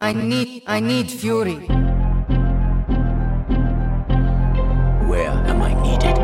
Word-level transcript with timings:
I 0.00 0.12
need, 0.12 0.62
I 0.64 0.78
need 0.78 1.10
fury. 1.10 1.66
Where 5.08 5.32
am 5.32 5.60
I 5.60 5.74
needed? 5.82 6.16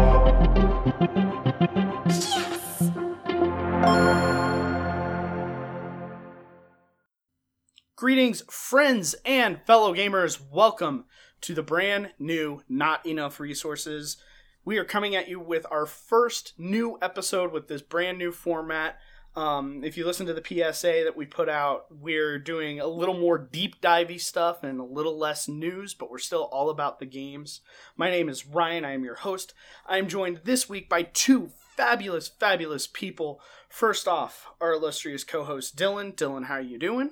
Greetings, 7.96 8.44
friends 8.48 9.16
and 9.24 9.60
fellow 9.66 9.92
gamers. 9.92 10.40
Welcome 10.52 11.06
to 11.40 11.52
the 11.52 11.64
brand 11.64 12.12
new 12.20 12.62
Not 12.68 13.04
Enough 13.04 13.40
Resources. 13.40 14.18
We 14.64 14.78
are 14.78 14.84
coming 14.84 15.16
at 15.16 15.28
you 15.28 15.40
with 15.40 15.66
our 15.68 15.84
first 15.84 16.52
new 16.56 16.96
episode 17.02 17.50
with 17.52 17.66
this 17.66 17.82
brand 17.82 18.18
new 18.18 18.30
format. 18.30 19.00
Um, 19.36 19.82
if 19.82 19.96
you 19.96 20.06
listen 20.06 20.26
to 20.26 20.34
the 20.34 20.44
PSA 20.44 21.02
that 21.04 21.16
we 21.16 21.26
put 21.26 21.48
out, 21.48 21.86
we're 21.90 22.38
doing 22.38 22.78
a 22.78 22.86
little 22.86 23.18
more 23.18 23.36
deep 23.36 23.80
divey 23.80 24.20
stuff 24.20 24.62
and 24.62 24.78
a 24.78 24.84
little 24.84 25.18
less 25.18 25.48
news, 25.48 25.92
but 25.92 26.08
we're 26.10 26.18
still 26.18 26.44
all 26.52 26.70
about 26.70 27.00
the 27.00 27.06
games. 27.06 27.60
My 27.96 28.10
name 28.10 28.28
is 28.28 28.46
Ryan. 28.46 28.84
I 28.84 28.92
am 28.92 29.04
your 29.04 29.16
host. 29.16 29.52
I 29.86 29.98
am 29.98 30.06
joined 30.06 30.42
this 30.44 30.68
week 30.68 30.88
by 30.88 31.02
two 31.02 31.50
fabulous, 31.76 32.28
fabulous 32.28 32.86
people. 32.86 33.40
First 33.68 34.06
off, 34.06 34.52
our 34.60 34.74
illustrious 34.74 35.24
co-host 35.24 35.76
Dylan. 35.76 36.14
Dylan, 36.14 36.44
how 36.44 36.54
are 36.54 36.60
you 36.60 36.78
doing? 36.78 37.10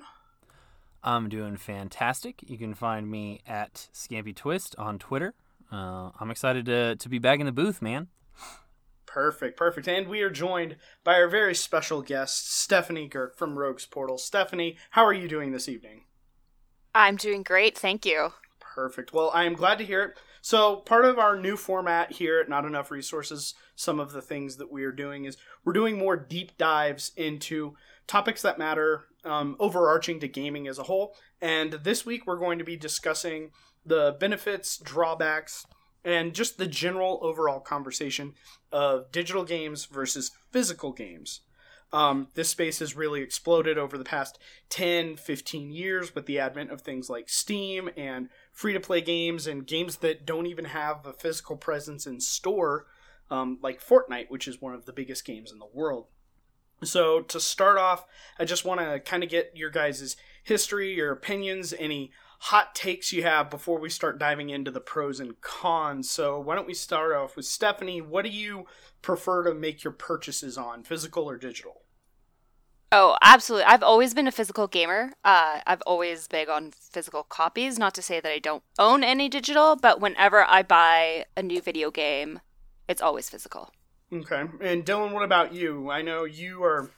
I'm 1.03 1.27
doing 1.27 1.57
fantastic. 1.57 2.49
You 2.49 2.57
can 2.57 2.73
find 2.73 3.11
me 3.11 3.41
at 3.45 3.89
Scampy 3.93 4.33
Twist 4.33 4.73
on 4.77 4.97
Twitter. 4.97 5.33
Uh, 5.69 6.11
I'm 6.17 6.31
excited 6.31 6.65
to, 6.67 6.95
to 6.95 7.09
be 7.09 7.19
back 7.19 7.41
in 7.41 7.45
the 7.45 7.51
booth, 7.51 7.81
man. 7.81 8.07
Perfect, 9.13 9.57
perfect. 9.57 9.87
And 9.87 10.07
we 10.07 10.21
are 10.23 10.31
joined 10.31 10.77
by 11.03 11.13
our 11.13 11.27
very 11.27 11.53
special 11.53 12.01
guest, 12.01 12.51
Stephanie 12.51 13.07
Girk 13.07 13.35
from 13.35 13.59
Rogues 13.59 13.85
Portal. 13.85 14.17
Stephanie, 14.17 14.75
how 14.89 15.05
are 15.05 15.13
you 15.13 15.27
doing 15.27 15.51
this 15.51 15.69
evening? 15.69 16.05
I'm 16.95 17.15
doing 17.15 17.43
great, 17.43 17.77
thank 17.77 18.07
you. 18.07 18.33
Perfect. 18.59 19.13
Well, 19.13 19.29
I 19.31 19.43
am 19.43 19.53
glad 19.53 19.77
to 19.77 19.85
hear 19.85 20.01
it. 20.03 20.17
So, 20.41 20.77
part 20.77 21.05
of 21.05 21.19
our 21.19 21.37
new 21.37 21.55
format 21.55 22.13
here 22.13 22.39
at 22.39 22.49
Not 22.49 22.65
Enough 22.65 22.89
Resources, 22.89 23.53
some 23.75 23.99
of 23.99 24.13
the 24.13 24.21
things 24.21 24.57
that 24.57 24.71
we 24.71 24.83
are 24.83 24.91
doing 24.91 25.25
is 25.25 25.37
we're 25.63 25.73
doing 25.73 25.95
more 25.95 26.17
deep 26.17 26.57
dives 26.57 27.11
into 27.15 27.75
topics 28.07 28.41
that 28.41 28.57
matter, 28.57 29.03
um, 29.23 29.55
overarching 29.59 30.19
to 30.21 30.27
gaming 30.27 30.67
as 30.67 30.79
a 30.79 30.83
whole. 30.83 31.15
And 31.39 31.73
this 31.73 32.03
week 32.03 32.25
we're 32.25 32.39
going 32.39 32.57
to 32.57 32.65
be 32.65 32.77
discussing 32.77 33.51
the 33.85 34.17
benefits, 34.19 34.75
drawbacks, 34.75 35.67
and 36.03 36.33
just 36.33 36.57
the 36.57 36.67
general 36.67 37.19
overall 37.21 37.59
conversation 37.59 38.33
of 38.71 39.11
digital 39.11 39.43
games 39.43 39.85
versus 39.85 40.31
physical 40.51 40.91
games. 40.91 41.41
Um, 41.93 42.29
this 42.33 42.49
space 42.49 42.79
has 42.79 42.95
really 42.95 43.21
exploded 43.21 43.77
over 43.77 43.99
the 43.99 44.03
past 44.03 44.39
10, 44.69 45.15
15 45.15 45.71
years 45.71 46.15
with 46.15 46.25
the 46.25 46.39
advent 46.39 46.71
of 46.71 46.81
things 46.81 47.07
like 47.07 47.29
Steam 47.29 47.87
and 47.95 48.29
free 48.51 48.73
to 48.73 48.79
play 48.79 48.99
games 48.99 49.45
and 49.45 49.67
games 49.67 49.97
that 49.97 50.25
don't 50.25 50.47
even 50.47 50.65
have 50.65 51.05
a 51.05 51.13
physical 51.13 51.55
presence 51.55 52.07
in 52.07 52.19
store, 52.19 52.87
um, 53.29 53.59
like 53.61 53.79
Fortnite, 53.79 54.31
which 54.31 54.47
is 54.47 54.59
one 54.59 54.73
of 54.73 54.85
the 54.85 54.93
biggest 54.93 55.23
games 55.23 55.51
in 55.51 55.59
the 55.59 55.67
world. 55.71 56.07
So, 56.83 57.21
to 57.21 57.39
start 57.39 57.77
off, 57.77 58.05
I 58.39 58.45
just 58.45 58.65
want 58.65 58.81
to 58.81 58.99
kind 58.99 59.23
of 59.23 59.29
get 59.29 59.51
your 59.55 59.69
guys' 59.69 60.17
history, 60.43 60.93
your 60.93 61.11
opinions, 61.11 61.73
any 61.77 62.11
hot 62.47 62.75
takes 62.75 63.13
you 63.13 63.23
have 63.23 63.49
before 63.49 63.79
we 63.79 63.89
start 63.89 64.19
diving 64.19 64.49
into 64.49 64.69
the 64.69 64.81
pros 64.81 65.21
and 65.21 65.39
cons. 65.39 66.09
So, 66.09 66.37
why 66.41 66.55
don't 66.55 66.67
we 66.67 66.73
start 66.73 67.15
off 67.15 67.37
with 67.37 67.45
Stephanie? 67.45 68.01
What 68.01 68.25
do 68.25 68.29
you 68.29 68.65
prefer 69.01 69.43
to 69.43 69.53
make 69.53 69.83
your 69.83 69.93
purchases 69.93 70.57
on, 70.57 70.83
physical 70.83 71.29
or 71.29 71.37
digital? 71.37 71.83
Oh, 72.91 73.17
absolutely. 73.21 73.65
I've 73.65 73.81
always 73.81 74.13
been 74.13 74.27
a 74.27 74.31
physical 74.31 74.67
gamer. 74.67 75.13
Uh, 75.23 75.61
I've 75.65 75.81
always 75.83 76.27
big 76.27 76.49
on 76.49 76.71
physical 76.71 77.23
copies. 77.23 77.79
Not 77.79 77.95
to 77.95 78.01
say 78.01 78.19
that 78.19 78.31
I 78.31 78.39
don't 78.39 78.61
own 78.77 79.05
any 79.05 79.29
digital, 79.29 79.77
but 79.77 80.01
whenever 80.01 80.43
I 80.43 80.63
buy 80.63 81.25
a 81.37 81.41
new 81.41 81.61
video 81.61 81.91
game, 81.91 82.41
it's 82.89 83.01
always 83.01 83.29
physical. 83.29 83.71
Okay. 84.11 84.43
And 84.61 84.85
Dylan, 84.85 85.13
what 85.13 85.23
about 85.23 85.53
you? 85.53 85.89
I 85.89 86.01
know 86.01 86.25
you 86.25 86.61
are 86.63 86.91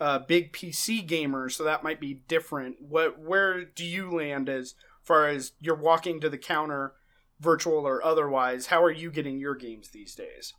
a 0.00 0.20
big 0.20 0.52
PC 0.52 1.06
gamer, 1.06 1.48
so 1.48 1.64
that 1.64 1.82
might 1.82 2.00
be 2.00 2.14
different. 2.28 2.80
What 2.80 3.18
where 3.18 3.64
do 3.64 3.84
you 3.84 4.10
land 4.10 4.48
as 4.48 4.74
far 5.06 5.28
as 5.28 5.52
you're 5.60 5.74
walking 5.74 6.20
to 6.20 6.28
the 6.28 6.38
counter, 6.38 6.94
virtual 7.40 7.86
or 7.86 8.04
otherwise? 8.04 8.66
How 8.66 8.82
are 8.82 8.90
you 8.90 9.10
getting 9.10 9.38
your 9.38 9.54
games 9.54 9.88
these 9.88 10.14
days? 10.14 10.52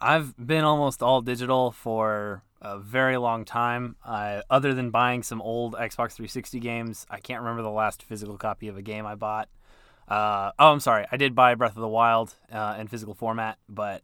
I've 0.00 0.34
been 0.36 0.64
almost 0.64 1.02
all 1.02 1.20
digital 1.20 1.70
for 1.70 2.42
a 2.60 2.78
very 2.78 3.16
long 3.16 3.44
time. 3.44 3.96
Uh, 4.04 4.42
other 4.48 4.74
than 4.74 4.90
buying 4.90 5.22
some 5.22 5.42
old 5.42 5.74
Xbox 5.74 6.12
360 6.12 6.60
games, 6.60 7.06
I 7.10 7.18
can't 7.18 7.40
remember 7.40 7.62
the 7.62 7.70
last 7.70 8.02
physical 8.02 8.38
copy 8.38 8.68
of 8.68 8.76
a 8.76 8.82
game 8.82 9.06
I 9.06 9.16
bought. 9.16 9.48
Uh, 10.08 10.52
oh, 10.58 10.72
I'm 10.72 10.80
sorry. 10.80 11.06
I 11.10 11.16
did 11.16 11.34
buy 11.34 11.54
Breath 11.54 11.76
of 11.76 11.82
the 11.82 11.88
Wild 11.88 12.34
uh, 12.50 12.76
in 12.78 12.88
physical 12.88 13.14
format, 13.14 13.58
but 13.68 14.02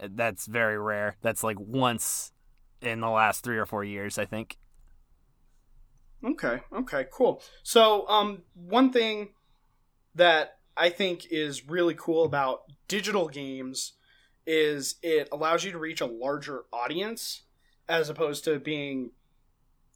that's 0.00 0.46
very 0.46 0.78
rare. 0.78 1.16
That's 1.22 1.42
like 1.42 1.58
once 1.58 2.32
in 2.80 3.00
the 3.00 3.08
last 3.08 3.44
three 3.44 3.58
or 3.58 3.66
four 3.66 3.84
years, 3.84 4.18
I 4.18 4.24
think. 4.24 4.58
Okay, 6.24 6.60
okay, 6.72 7.06
cool. 7.12 7.42
So, 7.62 8.08
um, 8.08 8.42
one 8.54 8.90
thing 8.92 9.30
that 10.14 10.58
I 10.76 10.88
think 10.88 11.26
is 11.30 11.68
really 11.68 11.94
cool 11.94 12.24
about 12.24 12.62
digital 12.88 13.28
games 13.28 13.92
is 14.46 14.96
it 15.02 15.28
allows 15.32 15.64
you 15.64 15.72
to 15.72 15.78
reach 15.78 16.00
a 16.00 16.06
larger 16.06 16.64
audience 16.72 17.42
as 17.88 18.08
opposed 18.08 18.44
to 18.44 18.58
being 18.58 19.10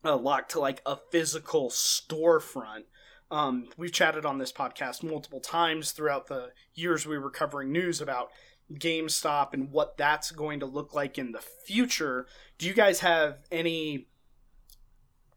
uh, 0.04 0.16
locked 0.16 0.50
to 0.52 0.60
like 0.60 0.82
a 0.86 0.96
physical 1.10 1.70
storefront. 1.70 2.84
Um, 3.30 3.68
we've 3.76 3.92
chatted 3.92 4.24
on 4.24 4.38
this 4.38 4.52
podcast 4.52 5.02
multiple 5.02 5.40
times 5.40 5.92
throughout 5.92 6.28
the 6.28 6.52
years 6.74 7.06
we 7.06 7.18
were 7.18 7.30
covering 7.30 7.72
news 7.72 8.00
about 8.00 8.30
GameStop 8.72 9.52
and 9.52 9.70
what 9.70 9.96
that's 9.96 10.30
going 10.30 10.60
to 10.60 10.66
look 10.66 10.94
like 10.94 11.18
in 11.18 11.32
the 11.32 11.40
future. 11.40 12.26
Do 12.58 12.66
you 12.66 12.74
guys 12.74 13.00
have 13.00 13.38
any 13.50 14.08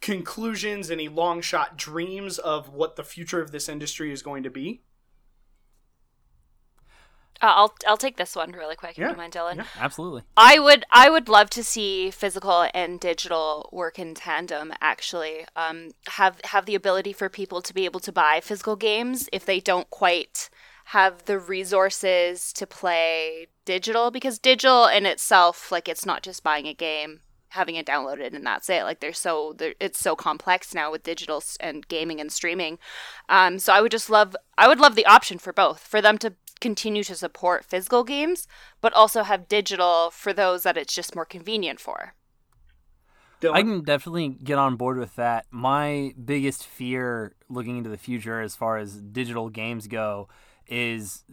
conclusions, 0.01 0.91
any 0.91 1.07
long 1.07 1.41
shot 1.41 1.77
dreams 1.77 2.37
of 2.37 2.69
what 2.69 2.95
the 2.95 3.03
future 3.03 3.41
of 3.41 3.51
this 3.51 3.69
industry 3.69 4.11
is 4.11 4.21
going 4.21 4.43
to 4.43 4.49
be? 4.49 4.81
Uh, 7.41 7.53
I'll 7.55 7.73
I'll 7.87 7.97
take 7.97 8.17
this 8.17 8.35
one 8.35 8.51
really 8.51 8.75
quick. 8.75 8.91
If 8.91 8.97
Yeah, 8.99 9.05
you 9.05 9.09
don't 9.09 9.17
mind, 9.17 9.33
Dylan. 9.33 9.55
Yeah, 9.57 9.65
absolutely. 9.79 10.23
I 10.37 10.59
would 10.59 10.85
I 10.91 11.09
would 11.09 11.27
love 11.27 11.49
to 11.51 11.63
see 11.63 12.11
physical 12.11 12.67
and 12.73 12.99
digital 12.99 13.67
work 13.71 13.97
in 13.97 14.13
tandem. 14.13 14.73
Actually, 14.79 15.45
um, 15.55 15.89
have 16.07 16.39
have 16.43 16.65
the 16.67 16.75
ability 16.75 17.13
for 17.13 17.29
people 17.29 17.61
to 17.63 17.73
be 17.73 17.85
able 17.85 17.99
to 18.01 18.11
buy 18.11 18.41
physical 18.43 18.75
games 18.75 19.27
if 19.33 19.43
they 19.45 19.59
don't 19.59 19.89
quite 19.89 20.49
have 20.85 21.25
the 21.25 21.39
resources 21.39 22.51
to 22.53 22.67
play 22.67 23.47
digital 23.65 24.11
because 24.11 24.37
digital 24.37 24.85
in 24.87 25.05
itself 25.05 25.71
like 25.71 25.87
it's 25.87 26.05
not 26.05 26.21
just 26.21 26.43
buying 26.43 26.67
a 26.67 26.73
game 26.73 27.21
having 27.51 27.75
it 27.75 27.85
downloaded 27.85 28.33
and 28.33 28.45
that's 28.45 28.69
it. 28.69 28.83
Like 28.83 28.99
they're 28.99 29.13
so 29.13 29.53
there, 29.57 29.75
it's 29.79 29.99
so 29.99 30.15
complex 30.15 30.73
now 30.73 30.91
with 30.91 31.03
digital 31.03 31.43
and 31.59 31.87
gaming 31.87 32.19
and 32.19 32.31
streaming. 32.31 32.79
Um, 33.29 33.59
so 33.59 33.73
i 33.73 33.81
would 33.81 33.91
just 33.91 34.09
love 34.09 34.35
i 34.57 34.67
would 34.67 34.79
love 34.79 34.95
the 34.95 35.05
option 35.05 35.37
for 35.37 35.53
both 35.53 35.79
for 35.79 36.01
them 36.01 36.17
to 36.19 36.33
continue 36.59 37.03
to 37.03 37.15
support 37.15 37.65
physical 37.65 38.03
games 38.03 38.47
but 38.81 38.93
also 38.93 39.23
have 39.23 39.47
digital 39.47 40.11
for 40.11 40.31
those 40.33 40.63
that 40.63 40.77
it's 40.77 40.93
just 40.93 41.15
more 41.15 41.25
convenient 41.25 41.79
for. 41.79 42.13
I 43.43 43.63
can 43.63 43.83
definitely 43.83 44.29
get 44.29 44.59
on 44.59 44.75
board 44.75 44.97
with 44.97 45.15
that. 45.15 45.47
My 45.49 46.13
biggest 46.23 46.63
fear 46.63 47.33
looking 47.49 47.77
into 47.77 47.89
the 47.89 47.97
future 47.97 48.39
as 48.39 48.55
far 48.55 48.77
as 48.77 49.01
digital 49.01 49.49
games 49.49 49.87
go 49.87 50.29
is 50.67 51.23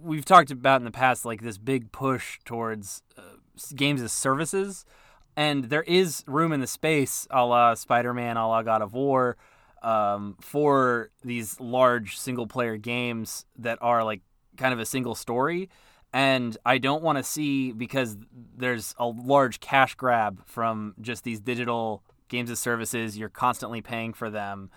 we've 0.00 0.24
talked 0.24 0.52
about 0.52 0.80
in 0.80 0.84
the 0.84 0.92
past 0.92 1.24
like 1.24 1.42
this 1.42 1.58
big 1.58 1.90
push 1.90 2.38
towards 2.44 3.02
uh, 3.18 3.22
games 3.74 4.00
as 4.00 4.12
services 4.12 4.84
and 5.40 5.64
there 5.64 5.82
is 5.82 6.22
room 6.26 6.52
in 6.52 6.60
the 6.60 6.66
space 6.66 7.26
a 7.30 7.44
la 7.44 7.74
spider-man 7.74 8.36
a 8.36 8.46
la 8.46 8.62
god 8.62 8.82
of 8.82 8.92
war 8.92 9.36
um, 9.82 10.36
for 10.40 11.10
these 11.24 11.58
large 11.58 12.18
single 12.18 12.46
player 12.46 12.76
games 12.76 13.46
that 13.58 13.78
are 13.80 14.04
like 14.04 14.20
kind 14.58 14.74
of 14.74 14.78
a 14.78 14.84
single 14.84 15.14
story 15.14 15.70
and 16.12 16.56
I 16.66 16.78
don't 16.78 17.02
want 17.02 17.18
to 17.18 17.24
see 17.24 17.72
because 17.72 18.16
there's 18.56 18.94
a 18.98 19.06
large 19.06 19.60
cash 19.60 19.94
grab 19.94 20.42
from 20.46 20.94
just 21.00 21.22
these 21.22 21.40
digital 21.40 22.02
games 22.28 22.50
as 22.50 22.58
services. 22.58 23.16
You're 23.16 23.28
constantly 23.28 23.80
paying 23.80 24.12
for 24.12 24.28
them. 24.28 24.70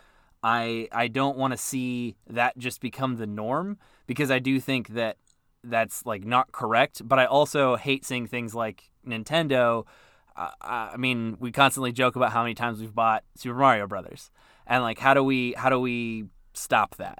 I 0.43 0.89
I 0.91 1.07
don't 1.07 1.37
want 1.37 1.53
to 1.53 1.57
see 1.57 2.15
that 2.29 2.57
just 2.57 2.81
become 2.81 3.15
the 3.15 3.25
norm 3.25 3.77
because 4.05 4.29
I 4.29 4.39
do 4.39 4.59
think 4.59 4.89
that 4.89 5.17
that's 5.63 6.05
like 6.05 6.23
not 6.23 6.51
correct. 6.51 7.01
But 7.07 7.17
I 7.17 7.25
also 7.25 7.77
hate 7.77 8.05
seeing 8.05 8.27
things 8.27 8.53
like 8.53 8.91
Nintendo. 9.07 9.85
I 10.35 10.95
mean, 10.97 11.37
we 11.39 11.51
constantly 11.51 11.91
joke 11.91 12.15
about 12.15 12.31
how 12.31 12.43
many 12.43 12.55
times 12.55 12.79
we've 12.79 12.93
bought 12.93 13.23
Super 13.35 13.57
Mario 13.57 13.87
Brothers, 13.87 14.31
and 14.65 14.83
like 14.83 14.99
how 14.99 15.13
do 15.13 15.23
we 15.23 15.53
how 15.53 15.69
do 15.69 15.79
we 15.79 16.25
stop 16.53 16.95
that? 16.95 17.19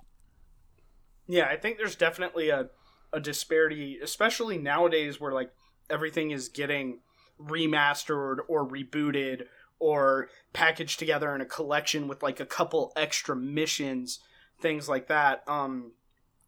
Yeah, 1.27 1.47
I 1.47 1.57
think 1.57 1.77
there's 1.77 1.95
definitely 1.95 2.49
a, 2.49 2.69
a 3.11 3.19
disparity, 3.19 3.99
especially 4.01 4.57
nowadays 4.57 5.19
where 5.19 5.31
like 5.31 5.51
everything 5.89 6.31
is 6.31 6.49
getting 6.49 6.99
remastered 7.39 8.37
or 8.47 8.67
rebooted 8.67 9.43
or 9.79 10.29
packaged 10.53 10.99
together 10.99 11.33
in 11.35 11.41
a 11.41 11.45
collection 11.45 12.07
with 12.07 12.23
like 12.23 12.39
a 12.39 12.45
couple 12.45 12.93
extra 12.95 13.35
missions, 13.35 14.19
things 14.59 14.87
like 14.87 15.07
that. 15.07 15.43
Um, 15.47 15.93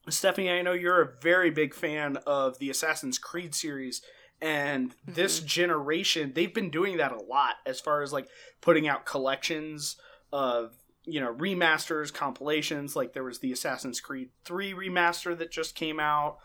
Stephanie, 0.09 0.51
I 0.51 0.61
know 0.61 0.73
you're 0.73 1.01
a 1.01 1.13
very 1.21 1.49
big 1.49 1.73
fan 1.73 2.17
of 2.25 2.59
the 2.59 2.69
Assassin's 2.69 3.17
Creed 3.17 3.55
series, 3.55 4.01
and 4.41 4.93
this 5.05 5.39
generation 5.39 6.33
they've 6.35 6.53
been 6.53 6.69
doing 6.69 6.97
that 6.97 7.11
a 7.11 7.21
lot 7.21 7.55
as 7.65 7.79
far 7.79 8.01
as 8.01 8.11
like 8.11 8.27
putting 8.61 8.87
out 8.87 9.05
collections 9.05 9.95
of 10.31 10.75
you 11.05 11.19
know 11.19 11.33
remasters, 11.33 12.13
compilations. 12.13 12.95
Like 12.95 13.13
there 13.13 13.23
was 13.23 13.39
the 13.39 13.51
Assassin's 13.51 13.99
Creed 13.99 14.29
Three 14.43 14.73
remaster 14.73 15.37
that 15.37 15.51
just 15.51 15.75
came 15.75 15.99
out. 15.99 16.37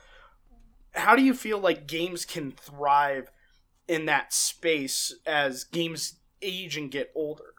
How 0.92 1.16
do 1.16 1.22
you 1.22 1.34
feel 1.34 1.58
like 1.58 1.86
games 1.86 2.24
can 2.24 2.52
thrive 2.52 3.30
in 3.88 4.06
that 4.06 4.32
space 4.32 5.14
as 5.26 5.64
games 5.64 6.16
age 6.42 6.76
and 6.76 6.90
get 6.90 7.12
older? 7.14 7.54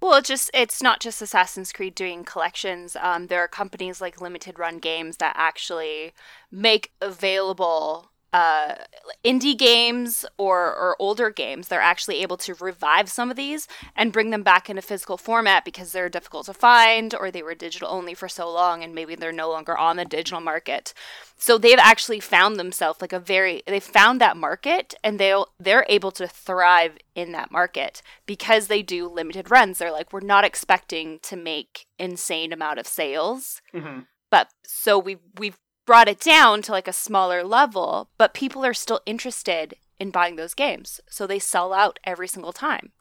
Well, 0.00 0.14
it's 0.14 0.28
just 0.28 0.50
it's 0.52 0.82
not 0.82 1.00
just 1.00 1.22
Assassin's 1.22 1.72
Creed 1.72 1.94
doing 1.94 2.24
collections. 2.24 2.96
Um, 3.00 3.28
there 3.28 3.40
are 3.40 3.48
companies 3.48 4.00
like 4.00 4.20
Limited 4.20 4.58
Run 4.58 4.78
Games 4.78 5.18
that 5.18 5.34
actually 5.36 6.12
make 6.50 6.92
available 7.00 8.11
uh, 8.32 8.76
indie 9.24 9.56
games 9.56 10.24
or, 10.38 10.74
or 10.74 10.96
older 10.98 11.30
games, 11.30 11.68
they're 11.68 11.80
actually 11.80 12.22
able 12.22 12.38
to 12.38 12.54
revive 12.54 13.10
some 13.10 13.30
of 13.30 13.36
these 13.36 13.68
and 13.94 14.12
bring 14.12 14.30
them 14.30 14.42
back 14.42 14.70
in 14.70 14.78
a 14.78 14.82
physical 14.82 15.18
format 15.18 15.64
because 15.64 15.92
they're 15.92 16.08
difficult 16.08 16.46
to 16.46 16.54
find 16.54 17.14
or 17.14 17.30
they 17.30 17.42
were 17.42 17.54
digital 17.54 17.88
only 17.90 18.14
for 18.14 18.28
so 18.28 18.50
long 18.50 18.82
and 18.82 18.94
maybe 18.94 19.14
they're 19.14 19.32
no 19.32 19.50
longer 19.50 19.76
on 19.76 19.96
the 19.96 20.04
digital 20.04 20.40
market. 20.40 20.94
So 21.36 21.58
they've 21.58 21.78
actually 21.78 22.20
found 22.20 22.56
themselves 22.56 23.00
like 23.00 23.12
a 23.12 23.18
very 23.18 23.62
they 23.66 23.80
found 23.80 24.20
that 24.20 24.36
market 24.36 24.94
and 25.02 25.18
they'll 25.18 25.48
they're 25.58 25.84
able 25.88 26.12
to 26.12 26.26
thrive 26.26 26.96
in 27.14 27.32
that 27.32 27.50
market 27.50 28.00
because 28.26 28.68
they 28.68 28.82
do 28.82 29.08
limited 29.08 29.50
runs. 29.50 29.78
They're 29.78 29.92
like 29.92 30.12
we're 30.12 30.20
not 30.20 30.44
expecting 30.44 31.18
to 31.24 31.36
make 31.36 31.86
insane 31.98 32.52
amount 32.52 32.78
of 32.78 32.86
sales. 32.86 33.60
Mm-hmm. 33.74 34.00
But 34.30 34.48
so 34.64 34.98
we've 34.98 35.20
we've 35.36 35.58
brought 35.86 36.08
it 36.08 36.20
down 36.20 36.62
to 36.62 36.72
like 36.72 36.88
a 36.88 36.92
smaller 36.92 37.42
level, 37.44 38.08
but 38.18 38.34
people 38.34 38.64
are 38.64 38.74
still 38.74 39.00
interested 39.06 39.74
in 39.98 40.10
buying 40.10 40.36
those 40.36 40.54
games. 40.54 41.00
So 41.08 41.26
they 41.26 41.38
sell 41.38 41.72
out 41.72 41.98
every 42.04 42.28
single 42.28 42.52
time. 42.52 42.92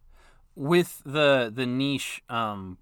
With 0.55 1.01
the 1.05 1.51
the 1.53 1.65
niche 1.65 2.21
um 2.29 2.77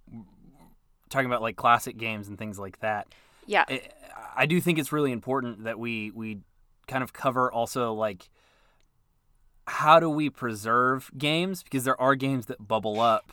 talking 1.09 1.27
about 1.27 1.41
like 1.41 1.55
classic 1.55 1.97
games 1.97 2.27
and 2.27 2.37
things 2.37 2.59
like 2.59 2.79
that. 2.79 3.07
Yeah. 3.45 3.65
I, 3.67 3.81
I 4.35 4.45
do 4.45 4.61
think 4.61 4.79
it's 4.79 4.91
really 4.91 5.11
important 5.11 5.63
that 5.63 5.79
we 5.79 6.11
we 6.11 6.39
kind 6.87 7.03
of 7.03 7.13
cover 7.13 7.51
also 7.51 7.93
like 7.93 8.29
how 9.67 9.99
do 9.99 10.09
we 10.09 10.29
preserve 10.29 11.11
games 11.17 11.61
because 11.61 11.83
there 11.83 11.99
are 12.01 12.15
games 12.15 12.47
that 12.47 12.67
bubble 12.67 12.99
up 12.99 13.31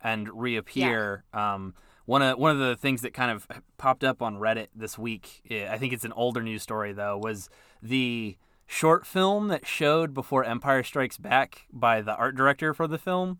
and 0.00 0.28
reappear 0.28 1.24
um 1.34 1.74
one 2.06 2.22
of 2.22 2.38
one 2.38 2.50
of 2.50 2.58
the 2.58 2.76
things 2.76 3.02
that 3.02 3.14
kind 3.14 3.30
of 3.30 3.46
popped 3.78 4.04
up 4.04 4.20
on 4.20 4.36
Reddit 4.36 4.68
this 4.74 4.98
week, 4.98 5.42
eh, 5.50 5.66
I 5.70 5.78
think 5.78 5.92
it's 5.92 6.04
an 6.04 6.12
older 6.12 6.42
news 6.42 6.62
story 6.62 6.92
though, 6.92 7.18
was 7.18 7.48
the 7.82 8.36
short 8.66 9.06
film 9.06 9.48
that 9.48 9.66
showed 9.66 10.14
before 10.14 10.44
Empire 10.44 10.82
Strikes 10.82 11.18
Back 11.18 11.66
by 11.72 12.00
the 12.00 12.14
art 12.14 12.34
director 12.34 12.74
for 12.74 12.86
the 12.86 12.98
film. 12.98 13.38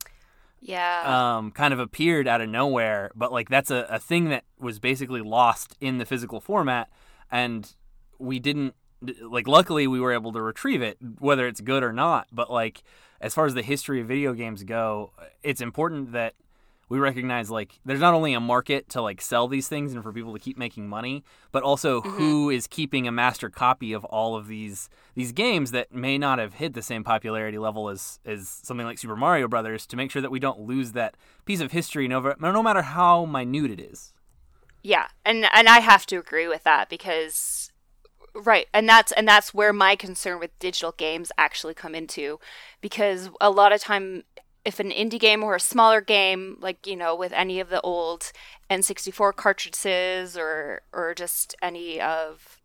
Yeah. 0.61 1.37
Um, 1.37 1.51
kind 1.51 1.75
of 1.75 1.81
appeared 1.81 2.27
out 2.27 2.41
of 2.41 2.49
nowhere, 2.49 3.11
but 3.15 3.31
like 3.31 3.51
that's 3.51 3.71
a, 3.71 3.87
a 3.91 3.99
thing 3.99 4.31
that 4.31 4.45
was 4.59 4.79
basically 4.79 5.21
lost 5.21 5.77
in 5.81 5.99
the 5.99 6.07
physical 6.07 6.41
format, 6.41 6.89
and 7.31 7.71
we 8.19 8.39
didn't 8.39 8.75
like. 9.21 9.47
Luckily, 9.47 9.87
we 9.87 10.01
were 10.01 10.13
able 10.13 10.33
to 10.33 10.41
retrieve 10.41 10.81
it, 10.81 10.97
whether 11.19 11.47
it's 11.47 11.61
good 11.61 11.83
or 11.83 11.93
not. 11.93 12.29
But 12.33 12.51
like, 12.51 12.83
as 13.21 13.35
far 13.35 13.45
as 13.45 13.53
the 13.53 13.63
history 13.63 14.01
of 14.01 14.09
video 14.09 14.33
games 14.33 14.65
go, 14.65 15.13
it's 15.43 15.61
important 15.61 16.13
that 16.13 16.33
we 16.89 16.99
recognize 16.99 17.51
like 17.51 17.81
there's 17.85 18.01
not 18.01 18.15
only 18.15 18.35
a 18.35 18.41
market 18.41 18.89
to 18.91 19.03
like 19.03 19.21
sell 19.21 19.49
these 19.49 19.69
things 19.69 19.93
and 19.93 20.03
for 20.03 20.13
people 20.13 20.33
to 20.33 20.39
keep 20.39 20.57
making 20.59 20.89
money, 20.89 21.25
but 21.53 21.63
also 21.63 22.03
Mm-hmm. 22.05 22.17
who 22.17 22.51
is 22.51 22.67
keeping 22.67 23.09
a 23.09 23.13
master 23.13 23.49
copy 23.49 23.93
of 23.93 24.05
all 24.05 24.37
of 24.37 24.47
these 24.47 24.89
these 25.15 25.33
games 25.33 25.71
that 25.71 25.93
may 25.93 26.19
not 26.19 26.39
have 26.39 26.55
hit 26.55 26.75
the 26.75 26.83
same 26.83 27.05
popularity 27.05 27.59
level 27.59 27.89
as 27.89 28.19
as 28.25 28.49
something 28.49 28.87
like 28.87 28.99
Super 28.99 29.17
Mario 29.17 29.49
Brothers 29.49 29.87
to 29.87 29.97
make 29.97 30.11
sure 30.11 30.23
that 30.23 30.31
we 30.31 30.39
don't 30.41 30.61
lose 30.61 30.93
that 30.93 31.17
piece 31.45 31.61
of 31.61 31.73
history 31.73 32.09
no, 32.09 32.21
no 32.39 32.63
matter 32.63 32.83
how 32.83 33.25
minute 33.25 33.71
it 33.71 33.81
is. 33.81 34.13
Yeah, 34.83 35.09
and 35.25 35.47
and 35.53 35.69
I 35.69 35.81
have 35.81 36.05
to 36.07 36.17
agree 36.17 36.47
with 36.47 36.65
that 36.65 36.91
because 36.91 37.73
right, 38.35 38.67
and 38.75 38.89
that's 38.89 39.13
and 39.13 39.27
that's 39.27 39.55
where 39.55 39.73
my 39.73 39.97
concern 39.97 40.39
with 40.39 40.59
digital 40.59 40.93
games 40.93 41.33
actually 41.39 41.75
come 41.75 41.95
into 41.95 42.39
because 42.81 43.31
a 43.41 43.51
lot 43.51 43.73
of 43.73 43.81
time 43.81 44.25
if 44.65 44.81
an 44.81 44.91
indie 44.91 45.21
game 45.21 45.43
or 45.43 45.55
a 45.55 45.61
smaller 45.61 46.01
game 46.01 46.57
like 46.61 46.87
you 46.87 46.97
know 46.97 47.15
with 47.15 47.33
any 47.33 47.61
of 47.61 47.69
the 47.69 47.81
old 47.83 48.33
N64 48.71 49.37
cartridges 49.37 50.37
or 50.37 50.83
or 50.93 51.15
just 51.15 51.55
any 51.63 52.01
of 52.01 52.61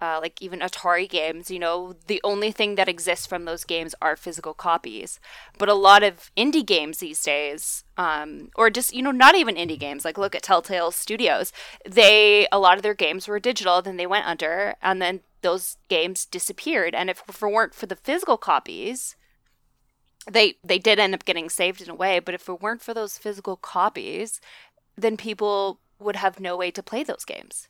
uh, 0.00 0.18
like 0.20 0.40
even 0.40 0.60
Atari 0.60 1.08
games, 1.08 1.50
you 1.50 1.58
know, 1.58 1.94
the 2.06 2.20
only 2.24 2.50
thing 2.50 2.74
that 2.76 2.88
exists 2.88 3.26
from 3.26 3.44
those 3.44 3.64
games 3.64 3.94
are 4.00 4.16
physical 4.16 4.54
copies. 4.54 5.20
But 5.58 5.68
a 5.68 5.74
lot 5.74 6.02
of 6.02 6.30
indie 6.36 6.64
games 6.64 6.98
these 6.98 7.22
days, 7.22 7.84
um, 7.98 8.48
or 8.56 8.70
just 8.70 8.94
you 8.94 9.02
know, 9.02 9.10
not 9.10 9.34
even 9.34 9.56
indie 9.56 9.78
games, 9.78 10.04
like 10.04 10.16
look 10.16 10.34
at 10.34 10.42
Telltale 10.42 10.90
Studios, 10.90 11.52
they 11.86 12.46
a 12.50 12.58
lot 12.58 12.76
of 12.76 12.82
their 12.82 12.94
games 12.94 13.28
were 13.28 13.38
digital, 13.38 13.82
then 13.82 13.98
they 13.98 14.06
went 14.06 14.26
under, 14.26 14.74
and 14.82 15.02
then 15.02 15.20
those 15.42 15.76
games 15.88 16.24
disappeared. 16.24 16.94
And 16.94 17.10
if 17.10 17.22
it 17.28 17.42
weren't 17.42 17.74
for 17.74 17.86
the 17.86 17.96
physical 17.96 18.38
copies, 18.38 19.16
they 20.30 20.54
they 20.64 20.78
did 20.78 20.98
end 20.98 21.14
up 21.14 21.24
getting 21.24 21.48
saved 21.48 21.80
in 21.80 21.90
a 21.90 21.94
way. 21.94 22.18
But 22.18 22.34
if 22.34 22.48
it 22.48 22.60
weren't 22.60 22.82
for 22.82 22.94
those 22.94 23.18
physical 23.18 23.56
copies, 23.56 24.40
then 24.96 25.16
people 25.16 25.80
would 25.98 26.16
have 26.16 26.40
no 26.40 26.56
way 26.56 26.70
to 26.70 26.82
play 26.82 27.02
those 27.02 27.24
games 27.24 27.68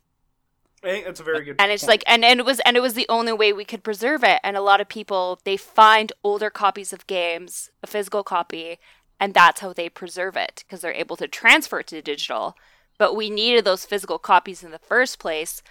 I 0.82 0.88
think 0.88 1.04
that's 1.04 1.20
a 1.20 1.24
very 1.24 1.44
good. 1.44 1.56
and 1.58 1.70
it's 1.70 1.82
point. 1.82 1.88
like 1.90 2.04
and, 2.06 2.24
and 2.24 2.40
it 2.40 2.46
was 2.46 2.60
and 2.60 2.76
it 2.76 2.80
was 2.80 2.94
the 2.94 3.06
only 3.08 3.32
way 3.32 3.52
we 3.52 3.64
could 3.64 3.82
preserve 3.82 4.24
it 4.24 4.40
and 4.42 4.56
a 4.56 4.62
lot 4.62 4.80
of 4.80 4.88
people 4.88 5.40
they 5.44 5.56
find 5.56 6.12
older 6.24 6.48
copies 6.48 6.92
of 6.92 7.06
games 7.06 7.70
a 7.82 7.86
physical 7.86 8.22
copy 8.22 8.78
and 9.18 9.34
that's 9.34 9.60
how 9.60 9.72
they 9.72 9.88
preserve 9.88 10.36
it 10.36 10.64
because 10.66 10.80
they're 10.80 10.92
able 10.92 11.16
to 11.16 11.28
transfer 11.28 11.80
it 11.80 11.88
to 11.88 12.00
digital 12.00 12.56
but 12.98 13.14
we 13.14 13.28
needed 13.28 13.64
those 13.64 13.84
physical 13.84 14.18
copies 14.18 14.62
in 14.62 14.70
the 14.70 14.78
first 14.78 15.18
place 15.18 15.62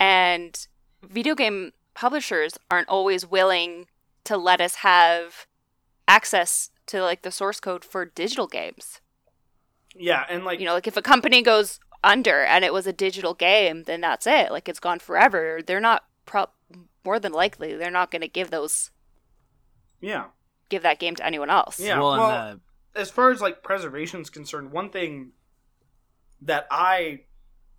and 0.00 0.66
video 1.02 1.34
game 1.36 1.72
publishers 1.94 2.58
aren't 2.70 2.88
always 2.88 3.24
willing 3.24 3.86
to 4.24 4.36
let 4.36 4.60
us 4.60 4.76
have 4.76 5.46
access 6.08 6.70
to 6.86 7.00
like 7.02 7.22
the 7.22 7.30
source 7.30 7.60
code 7.60 7.84
for 7.84 8.04
digital 8.04 8.46
games 8.48 9.00
yeah, 9.96 10.24
and 10.28 10.44
like 10.44 10.58
you 10.60 10.66
know 10.66 10.74
like 10.74 10.86
if 10.86 10.96
a 10.96 11.02
company 11.02 11.42
goes 11.42 11.80
under 12.04 12.42
and 12.44 12.64
it 12.64 12.72
was 12.72 12.86
a 12.86 12.92
digital 12.92 13.34
game 13.34 13.84
then 13.84 14.00
that's 14.00 14.26
it 14.26 14.50
like 14.52 14.68
it's 14.68 14.78
gone 14.80 14.98
forever 14.98 15.60
they're 15.66 15.80
not 15.80 16.04
pro- 16.24 16.46
more 17.04 17.18
than 17.18 17.32
likely 17.32 17.74
they're 17.76 17.90
not 17.90 18.10
going 18.10 18.22
to 18.22 18.28
give 18.28 18.50
those 18.50 18.90
yeah, 20.00 20.26
give 20.68 20.82
that 20.84 21.00
game 21.00 21.16
to 21.16 21.26
anyone 21.26 21.50
else 21.50 21.80
Yeah, 21.80 21.98
well, 21.98 22.16
well- 22.16 22.30
and, 22.30 22.60
uh, 22.60 22.62
as 22.94 23.10
far 23.10 23.30
as 23.30 23.40
like 23.40 23.62
preservation 23.62 24.20
is 24.20 24.30
concerned, 24.30 24.72
one 24.72 24.90
thing 24.90 25.32
that 26.42 26.66
I, 26.70 27.20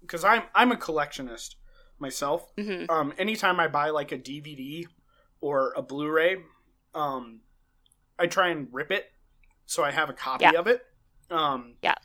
because 0.02 0.24
I'm 0.24 0.44
I'm 0.56 0.72
a 0.72 0.76
collectionist 0.78 1.56
myself. 1.98 2.54
Mhm. 2.56 2.90
Um, 2.90 3.14
anytime 3.18 3.60
I 3.60 3.68
buy 3.68 3.90
like 3.90 4.12
a 4.14 4.18
DVD 4.18 4.86
or 5.42 5.74
a 5.76 5.82
Blu-ray, 5.82 6.38
um, 6.94 7.42
I 8.20 8.28
try 8.28 8.50
and 8.50 8.68
rip 8.72 8.92
it 8.92 9.12
so 9.66 9.84
I 9.84 9.92
have 9.92 10.10
a 10.10 10.14
copy 10.14 10.44
Yeah. 10.44 10.60
of 10.60 10.68
it. 10.68 10.86
Um, 11.32 11.76
Yeah. 11.82 11.96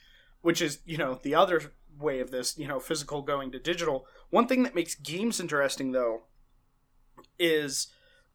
which 0.42 0.60
is 0.62 0.80
you 0.84 0.96
know 0.98 1.18
the 1.22 1.34
other 1.34 1.72
way 1.98 2.20
of 2.20 2.30
this, 2.30 2.56
you 2.58 2.66
know, 2.68 2.78
physical 2.80 3.22
going 3.22 3.50
to 3.52 3.58
digital. 3.58 4.06
One 4.30 4.46
thing 4.46 4.62
that 4.64 4.74
makes 4.74 4.94
games 4.94 5.40
interesting 5.40 5.92
though 5.92 6.24
is 7.38 7.88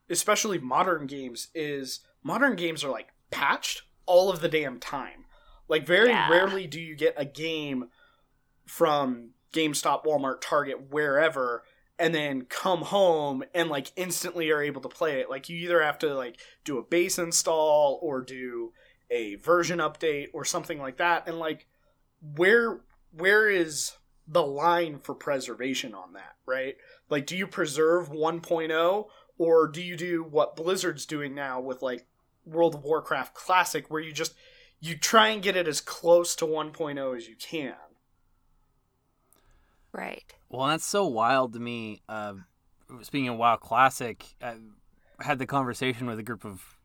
especially 0.10 0.58
modern 0.58 1.06
games 1.08 1.50
is 1.54 2.00
modern 2.24 2.56
games 2.56 2.84
are 2.84 2.90
like 2.92 3.10
patched 3.32 3.84
all 4.06 4.30
of 4.30 4.42
the 4.42 4.48
damn 4.50 4.80
time. 4.80 5.26
Like 5.68 5.86
very 5.86 6.10
Yeah. 6.10 6.30
rarely 6.30 6.68
do 6.68 6.80
you 6.80 6.96
get 6.96 7.14
a 7.18 7.26
game 7.26 7.90
from 8.66 9.32
GameStop, 9.54 10.04
Walmart, 10.06 10.42
Target, 10.42 10.90
wherever 10.90 11.64
and 12.00 12.16
then 12.16 12.44
come 12.44 12.84
home 12.84 13.44
and 13.54 13.70
like 13.70 13.92
instantly 13.98 14.50
are 14.50 14.62
able 14.62 14.82
to 14.82 14.90
play 14.90 15.20
it. 15.20 15.30
Like 15.30 15.50
you 15.50 15.58
either 15.58 15.84
have 15.84 16.00
to 16.00 16.16
like 16.16 16.40
do 16.64 16.78
a 16.78 16.84
base 16.84 17.20
install 17.20 18.00
or 18.02 18.22
do 18.22 18.72
a 19.12 19.36
version 19.36 19.80
update 19.80 20.28
or 20.34 20.46
something 20.46 20.80
like 20.80 20.98
that 20.98 21.28
and 21.28 21.38
like 21.38 21.68
where 22.36 22.82
where 23.12 23.50
is 23.50 23.94
the 24.28 24.44
line 24.44 25.00
for 25.00 25.14
preservation 25.14 25.94
on 25.94 26.14
that, 26.14 26.36
right? 26.46 26.76
Like 27.10 27.26
do 27.26 27.36
you 27.36 27.46
preserve 27.46 28.10
1.0 28.10 29.06
or 29.38 29.68
do 29.68 29.82
you 29.82 29.98
do 29.98 30.24
what 30.24 30.56
Blizzard's 30.56 31.06
doing 31.06 31.36
now 31.36 31.60
with 31.60 31.82
like 31.82 32.06
World 32.46 32.76
of 32.76 32.84
Warcraft 32.84 33.34
Classic 33.34 33.90
where 33.90 34.02
you 34.02 34.14
just 34.14 34.34
you 34.80 34.98
try 34.98 35.30
and 35.30 35.44
get 35.44 35.58
it 35.58 35.68
as 35.68 35.82
close 35.82 36.36
to 36.38 36.46
1.0 36.46 37.18
as 37.18 37.28
you 37.28 37.36
can. 37.36 37.76
Right 39.94 40.36
Well, 40.50 40.68
that's 40.68 40.86
so 40.86 41.06
wild 41.06 41.54
to 41.54 41.60
me. 41.60 42.02
Uh, 42.10 42.34
speaking 43.02 43.30
of 43.30 43.38
WoW 43.38 43.58
Classic, 43.58 44.26
I 44.42 44.56
had 45.20 45.40
the 45.40 45.46
conversation 45.46 46.08
with 46.08 46.20
a 46.20 46.24
group 46.24 46.46
of 46.46 46.78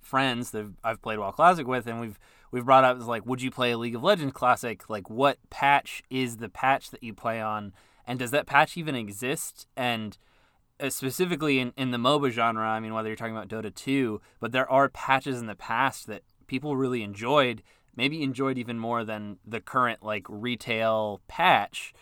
friends 0.00 0.50
that 0.50 0.70
I've 0.82 1.02
played 1.02 1.18
WoW 1.18 1.30
Classic 1.30 1.66
with, 1.66 1.86
and 1.86 2.00
we've 2.00 2.18
we've 2.50 2.64
brought 2.64 2.84
up 2.84 2.98
is 2.98 3.06
like, 3.06 3.26
would 3.26 3.42
you 3.42 3.50
play 3.50 3.72
a 3.72 3.78
League 3.78 3.94
of 3.94 4.02
Legends 4.02 4.32
Classic? 4.32 4.88
Like, 4.88 5.10
what 5.10 5.38
patch 5.50 6.02
is 6.10 6.38
the 6.38 6.48
patch 6.48 6.90
that 6.90 7.02
you 7.02 7.14
play 7.14 7.40
on, 7.40 7.72
and 8.06 8.18
does 8.18 8.30
that 8.30 8.46
patch 8.46 8.76
even 8.76 8.94
exist? 8.94 9.66
And 9.76 10.16
uh, 10.80 10.90
specifically 10.90 11.58
in, 11.58 11.72
in 11.76 11.90
the 11.90 11.98
MOBA 11.98 12.30
genre, 12.30 12.66
I 12.66 12.80
mean, 12.80 12.94
whether 12.94 13.08
you're 13.08 13.16
talking 13.16 13.36
about 13.36 13.48
Dota 13.48 13.74
2, 13.74 14.20
but 14.40 14.52
there 14.52 14.70
are 14.70 14.88
patches 14.88 15.40
in 15.40 15.46
the 15.46 15.54
past 15.54 16.06
that 16.06 16.22
people 16.46 16.76
really 16.76 17.02
enjoyed, 17.02 17.62
maybe 17.94 18.22
enjoyed 18.22 18.58
even 18.58 18.78
more 18.78 19.04
than 19.04 19.38
the 19.46 19.60
current 19.60 20.02
like 20.02 20.26
retail 20.28 21.20
patch. 21.28 21.92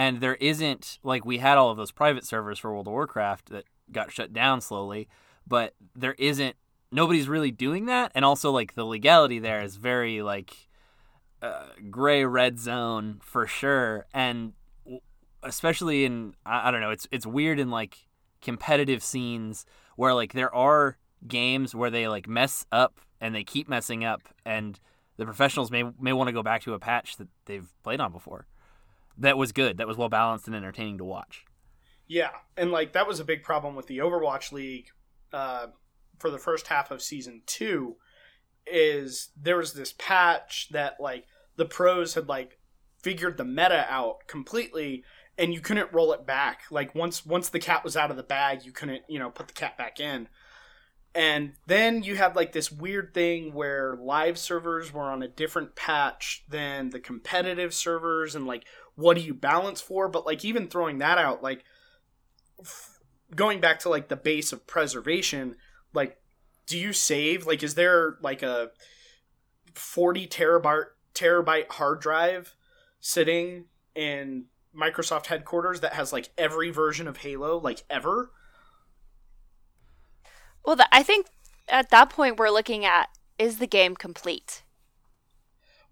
And 0.00 0.22
there 0.22 0.36
isn't 0.36 0.98
like 1.02 1.26
we 1.26 1.36
had 1.36 1.58
all 1.58 1.68
of 1.68 1.76
those 1.76 1.92
private 1.92 2.24
servers 2.24 2.58
for 2.58 2.72
World 2.72 2.86
of 2.86 2.92
Warcraft 2.92 3.50
that 3.50 3.64
got 3.92 4.10
shut 4.10 4.32
down 4.32 4.62
slowly, 4.62 5.10
but 5.46 5.74
there 5.94 6.14
isn't 6.14 6.56
nobody's 6.90 7.28
really 7.28 7.50
doing 7.50 7.84
that. 7.84 8.10
And 8.14 8.24
also 8.24 8.50
like 8.50 8.74
the 8.74 8.86
legality 8.86 9.38
there 9.38 9.60
is 9.60 9.76
very 9.76 10.22
like 10.22 10.56
uh, 11.42 11.66
gray 11.90 12.24
red 12.24 12.58
zone 12.58 13.20
for 13.22 13.46
sure. 13.46 14.06
And 14.14 14.54
especially 15.42 16.06
in 16.06 16.32
I, 16.46 16.68
I 16.68 16.70
don't 16.70 16.80
know 16.80 16.92
it's 16.92 17.06
it's 17.12 17.26
weird 17.26 17.60
in 17.60 17.68
like 17.68 17.98
competitive 18.40 19.02
scenes 19.02 19.66
where 19.96 20.14
like 20.14 20.32
there 20.32 20.54
are 20.54 20.96
games 21.28 21.74
where 21.74 21.90
they 21.90 22.08
like 22.08 22.26
mess 22.26 22.64
up 22.72 23.00
and 23.20 23.34
they 23.34 23.44
keep 23.44 23.68
messing 23.68 24.02
up 24.02 24.22
and 24.46 24.80
the 25.18 25.26
professionals 25.26 25.70
may 25.70 25.84
may 26.00 26.14
want 26.14 26.28
to 26.28 26.32
go 26.32 26.42
back 26.42 26.62
to 26.62 26.72
a 26.72 26.78
patch 26.78 27.18
that 27.18 27.28
they've 27.44 27.68
played 27.82 28.00
on 28.00 28.12
before 28.12 28.46
that 29.20 29.38
was 29.38 29.52
good 29.52 29.78
that 29.78 29.86
was 29.86 29.96
well 29.96 30.08
balanced 30.08 30.46
and 30.46 30.56
entertaining 30.56 30.98
to 30.98 31.04
watch. 31.04 31.44
Yeah 32.06 32.30
and 32.56 32.70
like 32.72 32.92
that 32.92 33.06
was 33.06 33.20
a 33.20 33.24
big 33.24 33.42
problem 33.42 33.74
with 33.74 33.86
the 33.86 33.98
overwatch 33.98 34.52
league 34.52 34.88
uh, 35.32 35.68
for 36.18 36.30
the 36.30 36.38
first 36.38 36.66
half 36.66 36.90
of 36.90 37.00
season 37.00 37.42
two 37.46 37.96
is 38.66 39.30
there 39.40 39.56
was 39.56 39.72
this 39.72 39.94
patch 39.96 40.68
that 40.70 40.96
like 41.00 41.24
the 41.56 41.64
pros 41.64 42.14
had 42.14 42.28
like 42.28 42.58
figured 43.02 43.36
the 43.36 43.44
meta 43.44 43.86
out 43.88 44.26
completely 44.26 45.04
and 45.38 45.54
you 45.54 45.60
couldn't 45.60 45.92
roll 45.92 46.12
it 46.12 46.26
back. 46.26 46.62
Like 46.70 46.94
once 46.94 47.24
once 47.24 47.48
the 47.48 47.58
cat 47.58 47.82
was 47.82 47.96
out 47.96 48.10
of 48.10 48.16
the 48.16 48.22
bag 48.22 48.64
you 48.64 48.72
couldn't 48.72 49.02
you 49.08 49.18
know 49.18 49.30
put 49.30 49.48
the 49.48 49.54
cat 49.54 49.76
back 49.76 50.00
in. 50.00 50.28
And 51.12 51.54
then 51.66 52.04
you 52.04 52.16
had 52.16 52.36
like 52.36 52.52
this 52.52 52.70
weird 52.70 53.14
thing 53.14 53.52
where 53.52 53.98
live 54.00 54.38
servers 54.38 54.92
were 54.92 55.10
on 55.10 55.22
a 55.22 55.28
different 55.28 55.74
patch 55.74 56.44
than 56.48 56.90
the 56.90 57.00
competitive 57.00 57.74
servers 57.74 58.36
and 58.36 58.46
like 58.46 58.64
what 59.00 59.16
do 59.16 59.22
you 59.22 59.34
balance 59.34 59.80
for? 59.80 60.08
But 60.08 60.26
like 60.26 60.44
even 60.44 60.68
throwing 60.68 60.98
that 60.98 61.18
out 61.18 61.42
like 61.42 61.64
f- 62.60 62.98
going 63.34 63.60
back 63.60 63.78
to 63.80 63.88
like 63.88 64.08
the 64.08 64.16
base 64.16 64.52
of 64.52 64.66
preservation 64.66 65.56
like 65.92 66.18
do 66.66 66.78
you 66.78 66.92
save? 66.92 67.46
Like 67.46 67.62
is 67.62 67.74
there 67.74 68.16
like 68.22 68.42
a 68.42 68.70
40 69.74 70.26
terabyte 70.26 70.86
terabyte 71.14 71.70
hard 71.72 72.00
drive 72.00 72.54
sitting 73.00 73.64
in 73.94 74.46
Microsoft 74.76 75.26
headquarters 75.26 75.80
that 75.80 75.94
has 75.94 76.12
like 76.12 76.30
every 76.38 76.70
version 76.70 77.08
of 77.08 77.18
Halo 77.18 77.58
like 77.58 77.82
ever? 77.90 78.30
Well, 80.64 80.76
the, 80.76 80.88
I 80.94 81.02
think 81.02 81.26
at 81.68 81.90
that 81.90 82.10
point 82.10 82.38
we're 82.38 82.50
looking 82.50 82.84
at 82.84 83.08
is 83.38 83.58
the 83.58 83.66
game 83.66 83.96
complete? 83.96 84.62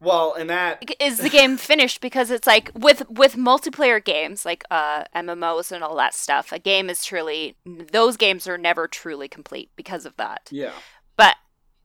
Well, 0.01 0.35
and 0.35 0.49
that 0.49 0.85
is 1.01 1.19
the 1.19 1.29
game 1.29 1.57
finished 1.57 2.01
because 2.01 2.31
it's 2.31 2.47
like 2.47 2.71
with 2.75 3.09
with 3.11 3.35
multiplayer 3.35 4.05
games 4.05 4.45
like 4.45 4.63
uh 4.71 5.05
MMOs 5.15 5.73
and 5.73 5.83
all 5.83 5.97
that 5.97 6.15
stuff. 6.15 6.53
A 6.53 6.59
game 6.59 6.89
is 6.89 7.05
truly 7.05 7.57
those 7.65 8.17
games 8.17 8.47
are 8.47 8.59
never 8.59 8.87
truly 8.87 9.29
complete 9.29 9.71
because 9.75 10.07
of 10.07 10.17
that. 10.17 10.49
Yeah. 10.53 10.73
But 11.17 11.37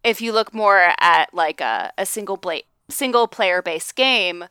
if 0.04 0.22
you 0.22 0.32
look 0.32 0.54
more 0.54 0.94
at 1.00 1.34
like 1.34 1.60
a, 1.60 1.92
a 1.98 2.06
single 2.06 2.38
play 2.38 2.64
single 2.88 3.28
player 3.28 3.64
based 3.64 3.96
game, 3.96 4.46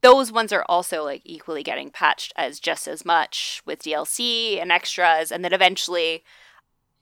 those 0.00 0.32
ones 0.32 0.50
are 0.50 0.64
also 0.66 1.04
like 1.04 1.20
equally 1.24 1.62
getting 1.62 1.90
patched 1.90 2.32
as 2.34 2.58
just 2.58 2.88
as 2.88 3.04
much 3.04 3.62
with 3.66 3.82
DLC 3.82 4.60
and 4.60 4.72
extras 4.72 5.30
and 5.30 5.44
then 5.44 5.52
eventually 5.52 6.24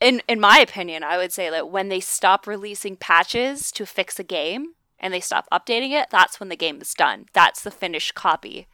in 0.01 0.23
in 0.27 0.41
my 0.41 0.59
opinion, 0.59 1.05
I 1.05 1.19
would 1.19 1.31
say 1.31 1.51
that 1.51 1.71
when 1.71 1.89
they 1.89 2.01
stop 2.01 2.49
releasing 2.49 2.97
patches 2.97 3.71
to 3.73 3.87
fix 3.87 4.19
a 4.19 4.25
game 4.25 4.75
and 5.01 5.13
they 5.13 5.21
stop 5.21 5.47
updating 5.53 5.91
it, 5.91 6.09
that's 6.11 6.39
when 6.39 6.49
the 6.49 6.57
game 6.57 6.81
is 6.81 6.95
done. 6.95 7.27
That's 7.33 7.63
the 7.63 7.71
finished 7.71 8.15
copy. 8.15 8.69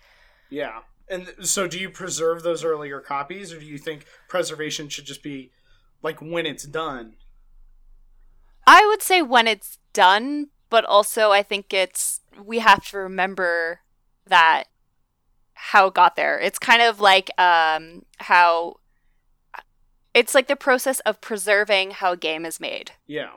Yeah. 0.50 0.80
And 1.08 1.32
so 1.42 1.66
do 1.66 1.78
you 1.78 1.88
preserve 1.88 2.42
those 2.42 2.64
earlier 2.64 3.00
copies 3.00 3.52
or 3.52 3.60
do 3.60 3.66
you 3.66 3.78
think 3.78 4.04
preservation 4.28 4.88
should 4.88 5.04
just 5.04 5.22
be 5.22 5.52
like 6.02 6.20
when 6.20 6.46
it's 6.46 6.64
done? 6.64 7.14
I 8.66 8.84
would 8.86 9.02
say 9.02 9.22
when 9.22 9.46
it's 9.46 9.78
done, 9.92 10.48
but 10.68 10.84
also 10.84 11.30
I 11.30 11.42
think 11.42 11.72
it's 11.72 12.20
we 12.44 12.58
have 12.58 12.84
to 12.88 12.98
remember 12.98 13.80
that 14.26 14.64
how 15.54 15.86
it 15.86 15.94
got 15.94 16.16
there. 16.16 16.38
It's 16.38 16.58
kind 16.58 16.82
of 16.82 17.00
like 17.00 17.30
um, 17.38 18.04
how 18.18 18.76
it's 20.12 20.34
like 20.34 20.48
the 20.48 20.56
process 20.56 21.00
of 21.00 21.20
preserving 21.20 21.92
how 21.92 22.12
a 22.12 22.16
game 22.16 22.44
is 22.44 22.58
made. 22.58 22.92
Yeah. 23.06 23.30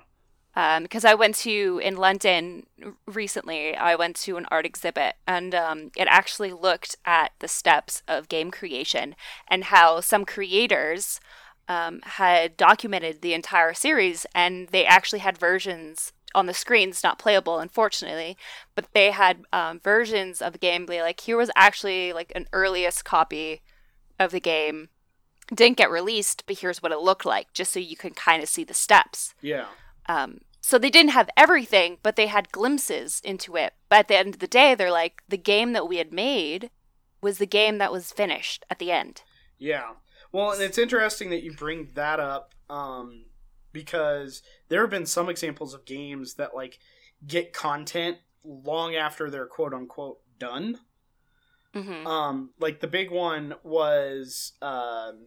Because 0.54 1.06
um, 1.06 1.12
I 1.12 1.16
went 1.16 1.36
to 1.36 1.80
in 1.84 1.96
London 1.96 2.66
recently, 3.06 3.76
I 3.76 3.96
went 3.96 4.16
to 4.18 4.38
an 4.38 4.48
art 4.50 4.66
exhibit, 4.66 5.16
and 5.28 5.54
um, 5.56 5.92
it 5.96 6.08
actually 6.10 6.52
looked 6.52 6.96
at 7.06 7.32
the 7.40 7.48
steps 7.48 8.02
of 8.08 8.30
game 8.30 8.52
creation 8.52 9.16
and 9.48 9.66
how 9.66 10.02
some 10.02 10.26
creators 10.26 11.20
um, 11.68 12.02
had 12.04 12.58
documented 12.58 13.22
the 13.22 13.34
entire 13.34 13.74
series, 13.74 14.26
and 14.34 14.68
they 14.70 14.86
actually 14.86 15.20
had 15.20 15.38
versions 15.38 16.14
on 16.36 16.46
the 16.46 16.54
screens, 16.54 17.04
not 17.04 17.20
playable, 17.20 17.60
unfortunately, 17.60 18.38
but 18.76 18.88
they 18.94 19.12
had 19.12 19.46
um, 19.54 19.80
versions 19.80 20.42
of 20.42 20.54
the 20.54 20.60
game. 20.60 20.86
Like 20.88 21.22
here 21.22 21.38
was 21.38 21.52
actually 21.56 22.12
like 22.12 22.32
an 22.36 22.48
earliest 22.54 23.06
copy 23.06 23.62
of 24.20 24.32
the 24.32 24.40
game 24.40 24.90
didn't 25.54 25.78
get 25.78 25.90
released, 25.90 26.44
but 26.46 26.60
here's 26.60 26.82
what 26.82 26.92
it 26.92 27.00
looked 27.00 27.26
like, 27.26 27.54
just 27.54 27.74
so 27.74 27.80
you 27.80 27.96
can 27.96 28.12
kind 28.12 28.44
of 28.44 28.50
see 28.50 28.64
the 28.64 28.74
steps. 28.74 29.34
Yeah. 29.42 29.66
Um, 30.10 30.40
so 30.60 30.78
they 30.78 30.90
didn't 30.90 31.12
have 31.12 31.30
everything, 31.38 32.00
but 32.04 32.16
they 32.16 32.28
had 32.28 32.52
glimpses 32.52 33.22
into 33.24 33.56
it. 33.56 33.74
But 33.88 34.00
at 34.00 34.08
the 34.10 34.18
end 34.18 34.34
of 34.34 34.40
the 34.40 34.48
day, 34.48 34.76
they're 34.76 34.92
like, 34.92 35.22
the 35.30 35.38
game 35.38 35.72
that 35.74 35.88
we 35.88 35.98
had 35.98 36.12
made 36.12 36.72
was 37.22 37.38
the 37.38 37.46
game 37.46 37.78
that 37.78 37.92
was 37.92 38.12
finished 38.12 38.66
at 38.70 38.80
the 38.80 38.92
end. 38.92 39.22
Yeah. 39.58 39.92
Well, 40.32 40.52
and 40.52 40.62
it's 40.62 40.78
interesting 40.78 41.30
that 41.30 41.44
you 41.44 41.54
bring 41.54 41.90
that 41.94 42.20
up 42.20 42.54
um, 42.70 43.26
because 43.72 44.42
there 44.68 44.82
have 44.82 44.90
been 44.90 45.06
some 45.06 45.30
examples 45.30 45.74
of 45.74 45.86
games 45.86 46.36
that 46.36 46.56
like 46.56 46.80
get 47.26 47.54
content 47.54 48.18
long 48.44 48.96
after 48.96 49.30
they're 49.30 49.46
quote 49.48 49.74
unquote 49.74 50.20
done. 50.40 50.80
Mm-hmm. 51.76 52.08
Um, 52.08 52.50
like 52.60 52.80
the 52.80 52.88
big 52.88 53.12
one 53.12 53.54
was 53.64 54.54
um, 54.62 55.26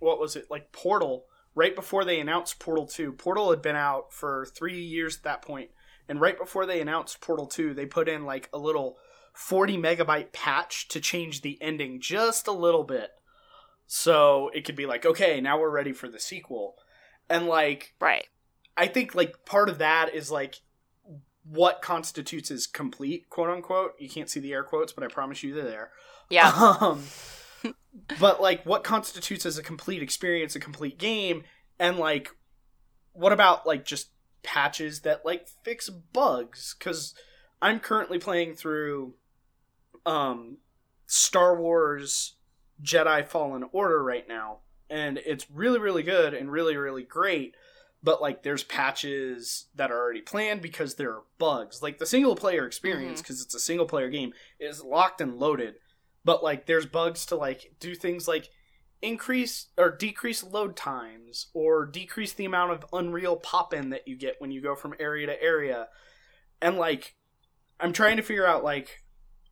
what 0.00 0.18
was 0.18 0.36
it 0.36 0.50
like 0.50 0.72
Portal 0.72 1.26
right 1.54 1.74
before 1.74 2.04
they 2.04 2.20
announced 2.20 2.58
Portal 2.58 2.86
2. 2.86 3.12
Portal 3.12 3.50
had 3.50 3.62
been 3.62 3.76
out 3.76 4.12
for 4.12 4.46
3 4.54 4.78
years 4.80 5.16
at 5.16 5.22
that 5.22 5.42
point 5.42 5.70
and 6.08 6.20
right 6.20 6.38
before 6.38 6.66
they 6.66 6.80
announced 6.80 7.20
Portal 7.20 7.46
2, 7.46 7.74
they 7.74 7.86
put 7.86 8.08
in 8.08 8.24
like 8.24 8.48
a 8.52 8.58
little 8.58 8.98
40 9.32 9.78
megabyte 9.78 10.32
patch 10.32 10.88
to 10.88 11.00
change 11.00 11.40
the 11.40 11.58
ending 11.60 12.00
just 12.00 12.46
a 12.46 12.52
little 12.52 12.84
bit. 12.84 13.10
So 13.86 14.50
it 14.54 14.64
could 14.64 14.76
be 14.76 14.86
like, 14.86 15.04
okay, 15.06 15.40
now 15.40 15.58
we're 15.58 15.70
ready 15.70 15.92
for 15.92 16.08
the 16.08 16.20
sequel. 16.20 16.76
And 17.28 17.46
like 17.46 17.94
Right. 18.00 18.26
I 18.76 18.86
think 18.86 19.14
like 19.14 19.44
part 19.46 19.68
of 19.68 19.78
that 19.78 20.14
is 20.14 20.30
like 20.30 20.56
what 21.44 21.82
constitutes 21.82 22.50
as 22.50 22.66
complete, 22.66 23.28
quote 23.30 23.50
unquote. 23.50 23.92
You 23.98 24.08
can't 24.08 24.30
see 24.30 24.40
the 24.40 24.52
air 24.52 24.64
quotes, 24.64 24.92
but 24.92 25.04
I 25.04 25.08
promise 25.08 25.42
you 25.42 25.54
they're 25.54 25.64
there. 25.64 25.90
Yeah. 26.28 26.52
Um, 26.80 27.02
but 28.18 28.40
like 28.40 28.64
what 28.64 28.84
constitutes 28.84 29.46
as 29.46 29.58
a 29.58 29.62
complete 29.62 30.02
experience 30.02 30.56
a 30.56 30.60
complete 30.60 30.98
game? 30.98 31.44
And 31.78 31.98
like 31.98 32.30
what 33.12 33.32
about 33.32 33.66
like 33.66 33.84
just 33.84 34.10
patches 34.42 35.00
that 35.00 35.24
like 35.24 35.48
fix 35.62 35.88
bugs? 35.88 36.74
Cuz 36.78 37.14
I'm 37.62 37.80
currently 37.80 38.18
playing 38.18 38.54
through 38.54 39.14
um 40.04 40.58
Star 41.06 41.56
Wars 41.56 42.36
Jedi 42.82 43.26
Fallen 43.26 43.64
Order 43.72 44.02
right 44.02 44.26
now. 44.28 44.58
And 44.90 45.18
it's 45.18 45.50
really 45.50 45.78
really 45.78 46.02
good 46.02 46.34
and 46.34 46.50
really 46.50 46.76
really 46.76 47.04
great. 47.04 47.54
But 48.02 48.20
like 48.20 48.42
there's 48.42 48.64
patches 48.64 49.66
that 49.74 49.90
are 49.90 49.98
already 49.98 50.20
planned 50.20 50.60
because 50.60 50.96
there 50.96 51.12
are 51.12 51.22
bugs. 51.38 51.82
Like 51.82 51.98
the 51.98 52.06
single 52.06 52.36
player 52.36 52.66
experience 52.66 53.22
because 53.22 53.36
mm-hmm. 53.36 53.46
it's 53.46 53.54
a 53.54 53.60
single 53.60 53.86
player 53.86 54.10
game 54.10 54.34
is 54.60 54.84
locked 54.84 55.20
and 55.20 55.38
loaded 55.38 55.76
but 56.24 56.42
like 56.42 56.66
there's 56.66 56.86
bugs 56.86 57.26
to 57.26 57.36
like 57.36 57.74
do 57.80 57.94
things 57.94 58.26
like 58.26 58.48
increase 59.02 59.66
or 59.76 59.90
decrease 59.90 60.42
load 60.42 60.76
times 60.76 61.48
or 61.52 61.84
decrease 61.84 62.32
the 62.32 62.44
amount 62.44 62.72
of 62.72 62.86
unreal 62.92 63.36
pop 63.36 63.74
in 63.74 63.90
that 63.90 64.08
you 64.08 64.16
get 64.16 64.36
when 64.38 64.50
you 64.50 64.62
go 64.62 64.74
from 64.74 64.94
area 64.98 65.26
to 65.26 65.42
area 65.42 65.88
and 66.62 66.76
like 66.76 67.14
i'm 67.78 67.92
trying 67.92 68.16
to 68.16 68.22
figure 68.22 68.46
out 68.46 68.64
like 68.64 69.02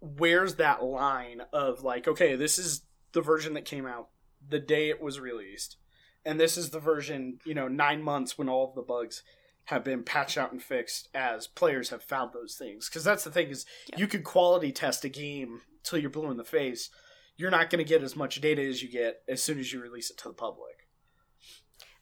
where's 0.00 0.54
that 0.54 0.82
line 0.82 1.42
of 1.52 1.82
like 1.82 2.08
okay 2.08 2.34
this 2.34 2.58
is 2.58 2.82
the 3.12 3.20
version 3.20 3.52
that 3.52 3.64
came 3.64 3.86
out 3.86 4.08
the 4.48 4.58
day 4.58 4.88
it 4.88 5.02
was 5.02 5.20
released 5.20 5.76
and 6.24 6.40
this 6.40 6.56
is 6.56 6.70
the 6.70 6.80
version 6.80 7.38
you 7.44 7.54
know 7.54 7.68
nine 7.68 8.02
months 8.02 8.38
when 8.38 8.48
all 8.48 8.68
of 8.68 8.74
the 8.74 8.82
bugs 8.82 9.22
have 9.66 9.84
been 9.84 10.02
patched 10.02 10.36
out 10.36 10.52
and 10.52 10.62
fixed 10.62 11.08
as 11.14 11.46
players 11.46 11.90
have 11.90 12.02
found 12.02 12.32
those 12.32 12.54
things. 12.54 12.88
Because 12.88 13.04
that's 13.04 13.24
the 13.24 13.30
thing 13.30 13.48
is 13.48 13.64
you 13.96 14.06
could 14.06 14.24
quality 14.24 14.72
test 14.72 15.04
a 15.04 15.08
game 15.08 15.60
till 15.82 15.98
you're 15.98 16.10
blue 16.10 16.30
in 16.30 16.36
the 16.36 16.44
face. 16.44 16.90
You're 17.36 17.50
not 17.50 17.70
going 17.70 17.84
to 17.84 17.88
get 17.88 18.02
as 18.02 18.14
much 18.14 18.40
data 18.40 18.62
as 18.62 18.82
you 18.82 18.88
get 18.90 19.22
as 19.28 19.42
soon 19.42 19.58
as 19.58 19.72
you 19.72 19.80
release 19.80 20.10
it 20.10 20.18
to 20.18 20.28
the 20.28 20.34
public. 20.34 20.88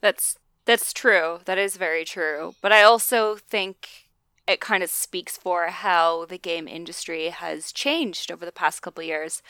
That's 0.01 0.37
that's 0.65 0.93
true. 0.93 1.41
That 1.45 1.59
is 1.59 1.77
very 1.77 2.05
true. 2.05 2.55
But 2.61 2.73
I 2.73 2.83
also 2.83 3.37
think 3.37 4.09
it 4.47 4.61
kind 4.61 4.83
of 4.83 4.91
speaks 4.91 5.37
for 5.37 5.69
how 5.69 6.27
the 6.27 6.39
game 6.39 6.67
industry 6.67 7.29
has 7.29 7.73
changed 7.73 8.33
over 8.33 8.45
the 8.45 8.53
past 8.53 8.83
couple 8.83 9.03
years 9.03 9.43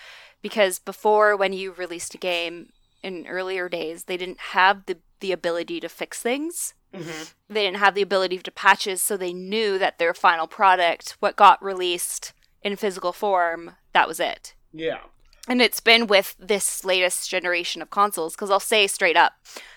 because 0.42 0.78
before 0.78 1.36
when 1.36 1.52
you 1.52 1.72
released 1.72 2.14
a 2.14 2.18
game 2.18 2.70
in 3.02 3.26
earlier 3.26 3.68
days, 3.68 4.04
they 4.04 4.16
didn't 4.16 4.40
have 4.52 4.86
the 4.86 4.98
the 5.20 5.32
ability 5.32 5.80
to 5.80 5.88
fix 5.88 6.20
things. 6.20 6.74
Mm-hmm. 6.94 7.24
They 7.48 7.64
didn't 7.64 7.76
have 7.76 7.94
the 7.94 8.02
ability 8.02 8.38
to 8.38 8.50
patches, 8.50 9.02
so 9.02 9.16
they 9.16 9.32
knew 9.32 9.78
that 9.78 9.98
their 9.98 10.14
final 10.14 10.46
product, 10.46 11.16
what 11.20 11.36
got 11.36 11.62
released 11.62 12.32
in 12.62 12.76
physical 12.76 13.12
form, 13.12 13.76
that 13.92 14.08
was 14.08 14.20
it. 14.20 14.54
Yeah. 14.72 15.00
And 15.48 15.62
it's 15.62 15.80
been 15.80 16.06
with 16.06 16.36
this 16.38 16.84
latest 16.84 17.28
generation 17.28 17.82
of 17.82 17.90
consoles 17.90 18.34
because 18.34 18.50
I'll 18.50 18.60
say 18.60 18.86
straight 18.86 19.16
up 19.16 19.32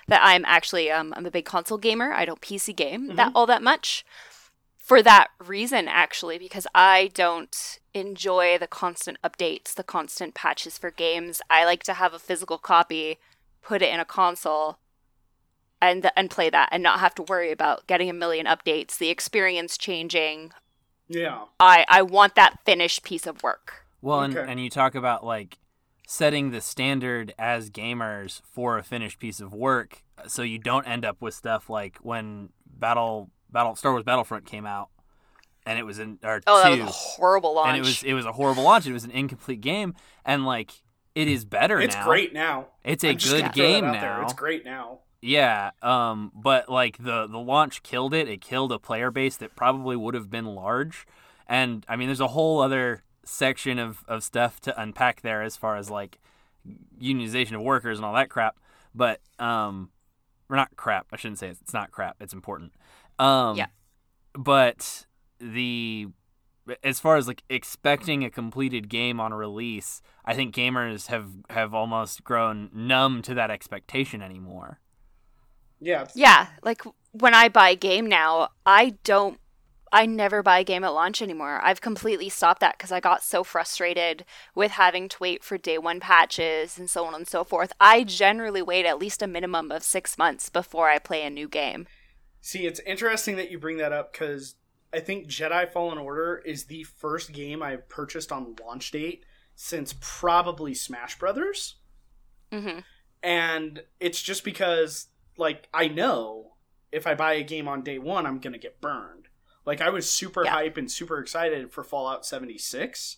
that 0.08 0.22
I'm 0.24 0.46
actually 0.46 0.92
um, 0.92 1.14
I'm 1.16 1.26
a 1.26 1.32
big 1.32 1.46
console 1.46 1.78
gamer. 1.78 2.12
I 2.12 2.26
don't 2.26 2.42
PC 2.42 2.76
game 2.76 3.16
that 3.16 3.32
all 3.34 3.46
that 3.48 3.64
much. 3.64 4.06
For 4.78 5.02
that 5.02 5.30
reason, 5.40 5.88
actually, 5.88 6.38
because 6.38 6.68
I 6.76 7.10
don't 7.14 7.80
enjoy 7.94 8.58
the 8.58 8.68
constant 8.68 9.18
updates, 9.24 9.74
the 9.74 9.84
constant 9.84 10.34
patches 10.34 10.78
for 10.78 10.92
games. 10.92 11.42
I 11.50 11.64
like 11.64 11.84
to 11.84 11.94
have 11.94 12.14
a 12.14 12.20
physical 12.20 12.58
copy, 12.58 13.18
put 13.62 13.82
it 13.82 13.94
in 13.94 14.02
a 14.02 14.06
console, 14.06 14.80
and 15.82 16.12
and 16.18 16.30
play 16.30 16.50
that, 16.50 16.68
and 16.72 16.84
not 16.84 17.00
have 17.00 17.16
to 17.16 17.24
worry 17.24 17.50
about 17.50 17.88
getting 17.88 18.10
a 18.10 18.14
million 18.14 18.46
updates, 18.46 18.98
the 18.98 19.10
experience 19.10 19.78
changing. 19.78 20.52
Yeah. 21.08 21.46
I 21.62 21.86
I 21.88 22.02
want 22.02 22.36
that 22.36 22.60
finished 22.66 23.04
piece 23.04 23.26
of 23.26 23.42
work. 23.42 23.83
Well, 24.04 24.22
and, 24.22 24.38
Okay. 24.38 24.52
and 24.52 24.60
you 24.60 24.70
talk 24.70 24.96
about 24.96 25.26
like 25.26 25.58
setting 26.08 26.52
the 26.52 26.60
standard 26.62 27.34
as 27.40 27.70
gamers 27.70 28.42
for 28.52 28.78
a 28.78 28.84
finished 28.84 29.18
piece 29.20 29.40
of 29.40 29.54
work, 29.54 30.04
so 30.28 30.42
you 30.42 30.60
don't 30.60 30.86
end 30.86 31.06
up 31.06 31.22
with 31.22 31.34
stuff 31.34 31.70
like 31.70 31.98
when 32.02 32.50
Battle 32.66 33.30
Battle 33.50 33.76
Star 33.76 33.92
Wars 33.94 34.04
Battlefront 34.04 34.46
came 34.46 34.66
out, 34.66 34.90
and 35.66 35.80
it 35.80 35.84
was 35.84 36.00
in 36.00 36.20
or 36.24 36.42
Oh, 36.46 36.62
that 36.62 36.72
was 36.72 36.80
a 36.82 36.86
horrible 36.86 37.56
launch. 37.56 37.70
and 37.70 37.78
it 37.78 37.82
was 37.82 38.04
it 38.04 38.14
was 38.14 38.26
a 38.26 38.34
horrible 38.34 38.64
launch. 38.64 38.86
It 38.86 38.94
was 38.94 39.06
an 39.06 39.12
incomplete 39.12 39.62
game, 39.62 39.96
and 40.26 40.46
like 40.46 40.72
it 41.16 41.28
is 41.30 41.46
better 41.46 41.80
It's 41.80 41.96
now. 41.96 42.04
great 42.06 42.34
now. 42.34 42.68
It's 42.84 43.04
a 43.04 43.10
I'm 43.12 43.16
good 43.18 43.24
gonna 43.24 43.40
throw 43.40 43.48
that 43.48 43.54
game 43.56 43.84
out 43.86 44.02
there. 44.02 44.18
now. 44.18 44.24
It's 44.24 44.34
great 44.34 44.66
now. 44.66 45.00
Yeah, 45.22 45.72
um, 45.82 46.34
but 46.36 46.68
like 46.68 46.98
the 46.98 47.28
the 47.28 47.40
launch 47.40 47.82
killed 47.84 48.14
it. 48.14 48.28
It 48.28 48.42
killed 48.42 48.74
a 48.74 48.80
player 48.80 49.10
base 49.12 49.38
that 49.38 49.56
probably 49.56 49.96
would 49.96 50.16
have 50.16 50.30
been 50.30 50.48
large, 50.48 51.06
and 51.48 51.86
I 51.88 51.96
mean, 51.96 52.10
there's 52.10 52.20
a 52.20 52.28
whole 52.28 52.60
other 52.60 53.04
section 53.26 53.80
of 53.80 54.04
of 54.08 54.24
stuff 54.24 54.60
to 54.62 54.82
unpack 54.82 55.22
there 55.22 55.42
as 55.42 55.56
far 55.56 55.78
as 55.78 55.90
like 55.90 56.20
unionization 57.02 57.54
of 57.54 57.62
workers 57.62 57.98
and 57.98 58.06
all 58.06 58.14
that 58.14 58.30
crap. 58.30 58.58
But 58.96 59.22
um, 59.40 59.90
or 60.50 60.56
not 60.56 60.76
crap. 60.76 61.08
I 61.12 61.18
shouldn't 61.18 61.40
say 61.40 61.50
it. 61.50 61.58
it's 61.62 61.74
not 61.74 61.92
crap. 61.92 62.18
It's 62.20 62.34
important. 62.34 62.74
Um, 63.20 63.58
Yeah. 63.58 63.68
But 64.34 65.06
the 65.40 66.08
as 66.82 67.00
far 67.00 67.18
as 67.18 67.28
like 67.28 67.44
expecting 67.50 68.24
a 68.24 68.30
completed 68.30 68.88
game 68.88 69.20
on 69.20 69.34
release, 69.34 70.02
I 70.26 70.34
think 70.34 70.56
gamers 70.56 71.08
have 71.08 71.30
have 71.50 71.74
almost 71.74 72.24
grown 72.24 72.70
numb 72.74 73.22
to 73.24 73.34
that 73.34 73.52
expectation 73.52 74.22
anymore. 74.22 74.80
Yeah. 75.80 76.08
Yeah, 76.16 76.48
like 76.64 76.82
when 77.12 77.34
I 77.34 77.50
buy 77.50 77.70
a 77.70 77.76
game 77.76 78.08
now, 78.08 78.50
I 78.66 78.96
don't 79.04 79.40
I 79.94 80.08
never 80.08 80.42
buy 80.44 80.60
a 80.60 80.64
game 80.64 80.84
at 80.84 80.94
launch 80.94 81.22
anymore. 81.22 81.62
I've 81.64 81.80
completely 81.80 82.28
stopped 82.28 82.60
that 82.62 82.78
because 82.78 82.92
I 82.92 83.00
got 83.00 83.24
so 83.24 83.44
frustrated 83.44 84.26
with 84.56 84.72
having 84.72 85.08
to 85.08 85.18
wait 85.22 85.44
for 85.44 85.58
day 85.58 85.78
one 85.78 86.00
patches 86.00 86.80
and 86.80 86.90
so 86.90 87.06
on 87.06 87.14
and 87.14 87.28
so 87.28 87.44
forth. 87.44 87.72
I 87.80 88.04
generally 88.04 88.64
wait 88.64 88.86
at 88.88 89.00
least 89.00 89.22
a 89.22 89.28
minimum 89.28 89.72
of 89.72 89.84
six 89.84 90.18
months 90.18 90.50
before 90.50 90.90
I 90.90 90.98
play 91.00 91.24
a 91.24 91.30
new 91.30 91.48
game. 91.48 91.88
See, 92.42 92.66
it's 92.66 92.80
interesting 92.82 93.36
that 93.38 93.52
you 93.52 93.60
bring 93.60 93.78
that 93.78 93.94
up 93.94 94.12
because 94.12 94.56
I 94.92 95.00
think 95.00 95.28
Jedi 95.28 95.72
Fallen 95.72 95.98
Order 95.98 96.42
is 96.46 96.66
the 96.66 96.84
first 96.84 97.32
game 97.32 97.64
I've 97.64 97.88
purchased 97.88 98.32
on 98.32 98.56
launch 98.66 98.92
date 98.92 99.24
since 99.56 99.96
probably 100.02 100.74
Smash 100.74 101.20
Brothers. 101.20 101.76
hmm 102.52 102.80
And 103.22 103.84
it's 104.00 104.22
just 104.22 104.44
because, 104.44 105.08
like, 105.38 105.70
I 105.74 105.88
know 105.88 106.54
if 106.92 107.08
I 107.08 107.16
buy 107.16 107.34
a 107.34 107.44
game 107.44 107.68
on 107.68 107.84
day 107.84 108.00
one, 108.00 108.26
I'm 108.26 108.40
going 108.40 108.54
to 108.54 108.60
get 108.60 108.82
burned. 108.82 109.30
Like, 109.66 109.82
I 109.82 109.90
was 109.90 110.10
super 110.10 110.44
Yeah. 110.44 110.52
hype 110.52 110.78
and 110.78 110.92
super 110.92 111.20
excited 111.20 111.72
for 111.72 111.84
Fallout 111.84 112.26
76. 112.26 113.18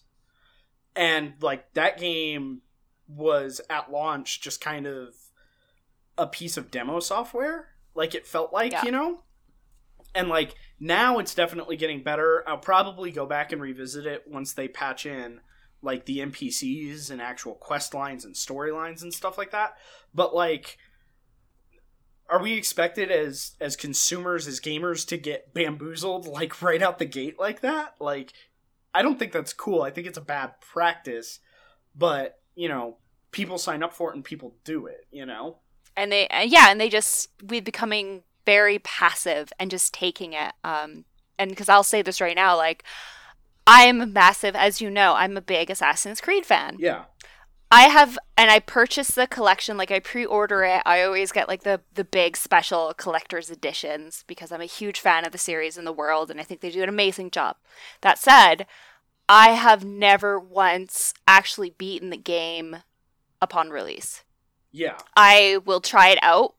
And, 0.95 1.34
like, 1.41 1.73
that 1.73 1.97
game 1.97 2.62
was 3.08 3.62
at 3.69 3.91
launch 3.91 4.41
just 4.41 4.62
kind 4.62 4.86
of 4.88 5.15
a 6.17 6.27
piece 6.27 6.58
of 6.58 6.71
demo 6.71 6.99
software. 6.99 7.69
Like, 7.93 8.15
it 8.15 8.25
felt 8.27 8.53
like, 8.53 8.71
Yeah. 8.71 8.84
you 8.86 8.91
know? 8.91 9.23
And, 10.13 10.29
like, 10.29 10.55
now 10.79 11.19
it's 11.19 11.36
definitely 11.36 11.75
getting 11.77 12.03
better. 12.03 12.47
I'll 12.47 12.58
probably 12.58 13.12
go 13.12 13.25
back 13.25 13.51
and 13.51 13.62
revisit 13.62 14.05
it 14.05 14.23
once 14.27 14.53
they 14.53 14.67
patch 14.67 15.05
in 15.05 15.41
like 15.81 16.05
the 16.05 16.19
NPCs 16.19 17.12
and 17.12 17.21
actual 17.21 17.53
quest 17.53 17.93
lines 17.93 18.25
and 18.25 18.34
storylines 18.34 19.03
and 19.03 19.13
stuff 19.13 19.38
like 19.38 19.51
that. 19.51 19.77
But 20.15 20.34
like 20.34 20.77
are 22.29 22.41
we 22.41 22.53
expected 22.53 23.11
as 23.11 23.53
as 23.61 23.75
consumers 23.75 24.47
as 24.47 24.59
gamers 24.59 25.07
to 25.07 25.17
get 25.17 25.53
bamboozled 25.53 26.27
like 26.27 26.61
right 26.61 26.81
out 26.81 26.99
the 26.99 27.05
gate 27.05 27.39
like 27.39 27.61
that? 27.61 27.95
Like 27.99 28.33
I 28.93 29.01
don't 29.01 29.19
think 29.19 29.33
that's 29.33 29.53
cool. 29.53 29.81
I 29.81 29.91
think 29.91 30.07
it's 30.07 30.17
a 30.17 30.21
bad 30.21 30.59
practice. 30.61 31.39
But, 31.95 32.39
you 32.55 32.69
know, 32.69 32.97
people 33.31 33.57
sign 33.57 33.83
up 33.83 33.93
for 33.93 34.09
it 34.09 34.15
and 34.15 34.23
people 34.23 34.55
do 34.63 34.88
it, 34.88 35.05
you 35.11 35.25
know? 35.25 35.59
And 35.97 36.11
they, 36.11 36.27
uh, 36.27 36.41
yeah, 36.41 36.71
and 36.71 36.79
they 36.79 36.89
just 36.89 37.29
we're 37.43 37.61
becoming 37.61 38.23
very 38.45 38.79
passive 38.79 39.51
and 39.59 39.71
just 39.71 39.93
taking 39.93 40.33
it. 40.33 40.53
Um, 40.63 41.05
and 41.39 41.49
because 41.49 41.69
I'll 41.69 41.83
say 41.83 42.01
this 42.01 42.19
right 42.19 42.35
now, 42.35 42.57
like 42.57 42.83
I'm 43.65 44.13
massive, 44.13 44.55
as 44.55 44.81
you 44.81 44.89
know, 44.89 45.13
I'm 45.13 45.38
a 45.38 45.41
big 45.41 45.69
Assassin's 45.69 46.21
Creed 46.21 46.45
fan. 46.45 46.77
Yeah. 46.79 47.05
I 47.75 47.89
have, 47.89 48.17
and 48.38 48.49
I 48.49 48.59
purchased 48.59 49.15
the 49.15 49.27
collection. 49.27 49.75
Like 49.75 49.91
I 49.91 49.99
pre-order 49.99 50.63
it. 50.63 50.81
I 50.85 51.01
always 51.03 51.33
get 51.33 51.49
like 51.49 51.63
the 51.63 51.81
the 51.93 52.05
big 52.05 52.38
special 52.38 52.93
collector's 52.95 53.51
editions 53.51 54.23
because 54.27 54.53
I'm 54.53 54.61
a 54.61 54.65
huge 54.65 55.01
fan 55.01 55.25
of 55.25 55.33
the 55.33 55.38
series 55.38 55.77
and 55.77 55.85
the 55.85 55.91
world, 55.91 56.31
and 56.31 56.39
I 56.39 56.43
think 56.43 56.61
they 56.61 56.69
do 56.69 56.83
an 56.83 56.88
amazing 56.88 57.31
job. 57.31 57.57
That 57.99 58.17
said, 58.17 58.65
I 59.27 59.49
have 59.49 59.83
never 59.83 60.39
once 60.39 61.13
actually 61.27 61.71
beaten 61.71 62.11
the 62.11 62.17
game 62.17 62.77
upon 63.41 63.71
release. 63.71 64.23
Yeah. 64.71 64.97
I 65.17 65.59
will 65.65 65.81
try 65.81 66.11
it 66.11 66.19
out, 66.21 66.55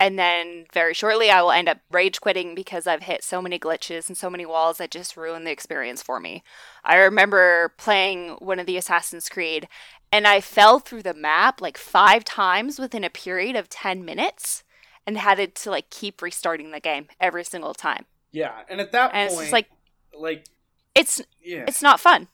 and 0.00 0.18
then 0.18 0.66
very 0.72 0.94
shortly 0.94 1.30
I 1.30 1.42
will 1.42 1.52
end 1.52 1.68
up 1.68 1.78
rage 1.92 2.20
quitting 2.20 2.56
because 2.56 2.88
I've 2.88 3.04
hit 3.04 3.22
so 3.22 3.40
many 3.40 3.58
glitches 3.60 4.08
and 4.08 4.18
so 4.18 4.28
many 4.28 4.44
walls 4.44 4.78
that 4.78 4.90
just 4.90 5.16
ruin 5.16 5.44
the 5.44 5.52
experience 5.52 6.02
for 6.02 6.18
me. 6.18 6.42
I 6.84 6.96
remember 6.96 7.72
playing 7.78 8.30
one 8.40 8.58
of 8.58 8.66
the 8.66 8.76
Assassin's 8.76 9.28
Creed, 9.28 9.68
and 10.14 10.28
I 10.28 10.40
fell 10.40 10.78
through 10.78 11.02
the 11.02 11.12
map 11.12 11.60
like 11.60 11.76
five 11.76 12.24
times 12.24 12.78
within 12.78 13.02
a 13.02 13.10
period 13.10 13.56
of 13.56 13.68
10 13.68 14.04
minutes 14.04 14.62
and 15.08 15.18
had 15.18 15.56
to 15.56 15.70
like 15.70 15.90
keep 15.90 16.22
restarting 16.22 16.70
the 16.70 16.78
game 16.78 17.08
every 17.20 17.42
single 17.42 17.74
time. 17.74 18.04
Yeah. 18.30 18.52
And 18.68 18.80
at 18.80 18.92
that 18.92 19.10
And 19.12 19.28
point 19.28 19.42
it's 19.42 19.52
like 19.52 19.70
like 20.16 20.44
it's 20.94 21.20
yeah. 21.42 21.64
it's 21.66 21.82
not 21.82 21.98
fun. 21.98 22.28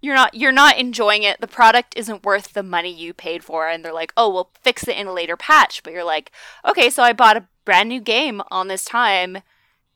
You're 0.00 0.14
not 0.14 0.34
you're 0.34 0.50
not 0.50 0.78
enjoying 0.78 1.24
it. 1.24 1.42
The 1.42 1.46
product 1.46 1.94
isn't 1.94 2.24
worth 2.24 2.54
the 2.54 2.62
money 2.62 2.90
you 2.90 3.12
paid 3.12 3.44
for 3.44 3.68
and 3.68 3.84
they're 3.84 3.92
like, 3.92 4.14
"Oh, 4.16 4.30
we'll 4.30 4.50
fix 4.62 4.88
it 4.88 4.96
in 4.96 5.06
a 5.06 5.12
later 5.12 5.36
patch." 5.36 5.82
But 5.82 5.92
you're 5.92 6.04
like, 6.04 6.32
"Okay, 6.64 6.88
so 6.88 7.02
I 7.02 7.12
bought 7.12 7.36
a 7.36 7.46
brand 7.66 7.90
new 7.90 8.00
game 8.00 8.40
on 8.50 8.68
this 8.68 8.86
time 8.86 9.42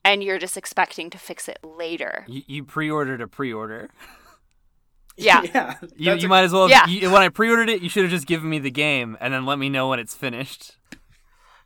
and 0.04 0.22
you're 0.22 0.38
just 0.38 0.58
expecting 0.58 1.08
to 1.08 1.18
fix 1.18 1.48
it 1.48 1.58
later." 1.64 2.26
You, 2.28 2.42
you 2.46 2.64
pre-ordered 2.64 3.22
a 3.22 3.28
pre-order. 3.28 3.88
Yeah. 5.16 5.42
yeah. 5.42 5.74
You, 5.96 6.04
That's 6.10 6.22
you 6.22 6.26
a- 6.26 6.30
might 6.30 6.42
as 6.44 6.52
well. 6.52 6.68
Yeah. 6.70 6.86
you- 6.86 7.10
when 7.10 7.22
I 7.22 7.28
pre-ordered 7.28 7.68
it, 7.68 7.82
you 7.82 7.88
should 7.88 8.02
have 8.04 8.10
just 8.10 8.26
given 8.26 8.48
me 8.48 8.58
the 8.58 8.70
game 8.70 9.16
and 9.20 9.32
then 9.34 9.44
let 9.46 9.58
me 9.58 9.68
know 9.68 9.88
when 9.88 9.98
it's 9.98 10.14
finished. 10.14 10.76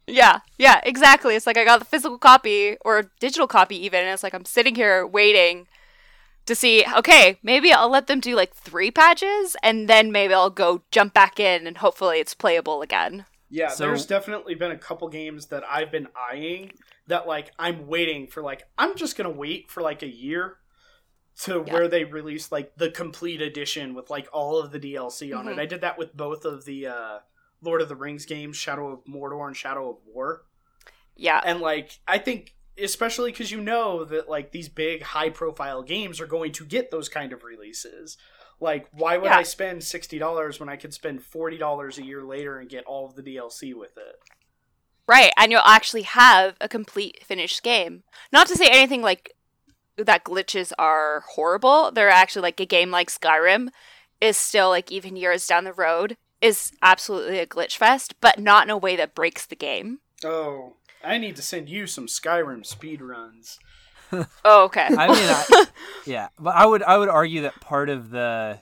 Yeah, 0.09 0.39
yeah, 0.57 0.81
exactly. 0.85 1.35
It's 1.35 1.47
like 1.47 1.57
I 1.57 1.65
got 1.65 1.81
the 1.81 1.85
physical 1.85 2.19
copy 2.19 2.77
or 2.85 3.11
digital 3.19 3.49
copy 3.49 3.77
even, 3.85 4.01
and 4.01 4.11
it's 4.11 4.23
like 4.23 4.35
I'm 4.35 4.45
sitting 4.45 4.75
here 4.77 5.05
waiting 5.07 5.67
to 6.47 6.55
see, 6.55 6.85
okay, 6.97 7.39
maybe 7.43 7.73
I'll 7.73 7.89
let 7.91 8.07
them 8.07 8.21
do 8.21 8.37
like 8.37 8.55
three 8.55 8.93
patches 8.93 9.57
and 9.65 9.89
then 9.89 10.13
maybe 10.13 10.33
I'll 10.33 10.51
go 10.51 10.83
jump 10.93 11.13
back 11.13 11.41
in 11.41 11.67
and 11.67 11.79
hopefully 11.79 12.21
it's 12.21 12.35
playable 12.35 12.83
again. 12.83 13.27
Yeah, 13.51 13.69
So- 13.69 13.87
there's 13.87 14.07
definitely 14.07 14.55
been 14.55 14.71
a 14.71 14.79
couple 14.79 15.09
games 15.09 15.47
that 15.47 15.65
I've 15.69 15.91
been 15.91 16.07
eyeing 16.31 16.73
that 17.09 17.27
like 17.27 17.51
I'm 17.59 17.89
waiting 17.89 18.29
for 18.29 18.43
like 18.43 18.63
I'm 18.79 18.95
just 18.97 19.17
gonna 19.17 19.31
wait 19.31 19.71
for 19.73 19.83
like 19.83 20.03
a 20.03 20.09
year 20.09 20.59
to 21.43 21.63
Yeah. 21.67 21.73
where 21.73 21.89
they 21.89 22.05
release 22.05 22.51
like 22.51 22.77
the 22.77 22.91
complete 22.91 23.41
edition 23.43 23.95
with 23.95 24.09
like 24.11 24.29
all 24.33 24.59
of 24.59 24.71
the 24.73 24.79
DLC 24.81 25.33
on 25.37 25.49
it. 25.49 25.57
Mhm. 25.57 25.61
I 25.61 25.67
did 25.67 25.81
that 25.83 25.99
with 25.99 26.17
both 26.17 26.45
of 26.45 26.65
the 26.65 26.87
uh 26.87 27.19
Lord 27.63 27.81
of 27.83 27.89
the 27.89 27.97
Rings 27.97 28.27
games, 28.27 28.57
Shadow 28.57 28.89
of 28.93 29.05
Mordor 29.05 29.47
and 29.47 29.57
Shadow 29.57 29.91
of 29.91 29.97
War. 30.07 30.45
Yeah. 31.17 31.41
And 31.45 31.61
like 31.61 31.99
I 32.07 32.19
think 32.19 32.55
especially 32.79 33.31
because 33.33 33.51
you 33.51 33.61
know 33.61 34.05
that 34.05 34.29
like 34.29 34.53
these 34.53 34.69
big 34.69 35.03
high 35.03 35.31
profile 35.31 35.83
games 35.83 36.21
are 36.21 36.27
going 36.27 36.53
to 36.53 36.65
get 36.65 36.91
those 36.91 37.09
kind 37.09 37.33
of 37.33 37.43
releases. 37.45 38.17
Like, 38.61 38.89
why 38.93 39.19
would 39.19 39.27
Yeah. 39.27 39.37
I 39.39 39.43
spend 39.43 39.85
sixty 39.85 40.19
dollars 40.19 40.59
when 40.59 40.69
I 40.71 40.77
could 40.77 40.95
spend 40.95 41.23
forty 41.23 41.59
dollars 41.59 41.99
a 41.99 42.05
year 42.05 42.23
later 42.25 42.59
and 42.59 42.69
get 42.71 42.85
all 42.85 43.05
of 43.07 43.15
the 43.15 43.23
DLC 43.23 43.75
with 43.75 43.97
it? 43.99 44.19
Right, 45.09 45.33
and 45.37 45.53
you'll 45.53 45.61
actually 45.61 46.03
have 46.03 46.57
a 46.61 46.69
complete 46.69 47.23
finished 47.25 47.63
game. 47.63 48.03
Not 48.33 48.49
to 48.49 48.57
say 48.57 48.67
anything 48.69 49.03
like 49.03 49.36
that 49.97 50.25
glitches 50.25 50.73
are 50.79 51.25
horrible. 51.35 51.91
They're 51.91 52.11
actually 52.11 52.43
like 52.43 52.61
a 52.61 52.67
game 52.67 52.91
like 52.91 53.11
Skyrim 53.11 53.69
is 54.21 54.37
still 54.37 54.69
like 54.69 54.91
even 54.91 55.17
years 55.17 55.47
down 55.47 55.65
the 55.65 55.73
road 55.73 56.17
is 56.41 56.73
absolutely 56.83 57.39
a 57.39 57.47
glitch 57.47 57.77
fest, 57.77 58.15
but 58.21 58.39
not 58.39 58.67
in 58.67 58.71
a 58.71 58.77
way 58.77 58.97
that 58.97 59.15
breaks 59.15 59.47
the 59.47 59.57
game. 59.57 60.01
Oh, 60.25 60.75
I 61.03 61.19
need 61.19 61.37
to 61.37 61.43
send 61.43 61.69
you 61.69 61.87
some 61.87 62.07
Skyrim 62.07 62.65
speed 62.65 63.01
runs. 63.01 63.59
Oh, 64.45 64.67
okay. 64.67 64.87
I 64.87 65.09
mean, 65.09 65.17
I, 65.19 65.67
yeah, 66.07 66.29
but 66.39 66.55
I 66.55 66.65
would 66.65 66.81
I 66.85 66.97
would 66.97 67.09
argue 67.09 67.43
that 67.43 67.61
part 67.61 67.89
of 67.89 68.11
the, 68.11 68.61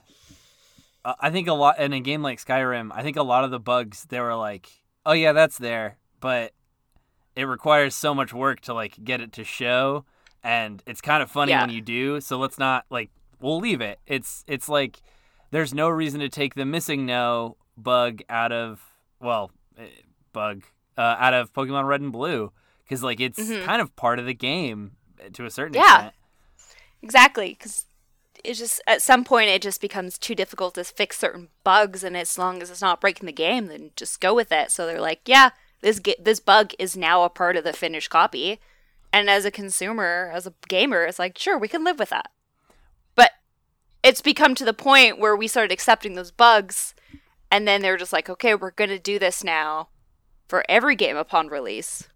uh, 1.05 1.13
I 1.19 1.29
think 1.29 1.47
a 1.47 1.53
lot 1.53 1.77
in 1.77 1.93
a 1.93 1.99
game 1.99 2.23
like 2.23 2.43
Skyrim, 2.43 2.89
I 2.91 3.03
think 3.03 3.15
a 3.15 3.21
lot 3.21 3.43
of 3.43 3.51
the 3.51 3.59
bugs 3.59 4.05
they 4.05 4.19
were 4.19 4.35
like, 4.35 4.67
oh 5.05 5.11
yeah, 5.11 5.33
that's 5.33 5.59
there, 5.59 5.97
but 6.19 6.51
it 7.35 7.43
requires 7.43 7.93
so 7.93 8.15
much 8.15 8.33
work 8.33 8.61
to 8.61 8.73
like 8.73 9.03
get 9.03 9.21
it 9.21 9.33
to 9.33 9.43
show, 9.43 10.05
and 10.45 10.81
it's 10.85 11.01
kind 11.01 11.21
of 11.23 11.29
funny 11.31 11.51
Yeah. 11.51 11.61
when 11.65 11.71
you 11.71 11.81
do. 11.81 12.21
So 12.21 12.37
let's 12.37 12.57
not 12.57 12.85
like 12.89 13.09
we'll 13.41 13.59
leave 13.59 13.81
it. 13.81 13.99
It's 14.07 14.43
it's 14.47 14.69
like 14.69 15.01
there's 15.51 15.73
no 15.73 15.89
reason 15.89 16.19
to 16.21 16.29
take 16.29 16.53
the 16.55 16.65
missing 16.65 17.05
no 17.05 17.57
bug 17.75 18.21
out 18.29 18.51
of 18.53 18.81
well 19.19 19.51
eh, 19.77 19.87
bug 20.31 20.63
uh, 20.97 21.15
out 21.19 21.33
of 21.33 21.51
Pokemon 21.51 21.85
Red 21.87 21.99
and 22.01 22.11
Blue 22.11 22.51
because 22.83 23.03
like 23.03 23.19
it's 23.19 23.39
Mhm. 23.39 23.63
kind 23.65 23.81
of 23.81 23.95
part 23.95 24.19
of 24.19 24.25
the 24.25 24.33
game 24.33 24.91
eh, 25.19 25.29
to 25.33 25.45
a 25.45 25.49
certain 25.49 25.73
Yeah. 25.73 25.95
extent. 25.95 26.13
Exactly, 27.01 27.49
because 27.49 27.85
it's 28.43 28.59
just 28.59 28.81
at 28.87 29.01
some 29.01 29.23
point 29.23 29.49
it 29.49 29.61
just 29.61 29.81
becomes 29.81 30.17
too 30.17 30.35
difficult 30.35 30.75
to 30.75 30.83
fix 30.83 31.17
certain 31.17 31.49
bugs, 31.63 32.03
and 32.03 32.15
as 32.15 32.37
long 32.37 32.61
as 32.61 32.69
it's 32.69 32.81
not 32.81 33.01
breaking 33.01 33.25
the 33.25 33.31
game, 33.31 33.67
then 33.67 33.91
just 33.95 34.21
go 34.21 34.33
with 34.33 34.51
it. 34.51 34.71
So 34.71 34.85
they're 34.85 35.01
like, 35.01 35.21
yeah, 35.25 35.49
this 35.81 35.99
ge- 35.99 36.15
this 36.19 36.39
bug 36.39 36.73
is 36.79 36.95
now 36.95 37.23
a 37.23 37.29
part 37.29 37.57
of 37.57 37.63
the 37.63 37.73
finished 37.73 38.09
copy, 38.09 38.59
and 39.15 39.29
as 39.29 39.45
a 39.45 39.51
consumer, 39.51 40.29
as 40.33 40.45
a 40.45 40.53
gamer, 40.67 41.05
it's 41.05 41.19
like, 41.19 41.37
sure, 41.37 41.57
we 41.57 41.69
can 41.69 41.85
live 41.85 41.99
with 41.99 42.09
that. 42.09 42.31
But 43.15 43.31
it's 44.03 44.19
become 44.21 44.55
to 44.55 44.65
the 44.65 44.73
point 44.73 45.19
where 45.19 45.37
we 45.37 45.47
started 45.47 45.71
accepting 45.71 46.15
those 46.15 46.31
bugs, 46.31 46.93
and 47.49 47.65
then 47.65 47.81
they're 47.81 47.95
just 47.95 48.11
like, 48.11 48.29
okay, 48.29 48.55
we're 48.55 48.71
gonna 48.71 48.99
do 48.99 49.17
this 49.17 49.41
now 49.41 49.87
for 50.49 50.65
every 50.67 50.97
game 50.97 51.15
upon 51.15 51.47
release. 51.47 52.09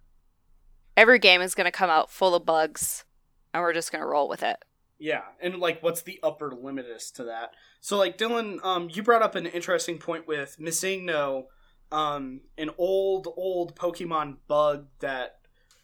Every 0.98 1.20
game 1.20 1.40
is 1.40 1.56
gonna 1.56 1.72
come 1.72 1.90
out 1.90 2.12
full 2.12 2.36
of 2.36 2.46
bugs, 2.46 3.06
and 3.54 3.64
we're 3.64 3.72
just 3.72 3.94
gonna 3.94 4.06
roll 4.06 4.28
with 4.28 4.44
it. 4.44 4.58
Yeah, 4.98 5.24
and 5.42 5.56
like, 5.56 5.82
what's 5.82 6.02
the 6.02 6.20
upper 6.22 6.52
limit 6.52 6.86
to 7.16 7.24
that? 7.24 7.54
So, 7.80 7.98
like, 7.98 8.18
Dylan, 8.18 8.62
um, 8.66 8.90
you 8.92 9.04
brought 9.04 9.22
up 9.22 9.36
an 9.36 9.46
interesting 9.46 10.00
point 10.00 10.28
with 10.28 10.60
Missing 10.60 11.06
No, 11.06 11.48
um, 11.94 12.42
an 12.58 12.72
old, 12.78 13.30
old 13.38 13.78
Pokemon 13.78 14.40
bug 14.50 14.88
that 15.00 15.38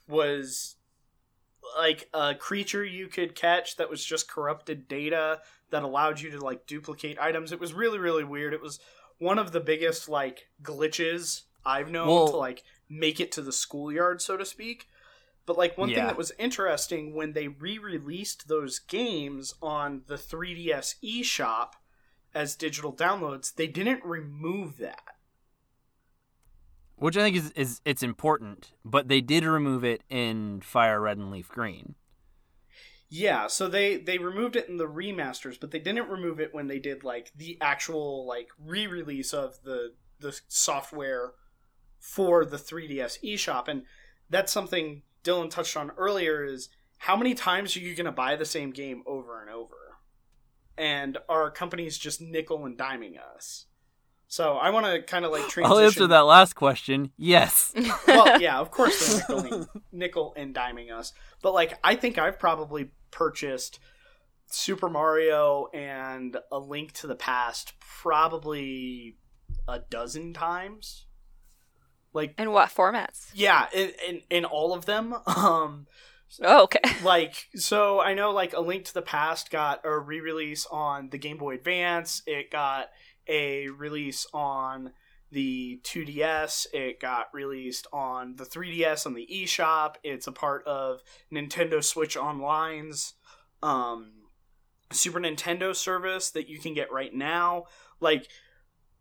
was 0.09 0.74
like 1.77 2.07
a 2.13 2.35
creature 2.35 2.83
you 2.85 3.07
could 3.07 3.35
catch 3.35 3.77
that 3.77 3.89
was 3.89 4.03
just 4.03 4.29
corrupted 4.29 4.87
data 4.87 5.41
that 5.71 5.83
allowed 5.83 6.19
you 6.19 6.31
to 6.31 6.39
like 6.39 6.65
duplicate 6.67 7.17
items. 7.19 7.51
It 7.51 7.59
was 7.59 7.73
really, 7.73 7.99
really 7.99 8.23
weird. 8.23 8.53
It 8.53 8.61
was 8.61 8.79
one 9.17 9.39
of 9.39 9.51
the 9.51 9.59
biggest 9.59 10.07
like 10.09 10.47
glitches 10.61 11.43
I've 11.65 11.89
known 11.91 12.07
Well- 12.07 12.27
to 12.29 12.37
like 12.37 12.63
make 12.89 13.19
it 13.19 13.31
to 13.33 13.41
the 13.41 13.51
schoolyard, 13.51 14.21
so 14.21 14.37
to 14.37 14.45
speak. 14.45 14.87
But 15.45 15.57
like 15.57 15.77
one 15.77 15.89
thing 15.89 15.97
that 16.07 16.17
was 16.17 16.31
interesting 16.39 17.13
when 17.13 17.33
they 17.33 17.47
re-released 17.47 18.47
those 18.47 18.79
games 18.79 19.53
on 19.61 20.01
the 20.07 20.15
3DS 20.15 20.95
eShop 21.03 21.73
as 22.33 22.55
digital 22.55 22.91
downloads, 22.91 23.53
they 23.53 23.67
didn't 23.67 24.03
remove 24.03 24.77
that. 24.79 25.03
Which 26.97 27.17
I 27.17 27.21
think 27.21 27.35
is, 27.35 27.51
is 27.51 27.81
it's 27.85 28.03
important, 28.03 28.73
but 28.83 29.07
they 29.07 29.21
did 29.21 29.43
remove 29.43 29.83
it 29.83 30.01
in 30.09 30.61
Fire 30.61 31.01
Red 31.01 31.17
and 31.17 31.31
Leaf 31.31 31.47
Green. 31.49 31.95
Yeah, 33.09 33.47
so 33.47 33.67
they 33.67 33.97
they 33.97 34.17
removed 34.17 34.55
it 34.55 34.67
in 34.67 34.77
the 34.77 34.87
remasters, 34.87 35.59
but 35.59 35.71
they 35.71 35.79
didn't 35.79 36.09
remove 36.09 36.39
it 36.39 36.53
when 36.53 36.67
they 36.67 36.79
did 36.79 37.03
like 37.03 37.31
the 37.35 37.57
actual 37.61 38.25
like 38.25 38.49
re-release 38.59 39.33
of 39.33 39.61
the 39.63 39.93
the 40.19 40.39
software 40.47 41.33
for 41.99 42.45
the 42.45 42.57
3DS 42.57 43.17
eShop 43.23 43.67
and 43.67 43.83
that's 44.29 44.51
something 44.51 45.01
Dylan 45.23 45.49
touched 45.49 45.75
on 45.75 45.91
earlier 45.97 46.43
is 46.43 46.69
how 46.99 47.15
many 47.15 47.33
times 47.33 47.75
are 47.75 47.81
you 47.81 47.95
going 47.95 48.05
to 48.05 48.11
buy 48.11 48.35
the 48.35 48.45
same 48.45 48.71
game 48.71 49.03
over 49.05 49.41
and 49.41 49.49
over? 49.49 49.75
And 50.77 51.17
are 51.27 51.51
companies 51.51 51.97
just 51.97 52.21
nickel 52.21 52.65
and 52.65 52.77
diming 52.77 53.15
us? 53.19 53.65
So 54.27 54.53
I 54.57 54.71
want 54.71 54.85
to 54.85 55.01
kind 55.01 55.23
of 55.25 55.31
like 55.31 55.47
transition. 55.47 55.65
I'll 55.71 55.79
answer 55.79 56.07
that 56.07 56.19
last 56.21 56.53
question. 56.55 57.11
Yes. 57.17 57.73
well, 58.07 58.39
yeah, 58.41 58.59
of 58.59 58.71
course 58.77 59.21
they're 59.27 59.41
nickel, 59.41 59.67
nickel 59.91 60.33
and 60.35 60.53
diming 60.53 60.91
us. 60.91 61.13
But 61.41 61.53
like, 61.53 61.77
I 61.83 61.95
think 61.95 62.17
I've 62.17 62.39
probably 62.39 62.89
purchased 63.11 63.79
Super 64.47 64.89
Mario 64.89 65.67
and 65.73 66.37
A 66.51 66.59
Link 66.59 66.91
to 66.93 67.07
the 67.07 67.15
Past 67.15 67.73
probably 67.79 69.17
a 69.67 69.79
dozen 69.79 70.33
times. 70.33 71.05
Like, 72.13 72.33
In 72.39 72.51
what 72.51 72.69
formats? 72.69 73.29
yeah, 73.33 73.67
in 73.73 73.91
in, 74.07 74.21
in 74.29 74.45
all 74.45 74.73
of 74.73 74.85
them. 74.85 75.15
Um, 75.27 75.87
Oh, 76.41 76.63
okay. 76.63 76.79
like 77.03 77.47
so 77.55 78.01
i 78.01 78.13
know 78.15 78.31
like 78.31 78.53
a 78.53 78.59
link 78.59 78.83
to 78.85 78.93
the 78.95 79.01
past 79.03 79.51
got 79.51 79.79
a 79.85 79.97
re-release 79.97 80.65
on 80.65 81.09
the 81.11 81.19
game 81.19 81.37
boy 81.37 81.53
advance 81.53 82.23
it 82.25 82.49
got 82.51 82.87
a 83.27 83.69
release 83.69 84.27
on 84.33 84.91
the 85.31 85.81
2ds 85.83 86.67
it 86.73 86.99
got 86.99 87.27
released 87.33 87.87
on 87.91 88.35
the 88.35 88.45
3ds 88.45 89.05
on 89.05 89.13
the 89.15 89.27
eShop. 89.31 89.95
It's 90.03 90.27
a 90.27 90.31
part 90.31 90.65
of 90.65 91.01
nintendo 91.33 91.83
switch 91.83 92.15
online's 92.15 93.13
um 93.63 94.11
super 94.91 95.19
nintendo 95.19 95.75
service 95.75 96.29
that 96.31 96.47
you 96.47 96.59
can 96.59 96.73
get 96.73 96.91
right 96.91 97.13
now. 97.13 97.65
Like 97.99 98.27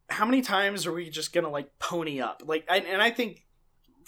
how 0.08 0.24
many 0.24 0.42
times 0.42 0.86
are 0.86 0.92
we 0.92 1.10
just 1.10 1.32
gonna 1.32 1.50
like 1.50 1.78
pony 1.78 2.20
up? 2.20 2.42
Like 2.44 2.64
and, 2.68 2.86
and 2.86 3.02
i 3.02 3.10
think 3.10 3.44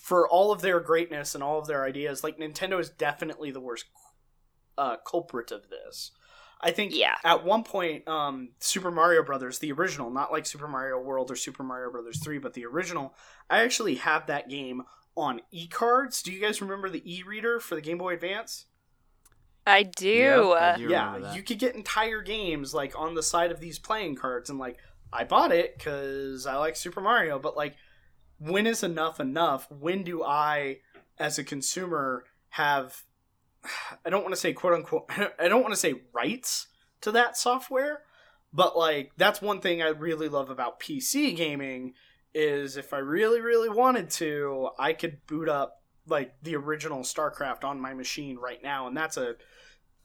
for 0.06 0.28
all 0.28 0.52
of 0.52 0.60
their 0.60 0.78
greatness 0.78 1.34
and 1.34 1.42
all 1.42 1.58
of 1.58 1.66
their 1.66 1.84
ideas, 1.84 2.22
like 2.22 2.38
Nintendo 2.38 2.78
is 2.78 2.90
definitely 2.90 3.50
the 3.50 3.60
worst 3.60 3.86
uh, 4.78 4.96
culprit 5.04 5.50
of 5.50 5.68
this. 5.68 6.12
I 6.60 6.70
think 6.70 6.94
Yeah. 6.94 7.16
at 7.22 7.44
one 7.44 7.64
point, 7.64 8.08
um, 8.08 8.50
Super 8.60 8.90
Mario 8.90 9.22
Brothers, 9.22 9.58
the 9.58 9.72
original, 9.72 10.10
not 10.10 10.32
like 10.32 10.46
Super 10.46 10.66
Mario 10.68 10.98
World 10.98 11.30
or 11.30 11.36
Super 11.36 11.62
Mario 11.62 11.90
Brothers 11.90 12.22
3, 12.22 12.38
but 12.38 12.54
the 12.54 12.64
original, 12.64 13.14
I 13.50 13.62
actually 13.62 13.96
have 13.96 14.26
that 14.26 14.48
game 14.48 14.82
on 15.16 15.40
e 15.50 15.66
cards. 15.68 16.22
Do 16.22 16.32
you 16.32 16.40
guys 16.40 16.60
remember 16.62 16.88
the 16.88 17.02
e 17.10 17.22
reader 17.22 17.60
for 17.60 17.74
the 17.74 17.80
Game 17.80 17.98
Boy 17.98 18.14
Advance? 18.14 18.66
I 19.66 19.82
do. 19.82 20.06
Yep, 20.08 20.44
I 20.44 20.70
uh, 20.70 20.76
do 20.76 20.88
yeah, 20.88 21.18
that. 21.18 21.36
you 21.36 21.42
could 21.42 21.58
get 21.58 21.74
entire 21.74 22.22
games 22.22 22.72
like 22.72 22.98
on 22.98 23.14
the 23.14 23.22
side 23.22 23.50
of 23.50 23.60
these 23.60 23.78
playing 23.78 24.14
cards, 24.16 24.48
and 24.48 24.58
like 24.58 24.78
I 25.12 25.24
bought 25.24 25.52
it 25.52 25.76
because 25.76 26.46
I 26.46 26.56
like 26.56 26.76
Super 26.76 27.00
Mario, 27.00 27.38
but 27.38 27.56
like 27.56 27.74
when 28.38 28.66
is 28.66 28.82
enough 28.82 29.18
enough? 29.18 29.70
When 29.70 30.04
do 30.04 30.22
I, 30.22 30.78
as 31.18 31.38
a 31.38 31.44
consumer, 31.44 32.24
have 32.50 33.02
I 34.04 34.10
don't 34.10 34.22
want 34.22 34.34
to 34.34 34.40
say 34.40 34.52
quote 34.52 34.74
unquote 34.74 35.10
I 35.38 35.48
don't 35.48 35.62
want 35.62 35.72
to 35.74 35.80
say 35.80 35.94
rights 36.12 36.68
to 37.02 37.12
that 37.12 37.36
software, 37.36 38.02
but 38.52 38.76
like 38.76 39.12
that's 39.16 39.42
one 39.42 39.60
thing 39.60 39.82
I 39.82 39.88
really 39.88 40.28
love 40.28 40.50
about 40.50 40.80
PC 40.80 41.36
gaming 41.36 41.94
is 42.34 42.76
if 42.76 42.92
I 42.92 42.98
really 42.98 43.40
really 43.40 43.68
wanted 43.68 44.10
to, 44.10 44.70
I 44.78 44.92
could 44.92 45.26
boot 45.26 45.48
up 45.48 45.82
like 46.08 46.34
the 46.42 46.54
original 46.56 47.00
StarCraft 47.00 47.64
on 47.64 47.80
my 47.80 47.92
machine 47.94 48.36
right 48.36 48.62
now 48.62 48.86
and 48.86 48.96
that's 48.96 49.16
a 49.16 49.34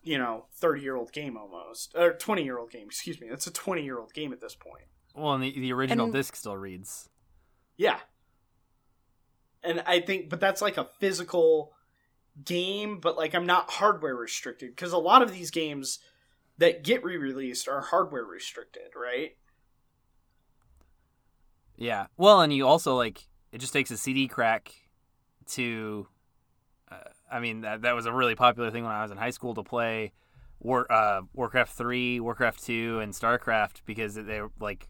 you 0.04 0.18
know, 0.18 0.46
30 0.56 0.82
year 0.82 0.96
old 0.96 1.12
game 1.12 1.38
almost. 1.38 1.94
Or 1.96 2.14
20 2.14 2.44
year 2.44 2.58
old 2.58 2.72
game, 2.72 2.88
excuse 2.88 3.22
me. 3.22 3.28
It's 3.28 3.46
a 3.48 3.52
20 3.52 3.84
year 3.84 4.00
old 4.00 4.14
game 4.14 4.34
at 4.34 4.42
this 4.42 4.56
point. 4.56 4.86
Well, 5.16 5.34
and 5.34 5.44
the, 5.44 5.52
the 5.52 5.72
original 5.74 6.06
And- 6.06 6.14
disc 6.14 6.36
still 6.36 6.58
reads. 6.58 7.10
Yeah. 7.78 8.00
And 9.64 9.84
I 9.86 10.00
think, 10.00 10.30
but 10.30 10.40
that's 10.40 10.62
like 10.62 10.78
a 10.78 10.86
physical 11.00 11.74
game, 12.44 13.00
but 13.00 13.18
like 13.18 13.34
I'm 13.34 13.46
not 13.46 13.72
hardware 13.72 14.16
restricted 14.16 14.76
because 14.76 14.94
a 14.94 14.98
lot 14.98 15.22
of 15.22 15.32
these 15.32 15.52
games 15.52 16.00
that 16.58 16.84
get 16.84 17.04
re 17.04 17.18
released 17.18 17.68
are 17.68 17.82
hardware 17.82 18.24
restricted, 18.24 18.94
right? 18.96 19.36
Yeah. 21.78 22.08
Well, 22.18 22.42
and 22.42 22.54
you 22.54 22.68
also 22.68 22.96
like 22.96 23.28
it 23.52 23.60
just 23.60 23.74
takes 23.74 23.92
a 23.92 23.98
CD 23.98 24.28
crack 24.28 24.74
to. 25.52 26.08
Uh, 26.92 26.98
I 27.32 27.40
mean, 27.40 27.62
that 27.62 27.84
that 27.84 27.96
was 27.96 28.06
a 28.06 28.14
really 28.14 28.36
popular 28.36 28.72
thing 28.72 28.84
when 28.84 28.92
I 28.92 29.02
was 29.02 29.12
in 29.12 29.18
high 29.18 29.32
school 29.32 29.54
to 29.56 29.64
play 29.64 30.12
War 30.60 30.92
uh, 30.92 31.22
Warcraft 31.34 31.74
three, 31.74 32.20
Warcraft 32.20 32.64
two, 32.64 33.00
and 33.00 33.14
Starcraft 33.14 33.82
because 33.86 34.16
they 34.16 34.42
were 34.42 34.52
like 34.60 34.88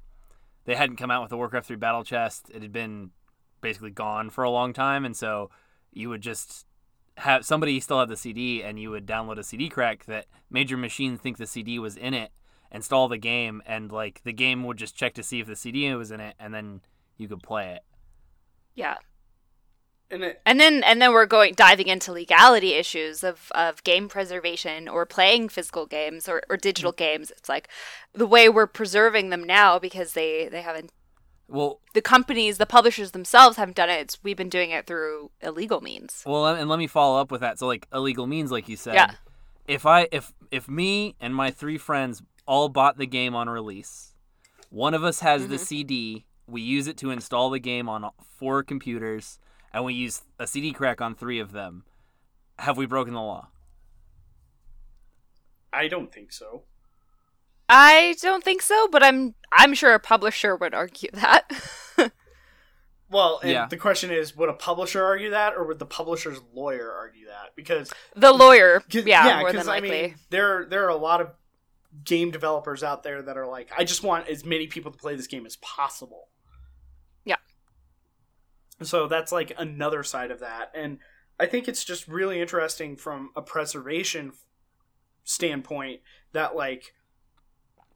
they 0.65 0.75
hadn't 0.75 0.97
come 0.97 1.11
out 1.11 1.21
with 1.21 1.29
the 1.29 1.37
Warcraft 1.37 1.67
three 1.67 1.75
battle 1.77 2.03
chest. 2.03 2.51
It 2.53 2.61
had 2.61 2.73
been 2.73 3.11
basically 3.61 3.91
gone 3.91 4.29
for 4.29 4.43
a 4.43 4.49
long 4.49 4.73
time, 4.73 5.05
and 5.05 5.15
so 5.15 5.49
you 5.93 6.09
would 6.09 6.21
just 6.21 6.65
have 7.17 7.45
somebody 7.45 7.79
still 7.79 7.99
had 7.99 8.09
the 8.09 8.17
CD 8.17 8.63
and 8.63 8.79
you 8.79 8.89
would 8.89 9.05
download 9.05 9.37
a 9.37 9.43
CD 9.43 9.69
crack 9.69 10.05
that 10.05 10.25
made 10.49 10.69
your 10.69 10.79
machine 10.79 11.17
think 11.17 11.37
the 11.37 11.45
CD 11.45 11.79
was 11.79 11.97
in 11.97 12.13
it, 12.13 12.31
install 12.71 13.07
the 13.07 13.17
game, 13.17 13.61
and 13.65 13.91
like 13.91 14.21
the 14.23 14.33
game 14.33 14.63
would 14.63 14.77
just 14.77 14.95
check 14.95 15.13
to 15.15 15.23
see 15.23 15.39
if 15.39 15.47
the 15.47 15.55
CD 15.55 15.93
was 15.93 16.11
in 16.11 16.19
it, 16.19 16.35
and 16.39 16.53
then 16.53 16.81
you 17.17 17.27
could 17.27 17.43
play 17.43 17.73
it. 17.73 17.83
Yeah. 18.75 18.95
And 20.09 20.23
it, 20.23 20.41
And 20.45 20.59
then 20.59 20.83
and 20.83 21.01
then 21.01 21.13
we're 21.13 21.25
going 21.25 21.53
diving 21.53 21.87
into 21.87 22.11
legality 22.11 22.73
issues 22.73 23.23
of, 23.23 23.51
of 23.55 23.83
game 23.83 24.09
preservation 24.09 24.89
or 24.89 25.05
playing 25.05 25.49
physical 25.49 25.85
games 25.85 26.27
or, 26.27 26.41
or 26.49 26.57
digital 26.57 26.91
mm. 26.91 26.97
games. 26.97 27.31
It's 27.31 27.47
like 27.47 27.69
the 28.13 28.27
way 28.27 28.49
we're 28.49 28.67
preserving 28.67 29.29
them 29.29 29.43
now 29.43 29.79
because 29.79 30.13
they, 30.13 30.49
they 30.49 30.61
haven't 30.61 30.91
Well, 31.51 31.81
the 31.93 32.01
companies, 32.01 32.57
the 32.57 32.65
publishers 32.65 33.11
themselves 33.11 33.57
haven't 33.57 33.75
done 33.75 33.89
it. 33.89 33.99
It's, 33.99 34.17
we've 34.23 34.37
been 34.37 34.49
doing 34.49 34.71
it 34.71 34.87
through 34.87 35.31
illegal 35.41 35.81
means. 35.81 36.23
well, 36.25 36.47
and 36.47 36.69
let 36.69 36.79
me 36.79 36.87
follow 36.87 37.19
up 37.19 37.29
with 37.29 37.41
that. 37.41 37.59
So, 37.59 37.67
like 37.67 37.87
illegal 37.93 38.25
means, 38.25 38.51
like 38.51 38.69
you 38.69 38.77
said, 38.77 38.93
Yeah. 38.95 39.11
if 39.67 39.85
I 39.85 40.07
if 40.13 40.33
if 40.49 40.69
me 40.69 41.15
and 41.19 41.35
my 41.35 41.51
three 41.51 41.77
friends 41.77 42.23
all 42.45 42.69
bought 42.69 42.97
the 42.97 43.05
game 43.05 43.35
on 43.35 43.49
release, 43.49 44.15
one 44.69 44.93
of 44.93 45.03
us 45.03 45.19
has 45.19 45.49
the 45.49 45.55
mm-hmm. 45.55 45.63
CD, 45.63 46.25
we 46.47 46.61
use 46.61 46.87
it 46.87 46.95
to 46.97 47.11
install 47.11 47.49
the 47.49 47.59
game 47.59 47.89
on 47.89 48.09
four 48.37 48.63
computers, 48.63 49.37
and 49.73 49.83
we 49.83 49.93
use 49.93 50.21
a 50.39 50.47
CD 50.47 50.71
crack 50.71 51.01
on 51.01 51.15
three 51.15 51.39
of 51.39 51.51
them. 51.51 51.83
Have 52.59 52.77
we 52.77 52.85
broken 52.85 53.13
the 53.13 53.21
law? 53.21 53.49
I 55.73 55.89
don't 55.89 56.13
think 56.13 56.31
so. 56.31 56.63
I 57.73 58.15
don't 58.21 58.43
think 58.43 58.61
so, 58.61 58.87
but 58.91 59.01
I'm 59.01 59.33
I'm 59.51 59.73
sure 59.73 59.93
a 59.93 59.99
publisher 59.99 60.55
would 60.55 60.73
argue 60.73 61.09
that. 61.13 61.49
Well, 63.09 63.39
and 63.41 63.51
Yeah. 63.51 63.65
the 63.67 63.75
question 63.77 64.09
is, 64.09 64.35
would 64.37 64.47
a 64.47 64.53
publisher 64.53 65.03
argue 65.03 65.31
that, 65.31 65.53
or 65.55 65.65
would 65.67 65.79
the 65.79 65.85
publisher's 65.85 66.39
lawyer 66.53 66.89
argue 66.91 67.25
that? 67.27 67.53
Because 67.57 67.91
the 68.15 68.31
lawyer, 68.31 68.79
'cause- 68.81 69.05
yeah, 69.05 69.39
more 69.39 69.51
than 69.51 69.65
likely. 69.65 69.89
I 69.99 70.01
mean, 70.07 70.15
there 70.29 70.65
there 70.65 70.85
are 70.85 70.89
a 70.89 70.95
lot 70.95 71.19
of 71.21 71.31
game 72.05 72.31
developers 72.31 72.83
out 72.83 73.03
there 73.03 73.21
that 73.21 73.37
are 73.37 73.47
like, 73.47 73.69
I 73.77 73.83
just 73.83 74.01
want 74.01 74.29
as 74.29 74.45
many 74.45 74.67
people 74.67 74.91
to 74.93 74.97
play 74.97 75.15
this 75.17 75.27
game 75.27 75.45
as 75.45 75.57
possible. 75.57 76.29
Yeah. 77.25 77.35
So 78.81 79.07
that's 79.07 79.31
like 79.33 79.51
another 79.57 80.03
side 80.03 80.31
of 80.31 80.39
that, 80.39 80.71
and 80.73 80.99
I 81.37 81.47
think 81.47 81.67
it's 81.67 81.83
just 81.83 82.07
really 82.07 82.39
interesting 82.39 82.95
from 82.95 83.31
a 83.35 83.41
preservation 83.41 84.31
standpoint 85.25 85.99
that 86.31 86.55
like 86.55 86.93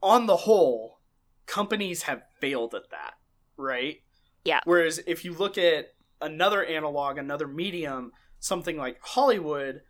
on 0.02 0.26
the 0.26 0.36
whole 0.36 1.00
companies 1.46 2.02
have 2.02 2.22
failed 2.40 2.74
at 2.74 2.90
that 2.90 3.14
right? 3.56 3.98
Yeah. 4.44 4.60
whereas 4.64 5.00
if 5.06 5.24
you 5.24 5.32
look 5.34 5.58
at 5.58 5.94
another 6.20 6.64
analog 6.64 7.18
another 7.18 7.48
medium 7.48 8.12
something 8.38 8.76
like 8.76 8.98
hollywood 9.00 9.82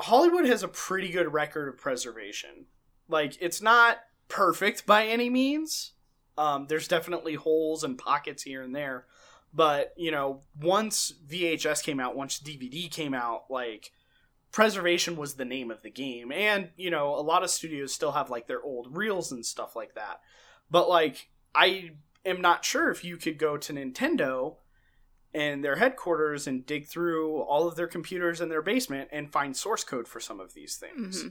hollywood 0.00 0.46
has 0.46 0.62
a 0.62 0.68
pretty 0.68 1.10
good 1.10 1.32
record 1.32 1.68
of 1.68 1.76
preservation. 1.78 2.66
Like 3.08 3.36
it's 3.40 3.60
not 3.60 3.98
perfect 4.28 4.86
by 4.86 5.06
any 5.06 5.30
means. 5.30 5.92
Um, 6.38 6.66
there's 6.68 6.88
definitely 6.88 7.34
holes 7.34 7.84
and 7.84 7.98
pockets 7.98 8.42
here 8.42 8.62
and 8.62 8.74
there. 8.74 9.06
But 9.52 9.92
you 9.96 10.10
know 10.10 10.42
once 10.60 11.12
vhs 11.28 11.82
came 11.82 11.98
out 11.98 12.16
once 12.16 12.38
dvd 12.38 12.90
came 12.90 13.14
out 13.14 13.44
like 13.50 13.90
preservation 14.52 15.16
was 15.16 15.34
the 15.34 15.44
name 15.44 15.70
of 15.70 15.82
the 15.82 15.90
game. 15.90 16.32
And 16.32 16.70
you 16.76 16.90
know 16.90 17.14
a 17.14 17.22
lot 17.22 17.42
of 17.42 17.50
studios 17.50 17.92
still 17.92 18.12
have 18.12 18.30
like 18.30 18.46
their 18.46 18.62
old 18.62 18.96
reels 18.96 19.32
and 19.32 19.44
stuff 19.44 19.76
like 19.76 19.94
that. 19.94 20.20
But 20.70 20.88
like 20.88 21.28
i 21.54 21.90
am 22.24 22.40
not 22.40 22.64
sure 22.64 22.90
if 22.90 23.04
you 23.04 23.16
could 23.16 23.38
go 23.38 23.56
to 23.56 23.72
nintendo 23.72 24.56
and 25.32 25.64
their 25.64 25.76
headquarters 25.76 26.46
and 26.46 26.66
dig 26.66 26.86
through 26.88 27.40
all 27.42 27.68
of 27.68 27.76
their 27.76 27.86
computers 27.86 28.40
in 28.40 28.48
their 28.48 28.62
basement 28.62 29.08
and 29.12 29.32
find 29.32 29.56
source 29.56 29.84
code 29.84 30.08
for 30.08 30.20
some 30.20 30.40
of 30.40 30.54
these 30.54 30.76
things 30.76 31.20
mm-hmm. 31.20 31.28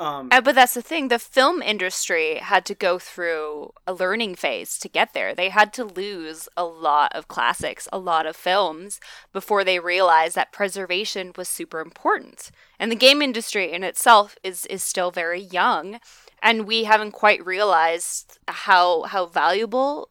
Um, 0.00 0.28
Uh, 0.32 0.40
but 0.40 0.54
that's 0.54 0.74
the 0.74 0.82
thing. 0.82 1.08
The 1.08 1.18
film 1.18 1.62
industry 1.62 2.36
had 2.36 2.64
to 2.66 2.74
go 2.74 2.98
through 2.98 3.72
a 3.86 3.92
learning 3.92 4.34
phase 4.34 4.78
to 4.78 4.88
get 4.88 5.12
there. 5.12 5.34
They 5.34 5.50
had 5.50 5.72
to 5.74 5.84
lose 5.84 6.48
a 6.56 6.64
lot 6.64 7.14
of 7.14 7.28
classics, 7.28 7.86
a 7.92 7.98
lot 7.98 8.26
of 8.26 8.34
films, 8.34 8.98
before 9.32 9.62
they 9.62 9.78
realized 9.78 10.34
that 10.36 10.52
preservation 10.52 11.32
was 11.36 11.48
super 11.48 11.80
important. 11.80 12.50
And 12.78 12.90
the 12.90 12.96
game 12.96 13.20
industry 13.20 13.70
in 13.70 13.84
itself 13.84 14.36
is 14.42 14.64
is 14.66 14.82
still 14.82 15.10
very 15.10 15.40
young, 15.40 16.00
and 16.42 16.66
we 16.66 16.84
haven't 16.84 17.12
quite 17.12 17.44
realized 17.44 18.38
how 18.48 19.02
how 19.02 19.26
valuable 19.26 20.08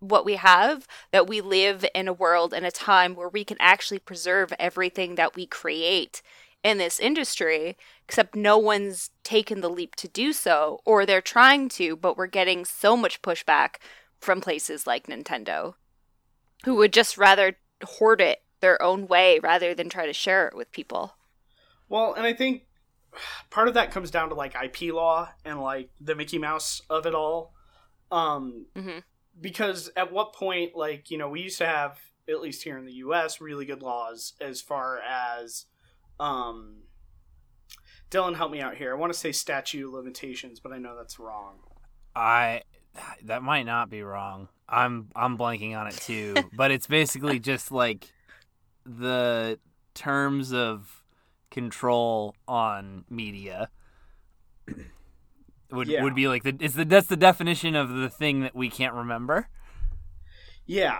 what 0.00 0.24
we 0.24 0.36
have 0.36 0.86
that 1.10 1.26
we 1.26 1.40
live 1.40 1.84
in 1.94 2.08
a 2.08 2.12
world 2.12 2.52
in 2.52 2.64
a 2.64 2.70
time 2.70 3.14
where 3.14 3.28
we 3.28 3.44
can 3.44 3.56
actually 3.60 3.98
preserve 3.98 4.52
everything 4.58 5.14
that 5.16 5.34
we 5.34 5.46
create 5.46 6.22
in 6.66 6.78
this 6.78 6.98
industry 6.98 7.76
except 8.04 8.34
no 8.34 8.58
one's 8.58 9.10
taken 9.22 9.60
the 9.60 9.70
leap 9.70 9.94
to 9.94 10.08
do 10.08 10.32
so 10.32 10.80
or 10.84 11.06
they're 11.06 11.20
trying 11.20 11.68
to 11.68 11.94
but 11.96 12.16
we're 12.16 12.26
getting 12.26 12.64
so 12.64 12.96
much 12.96 13.22
pushback 13.22 13.76
from 14.18 14.40
places 14.40 14.86
like 14.86 15.06
Nintendo 15.06 15.74
who 16.64 16.74
would 16.74 16.92
just 16.92 17.16
rather 17.16 17.56
hoard 17.84 18.20
it 18.20 18.42
their 18.60 18.80
own 18.82 19.06
way 19.06 19.38
rather 19.38 19.74
than 19.74 19.88
try 19.88 20.06
to 20.06 20.12
share 20.12 20.48
it 20.48 20.56
with 20.56 20.72
people. 20.72 21.14
Well, 21.88 22.14
and 22.14 22.26
I 22.26 22.32
think 22.32 22.62
part 23.50 23.68
of 23.68 23.74
that 23.74 23.92
comes 23.92 24.10
down 24.10 24.30
to 24.30 24.34
like 24.34 24.56
IP 24.60 24.92
law 24.92 25.28
and 25.44 25.60
like 25.60 25.90
the 26.00 26.14
Mickey 26.14 26.38
Mouse 26.38 26.82
of 26.90 27.06
it 27.06 27.14
all. 27.14 27.52
Um, 28.10 28.66
Mhm. 28.74 29.02
Because 29.38 29.90
at 29.94 30.10
what 30.10 30.32
point, 30.32 30.74
like, 30.74 31.10
you 31.10 31.18
know, 31.18 31.28
we 31.28 31.42
used 31.42 31.58
to 31.58 31.66
have, 31.66 31.98
at 32.26 32.40
least 32.40 32.62
here 32.62 32.78
in 32.78 32.86
the 32.86 32.94
US, 33.04 33.40
really 33.40 33.66
good 33.66 33.82
laws 33.82 34.32
as 34.40 34.62
far 34.62 34.98
as. 34.98 35.66
Um, 36.18 36.82
Dylan, 38.10 38.36
help 38.36 38.50
me 38.50 38.60
out 38.60 38.76
here. 38.76 38.92
I 38.92 38.96
want 38.96 39.12
to 39.12 39.18
say 39.18 39.32
statute 39.32 39.92
limitations, 39.92 40.60
but 40.60 40.72
I 40.72 40.78
know 40.78 40.96
that's 40.96 41.18
wrong. 41.18 41.58
I 42.14 42.62
that 43.24 43.42
might 43.42 43.64
not 43.64 43.90
be 43.90 44.02
wrong. 44.02 44.48
I'm 44.68 45.08
I'm 45.14 45.36
blanking 45.36 45.76
on 45.78 45.86
it 45.88 45.94
too, 45.94 46.34
but 46.56 46.70
it's 46.70 46.86
basically 46.86 47.38
just 47.38 47.70
like 47.70 48.12
the 48.84 49.58
terms 49.94 50.52
of 50.52 51.02
control 51.50 52.34
on 52.46 53.04
media 53.08 53.70
would 55.70 55.88
Yeah. 55.88 56.02
would 56.02 56.14
be 56.14 56.28
like 56.28 56.42
the 56.42 56.56
it's 56.60 56.74
the 56.74 56.84
that's 56.84 57.08
the 57.08 57.16
definition 57.16 57.74
of 57.74 57.90
the 57.90 58.08
thing 58.08 58.40
that 58.40 58.54
we 58.54 58.70
can't 58.70 58.94
remember. 58.94 59.48
Yeah, 60.64 60.98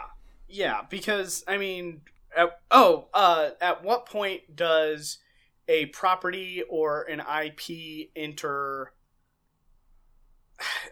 yeah, 0.48 0.83
because 0.88 1.44
I 1.48 1.57
mean, 1.59 2.02
at, 2.37 2.51
oh, 2.70 3.09
uh, 3.14 3.51
at 3.61 3.83
what 3.83 4.07
point 4.07 4.55
does 4.55 5.18
a 5.68 5.87
property 5.87 6.62
or 6.68 7.03
an 7.05 7.20
IP 7.20 8.11
enter? 8.14 8.92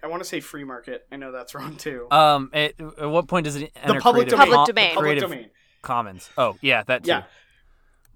I 0.03 0.09
want 0.09 0.23
to 0.23 0.29
say 0.29 0.41
free 0.41 0.65
market. 0.65 1.07
I 1.13 1.17
know 1.17 1.33
that's 1.33 1.55
wrong 1.55 1.77
too. 1.77 2.09
Um, 2.11 2.51
at, 2.53 2.75
at 2.81 3.09
what 3.09 3.29
point 3.29 3.45
does 3.45 3.57
it 3.57 3.73
enter 3.77 3.95
the 3.95 4.01
public 4.01 4.29
Creative 4.29 4.39
domain. 4.39 4.49
Public 4.49 4.55
Com- 4.55 4.75
domain. 4.75 4.95
Public 4.95 5.21
domain. 5.21 5.51
Commons? 5.83 6.31
Oh, 6.39 6.57
yeah, 6.61 6.83
that 6.85 7.05
too. 7.05 7.11
Yeah. 7.11 7.23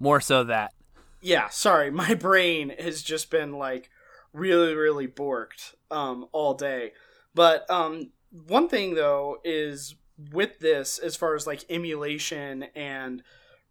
More 0.00 0.20
so 0.20 0.44
that. 0.44 0.72
Yeah, 1.20 1.48
sorry, 1.48 1.90
my 1.92 2.14
brain 2.14 2.72
has 2.78 3.02
just 3.02 3.30
been 3.30 3.52
like 3.52 3.90
really, 4.32 4.74
really 4.74 5.06
borked 5.06 5.74
um, 5.90 6.26
all 6.32 6.54
day. 6.54 6.92
But 7.34 7.70
um, 7.70 8.10
one 8.30 8.68
thing 8.68 8.94
though 8.94 9.38
is 9.44 9.94
with 10.32 10.58
this, 10.58 10.98
as 10.98 11.16
far 11.16 11.34
as 11.34 11.46
like 11.46 11.64
emulation 11.70 12.64
and 12.74 13.22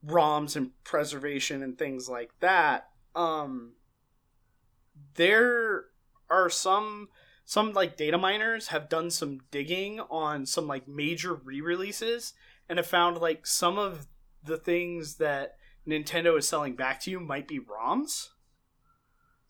ROMs 0.06 0.56
and 0.56 0.72
preservation 0.84 1.62
and 1.62 1.78
things 1.78 2.08
like 2.08 2.32
that, 2.40 2.90
um, 3.16 3.74
there 5.16 5.86
are 6.30 6.50
some 6.50 7.10
some 7.46 7.72
like 7.72 7.96
data 7.96 8.18
miners 8.18 8.68
have 8.68 8.90
done 8.90 9.10
some 9.10 9.40
digging 9.52 10.02
on 10.10 10.46
some 10.46 10.68
like 10.68 10.88
major 10.88 11.34
re-releases 11.34 12.34
and 12.68 12.78
have 12.78 12.86
found 12.86 13.18
like 13.18 13.48
some 13.48 13.78
of 13.78 14.08
the 14.44 14.58
things 14.58 15.16
that 15.16 15.56
Nintendo 15.88 16.38
is 16.38 16.48
selling 16.48 16.76
back 16.76 17.00
to 17.02 17.12
you 17.12 17.22
might 17.22 17.48
be 17.48 17.60
ROMs. 17.60 18.30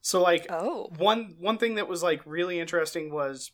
So 0.01 0.21
like 0.21 0.45
Oh. 0.49 0.91
one 0.97 1.35
one 1.39 1.57
thing 1.57 1.75
that 1.75 1.87
was 1.87 2.03
like 2.03 2.21
really 2.25 2.59
interesting 2.59 3.11
was 3.11 3.51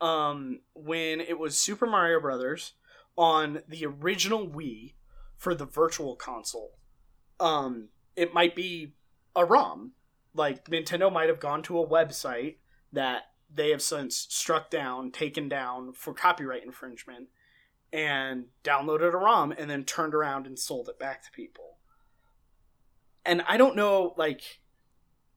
um 0.00 0.60
when 0.74 1.20
it 1.20 1.38
was 1.38 1.58
Super 1.58 1.86
Mario 1.86 2.20
Brothers 2.20 2.74
on 3.16 3.60
the 3.68 3.84
original 3.86 4.46
Wii 4.48 4.94
for 5.36 5.54
the 5.54 5.66
virtual 5.66 6.16
console. 6.16 6.78
Um 7.38 7.88
it 8.16 8.34
might 8.34 8.54
be 8.54 8.94
a 9.34 9.44
ROM. 9.44 9.92
Like 10.34 10.64
Nintendo 10.66 11.12
might 11.12 11.28
have 11.28 11.40
gone 11.40 11.62
to 11.64 11.78
a 11.78 11.88
website 11.88 12.56
that 12.92 13.22
they 13.52 13.70
have 13.70 13.82
since 13.82 14.26
struck 14.30 14.70
down, 14.70 15.10
taken 15.10 15.48
down 15.48 15.92
for 15.92 16.14
copyright 16.14 16.64
infringement 16.64 17.28
and 17.92 18.44
downloaded 18.62 19.12
a 19.12 19.18
ROM 19.18 19.52
and 19.52 19.68
then 19.68 19.84
turned 19.84 20.14
around 20.14 20.46
and 20.46 20.58
sold 20.58 20.88
it 20.88 20.98
back 20.98 21.24
to 21.24 21.30
people. 21.32 21.78
And 23.24 23.42
I 23.48 23.56
don't 23.56 23.76
know 23.76 24.14
like 24.16 24.60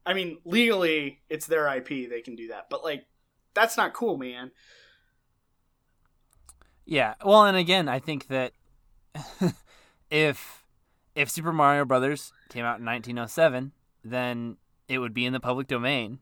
I 0.06 0.14
mean, 0.14 0.40
legally, 0.44 1.22
it's 1.30 1.48
their 1.48 1.68
IP; 1.78 2.10
they 2.10 2.22
can 2.22 2.36
do 2.36 2.50
that. 2.50 2.70
But 2.70 2.84
like, 2.84 3.06
that's 3.54 3.78
not 3.78 3.94
cool, 3.94 4.18
man. 4.18 4.52
Yeah. 6.86 7.16
Well, 7.24 7.46
and 7.46 7.58
again, 7.58 7.88
I 7.88 8.00
think 8.00 8.28
that 8.28 8.54
if 10.10 10.66
if 11.16 11.30
Super 11.30 11.54
Mario 11.54 11.86
Brothers 11.86 12.34
came 12.50 12.66
out 12.66 12.80
in 12.80 12.86
1907, 12.86 13.72
then 14.04 14.58
it 14.88 15.00
would 15.00 15.14
be 15.14 15.26
in 15.26 15.34
the 15.34 15.40
public 15.40 15.68
domain. 15.68 16.20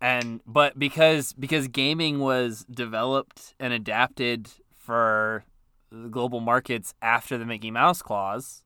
And 0.00 0.40
but 0.46 0.78
because 0.78 1.32
because 1.32 1.68
gaming 1.68 2.18
was 2.18 2.64
developed 2.70 3.54
and 3.58 3.72
adapted 3.72 4.50
for 4.76 5.44
the 5.90 6.08
global 6.08 6.40
markets 6.40 6.94
after 7.00 7.38
the 7.38 7.46
Mickey 7.46 7.70
Mouse 7.70 8.02
clause, 8.02 8.64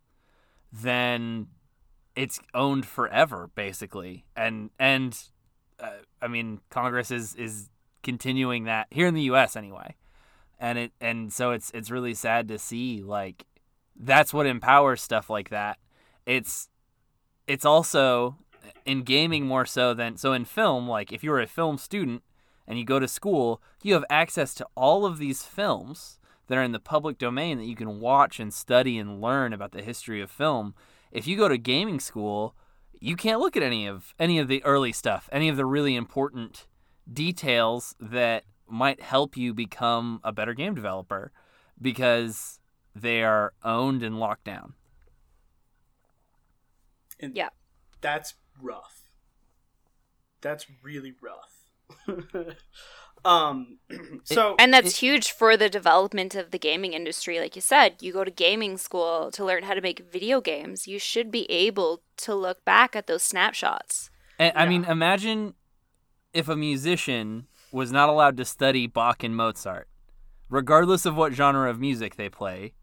then 0.73 1.49
it's 2.17 2.41
owned 2.55 2.87
forever 2.87 3.51
basically. 3.55 4.25
And 4.37 4.71
and 4.79 5.17
uh, 5.81 5.91
I 6.21 6.29
mean 6.29 6.61
Congress 6.71 7.11
is 7.11 7.35
is 7.35 7.71
continuing 8.03 8.65
that 8.65 8.87
here 8.91 9.07
in 9.07 9.15
the 9.15 9.23
US 9.23 9.57
anyway. 9.57 9.95
And 10.59 10.79
it 10.79 10.93
and 11.01 11.33
so 11.33 11.53
it's 11.53 11.71
it's 11.73 11.91
really 11.91 12.15
sad 12.15 12.49
to 12.49 12.59
see 12.59 13.03
like 13.03 13.47
that's 13.97 14.33
what 14.33 14.47
empowers 14.47 15.03
stuff 15.03 15.29
like 15.31 15.51
that. 15.51 15.79
It's 16.27 16.69
it's 17.47 17.65
also 17.65 18.37
in 18.85 19.03
gaming 19.03 19.47
more 19.47 19.65
so 19.65 19.95
than 19.95 20.17
so 20.17 20.33
in 20.33 20.45
film 20.45 20.89
like 20.89 21.13
if 21.13 21.25
you're 21.25 21.41
a 21.41 21.47
film 21.47 21.79
student 21.79 22.23
and 22.67 22.79
you 22.79 22.85
go 22.85 22.99
to 22.99 23.09
school, 23.09 23.63
you 23.83 23.95
have 23.95 24.05
access 24.11 24.53
to 24.55 24.67
all 24.75 25.07
of 25.07 25.19
these 25.19 25.43
films 25.43 26.19
that 26.47 26.59
are 26.59 26.63
in 26.63 26.73
the 26.73 26.79
public 26.79 27.19
domain 27.19 27.59
that 27.59 27.65
you 27.65 27.77
can 27.77 28.01
watch 28.01 28.39
and 28.41 28.53
study 28.53 28.99
and 28.99 29.21
learn 29.21 29.53
about 29.53 29.73
the 29.73 29.83
history 29.83 30.21
of 30.21 30.31
film. 30.31 30.75
If 31.11 31.27
you 31.27 31.37
go 31.37 31.49
to 31.49 31.57
gaming 31.57 32.01
school, 32.01 32.55
you 33.01 33.17
can't 33.17 33.41
look 33.41 33.57
at 33.57 33.63
any 33.63 33.87
of 33.87 34.15
any 34.19 34.39
of 34.39 34.49
the 34.49 34.63
early 34.65 34.93
stuff, 34.93 35.29
any 35.33 35.49
of 35.49 35.57
the 35.57 35.67
really 35.67 35.95
important 35.97 36.67
details 37.11 37.95
that 38.01 38.45
might 38.69 39.01
help 39.01 39.37
you 39.37 39.55
become 39.55 40.21
a 40.25 40.33
better 40.33 40.55
game 40.55 40.75
developer 40.75 41.33
because 41.81 42.59
they 42.95 43.23
are 43.23 43.53
owned 43.65 44.03
and 44.03 44.19
locked 44.19 44.45
down. 44.45 44.75
And 47.21 47.35
Yeah. 47.35 47.49
That's 48.01 48.35
rough. 48.63 49.09
That's 50.41 50.67
really 50.83 51.15
rough. 51.21 51.71
um 53.25 53.79
so 54.25 54.55
And 54.59 54.73
that's 54.73 54.99
huge 54.99 55.33
for 55.33 55.57
the 55.57 55.69
development 55.69 56.35
of 56.35 56.51
the 56.51 56.59
gaming 56.59 56.93
industry. 56.93 57.39
Like 57.41 57.57
you 57.57 57.63
said, 57.63 57.97
you 58.01 58.13
go 58.13 58.25
to 58.25 58.31
gaming 58.31 58.77
school 58.79 59.31
to 59.33 59.45
learn 59.45 59.63
how 59.65 59.75
to 59.75 59.81
make 59.81 60.01
video 60.13 60.41
games. 60.41 60.87
You 60.87 60.99
should 60.99 61.31
be 61.31 61.51
able 61.51 62.03
to 62.19 62.35
look 62.35 62.65
back 62.65 62.95
at 62.95 63.07
those 63.07 63.23
snapshots. 63.23 64.11
And, 64.39 64.53
I 64.57 64.65
Yeah. 64.65 64.71
mean, 64.71 64.85
imagine 64.85 65.55
if 66.33 66.49
a 66.49 66.57
musician 66.57 67.47
was 67.73 67.91
not 67.93 68.09
allowed 68.09 68.37
to 68.37 68.45
study 68.45 68.87
Bach 68.87 69.23
and 69.25 69.35
Mozart, 69.37 69.89
regardless 70.51 71.07
of 71.07 71.17
what 71.17 71.33
genre 71.33 71.69
of 71.71 71.81
music 71.81 72.17
they 72.17 72.29
play. 72.29 72.75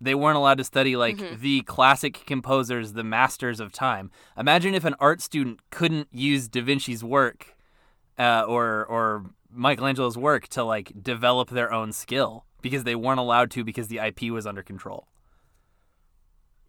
They 0.00 0.14
weren't 0.14 0.36
allowed 0.36 0.58
to 0.58 0.64
study 0.64 0.94
like 0.94 1.16
Mm-hmm. 1.16 1.40
the 1.40 1.62
classic 1.62 2.24
composers, 2.26 2.92
the 2.92 3.02
masters 3.04 3.60
of 3.60 3.72
time. 3.72 4.10
Imagine 4.36 4.74
if 4.74 4.84
an 4.84 4.94
art 5.00 5.22
student 5.22 5.60
couldn't 5.70 6.08
use 6.12 6.48
Da 6.48 6.60
Vinci's 6.60 7.02
work 7.02 7.55
uh, 8.18 8.44
or 8.46 8.86
or 8.86 9.30
Michelangelo's 9.50 10.18
work 10.18 10.48
to 10.48 10.64
like 10.64 11.02
develop 11.02 11.50
their 11.50 11.72
own 11.72 11.92
skill 11.92 12.44
because 12.62 12.84
they 12.84 12.94
weren't 12.94 13.20
allowed 13.20 13.50
to 13.52 13.64
because 13.64 13.88
the 13.88 13.98
IP 13.98 14.30
was 14.30 14.46
under 14.46 14.62
control. 14.62 15.08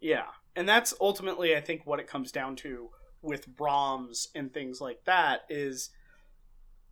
Yeah. 0.00 0.26
And 0.56 0.68
that's 0.68 0.94
ultimately 1.00 1.56
I 1.56 1.60
think 1.60 1.86
what 1.86 2.00
it 2.00 2.06
comes 2.06 2.32
down 2.32 2.56
to 2.56 2.90
with 3.22 3.56
ROMs 3.56 4.28
and 4.34 4.52
things 4.52 4.80
like 4.80 5.04
that 5.04 5.42
is 5.48 5.90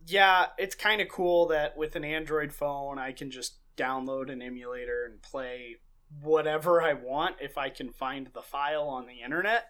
yeah, 0.05 0.47
it's 0.57 0.75
kind 0.75 1.01
of 1.01 1.09
cool 1.09 1.47
that 1.47 1.75
with 1.75 1.95
an 1.95 2.03
Android 2.03 2.53
phone 2.53 2.99
I 2.99 3.11
can 3.11 3.31
just 3.31 3.57
download 3.75 4.31
an 4.31 4.41
emulator 4.41 5.05
and 5.05 5.21
play 5.21 5.77
whatever 6.21 6.81
I 6.81 6.93
want 6.93 7.35
if 7.41 7.57
I 7.57 7.69
can 7.69 7.91
find 7.91 8.27
the 8.33 8.41
file 8.41 8.87
on 8.87 9.07
the 9.07 9.21
internet. 9.23 9.65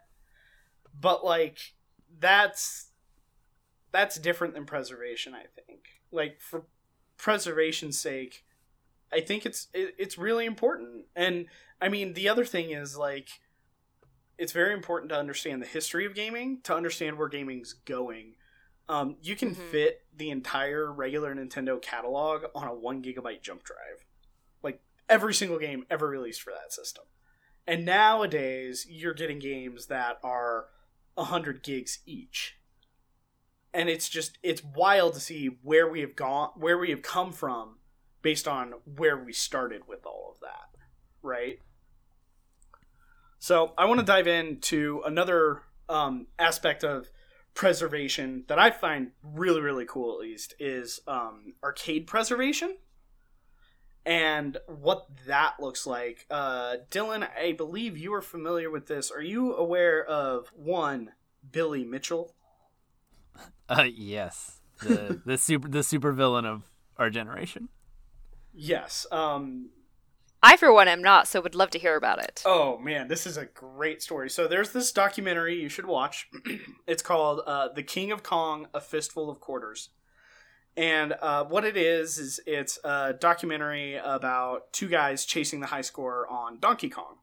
But 1.00 1.24
like 1.24 1.60
that's 2.20 2.92
that's 3.98 4.20
different 4.20 4.54
than 4.54 4.66
preservation, 4.66 5.34
I 5.34 5.46
think. 5.56 5.80
Like 6.12 6.40
for 6.40 6.66
preservation's 7.18 8.00
sake, 8.00 8.46
I 9.12 9.22
think 9.22 9.44
it's 9.46 9.68
it, 9.74 9.96
it's 9.98 10.18
really 10.20 10.46
important. 10.46 11.06
And 11.16 11.48
I 11.82 11.90
mean, 11.90 12.14
the 12.14 12.30
other 12.30 12.46
thing 12.46 12.70
is 12.72 12.96
like 12.96 13.28
it's 14.38 14.52
very 14.52 14.74
important 14.74 15.10
to 15.10 15.18
understand 15.18 15.64
the 15.64 15.68
history 15.68 16.06
of 16.06 16.14
gaming, 16.14 16.60
to 16.64 16.76
understand 16.76 17.18
where 17.18 17.28
gaming's 17.28 17.74
going. 17.74 18.36
Um, 18.88 19.18
you 19.22 19.36
can 19.36 19.56
Mhm. 19.56 19.72
fit 19.72 20.06
the 20.16 20.30
entire 20.30 20.92
regular 20.94 21.34
Nintendo 21.34 21.82
catalog 21.82 22.46
on 22.54 22.68
a 22.68 22.74
one 22.74 23.02
gigabyte 23.02 23.42
jump 23.42 23.64
drive, 23.64 24.06
like 24.62 24.80
every 25.10 25.34
single 25.34 25.58
game 25.58 25.88
ever 25.90 26.08
released 26.08 26.44
for 26.44 26.52
that 26.52 26.72
system. 26.72 27.06
And 27.66 27.84
nowadays, 27.84 28.86
you're 28.88 29.16
getting 29.16 29.40
games 29.40 29.88
that 29.88 30.20
are 30.24 30.70
hundred 31.18 31.64
gigs 31.64 32.00
each, 32.06 32.60
and 33.74 33.90
it's 33.90 34.10
just 34.10 34.38
it's 34.44 34.64
wild 34.64 35.14
to 35.14 35.20
see 35.20 35.58
where 35.62 35.90
we 35.90 36.02
have 36.02 36.16
gone, 36.16 36.50
where 36.56 36.78
we 36.78 36.90
have 36.90 37.02
come 37.02 37.32
from, 37.32 37.78
based 38.22 38.48
on 38.48 38.74
where 38.96 39.18
we 39.18 39.34
started 39.34 39.84
with 39.88 40.06
all 40.06 40.32
of 40.34 40.40
that, 40.42 40.78
right? 41.22 41.60
So 43.40 43.74
I 43.78 43.86
want 43.86 44.00
to 44.00 44.06
dive 44.06 44.28
into 44.28 45.02
another 45.06 45.62
um, 45.90 46.28
aspect 46.40 46.84
of 46.84 47.10
preservation 47.54 48.44
that 48.48 48.60
I 48.60 48.70
find 48.70 49.12
really 49.24 49.62
really 49.62 49.86
cool 49.86 50.14
at 50.14 50.20
least 50.20 50.54
is 50.60 51.00
um, 51.08 51.54
arcade 51.64 52.06
preservation 52.06 52.78
and 54.08 54.58
what 54.68 55.06
that 55.28 55.56
looks 55.60 55.86
like. 55.86 56.26
Uh, 56.32 56.78
Dylan, 56.90 57.28
I 57.38 57.52
believe 57.52 57.98
you 57.98 58.14
are 58.14 58.22
familiar 58.22 58.72
with 58.72 58.88
this. 58.88 59.12
Are 59.12 59.22
you 59.22 59.54
aware 59.54 60.04
of 60.06 60.48
one 60.56 61.12
Billy 61.52 61.84
Mitchell? 61.84 62.34
Uh, 63.70 63.84
yes, 63.84 64.62
the 64.82 65.22
the 65.26 65.38
super 65.38 65.68
the 65.68 65.84
super 65.84 66.14
villain 66.14 66.46
of 66.46 66.64
our 66.98 67.10
generation. 67.10 67.68
Yes. 68.54 69.06
Um, 69.12 69.72
I, 70.42 70.56
for 70.56 70.72
one, 70.72 70.88
am 70.88 71.02
not, 71.02 71.28
so 71.28 71.42
would 71.42 71.56
love 71.56 71.72
to 71.72 71.80
hear 71.80 71.96
about 71.96 72.20
it. 72.24 72.44
Oh 72.46 72.78
man, 72.78 73.08
this 73.08 73.26
is 73.26 73.38
a 73.38 73.46
great 73.46 74.02
story. 74.02 74.30
So 74.30 74.48
there's 74.48 74.72
this 74.72 74.92
documentary 74.92 75.62
you 75.62 75.68
should 75.68 75.86
watch. 75.86 76.30
it's 76.88 77.02
called 77.02 77.42
uh, 77.46 77.70
"The 77.74 77.84
King 77.84 78.12
of 78.12 78.24
Kong: 78.24 78.68
A 78.74 78.80
Fistful 78.80 79.30
of 79.30 79.40
Quarters," 79.40 79.90
and 80.76 81.14
uh, 81.22 81.44
what 81.46 81.66
it 81.66 81.76
is 81.76 82.18
is 82.18 82.40
it's 82.46 82.80
a 82.84 83.14
documentary 83.14 83.96
about 83.96 84.72
two 84.72 84.88
guys 84.88 85.26
chasing 85.26 85.60
the 85.60 85.68
high 85.68 85.82
score 85.82 86.28
on 86.28 86.60
Donkey 86.60 86.90
Kong. 86.90 87.18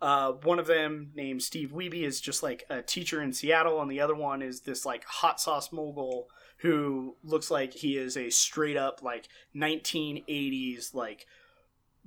Uh, 0.00 0.32
one 0.44 0.58
of 0.58 0.66
them, 0.66 1.10
named 1.14 1.42
Steve 1.42 1.72
Wiebe, 1.72 2.02
is 2.02 2.20
just 2.20 2.42
like 2.42 2.64
a 2.70 2.80
teacher 2.80 3.20
in 3.22 3.32
Seattle, 3.32 3.82
and 3.82 3.90
the 3.90 4.00
other 4.00 4.14
one 4.14 4.40
is 4.40 4.60
this 4.62 4.86
like 4.86 5.04
hot 5.04 5.40
sauce 5.40 5.72
mogul 5.72 6.28
who 6.58 7.16
looks 7.22 7.50
like 7.50 7.72
he 7.72 7.96
is 7.96 8.16
a 8.16 8.30
straight 8.30 8.76
up 8.76 9.02
like 9.02 9.28
1980s 9.56 10.94
like 10.94 11.26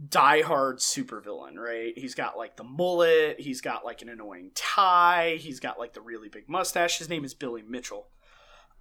diehard 0.10 0.76
supervillain, 0.80 1.56
right? 1.56 1.98
He's 1.98 2.16
got 2.16 2.38
like 2.38 2.58
the 2.58 2.64
mullet, 2.64 3.40
he's 3.40 3.62
got 3.62 3.86
like 3.86 4.02
an 4.02 4.10
annoying 4.10 4.52
tie, 4.56 5.38
he's 5.40 5.60
got 5.60 5.80
like 5.80 5.94
the 5.94 6.02
really 6.02 6.30
big 6.30 6.50
mustache. 6.50 6.98
His 6.98 7.10
name 7.10 7.26
is 7.26 7.34
Billy 7.34 7.62
Mitchell. 7.62 8.08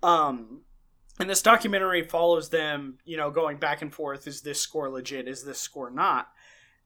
Um 0.02 0.62
and 1.20 1.28
this 1.28 1.42
documentary 1.42 2.02
follows 2.02 2.48
them, 2.48 2.98
you 3.04 3.16
know, 3.16 3.30
going 3.30 3.58
back 3.58 3.82
and 3.82 3.92
forth 3.92 4.26
is 4.26 4.40
this 4.40 4.60
score 4.60 4.90
legit, 4.90 5.28
is 5.28 5.44
this 5.44 5.58
score 5.58 5.90
not? 5.90 6.28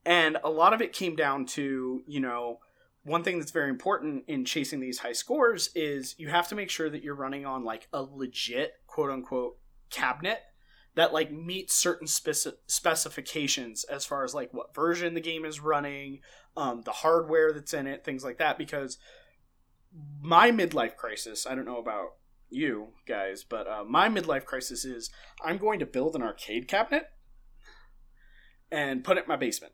And 0.06 0.38
a 0.44 0.48
lot 0.48 0.72
of 0.72 0.80
it 0.80 0.92
came 0.92 1.16
down 1.16 1.46
to, 1.46 2.04
you 2.06 2.20
know, 2.20 2.60
one 3.02 3.24
thing 3.24 3.40
that's 3.40 3.50
very 3.50 3.68
important 3.68 4.24
in 4.28 4.44
chasing 4.44 4.78
these 4.78 5.00
high 5.00 5.12
scores 5.12 5.68
is 5.74 6.14
you 6.16 6.28
have 6.28 6.48
to 6.48 6.54
make 6.54 6.70
sure 6.70 6.88
that 6.88 7.02
you're 7.02 7.16
running 7.16 7.44
on 7.44 7.64
like 7.64 7.88
a 7.92 8.02
legit 8.02 8.74
quote 8.86 9.10
unquote 9.10 9.58
cabinet 9.90 10.40
that 10.94 11.12
like 11.12 11.32
meets 11.32 11.74
certain 11.74 12.06
speci- 12.06 12.54
specifications 12.68 13.82
as 13.84 14.04
far 14.04 14.22
as 14.22 14.32
like 14.32 14.54
what 14.54 14.74
version 14.74 15.14
the 15.14 15.20
game 15.20 15.44
is 15.44 15.60
running, 15.60 16.20
um, 16.56 16.82
the 16.82 16.92
hardware 16.92 17.52
that's 17.52 17.74
in 17.74 17.88
it, 17.88 18.04
things 18.04 18.24
like 18.24 18.38
that. 18.38 18.58
Because 18.58 18.98
my 20.22 20.52
midlife 20.52 20.94
crisis, 20.94 21.46
I 21.48 21.56
don't 21.56 21.66
know 21.66 21.78
about 21.78 22.14
you 22.48 22.88
guys, 23.08 23.42
but 23.42 23.66
uh, 23.66 23.84
my 23.84 24.08
midlife 24.08 24.44
crisis 24.44 24.84
is 24.84 25.10
I'm 25.44 25.58
going 25.58 25.80
to 25.80 25.86
build 25.86 26.14
an 26.14 26.22
arcade 26.22 26.68
cabinet 26.68 27.10
and 28.70 29.02
put 29.02 29.16
it 29.16 29.24
in 29.24 29.28
my 29.28 29.36
basement. 29.36 29.72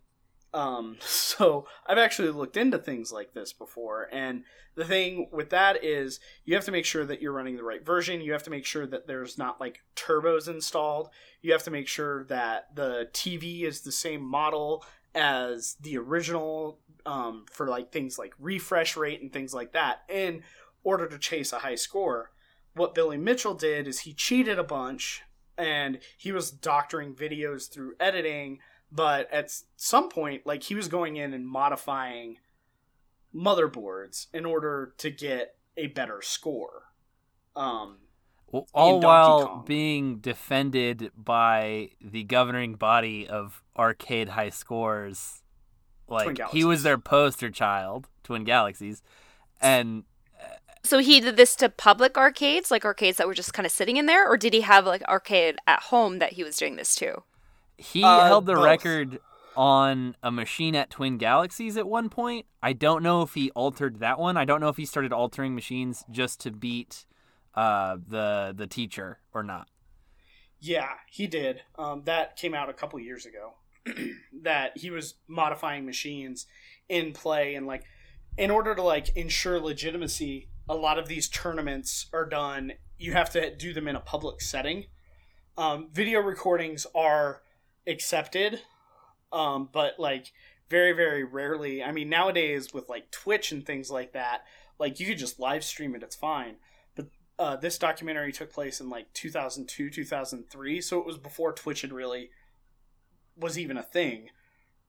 Um, 0.54 0.96
so 1.00 1.66
I've 1.86 1.98
actually 1.98 2.30
looked 2.30 2.56
into 2.56 2.78
things 2.78 3.12
like 3.12 3.34
this 3.34 3.52
before, 3.52 4.08
and 4.12 4.44
the 4.74 4.84
thing 4.84 5.28
with 5.30 5.50
that 5.50 5.84
is 5.84 6.18
you 6.44 6.54
have 6.54 6.64
to 6.64 6.72
make 6.72 6.86
sure 6.86 7.04
that 7.04 7.20
you're 7.20 7.32
running 7.32 7.56
the 7.56 7.64
right 7.64 7.84
version. 7.84 8.20
You 8.20 8.32
have 8.32 8.42
to 8.44 8.50
make 8.50 8.64
sure 8.64 8.86
that 8.86 9.06
there's 9.06 9.36
not 9.36 9.60
like 9.60 9.80
turbos 9.96 10.48
installed. 10.48 11.10
You 11.42 11.52
have 11.52 11.64
to 11.64 11.70
make 11.70 11.88
sure 11.88 12.24
that 12.24 12.74
the 12.74 13.08
TV 13.12 13.64
is 13.64 13.82
the 13.82 13.92
same 13.92 14.22
model 14.22 14.84
as 15.14 15.76
the 15.80 15.98
original 15.98 16.78
um, 17.04 17.44
for 17.50 17.68
like 17.68 17.92
things 17.92 18.18
like 18.18 18.32
refresh 18.38 18.96
rate 18.96 19.20
and 19.20 19.32
things 19.32 19.52
like 19.52 19.72
that 19.72 20.02
in 20.08 20.42
order 20.84 21.06
to 21.06 21.18
chase 21.18 21.52
a 21.52 21.58
high 21.58 21.74
score. 21.74 22.30
What 22.74 22.94
Billy 22.94 23.18
Mitchell 23.18 23.54
did 23.54 23.86
is 23.86 24.00
he 24.00 24.14
cheated 24.14 24.58
a 24.58 24.64
bunch 24.64 25.22
and 25.58 25.98
he 26.16 26.32
was 26.32 26.50
doctoring 26.50 27.14
videos 27.14 27.70
through 27.70 27.94
editing 28.00 28.60
but 28.94 29.32
at 29.32 29.50
some 29.76 30.08
point 30.08 30.46
like 30.46 30.62
he 30.64 30.74
was 30.74 30.86
going 30.86 31.16
in 31.16 31.32
and 31.32 31.46
modifying 31.46 32.36
motherboards 33.34 34.26
in 34.34 34.44
order 34.44 34.94
to 34.98 35.10
get 35.10 35.56
a 35.76 35.86
better 35.88 36.20
score. 36.20 36.82
Um, 37.56 37.96
Well, 38.50 38.68
all 38.74 39.00
while 39.00 39.46
Kong. 39.46 39.64
being 39.66 40.18
defended 40.18 41.10
by 41.16 41.90
the 42.00 42.24
governing 42.24 42.74
body 42.74 43.26
of 43.26 43.62
arcade 43.76 44.30
high 44.30 44.50
scores. 44.50 45.42
Like 46.08 46.38
he 46.50 46.62
was 46.62 46.82
their 46.82 46.98
poster 46.98 47.50
child, 47.50 48.08
Twin 48.22 48.44
Galaxies, 48.44 49.02
and 49.62 50.04
So 50.84 50.98
he 50.98 51.20
did 51.20 51.36
this 51.36 51.56
to 51.56 51.70
public 51.70 52.18
arcades, 52.18 52.70
like 52.70 52.84
arcades 52.84 53.16
that 53.16 53.26
were 53.26 53.34
just 53.34 53.54
kind 53.54 53.64
of 53.64 53.72
sitting 53.72 53.96
in 53.96 54.04
there, 54.04 54.28
or 54.28 54.36
did 54.36 54.52
he 54.52 54.60
have 54.60 54.84
like 54.84 55.02
arcade 55.08 55.56
at 55.66 55.84
home 55.84 56.18
that 56.18 56.34
he 56.34 56.44
was 56.44 56.56
doing 56.56 56.76
this 56.76 56.94
to? 56.96 57.22
He 57.82 58.02
Uh, 58.04 58.26
held 58.26 58.46
the 58.46 58.54
both. 58.54 58.64
record 58.64 59.20
on 59.56 60.16
a 60.22 60.30
machine 60.30 60.74
at 60.74 60.88
Twin 60.90 61.18
Galaxies 61.18 61.76
at 61.76 61.86
one 61.86 62.08
point. 62.08 62.46
I 62.62 62.72
don't 62.72 63.02
know 63.02 63.22
if 63.22 63.34
he 63.34 63.50
altered 63.50 63.98
that 64.00 64.18
one. 64.18 64.36
I 64.36 64.44
don't 64.44 64.60
know 64.60 64.68
if 64.68 64.76
he 64.78 64.86
started 64.86 65.12
altering 65.12 65.54
machines 65.54 66.04
just 66.10 66.40
to 66.40 66.50
beat 66.50 67.04
uh, 67.54 67.98
the 68.08 68.54
the 68.56 68.66
teacher 68.66 69.18
or 69.34 69.42
not. 69.42 69.68
Yeah, 70.60 70.88
he 71.10 71.26
did. 71.26 71.62
Um, 71.76 72.02
that 72.04 72.36
came 72.36 72.54
out 72.54 72.70
a 72.70 72.72
couple 72.72 72.98
years 73.00 73.26
ago. 73.26 73.54
that 74.42 74.78
he 74.78 74.90
was 74.90 75.14
modifying 75.28 75.84
machines 75.84 76.46
in 76.88 77.12
play 77.12 77.54
and 77.56 77.66
like 77.66 77.84
in 78.38 78.50
order 78.50 78.74
to 78.74 78.82
like 78.82 79.14
ensure 79.16 79.60
legitimacy, 79.60 80.48
a 80.68 80.74
lot 80.74 80.98
of 80.98 81.08
these 81.08 81.28
tournaments 81.28 82.06
are 82.12 82.24
done. 82.24 82.72
You 82.96 83.12
have 83.12 83.28
to 83.30 83.54
do 83.54 83.74
them 83.74 83.88
in 83.88 83.96
a 83.96 84.00
public 84.00 84.40
setting. 84.40 84.86
Um, 85.58 85.88
video 85.92 86.20
recordings 86.20 86.86
are 86.94 87.41
accepted, 87.86 88.60
um, 89.32 89.68
but 89.72 89.98
like 89.98 90.32
very 90.68 90.92
very 90.92 91.24
rarely. 91.24 91.82
I 91.82 91.92
mean, 91.92 92.08
nowadays 92.08 92.72
with 92.72 92.88
like 92.88 93.10
Twitch 93.10 93.52
and 93.52 93.64
things 93.64 93.90
like 93.90 94.12
that, 94.12 94.42
like 94.78 95.00
you 95.00 95.06
could 95.06 95.18
just 95.18 95.40
live 95.40 95.64
stream 95.64 95.94
it. 95.94 96.02
It's 96.02 96.16
fine 96.16 96.56
But 96.94 97.06
uh, 97.38 97.56
this 97.56 97.78
documentary 97.78 98.32
took 98.32 98.52
place 98.52 98.80
in 98.80 98.88
like 98.90 99.12
2002 99.14 99.90
2003 99.90 100.80
so 100.80 100.98
it 100.98 101.06
was 101.06 101.18
before 101.18 101.52
twitch 101.52 101.82
had 101.82 101.92
really 101.92 102.30
was 103.36 103.58
even 103.58 103.76
a 103.76 103.82
thing 103.82 104.28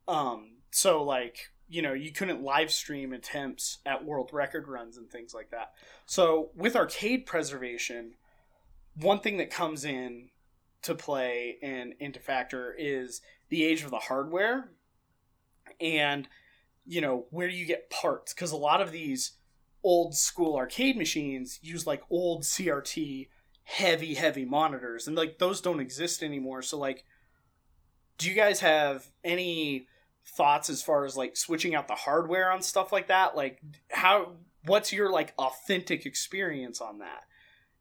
um 0.08 0.58
so 0.72 1.02
like 1.04 1.52
you 1.70 1.82
know 1.82 1.94
you 1.94 2.12
couldn't 2.12 2.44
live 2.44 2.72
stream 2.72 3.14
attempts 3.14 3.80
at 3.86 4.04
world 4.04 4.30
record 4.34 4.68
runs 4.68 4.98
and 4.98 5.10
things 5.10 5.34
like 5.34 5.50
that 5.52 5.74
so 6.06 6.50
with 6.56 6.76
arcade 6.76 7.26
preservation 7.26 8.14
one 8.96 9.20
thing 9.20 9.38
that 9.38 9.50
comes 9.50 9.86
in 9.86 10.30
to 10.84 10.96
play 10.96 11.58
and 11.62 11.94
into 12.00 12.20
factor 12.20 12.76
is 12.78 13.22
the 13.50 13.64
age 13.64 13.84
of 13.84 13.92
the 13.92 13.98
hardware 13.98 14.70
and 15.80 16.28
you 16.86 17.02
know 17.02 17.26
where 17.30 17.48
you 17.48 17.66
get 17.66 17.90
parts? 17.90 18.34
Because 18.34 18.52
a 18.52 18.58
lot 18.58 18.82
of 18.82 18.92
these 18.92 19.34
old 19.84 20.16
school 20.16 20.56
arcade 20.56 20.98
machines 20.98 21.60
use 21.62 21.86
like 21.86 22.04
old 22.10 22.44
CRT 22.44 23.28
heavy 23.66 24.14
heavy 24.14 24.46
monitors 24.46 25.08
and 25.08 25.16
like 25.16 25.40
those 25.40 25.62
don't 25.62 25.80
exist 25.80 26.24
anymore. 26.24 26.62
So 26.62 26.78
like 26.78 27.04
do 28.18 28.30
you 28.30 28.36
guys 28.36 28.60
have 28.60 29.08
any 29.24 29.88
thoughts 30.26 30.70
as 30.70 30.82
far 30.82 31.06
as 31.06 31.18
like 31.18 31.36
switching 31.36 31.76
out 31.76 31.88
the 31.88 31.96
hardware 31.96 32.52
on 32.52 32.62
stuff 32.62 32.92
like 32.92 33.08
that? 33.08 33.36
Like 33.36 33.60
how 33.92 34.34
what's 34.66 34.94
your 34.94 35.10
like 35.10 35.34
authentic 35.38 36.06
experience 36.06 36.80
on 36.82 37.00
that 37.00 37.24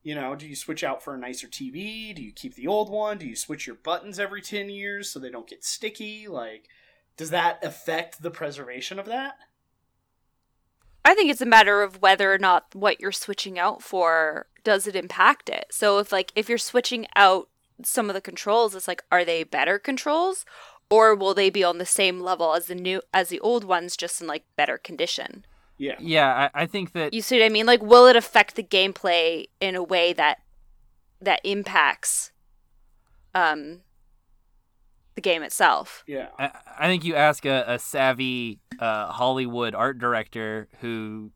you 0.02 0.14
know 0.14 0.34
do 0.34 0.46
you 0.46 0.56
switch 0.56 0.82
out 0.82 1.02
for 1.02 1.14
a 1.14 1.18
nicer 1.18 1.46
TV 1.46 2.14
do 2.14 2.22
you 2.22 2.32
keep 2.32 2.54
the 2.54 2.66
old 2.66 2.90
one? 2.90 3.18
Do 3.18 3.26
you 3.26 3.36
switch 3.36 3.66
your 3.66 3.76
buttons 3.76 4.18
every 4.18 4.42
10 4.42 4.68
years 4.68 5.10
so 5.10 5.18
they 5.18 5.30
don't 5.30 5.48
get 5.48 5.64
sticky? 5.64 6.28
Like 6.28 6.68
does 7.16 7.30
that 7.30 7.64
affect 7.64 8.22
the 8.22 8.30
preservation 8.30 8.98
of 8.98 9.06
that? 9.06 9.36
I 11.04 11.14
think 11.14 11.30
it's 11.30 11.40
a 11.40 11.46
matter 11.46 11.82
of 11.82 12.00
whether 12.00 12.32
or 12.32 12.38
not 12.38 12.74
what 12.74 13.00
you're 13.00 13.12
switching 13.12 13.58
out 13.58 13.82
for 13.82 14.46
does 14.64 14.86
it 14.86 14.94
impact 14.94 15.48
it. 15.48 15.66
So 15.70 15.98
if 15.98 16.12
like 16.12 16.32
if 16.34 16.48
you're 16.48 16.58
switching 16.58 17.06
out 17.16 17.48
some 17.82 18.08
of 18.08 18.14
the 18.14 18.20
controls, 18.20 18.74
it's 18.74 18.88
like 18.88 19.02
are 19.10 19.24
they 19.24 19.44
better 19.44 19.78
controls? 19.78 20.44
Or 20.90 21.14
will 21.14 21.34
they 21.34 21.48
be 21.48 21.64
on 21.64 21.78
the 21.78 21.86
same 21.86 22.20
level 22.20 22.54
as 22.54 22.66
the 22.66 22.74
new 22.74 23.02
as 23.12 23.28
the 23.28 23.40
old 23.40 23.64
ones 23.64 23.96
just 23.96 24.20
in 24.20 24.26
like 24.26 24.44
better 24.56 24.78
condition? 24.78 25.44
Yeah 25.78 25.96
Yeah, 25.98 26.48
I, 26.54 26.62
I 26.62 26.66
think 26.66 26.92
that 26.92 27.12
You 27.14 27.22
see 27.22 27.38
what 27.38 27.46
I 27.46 27.48
mean? 27.48 27.66
Like 27.66 27.82
will 27.82 28.06
it 28.06 28.16
affect 28.16 28.54
the 28.56 28.62
gameplay 28.62 29.46
in 29.60 29.74
a 29.74 29.82
way 29.82 30.12
that 30.12 30.38
that 31.20 31.40
impacts 31.44 32.32
um 33.34 33.80
the 35.14 35.20
game 35.20 35.42
itself? 35.42 36.04
yeah 36.06 36.28
I, 36.38 36.50
I 36.78 36.86
think 36.86 37.04
you 37.04 37.14
ask 37.14 37.44
a, 37.44 37.64
a 37.66 37.78
savvy 37.78 38.60
uh, 38.78 39.08
Hollywood 39.08 39.74
art 39.74 39.98
director 39.98 40.68
who 40.80 41.30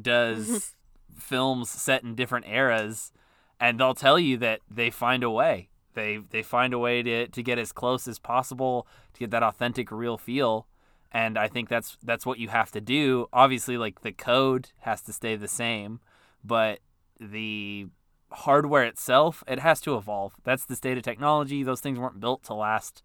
does 0.00 0.74
films 1.18 1.70
set 1.70 2.02
in 2.02 2.14
different 2.14 2.46
eras, 2.48 3.12
and 3.60 3.78
they'll 3.78 3.94
tell 3.94 4.18
you 4.18 4.36
that 4.38 4.60
they 4.70 4.90
find 4.90 5.22
a 5.22 5.30
way. 5.30 5.68
They 5.94 6.18
they 6.30 6.42
find 6.42 6.72
a 6.72 6.78
way 6.78 7.02
to, 7.02 7.28
to 7.28 7.42
get 7.42 7.58
as 7.58 7.72
close 7.72 8.06
as 8.08 8.18
possible 8.18 8.86
to 9.14 9.20
get 9.20 9.30
that 9.30 9.42
authentic, 9.42 9.90
real 9.90 10.18
feel. 10.18 10.66
And 11.12 11.36
I 11.36 11.48
think 11.48 11.68
that's 11.68 11.96
that's 12.02 12.24
what 12.24 12.38
you 12.38 12.48
have 12.48 12.70
to 12.72 12.80
do. 12.80 13.26
Obviously, 13.32 13.76
like 13.76 14.02
the 14.02 14.12
code 14.12 14.68
has 14.80 15.02
to 15.02 15.12
stay 15.12 15.36
the 15.36 15.48
same, 15.48 16.00
but 16.44 16.78
the 17.18 17.88
hardware 18.32 18.84
itself 18.84 19.42
it 19.48 19.58
has 19.58 19.80
to 19.82 19.96
evolve. 19.96 20.34
That's 20.44 20.64
the 20.64 20.76
state 20.76 20.96
of 20.96 21.02
technology. 21.02 21.62
Those 21.62 21.80
things 21.80 21.98
weren't 21.98 22.20
built 22.20 22.44
to 22.44 22.54
last 22.54 23.02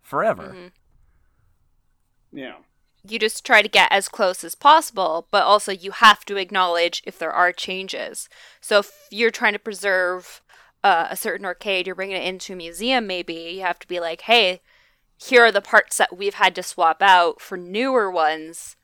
forever. 0.00 0.54
Mhm. 0.56 0.70
yeah 2.30 2.56
you 3.04 3.18
just 3.18 3.44
try 3.44 3.62
to 3.62 3.68
get 3.68 3.90
as 3.90 4.08
close 4.08 4.44
as 4.44 4.54
possible, 4.54 5.28
but 5.30 5.44
also 5.44 5.72
you 5.72 5.92
have 5.92 6.24
to 6.26 6.36
acknowledge 6.36 7.02
if 7.06 7.18
there 7.18 7.32
are 7.32 7.52
changes. 7.52 8.28
So 8.60 8.80
if 8.80 8.90
you're 9.10 9.30
trying 9.30 9.52
to 9.52 9.58
preserve 9.58 10.42
uh, 10.84 11.08
a 11.10 11.16
certain 11.16 11.46
arcade, 11.46 11.86
you're 11.86 11.96
bringing 11.96 12.16
it 12.16 12.26
into 12.26 12.52
a 12.52 12.56
museum, 12.56 13.06
maybe 13.06 13.34
you 13.34 13.60
have 13.62 13.78
to 13.80 13.88
be 13.88 14.00
like, 14.00 14.22
hey, 14.22 14.60
here 15.20 15.44
are 15.44 15.52
the 15.52 15.60
parts 15.60 15.98
that 15.98 16.16
we've 16.16 16.34
had 16.34 16.54
to 16.54 16.62
swap 16.62 17.02
out 17.02 17.40
for 17.40 17.56
newer 17.58 18.10
ones, 18.10 18.76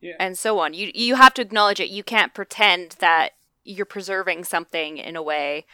Yeah. 0.00 0.14
and 0.18 0.36
so 0.38 0.58
on. 0.58 0.74
You 0.74 0.90
you 0.94 1.16
have 1.16 1.34
to 1.34 1.42
acknowledge 1.42 1.80
it. 1.80 1.90
You 1.90 2.02
can't 2.02 2.34
pretend 2.34 2.96
that 3.00 3.32
you're 3.64 3.86
preserving 3.86 4.44
something 4.44 4.96
in 4.96 5.14
a 5.14 5.22
way 5.22 5.66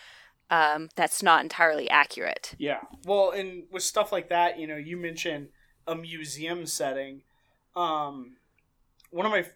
um, 0.51 0.89
that's 0.97 1.23
not 1.23 1.43
entirely 1.43 1.89
accurate. 1.89 2.55
Yeah. 2.59 2.81
Well, 3.07 3.31
and 3.31 3.65
with 3.71 3.83
stuff 3.85 4.11
like 4.13 4.29
that, 4.31 4.59
you 4.59 4.67
know, 4.67 4.77
you 4.77 4.97
mentioned 4.97 5.49
a 5.87 5.95
museum 5.95 6.67
setting. 6.67 7.23
Um, 7.77 8.37
one 9.11 9.27
of 9.27 9.33
my, 9.33 9.47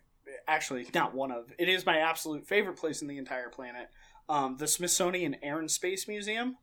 actually, 0.47 0.87
not 0.95 1.15
one 1.15 1.33
of, 1.33 1.53
it 1.59 1.69
is 1.69 1.85
my 1.85 1.99
absolute 1.99 2.47
favorite 2.47 2.77
place 2.77 3.03
in 3.03 3.09
the 3.09 3.19
entire 3.19 3.49
planet. 3.49 3.89
Um, 4.29 4.57
the 4.59 4.67
Smithsonian 4.69 5.37
Air 5.43 5.59
and 5.59 5.71
Space 5.71 6.07
Museum. 6.07 6.57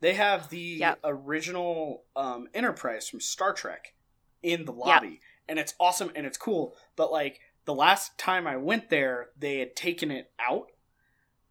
They 0.00 0.14
have 0.14 0.48
the 0.48 0.58
Yep. 0.58 1.00
original 1.04 2.04
um, 2.14 2.48
Enterprise 2.54 3.08
from 3.08 3.20
Star 3.20 3.52
Trek 3.52 3.94
in 4.42 4.64
the 4.64 4.72
lobby, 4.72 5.20
and 5.48 5.58
it's 5.58 5.74
awesome 5.80 6.12
and 6.14 6.24
it's 6.26 6.38
cool. 6.38 6.76
But 6.96 7.10
like 7.10 7.40
the 7.64 7.74
last 7.74 8.16
time 8.18 8.46
I 8.46 8.56
went 8.56 8.90
there, 8.90 9.30
they 9.36 9.58
had 9.58 9.74
taken 9.74 10.10
it 10.10 10.30
out 10.38 10.68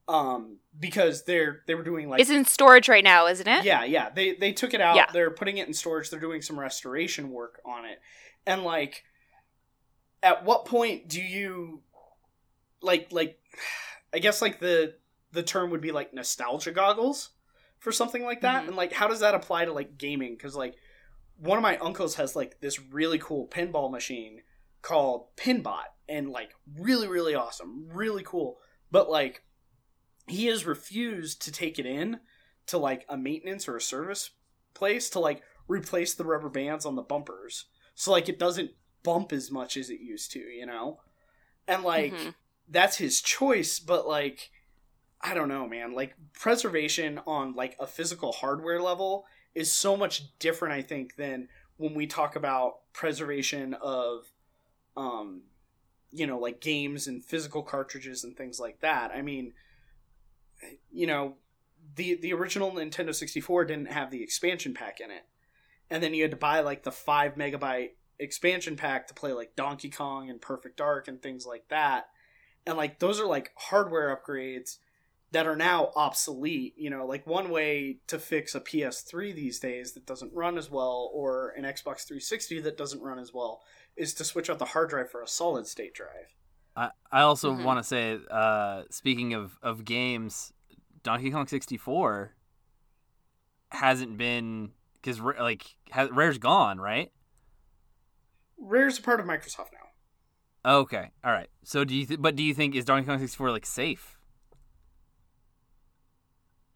um, 0.08 0.60
because 0.80 1.26
they're 1.26 1.62
they 1.68 1.76
were 1.76 1.84
doing 1.84 2.10
like 2.10 2.22
it's 2.22 2.30
in 2.30 2.45
storage 2.45 2.88
right 2.88 3.04
now, 3.04 3.28
isn't 3.28 3.48
it? 3.48 3.66
yeah, 3.66 3.84
yeah. 3.84 4.10
They 4.10 4.34
they 4.36 4.54
took 4.54 4.74
it 4.74 4.80
out. 4.82 4.95
Yeah. 4.95 5.08
They're 5.12 5.32
putting 5.32 5.58
it 5.58 5.68
in 5.68 5.74
storage. 5.74 6.10
They're 6.10 6.20
doing 6.20 6.41
some 6.41 6.60
restoration 6.60 7.30
work 7.32 7.60
on 7.66 7.86
it. 7.86 8.00
And 8.45 8.64
like 8.64 9.04
at 10.24 10.45
what 10.45 10.66
point 10.66 11.10
do 11.10 11.22
you 11.22 11.82
like 12.82 13.12
like 13.12 13.38
I 14.14 14.20
guess 14.20 14.41
like 14.41 14.60
the 14.60 14.95
the 15.34 15.43
term 15.43 15.72
would 15.72 15.82
be 15.82 15.91
like 15.91 16.14
nostalgia 16.14 16.72
goggles 16.72 17.32
for 17.80 17.91
something 17.91 18.23
like 18.23 18.41
that. 18.41 18.63
Mhm. 18.63 18.67
And 18.69 18.75
like 18.78 18.93
how 18.93 19.07
does 19.07 19.19
that 19.19 19.36
apply 19.36 19.65
to 19.65 19.73
like 19.73 19.97
gaming 19.97 20.38
cuz 20.38 20.55
like 20.55 20.75
one 21.38 21.57
of 21.57 21.61
my 21.61 21.78
uncles 21.78 22.15
has 22.15 22.36
like 22.36 22.59
this 22.61 22.80
really 22.80 23.19
cool 23.19 23.47
pinball 23.47 23.91
machine 23.91 24.41
called 24.82 25.36
Pinbot 25.36 25.86
and 26.09 26.30
like 26.30 26.53
really 26.78 27.07
really 27.07 27.36
awesome, 27.36 27.88
really 27.89 28.23
cool. 28.23 28.59
But 28.91 29.09
like 29.09 29.43
he 30.28 30.47
has 30.47 30.65
refused 30.65 31.41
to 31.43 31.51
take 31.51 31.80
it 31.80 31.86
in 31.86 32.19
to 32.67 32.78
like 32.78 33.05
a 33.07 33.17
maintenance 33.17 33.67
or 33.67 33.78
a 33.78 33.82
service 33.82 34.32
place 34.73 35.09
to 35.11 35.19
like 35.19 35.41
replace 35.67 36.13
the 36.13 36.25
rubber 36.25 36.49
bands 36.49 36.86
on 36.86 36.95
the 36.95 37.01
bumpers 37.01 37.65
so 37.95 38.11
like 38.11 38.30
it 38.30 38.38
doesn't 38.38 38.71
bump 39.03 39.32
as 39.34 39.49
much 39.51 39.75
as 39.78 39.89
it 39.89 39.99
used 39.99 40.32
to 40.32 40.39
you 40.39 40.65
know 40.65 40.99
and 41.67 41.84
like 41.84 42.13
Mhm. 42.13 42.36
that's 42.67 42.97
his 42.97 43.21
choice 43.21 43.80
but 43.80 44.07
like 44.07 44.51
i 45.22 45.34
don't 45.34 45.49
know 45.49 45.68
man 45.68 45.93
like 45.93 46.15
preservation 46.34 47.20
on 47.26 47.53
like 47.53 47.76
a 47.80 47.88
physical 47.88 48.32
hardware 48.32 48.82
level 48.82 49.26
is 49.55 49.72
so 49.72 49.97
much 49.97 50.38
different 50.39 50.74
i 50.74 50.82
think 50.82 51.15
than 51.15 51.47
when 51.78 51.93
we 51.93 52.07
talk 52.07 52.36
about 52.36 52.80
preservation 52.93 53.74
of 53.76 54.32
um 54.95 55.41
you 56.11 56.26
know 56.26 56.39
like 56.39 56.61
games 56.61 57.07
and 57.07 57.24
physical 57.24 57.61
cartridges 57.61 58.24
and 58.24 58.38
things 58.38 58.59
like 58.59 58.80
that 58.82 59.11
i 59.11 59.22
mean 59.22 59.53
you 60.91 61.07
know 61.07 61.36
the 61.95 62.15
the 62.15 62.34
original 62.34 62.72
Nintendo 62.72 63.13
64 63.13 63.65
didn't 63.65 63.91
have 63.91 64.11
the 64.11 64.24
expansion 64.24 64.74
pack 64.74 64.99
in 64.99 65.11
it. 65.11 65.26
And 65.89 66.03
then 66.03 66.13
you 66.13 66.24
had 66.24 66.32
to 66.32 66.38
buy 66.38 66.59
like 66.59 66.84
the 66.84 66.91
5 66.91 67.36
megabyte 67.36 67.91
expansion 68.20 68.76
pack 68.76 69.07
to 69.07 69.13
play 69.13 69.32
like 69.32 69.55
Donkey 69.55 69.89
Kong 69.89 70.30
and 70.30 70.41
Perfect 70.41 70.78
Dark 70.78 71.07
and 71.07 71.22
things 71.22 71.45
like 71.45 71.68
that. 71.70 72.07
And 72.65 72.78
like 72.78 72.99
those 72.99 73.20
are 73.20 73.28
like 73.28 73.51
hardware 73.55 74.15
upgrades 74.15 74.78
that 75.38 75.45
are 75.45 75.55
now 75.55 75.91
obsolete. 75.95 76.73
You 76.77 76.89
know, 76.89 77.05
like 77.05 77.27
one 77.27 77.51
way 77.51 77.99
to 78.07 78.17
fix 78.17 78.55
a 78.55 78.59
PS3 78.59 79.35
these 79.35 79.59
days 79.59 79.93
that 79.93 80.07
doesn't 80.07 80.33
run 80.33 80.57
as 80.57 80.71
well 80.71 81.11
or 81.13 81.49
an 81.55 81.63
Xbox 81.63 82.07
360 82.07 82.59
that 82.61 82.75
doesn't 82.75 83.03
run 83.03 83.19
as 83.19 83.31
well 83.31 83.61
is 83.95 84.15
to 84.15 84.23
switch 84.23 84.49
out 84.49 84.57
the 84.57 84.65
hard 84.65 84.89
drive 84.89 85.11
for 85.11 85.21
a 85.21 85.27
solid 85.27 85.67
state 85.67 85.93
drive. 85.93 86.33
I, 86.75 86.89
I 87.11 87.21
also 87.21 87.53
Mhm. 87.53 87.63
want 87.63 87.77
to 87.77 87.83
say, 87.83 88.17
uh, 88.31 88.85
speaking 88.89 89.35
of, 89.35 89.59
of 89.61 89.85
games, 89.85 90.53
Donkey 91.03 91.29
Kong 91.29 91.45
64 91.45 92.33
hasn't 93.71 94.17
been 94.17 94.71
because 94.95 95.19
like 95.19 95.67
ha, 95.91 96.07
Rare's 96.11 96.39
gone, 96.39 96.79
right? 96.79 97.11
Rare's 98.57 98.97
a 98.97 99.03
part 99.03 99.19
of 99.19 99.27
Microsoft 99.27 99.67
now. 99.71 100.71
Okay, 100.79 101.11
all 101.23 101.31
right. 101.31 101.49
So 101.63 101.83
do 101.85 101.95
you? 101.95 102.07
Th- 102.07 102.19
but 102.19 102.35
do 102.35 102.41
you 102.41 102.55
think 102.55 102.73
is 102.73 102.85
Donkey 102.85 103.05
Kong 103.05 103.19
64 103.19 103.51
like 103.51 103.67
safe? 103.67 104.16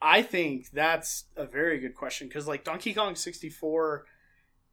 I 0.02 0.22
think 0.24 0.72
that's 0.72 1.26
a 1.36 1.46
very 1.46 1.80
good 1.80 1.96
question 1.96 2.28
because 2.28 2.48
like 2.48 2.64
Donkey 2.64 2.94
Kong 2.94 3.16
64 3.16 4.06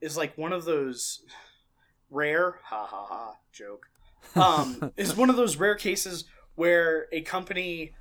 is 0.01 0.17
like 0.17 0.39
one 0.39 0.53
of 0.53 0.65
those 0.65 1.23
rare 2.11 2.59
ha 2.65 2.87
ha 2.87 3.05
ha 3.05 3.37
joke 3.53 3.91
um 4.35 4.93
is 4.97 5.15
one 5.15 5.29
of 5.29 5.37
those 5.37 5.57
rare 5.57 5.75
cases 5.75 6.25
where 6.55 7.07
a 7.13 7.21
company 7.21 7.93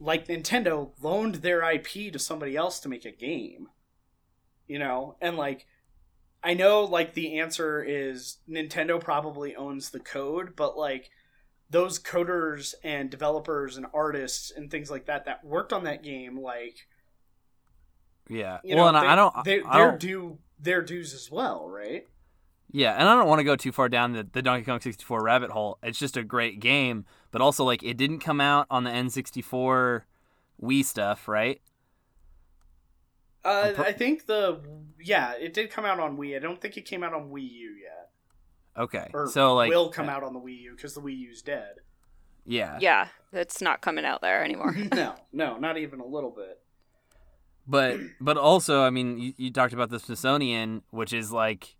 like 0.00 0.26
Nintendo 0.26 0.90
loaned 1.02 1.36
their 1.36 1.62
IP 1.70 2.12
to 2.12 2.18
somebody 2.18 2.56
else 2.56 2.80
to 2.80 2.88
make 2.88 3.04
a 3.04 3.10
game 3.10 3.68
you 4.66 4.78
know? 4.78 5.16
And 5.20 5.36
like 5.36 5.66
I 6.42 6.54
know 6.54 6.84
like 6.84 7.12
the 7.12 7.38
answer 7.40 7.82
is 7.82 8.38
Nintendo 8.48 8.98
probably 8.98 9.54
owns 9.54 9.90
the 9.90 10.00
code 10.00 10.56
but 10.56 10.78
like 10.78 11.10
those 11.72 11.98
coders 11.98 12.74
and 12.84 13.10
developers 13.10 13.76
and 13.76 13.86
artists 13.92 14.52
and 14.54 14.70
things 14.70 14.90
like 14.90 15.06
that 15.06 15.24
that 15.24 15.44
worked 15.44 15.72
on 15.72 15.84
that 15.84 16.02
game 16.04 16.38
like 16.40 16.86
Yeah. 18.28 18.58
you 18.62 18.76
well, 18.76 18.92
know, 18.92 18.98
and 18.98 19.06
they, 19.06 19.10
I 19.10 19.16
don't. 19.16 19.44
They, 19.44 19.62
I 19.62 19.78
they're 19.78 19.88
don't 19.88 20.00
due 20.00 20.38
their 20.60 20.82
dues 20.82 21.14
as 21.14 21.30
well, 21.30 21.68
right? 21.68 22.06
Yeah, 22.70 22.92
and 22.92 23.06
I 23.06 23.14
don't 23.14 23.28
want 23.28 23.40
to 23.40 23.44
go 23.44 23.56
too 23.56 23.72
far 23.72 23.88
down 23.90 24.12
the, 24.12 24.26
the 24.32 24.40
Donkey 24.40 24.64
Kong 24.64 24.80
64 24.80 25.22
rabbit 25.22 25.50
hole. 25.50 25.78
It's 25.82 25.98
just 25.98 26.16
a 26.16 26.22
great 26.24 26.58
game, 26.60 27.04
but 27.30 27.42
also 27.42 27.64
like 27.64 27.82
it 27.82 27.96
didn't 27.98 28.20
come 28.20 28.40
out 28.40 28.66
on 28.70 28.84
the 28.84 28.90
N64 28.90 30.02
Wii 30.62 30.84
stuff, 30.84 31.28
right? 31.28 31.60
Uh, 33.44 33.72
I 33.78 33.92
think 33.92 34.26
the 34.26 34.60
yeah, 35.00 35.32
it 35.32 35.52
did 35.52 35.70
come 35.70 35.84
out 35.84 35.98
on 35.98 36.16
Wii. 36.16 36.36
I 36.36 36.38
don't 36.38 36.60
think 36.60 36.76
it 36.76 36.84
came 36.86 37.02
out 37.02 37.12
on 37.12 37.30
Wii 37.30 37.50
U 37.50 37.76
yet, 37.82 38.01
Okay. 38.76 39.10
or 39.12 39.28
so 39.28 39.54
like 39.54 39.70
will 39.70 39.90
come 39.90 40.08
out 40.08 40.22
on 40.22 40.32
the 40.32 40.40
Wii 40.40 40.60
U 40.62 40.72
because 40.76 40.94
the 40.94 41.00
Wii 41.00 41.16
U's 41.18 41.42
dead. 41.42 41.76
Yeah. 42.44 42.78
Yeah, 42.80 43.08
it's 43.32 43.60
not 43.60 43.82
coming 43.82 44.04
out 44.04 44.20
there 44.20 44.42
anymore. 44.42 44.72
no, 44.92 45.14
no, 45.32 45.58
not 45.58 45.78
even 45.78 46.00
a 46.00 46.06
little 46.06 46.30
bit. 46.30 46.58
But 47.66 48.00
but 48.20 48.36
also, 48.36 48.82
I 48.82 48.90
mean, 48.90 49.18
you, 49.18 49.32
you 49.36 49.50
talked 49.52 49.72
about 49.72 49.90
the 49.90 50.00
Smithsonian, 50.00 50.82
which 50.90 51.12
is 51.12 51.30
like 51.30 51.76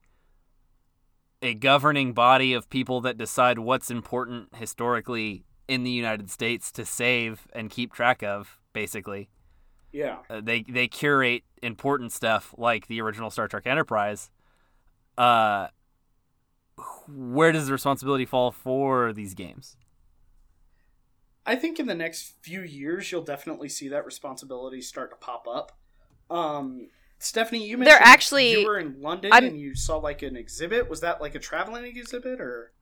a 1.41 1.55
governing 1.55 2.13
body 2.13 2.53
of 2.53 2.71
people 2.71 3.01
that 3.01 3.19
decide 3.19 3.59
what's 3.59 3.91
important 3.91 4.55
historically 4.55 5.45
in 5.67 5.83
the 5.83 5.91
United 5.91 6.31
States 6.31 6.71
to 6.73 6.85
save 6.85 7.49
and 7.53 7.69
keep 7.71 7.93
track 7.93 8.23
of, 8.23 8.59
basically. 8.73 9.29
Yeah, 9.91 10.19
Uh, 10.31 10.41
they 10.41 10.63
they 10.63 10.87
curate 10.89 11.43
important 11.63 12.13
stuff 12.13 12.55
like 12.57 12.87
the 12.87 13.01
original 13.03 13.31
Star 13.31 13.49
Trek 13.49 13.67
Enterprise. 13.67 14.31
Uh, 15.19 15.67
where 17.09 17.53
does 17.53 17.67
the 17.67 17.73
responsibility 17.73 18.25
fall 18.25 18.51
for 18.51 19.13
these 19.13 19.35
games? 19.35 19.77
I 21.45 21.57
think 21.57 21.81
in 21.81 21.87
the 21.87 21.95
next 21.95 22.35
few 22.41 22.63
years 22.63 23.11
you'll 23.11 23.23
definitely 23.25 23.69
see 23.69 23.89
that 23.89 24.07
responsibility 24.07 24.81
start 24.81 25.11
to 25.11 25.17
pop 25.17 25.47
up. 25.49 25.73
Um, 26.31 26.89
Stephanie, 27.19 27.67
you 27.67 27.77
mentioned 27.79 27.93
They're 28.01 28.07
actually- 28.07 28.53
you 28.53 28.67
were 28.67 28.79
in 28.79 29.01
London 29.01 29.33
I'm- 29.33 29.45
and 29.45 29.61
you 29.61 29.75
saw 29.75 29.97
like 29.97 30.23
an 30.23 30.37
exhibit. 30.37 30.89
Was 30.89 31.01
that 31.01 31.21
like 31.21 31.35
a 31.35 31.39
traveling 31.41 31.85
exhibit 31.97 32.41
or? 32.41 32.73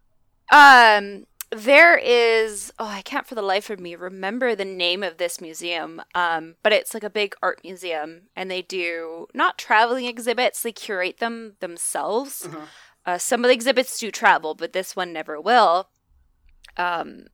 Um, 0.52 1.26
there 1.50 1.96
is 1.96 2.72
oh, 2.78 2.86
I 2.86 3.02
can't 3.02 3.26
for 3.26 3.34
the 3.34 3.42
life 3.42 3.70
of 3.70 3.80
me 3.80 3.96
remember 3.96 4.54
the 4.54 4.64
name 4.64 5.02
of 5.02 5.16
this 5.16 5.40
museum. 5.40 6.00
Um, 6.14 6.56
but 6.62 6.72
it's 6.72 6.94
like 6.94 7.02
a 7.02 7.10
big 7.10 7.34
art 7.42 7.60
museum, 7.64 8.28
and 8.36 8.50
they 8.50 8.62
do 8.62 9.26
not 9.34 9.58
traveling 9.58 10.06
exhibits; 10.06 10.62
they 10.62 10.72
curate 10.72 11.18
them 11.18 11.56
themselves. 11.60 12.46
Uh-huh. 12.46 12.66
Uh, 13.10 13.18
some 13.18 13.44
of 13.44 13.48
the 13.48 13.54
exhibits 13.54 13.98
do 13.98 14.08
travel, 14.12 14.54
but 14.54 14.72
this 14.72 14.94
one 14.94 15.12
never 15.12 15.40
will. 15.40 15.88
Um, 16.76 17.26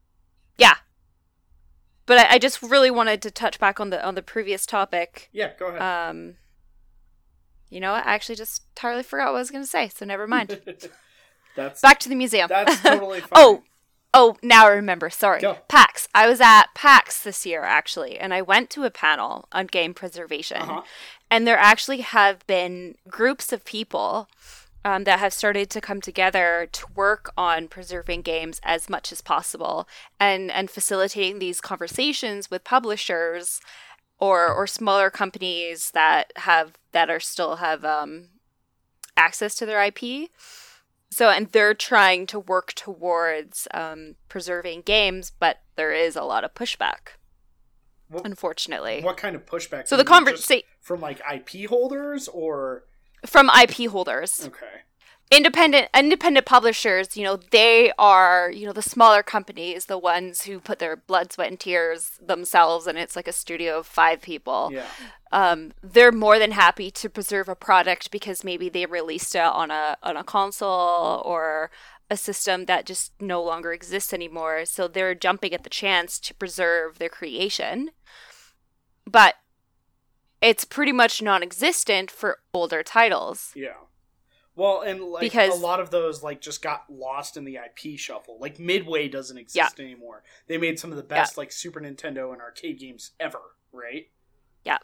yeah. 0.57 0.77
But 2.07 2.19
I, 2.19 2.35
I 2.35 2.39
just 2.39 2.63
really 2.63 2.91
wanted 2.91 3.21
to 3.23 3.31
touch 3.31 3.59
back 3.59 3.79
on 3.79 3.91
the 3.91 4.05
on 4.05 4.15
the 4.15 4.23
previous 4.23 4.65
topic. 4.65 5.29
Yeah, 5.33 5.51
go 5.59 5.67
ahead. 5.67 5.83
Um, 5.83 6.37
you 7.69 7.81
know 7.81 7.93
what? 7.93 8.07
I 8.07 8.15
actually 8.15 8.37
just 8.37 8.63
entirely 8.71 9.03
forgot 9.03 9.27
what 9.33 9.37
I 9.37 9.41
was 9.41 9.51
going 9.51 9.65
to 9.65 9.69
say, 9.69 9.89
so 9.89 10.07
never 10.07 10.27
mind. 10.27 10.61
that's 11.57 11.83
Back 11.83 11.99
to 12.01 12.09
the 12.09 12.15
museum. 12.15 12.49
that's 12.49 12.81
totally 12.83 13.21
fine. 13.21 13.29
Oh, 13.35 13.63
oh, 14.15 14.37
now 14.43 14.67
I 14.67 14.71
remember. 14.71 15.11
Sorry. 15.11 15.43
Go. 15.43 15.59
PAX. 15.69 16.09
I 16.15 16.27
was 16.27 16.41
at 16.41 16.69
PAX 16.75 17.23
this 17.23 17.45
year, 17.45 17.65
actually, 17.65 18.19
and 18.19 18.33
I 18.33 18.41
went 18.41 18.71
to 18.71 18.85
a 18.85 18.91
panel 18.91 19.47
on 19.53 19.67
game 19.67 19.93
preservation. 19.93 20.63
Uh-huh. 20.63 20.83
And 21.31 21.47
there 21.47 21.59
actually 21.59 22.01
have 22.01 22.47
been 22.47 22.95
groups 23.09 23.53
of 23.53 23.65
people 23.67 24.29
um, 24.87 25.03
that 25.03 25.19
have 25.19 25.33
started 25.33 25.69
to 25.69 25.81
come 25.81 26.01
together 26.01 26.69
to 26.71 26.87
work 26.95 27.33
on 27.37 27.67
preserving 27.67 28.23
games 28.23 28.61
as 28.63 28.89
much 28.89 29.11
as 29.11 29.21
possible 29.21 29.89
and, 30.21 30.49
and 30.49 30.71
facilitating 30.71 31.41
these 31.41 31.61
conversations 31.61 32.53
with 32.53 32.63
publishers 32.63 33.61
or, 34.21 34.47
or 34.49 34.65
smaller 34.69 35.11
companies 35.11 35.91
that 35.91 36.33
have 36.37 36.75
that 36.93 37.11
are 37.11 37.19
still 37.19 37.57
have 37.57 37.85
um, 37.85 38.29
access 39.17 39.57
to 39.57 39.67
their 39.67 39.83
IP. 39.83 40.31
So, 41.11 41.31
and 41.31 41.49
they're 41.49 41.75
trying 41.75 42.29
to 42.29 42.39
work 42.39 42.73
towards 42.75 43.67
um, 43.75 44.15
preserving 44.29 44.83
games, 44.83 45.33
but 45.37 45.63
there 45.75 45.93
is 45.93 46.15
a 46.15 46.23
lot 46.23 46.45
of 46.45 46.55
pushback, 46.55 47.17
What- 48.09 48.25
unfortunately. 48.25 49.03
What 49.03 49.17
kind 49.17 49.35
of 49.35 49.47
pushback? 49.47 49.89
so 49.89 49.97
the 49.97 50.05
conversation 50.05 50.63
from 50.81 51.01
like 51.01 51.21
IP 51.29 51.69
holders 51.69 52.29
or 52.29 52.85
from 53.27 53.51
IP 53.51 53.91
holders, 53.91 54.47
okay, 54.47 54.83
independent 55.31 55.89
independent 55.95 56.47
publishers, 56.47 57.17
you 57.17 57.25
know, 57.25 57.39
they 57.51 57.93
are 57.99 58.51
you 58.51 58.67
know 58.67 58.73
the 58.73 58.83
smaller 58.83 59.23
companies, 59.23 59.87
the 59.87 59.99
ones 59.99 60.43
who 60.43 60.61
put 60.61 60.79
their 60.79 60.97
blood, 60.97 61.33
sweat, 61.33 61.49
and 61.49 61.61
tears 61.61 62.13
themselves, 62.25 62.87
and 62.87 62.99
it's 62.99 63.17
like 63.17 63.29
a 63.29 63.33
studio 63.33 63.79
of 63.79 63.87
five 63.87 64.23
people. 64.23 64.71
yeah, 64.73 64.87
um, 65.33 65.73
they're 65.83 66.13
more 66.13 66.39
than 66.39 66.53
happy 66.53 66.91
to 66.93 67.09
preserve 67.09 67.49
a 67.49 67.57
product 67.57 68.11
because 68.11 68.45
maybe 68.45 68.69
they 68.69 68.87
released 68.87 69.35
it 69.35 69.41
on 69.41 69.71
a 69.71 69.97
on 70.03 70.17
a 70.17 70.25
console 70.25 71.23
or 71.25 71.71
a 72.09 72.17
system 72.17 72.67
that 72.67 72.87
just 72.87 73.13
no 73.21 73.43
longer 73.43 73.73
exists 73.73 74.13
anymore. 74.13 74.65
So 74.65 74.87
they're 74.87 75.15
jumping 75.15 75.53
at 75.53 75.65
the 75.65 75.71
chance 75.71 76.21
to 76.21 76.35
preserve 76.35 76.99
their 76.99 77.09
creation. 77.09 77.91
But 79.07 79.35
it's 80.47 80.65
pretty 80.65 80.93
much 80.93 81.21
non-existent 81.23 82.11
for 82.11 82.39
older 82.55 82.83
titles. 82.83 83.53
yeah. 83.55 83.75
Well, 84.55 84.81
and 84.81 85.03
like 85.03 85.21
Because- 85.21 85.53
a 85.53 85.61
lot 85.61 85.81
of 85.81 85.91
those 85.91 86.23
like 86.23 86.41
just 86.41 86.63
got 86.63 86.85
lost 86.89 87.37
in 87.37 87.45
the 87.45 87.57
IP 87.59 87.99
shuffle. 87.99 88.39
Like 88.41 88.59
Midway 88.59 89.07
doesn't 89.07 89.37
exist 89.37 89.79
anymore. 89.79 90.23
They 90.47 90.57
made 90.57 90.79
some 90.79 90.91
of 90.91 90.97
the 90.97 91.03
best 91.03 91.37
like 91.37 91.53
Super 91.53 91.79
Nintendo 91.79 92.33
and 92.33 92.41
arcade 92.41 92.79
games 92.81 93.11
ever, 93.21 93.41
right? 93.73 94.07
Yeah. 94.65 94.79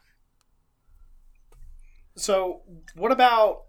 So, 2.17 2.63
what 2.95 3.13
about 3.13 3.63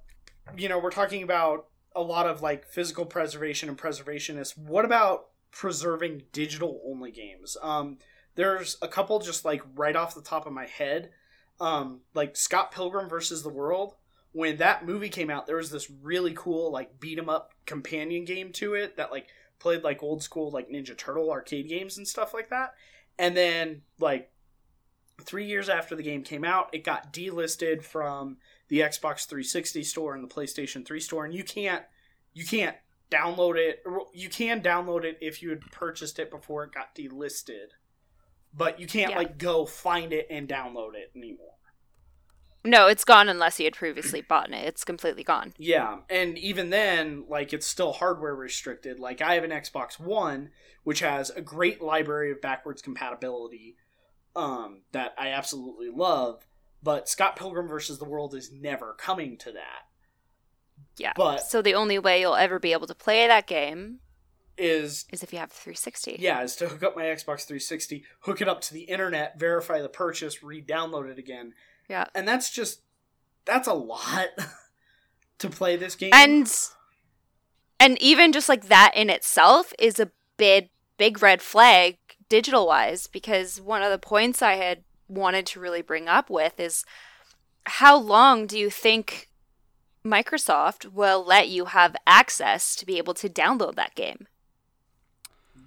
you 0.57 0.67
know, 0.67 0.77
we're 0.77 0.91
talking 0.91 1.23
about 1.23 1.67
a 1.95 2.01
lot 2.01 2.27
of 2.27 2.41
like 2.41 2.65
physical 2.67 3.05
preservation 3.05 3.69
and 3.69 3.77
preservationists. 3.77 4.57
What 4.57 4.83
about 4.83 5.27
preserving 5.51 6.23
digital 6.33 6.81
only 6.85 7.11
games? 7.11 7.55
Um 7.61 7.97
there's 8.35 8.77
a 8.81 8.87
couple 8.87 9.19
just 9.19 9.45
like 9.45 9.61
right 9.75 9.95
off 9.95 10.15
the 10.15 10.21
top 10.21 10.45
of 10.45 10.51
my 10.53 10.65
head. 10.65 11.11
Um 11.59 12.01
like 12.13 12.35
Scott 12.35 12.71
Pilgrim 12.71 13.09
versus 13.09 13.43
the 13.43 13.49
World. 13.49 13.95
When 14.31 14.57
that 14.57 14.85
movie 14.85 15.09
came 15.09 15.29
out, 15.29 15.45
there 15.45 15.57
was 15.57 15.69
this 15.71 15.89
really 15.89 16.33
cool 16.35 16.71
like 16.71 16.99
beat 16.99 17.19
'em 17.19 17.29
up 17.29 17.53
companion 17.65 18.25
game 18.25 18.51
to 18.53 18.73
it 18.73 18.97
that 18.97 19.11
like 19.11 19.27
played 19.59 19.83
like 19.83 20.03
old 20.03 20.23
school 20.23 20.51
like 20.51 20.69
Ninja 20.69 20.97
Turtle 20.97 21.31
arcade 21.31 21.69
games 21.69 21.97
and 21.97 22.07
stuff 22.07 22.33
like 22.33 22.49
that. 22.49 22.73
And 23.17 23.37
then 23.37 23.83
like 23.99 24.31
three 25.21 25.45
years 25.45 25.69
after 25.69 25.95
the 25.95 26.03
game 26.03 26.23
came 26.23 26.43
out, 26.43 26.69
it 26.73 26.83
got 26.83 27.13
delisted 27.13 27.83
from 27.83 28.37
the 28.67 28.79
Xbox 28.79 29.27
360 29.27 29.83
store 29.83 30.15
and 30.15 30.23
the 30.23 30.33
PlayStation 30.33 30.85
3 30.85 30.99
store, 30.99 31.25
and 31.25 31.33
you 31.33 31.43
can't 31.43 31.83
you 32.33 32.45
can't 32.45 32.75
download 33.11 33.55
it. 33.57 33.83
You 34.13 34.29
can 34.29 34.61
download 34.61 35.03
it 35.03 35.17
if 35.21 35.41
you 35.41 35.49
had 35.49 35.61
purchased 35.71 36.17
it 36.17 36.31
before 36.31 36.63
it 36.63 36.71
got 36.73 36.95
delisted, 36.95 37.67
but 38.53 38.79
you 38.79 38.87
can't 38.87 39.11
Yeah. 39.11 39.17
like 39.17 39.37
go 39.37 39.65
find 39.65 40.13
it 40.13 40.27
and 40.29 40.47
download 40.47 40.95
it 40.95 41.11
anymore. 41.15 41.49
No, 42.65 42.87
it's 42.87 43.03
gone 43.03 43.27
unless 43.27 43.59
you 43.59 43.65
had 43.65 43.73
previously 43.75 44.21
bought 44.21 44.49
it. 44.49 44.65
It's 44.65 44.85
completely 44.85 45.23
gone. 45.25 45.53
Yeah, 45.57 45.99
and 46.09 46.37
even 46.37 46.69
then, 46.69 47.25
like 47.27 47.51
it's 47.51 47.67
still 47.67 47.91
hardware 47.91 48.35
restricted. 48.35 48.99
Like 48.99 49.21
I 49.21 49.35
have 49.35 49.43
an 49.43 49.51
Xbox 49.51 49.99
One, 49.99 50.51
which 50.83 50.99
has 51.01 51.29
a 51.29 51.41
great 51.41 51.81
library 51.81 52.31
of 52.31 52.39
backwards 52.41 52.81
compatibility, 52.81 53.75
um, 54.35 54.83
that 54.93 55.13
I 55.17 55.27
absolutely 55.29 55.89
love. 55.89 56.47
But 56.81 57.09
Scott 57.09 57.35
Pilgrim 57.35 57.67
versus 57.67 57.97
the 57.99 58.05
World 58.05 58.33
is 58.33 58.51
never 58.51 58.93
coming 58.93 59.37
to 59.39 59.51
that. 59.51 59.87
Yeah. 60.97 61.13
But- 61.15 61.41
so 61.41 61.61
the 61.61 61.75
only 61.75 61.99
way 61.99 62.21
you'll 62.21 62.35
ever 62.35 62.59
be 62.59 62.71
able 62.71 62.87
to 62.87 62.95
play 62.95 63.27
that 63.27 63.45
game 63.47 63.99
Is 64.57 65.05
is 65.11 65.23
if 65.23 65.33
you 65.33 65.39
have 65.39 65.51
360. 65.51 66.17
yeah, 66.19 66.43
is 66.43 66.55
to 66.57 66.67
hook 66.67 66.83
up 66.83 66.95
my 66.95 67.03
Xbox 67.05 67.45
360, 67.45 68.03
hook 68.21 68.39
it 68.41 68.47
up 68.47 68.61
to 68.61 68.73
the 68.73 68.81
internet, 68.83 69.39
verify 69.39 69.81
the 69.81 69.89
purchase, 69.89 70.43
re-download 70.43 71.09
it 71.09 71.17
again, 71.17 71.53
Yeah. 71.89 72.05
and 72.13 72.27
that's 72.27 72.51
just 72.51 72.81
that's 73.45 73.67
a 73.67 73.73
lot 73.73 74.27
to 75.39 75.49
play 75.49 75.75
this 75.75 75.95
game. 75.95 76.11
And 76.13 76.51
and 77.79 77.99
even 78.01 78.31
just 78.31 78.47
like 78.47 78.67
that 78.67 78.91
in 78.95 79.09
itself 79.09 79.73
is 79.79 79.99
a 79.99 80.11
big 80.37 80.69
big 80.97 81.21
red 81.21 81.41
flag 81.41 81.97
digital 82.29 82.67
wise 82.67 83.07
because 83.07 83.59
one 83.59 83.81
of 83.81 83.91
the 83.91 83.97
points 83.97 84.41
I 84.41 84.53
had 84.53 84.83
wanted 85.07 85.45
to 85.47 85.59
really 85.59 85.81
bring 85.81 86.07
up 86.07 86.29
with 86.29 86.59
is 86.59 86.85
how 87.65 87.97
long 87.97 88.45
do 88.47 88.57
you 88.57 88.69
think 88.69 89.29
Microsoft 90.05 90.91
will 90.91 91.23
let 91.25 91.49
you 91.49 91.65
have 91.65 91.95
access 92.05 92.75
to 92.75 92.85
be 92.85 92.97
able 92.97 93.13
to 93.15 93.29
download 93.29 93.75
that 93.75 93.95
game? 93.95 94.27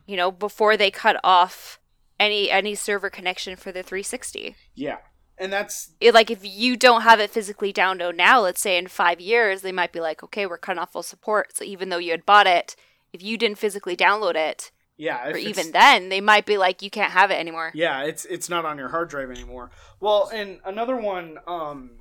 You 0.06 0.16
know, 0.16 0.30
before 0.30 0.76
they 0.76 0.90
cut 0.90 1.18
off 1.22 1.78
any 2.18 2.50
any 2.50 2.74
server 2.74 3.10
connection 3.10 3.56
for 3.56 3.72
the 3.72 3.82
360. 3.82 4.56
yeah, 4.74 4.98
and 5.38 5.52
that's 5.52 5.92
It, 6.00 6.14
like 6.14 6.30
if 6.30 6.40
you 6.42 6.76
don't 6.76 7.02
have 7.02 7.20
it 7.20 7.30
physically 7.30 7.72
download 7.72 8.16
now, 8.16 8.40
let's 8.40 8.60
say 8.60 8.78
in 8.78 8.88
five 8.88 9.20
years, 9.20 9.62
they 9.62 9.72
might 9.72 9.92
be 9.92 10.00
like, 10.00 10.22
okay, 10.22 10.46
we're 10.46 10.58
cutting 10.58 10.80
off 10.80 10.96
all 10.96 11.02
support. 11.02 11.56
So 11.56 11.64
even 11.64 11.88
though 11.88 11.98
you 11.98 12.12
had 12.12 12.24
bought 12.24 12.46
it, 12.46 12.76
if 13.12 13.22
you 13.22 13.36
didn't 13.36 13.58
physically 13.58 13.96
download 13.96 14.34
it, 14.34 14.70
yeah. 14.96 15.28
or 15.28 15.36
even 15.36 15.72
then, 15.72 16.08
they 16.08 16.20
might 16.20 16.46
be 16.46 16.56
like, 16.56 16.80
you 16.80 16.90
can't 16.90 17.12
have 17.12 17.30
it 17.30 17.38
anymore. 17.38 17.70
Yeah, 17.74 18.02
it's 18.04 18.24
it's 18.24 18.48
not 18.48 18.64
on 18.64 18.78
your 18.78 18.88
hard 18.88 19.10
drive 19.10 19.30
anymore. 19.30 19.70
Well, 20.00 20.30
and 20.32 20.60
another 20.64 20.96
one 20.96 21.38
um, 21.46 21.98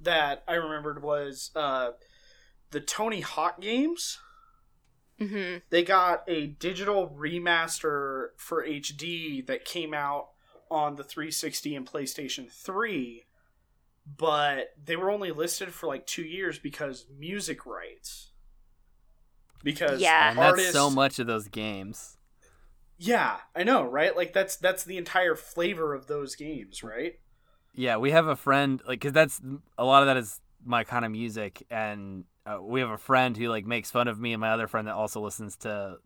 that 0.00 0.42
I 0.48 0.54
remembered 0.54 1.02
was 1.02 1.50
uh, 1.54 1.90
the 2.70 2.80
Tony 2.80 3.20
Hawk 3.20 3.60
games. 3.60 4.18
Hmm 5.20 5.58
They 5.68 5.82
got 5.82 6.24
a 6.26 6.46
digital 6.48 7.08
remaster 7.08 8.28
for 8.36 8.64
HD 8.64 9.40
that 9.42 9.64
came 9.64 9.94
out 9.94 10.30
on 10.70 10.96
the 10.96 11.04
360 11.04 11.76
and 11.76 11.86
PlayStation 11.86 12.50
3, 12.50 13.24
but 14.18 14.74
they 14.82 14.96
were 14.96 15.10
only 15.10 15.30
listed 15.32 15.72
for 15.74 15.86
like 15.86 16.06
two 16.06 16.22
years 16.24 16.58
because 16.58 17.06
music 17.18 17.66
rights. 17.66 18.32
Because 19.62 20.00
Yeah. 20.00 20.30
And 20.30 20.38
that's 20.40 20.58
artists, 20.58 20.72
so 20.72 20.90
much 20.90 21.18
of 21.18 21.26
those 21.26 21.48
games. 21.48 22.16
Yeah, 22.98 23.38
I 23.56 23.62
know, 23.64 23.82
right? 23.84 24.14
Like 24.14 24.32
that's 24.32 24.56
that's 24.56 24.84
the 24.84 24.96
entire 24.98 25.34
flavor 25.34 25.94
of 25.94 26.06
those 26.06 26.36
games, 26.36 26.82
right? 26.84 27.18
Yeah, 27.74 27.96
we 27.98 28.10
have 28.10 28.26
a 28.26 28.36
friend 28.36 28.82
like 28.86 29.00
cuz 29.00 29.12
that's 29.12 29.40
a 29.78 29.84
lot 29.84 30.02
of 30.02 30.06
that 30.06 30.16
is 30.16 30.40
my 30.64 30.84
kind 30.84 31.04
of 31.04 31.10
music 31.12 31.66
and 31.70 32.24
uh, 32.46 32.58
we 32.62 32.80
have 32.80 32.90
a 32.90 32.98
friend 32.98 33.36
who 33.36 33.48
like 33.48 33.66
makes 33.66 33.90
fun 33.90 34.08
of 34.08 34.20
me 34.20 34.32
and 34.32 34.40
my 34.40 34.50
other 34.50 34.66
friend 34.66 34.88
that 34.88 34.94
also 34.94 35.20
listens 35.20 35.56
to 35.56 35.96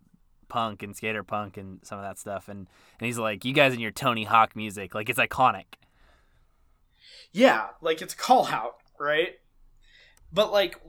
punk 0.48 0.82
and 0.82 0.94
skater 0.96 1.22
punk 1.22 1.56
and 1.56 1.80
some 1.82 1.98
of 1.98 2.04
that 2.04 2.18
stuff 2.18 2.48
and 2.48 2.68
and 2.98 3.06
he's 3.06 3.18
like 3.18 3.44
you 3.44 3.52
guys 3.52 3.72
and 3.72 3.80
your 3.80 3.90
Tony 3.90 4.24
Hawk 4.24 4.54
music 4.54 4.94
like 4.94 5.08
it's 5.08 5.18
iconic. 5.18 5.64
Yeah, 7.32 7.68
like 7.80 8.00
it's 8.00 8.14
call 8.14 8.46
out, 8.46 8.76
right? 8.98 9.34
But 10.32 10.52
like 10.52 10.80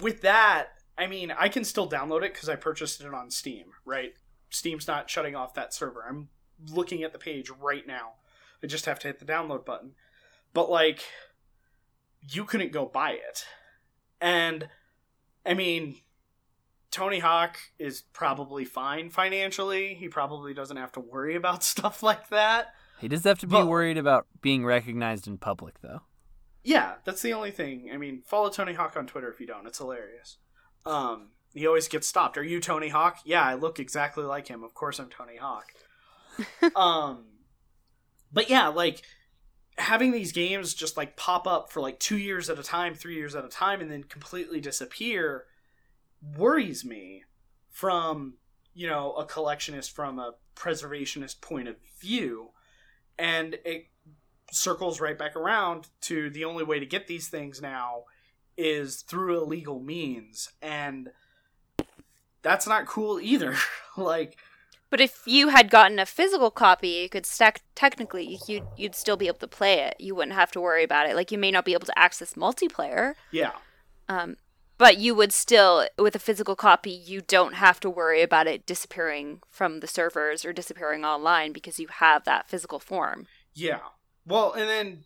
with 0.00 0.22
that, 0.22 0.68
I 0.96 1.06
mean, 1.06 1.32
I 1.36 1.48
can 1.48 1.64
still 1.64 1.88
download 1.88 2.22
it 2.22 2.32
because 2.34 2.48
I 2.48 2.56
purchased 2.56 3.00
it 3.00 3.12
on 3.12 3.30
Steam, 3.30 3.66
right? 3.84 4.12
Steam's 4.50 4.86
not 4.86 5.08
shutting 5.08 5.34
off 5.34 5.54
that 5.54 5.72
server. 5.72 6.04
I'm 6.06 6.28
looking 6.70 7.02
at 7.02 7.12
the 7.12 7.18
page 7.18 7.50
right 7.60 7.86
now. 7.86 8.12
I 8.62 8.66
just 8.66 8.86
have 8.86 8.98
to 9.00 9.08
hit 9.08 9.18
the 9.18 9.24
download 9.24 9.64
button. 9.64 9.92
But 10.52 10.70
like, 10.70 11.02
you 12.28 12.44
couldn't 12.44 12.72
go 12.72 12.84
buy 12.86 13.12
it, 13.12 13.46
and 14.20 14.68
I 15.46 15.54
mean, 15.54 15.96
Tony 16.90 17.18
Hawk 17.20 17.56
is 17.78 18.02
probably 18.12 18.64
fine 18.64 19.10
financially. 19.10 19.94
He 19.94 20.08
probably 20.08 20.54
doesn't 20.54 20.76
have 20.76 20.92
to 20.92 21.00
worry 21.00 21.36
about 21.36 21.62
stuff 21.74 22.02
like 22.02 22.28
that. 22.30 22.74
He 23.00 23.08
does 23.08 23.24
have 23.24 23.38
to 23.40 23.46
be 23.46 23.52
But- 23.52 23.66
worried 23.66 23.96
about 23.98 24.26
being 24.42 24.64
recognized 24.64 25.26
in 25.26 25.38
public 25.38 25.80
though. 25.80 26.00
Yeah, 26.62 26.96
that's 27.04 27.22
the 27.22 27.32
only 27.32 27.50
thing. 27.52 27.90
I 27.92 27.96
mean, 27.96 28.20
follow 28.26 28.50
Tony 28.50 28.74
Hawk 28.74 28.94
on 28.96 29.06
Twitter 29.06 29.30
if 29.32 29.40
you 29.40 29.46
don't. 29.46 29.66
It's 29.66 29.78
hilarious. 29.78 30.36
Um, 30.84 31.28
he 31.54 31.66
always 31.66 31.88
gets 31.88 32.06
stopped. 32.06 32.36
Are 32.36 32.42
you 32.44 32.60
Tony 32.60 32.90
Hawk? 32.90 33.18
Yeah, 33.24 33.42
I 33.42 33.54
look 33.54 33.78
exactly 33.80 34.24
like 34.24 34.48
him. 34.48 34.62
Of 34.62 34.74
course, 34.74 34.98
I'm 34.98 35.08
Tony 35.08 35.36
Hawk. 35.36 35.64
um, 36.76 37.24
but 38.30 38.50
yeah, 38.50 38.68
like 38.68 39.00
having 39.78 40.12
these 40.12 40.32
games 40.32 40.74
just 40.74 40.96
like 40.96 41.16
pop 41.16 41.46
up 41.46 41.70
for 41.70 41.80
like 41.80 41.98
two 41.98 42.18
years 42.18 42.50
at 42.50 42.58
a 42.58 42.62
time, 42.62 42.94
three 42.94 43.14
years 43.14 43.34
at 43.34 43.44
a 43.44 43.48
time, 43.48 43.80
and 43.80 43.90
then 43.90 44.04
completely 44.04 44.60
disappear 44.60 45.46
worries 46.36 46.84
me 46.84 47.24
from 47.70 48.34
you 48.74 48.86
know 48.86 49.12
a 49.14 49.24
collectionist 49.24 49.90
from 49.92 50.18
a 50.18 50.34
preservationist 50.54 51.40
point 51.40 51.68
of 51.68 51.76
view, 52.00 52.50
and 53.18 53.58
it 53.64 53.86
circles 54.52 55.00
right 55.00 55.18
back 55.18 55.36
around 55.36 55.88
to 56.02 56.30
the 56.30 56.44
only 56.44 56.64
way 56.64 56.78
to 56.80 56.86
get 56.86 57.06
these 57.06 57.28
things 57.28 57.62
now 57.62 58.04
is 58.56 59.02
through 59.02 59.42
illegal 59.42 59.80
means. 59.80 60.50
And 60.60 61.10
that's 62.42 62.66
not 62.66 62.86
cool 62.86 63.20
either. 63.20 63.56
Like 63.96 64.38
But 64.90 65.00
if 65.00 65.22
you 65.24 65.48
had 65.48 65.70
gotten 65.70 65.98
a 65.98 66.06
physical 66.06 66.50
copy, 66.50 66.88
you 66.88 67.08
could 67.08 67.24
stack 67.24 67.62
technically 67.74 68.38
you'd 68.46 68.64
you'd 68.76 68.94
still 68.94 69.16
be 69.16 69.28
able 69.28 69.38
to 69.38 69.48
play 69.48 69.80
it. 69.80 69.96
You 69.98 70.14
wouldn't 70.14 70.34
have 70.36 70.50
to 70.52 70.60
worry 70.60 70.84
about 70.84 71.08
it. 71.08 71.14
Like 71.16 71.30
you 71.30 71.38
may 71.38 71.50
not 71.50 71.64
be 71.64 71.72
able 71.74 71.86
to 71.86 71.98
access 71.98 72.34
multiplayer, 72.34 73.14
yeah 73.30 73.52
um, 74.08 74.36
but 74.78 74.98
you 74.98 75.14
would 75.14 75.32
still 75.32 75.86
with 75.96 76.14
a 76.16 76.18
physical 76.18 76.56
copy. 76.56 76.90
You 76.90 77.20
don't 77.20 77.54
have 77.54 77.78
to 77.80 77.88
worry 77.90 78.22
about 78.22 78.48
it 78.48 78.66
disappearing 78.66 79.40
from 79.48 79.80
the 79.80 79.86
servers 79.86 80.44
or 80.44 80.52
disappearing 80.52 81.04
online 81.04 81.52
because 81.52 81.78
you 81.78 81.86
have 81.88 82.24
that 82.24 82.48
physical 82.48 82.80
form. 82.80 83.26
yeah 83.54 83.80
well 84.26 84.52
and 84.52 84.68
then 84.68 85.04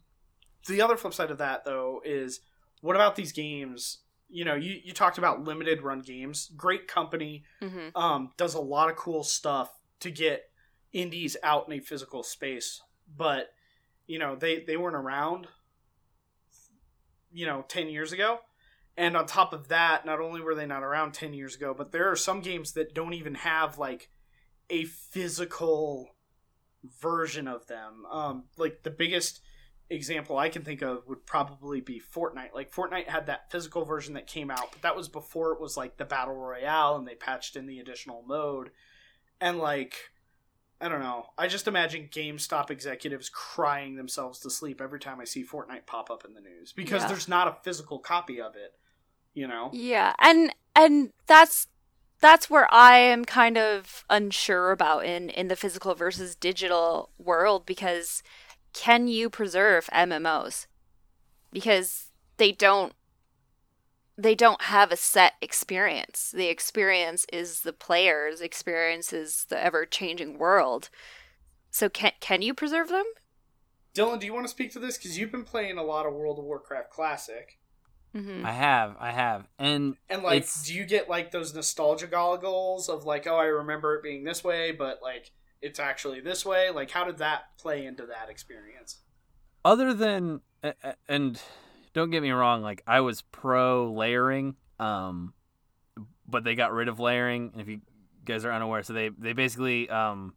the 0.66 0.80
other 0.80 0.96
flip 0.96 1.12
side 1.14 1.30
of 1.30 1.38
that 1.38 1.64
though 1.64 2.00
is 2.04 2.40
what 2.80 2.96
about 2.96 3.16
these 3.16 3.32
games 3.32 3.98
you 4.28 4.44
know 4.44 4.54
you, 4.54 4.80
you 4.82 4.92
talked 4.92 5.18
about 5.18 5.44
limited 5.44 5.82
run 5.82 6.00
games 6.00 6.50
great 6.56 6.88
company 6.88 7.44
hmm 7.60 7.88
um, 7.94 8.30
does 8.36 8.54
a 8.54 8.60
lot 8.60 8.90
of 8.90 8.96
cool 8.96 9.22
stuff 9.22 9.70
to 10.00 10.10
get 10.10 10.44
indies 10.94 11.36
out 11.42 11.66
in 11.66 11.74
a 11.74 11.80
physical 11.80 12.22
space. 12.22 12.80
But 13.14 13.48
you 14.06 14.18
know, 14.18 14.36
they 14.36 14.64
they 14.64 14.78
weren't 14.78 14.96
around. 14.96 15.48
You 17.32 17.46
know, 17.46 17.64
ten 17.66 17.88
years 17.88 18.12
ago, 18.12 18.38
and 18.96 19.16
on 19.16 19.26
top 19.26 19.52
of 19.52 19.68
that, 19.68 20.06
not 20.06 20.20
only 20.20 20.40
were 20.40 20.54
they 20.54 20.66
not 20.66 20.84
around 20.84 21.12
ten 21.12 21.34
years 21.34 21.56
ago, 21.56 21.74
but 21.76 21.90
there 21.90 22.10
are 22.10 22.16
some 22.16 22.40
games 22.40 22.72
that 22.72 22.94
don't 22.94 23.12
even 23.12 23.34
have 23.34 23.76
like 23.76 24.08
a 24.70 24.84
physical 24.84 26.14
version 27.00 27.48
of 27.48 27.66
them. 27.66 28.06
Um, 28.10 28.44
like 28.56 28.84
the 28.84 28.90
biggest 28.90 29.40
example 29.90 30.38
I 30.38 30.48
can 30.48 30.62
think 30.62 30.82
of 30.82 31.06
would 31.08 31.26
probably 31.26 31.80
be 31.80 32.00
Fortnite. 32.00 32.54
Like 32.54 32.72
Fortnite 32.72 33.08
had 33.08 33.26
that 33.26 33.50
physical 33.50 33.84
version 33.84 34.14
that 34.14 34.26
came 34.26 34.50
out, 34.50 34.72
but 34.72 34.82
that 34.82 34.96
was 34.96 35.08
before 35.08 35.52
it 35.52 35.60
was 35.60 35.76
like 35.76 35.96
the 35.96 36.04
battle 36.04 36.34
royale 36.34 36.96
and 36.96 37.06
they 37.06 37.14
patched 37.14 37.56
in 37.56 37.66
the 37.66 37.80
additional 37.80 38.22
mode. 38.26 38.70
And 39.40 39.58
like 39.58 39.94
I 40.80 40.88
don't 40.88 41.00
know. 41.00 41.26
I 41.38 41.46
just 41.46 41.68
imagine 41.68 42.08
GameStop 42.10 42.70
executives 42.70 43.30
crying 43.30 43.94
themselves 43.96 44.40
to 44.40 44.50
sleep 44.50 44.80
every 44.80 44.98
time 44.98 45.20
I 45.20 45.24
see 45.24 45.44
Fortnite 45.44 45.86
pop 45.86 46.10
up 46.10 46.24
in 46.24 46.34
the 46.34 46.40
news 46.40 46.72
because 46.72 47.02
Yeah. 47.02 47.08
there's 47.08 47.28
not 47.28 47.48
a 47.48 47.56
physical 47.62 47.98
copy 48.00 48.40
of 48.40 48.56
it, 48.56 48.72
you 49.34 49.46
know. 49.46 49.70
Yeah, 49.72 50.14
and 50.18 50.54
and 50.74 51.12
that's 51.26 51.68
that's 52.20 52.50
where 52.50 52.66
I 52.72 52.96
am 52.98 53.24
kind 53.24 53.56
of 53.56 54.04
unsure 54.10 54.72
about 54.72 55.04
in 55.06 55.30
in 55.30 55.48
the 55.48 55.56
physical 55.56 55.94
versus 55.94 56.34
digital 56.34 57.10
world 57.18 57.66
because 57.66 58.22
can 58.74 59.08
you 59.08 59.30
preserve 59.30 59.88
MMOs? 59.92 60.66
Because 61.52 62.10
they 62.36 62.52
don't 62.52 62.92
they 64.16 64.34
don't 64.34 64.62
have 64.62 64.92
a 64.92 64.96
set 64.96 65.32
experience. 65.40 66.30
The 66.32 66.46
experience 66.46 67.26
is 67.32 67.62
the 67.62 67.72
player's 67.72 68.40
experience 68.40 69.12
is 69.12 69.46
the 69.48 69.62
ever 69.62 69.86
changing 69.86 70.38
world. 70.38 70.90
So 71.70 71.88
can 71.88 72.12
can 72.20 72.42
you 72.42 72.52
preserve 72.54 72.88
them? 72.88 73.06
Dylan, 73.94 74.18
do 74.20 74.26
you 74.26 74.34
want 74.34 74.44
to 74.44 74.50
speak 74.50 74.72
to 74.72 74.78
this 74.78 74.98
cuz 74.98 75.16
you've 75.18 75.32
been 75.32 75.44
playing 75.44 75.78
a 75.78 75.82
lot 75.82 76.06
of 76.06 76.12
World 76.12 76.38
of 76.38 76.44
Warcraft 76.44 76.90
classic. 76.90 77.58
Mm-hmm. 78.14 78.46
I 78.46 78.52
have, 78.52 78.96
I 79.00 79.10
have. 79.10 79.48
And 79.58 79.96
And 80.08 80.22
like, 80.22 80.36
It's- 80.42 80.66
do 80.66 80.74
you 80.74 80.84
get 80.84 81.08
like 81.08 81.32
those 81.32 81.52
nostalgia 81.54 82.06
goggles 82.06 82.88
of 82.88 83.04
like, 83.04 83.26
oh, 83.26 83.36
I 83.36 83.46
remember 83.46 83.94
it 83.96 84.02
being 84.04 84.22
this 84.22 84.44
way, 84.44 84.70
but 84.70 85.02
like 85.02 85.32
it's 85.64 85.80
actually 85.80 86.20
this 86.20 86.44
way? 86.44 86.70
Like, 86.70 86.90
how 86.90 87.04
did 87.04 87.18
that 87.18 87.56
play 87.58 87.86
into 87.86 88.06
that 88.06 88.30
experience? 88.30 88.98
other 89.64 89.94
than 89.94 90.40
And 91.08 91.40
don't 91.92 92.10
get 92.10 92.22
me 92.22 92.30
wrong, 92.30 92.62
like 92.62 92.82
I 92.86 93.00
was 93.00 93.22
pro 93.22 93.92
layering, 93.92 94.56
um, 94.78 95.32
but 96.26 96.44
they 96.44 96.54
got 96.54 96.72
rid 96.72 96.88
of 96.88 97.00
layering. 97.00 97.50
And 97.52 97.60
if 97.60 97.68
you 97.68 97.80
guys 98.24 98.44
are 98.44 98.52
unaware, 98.52 98.82
so 98.82 98.92
they 98.92 99.10
they 99.10 99.32
basically 99.32 99.88
um, 99.88 100.34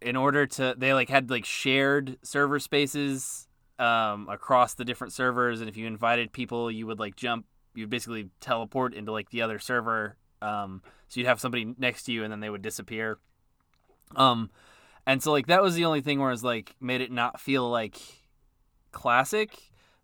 in 0.00 0.16
order 0.16 0.46
to 0.46 0.74
they 0.76 0.92
like 0.92 1.08
had 1.08 1.30
like 1.30 1.44
shared 1.44 2.18
server 2.22 2.58
spaces 2.58 3.46
um 3.78 4.28
across 4.28 4.74
the 4.74 4.84
different 4.84 5.12
servers, 5.12 5.60
and 5.60 5.68
if 5.68 5.76
you 5.76 5.86
invited 5.86 6.32
people, 6.32 6.70
you 6.70 6.86
would 6.86 6.98
like 6.98 7.16
jump, 7.16 7.46
you'd 7.74 7.90
basically 7.90 8.30
teleport 8.40 8.94
into 8.94 9.12
like 9.12 9.30
the 9.30 9.42
other 9.42 9.58
server. 9.58 10.16
Um, 10.42 10.82
so 11.08 11.18
you'd 11.18 11.26
have 11.26 11.40
somebody 11.40 11.74
next 11.78 12.04
to 12.04 12.12
you, 12.12 12.22
and 12.22 12.32
then 12.32 12.40
they 12.40 12.50
would 12.50 12.62
disappear. 12.62 13.18
Um, 14.16 14.50
and 15.06 15.22
so 15.22 15.32
like 15.32 15.46
that 15.46 15.62
was 15.62 15.74
the 15.74 15.84
only 15.84 16.00
thing 16.00 16.18
where 16.18 16.28
it 16.28 16.32
was 16.32 16.44
like 16.44 16.74
made 16.80 17.00
it 17.00 17.10
not 17.10 17.40
feel 17.40 17.68
like 17.68 17.98
classic, 18.92 19.58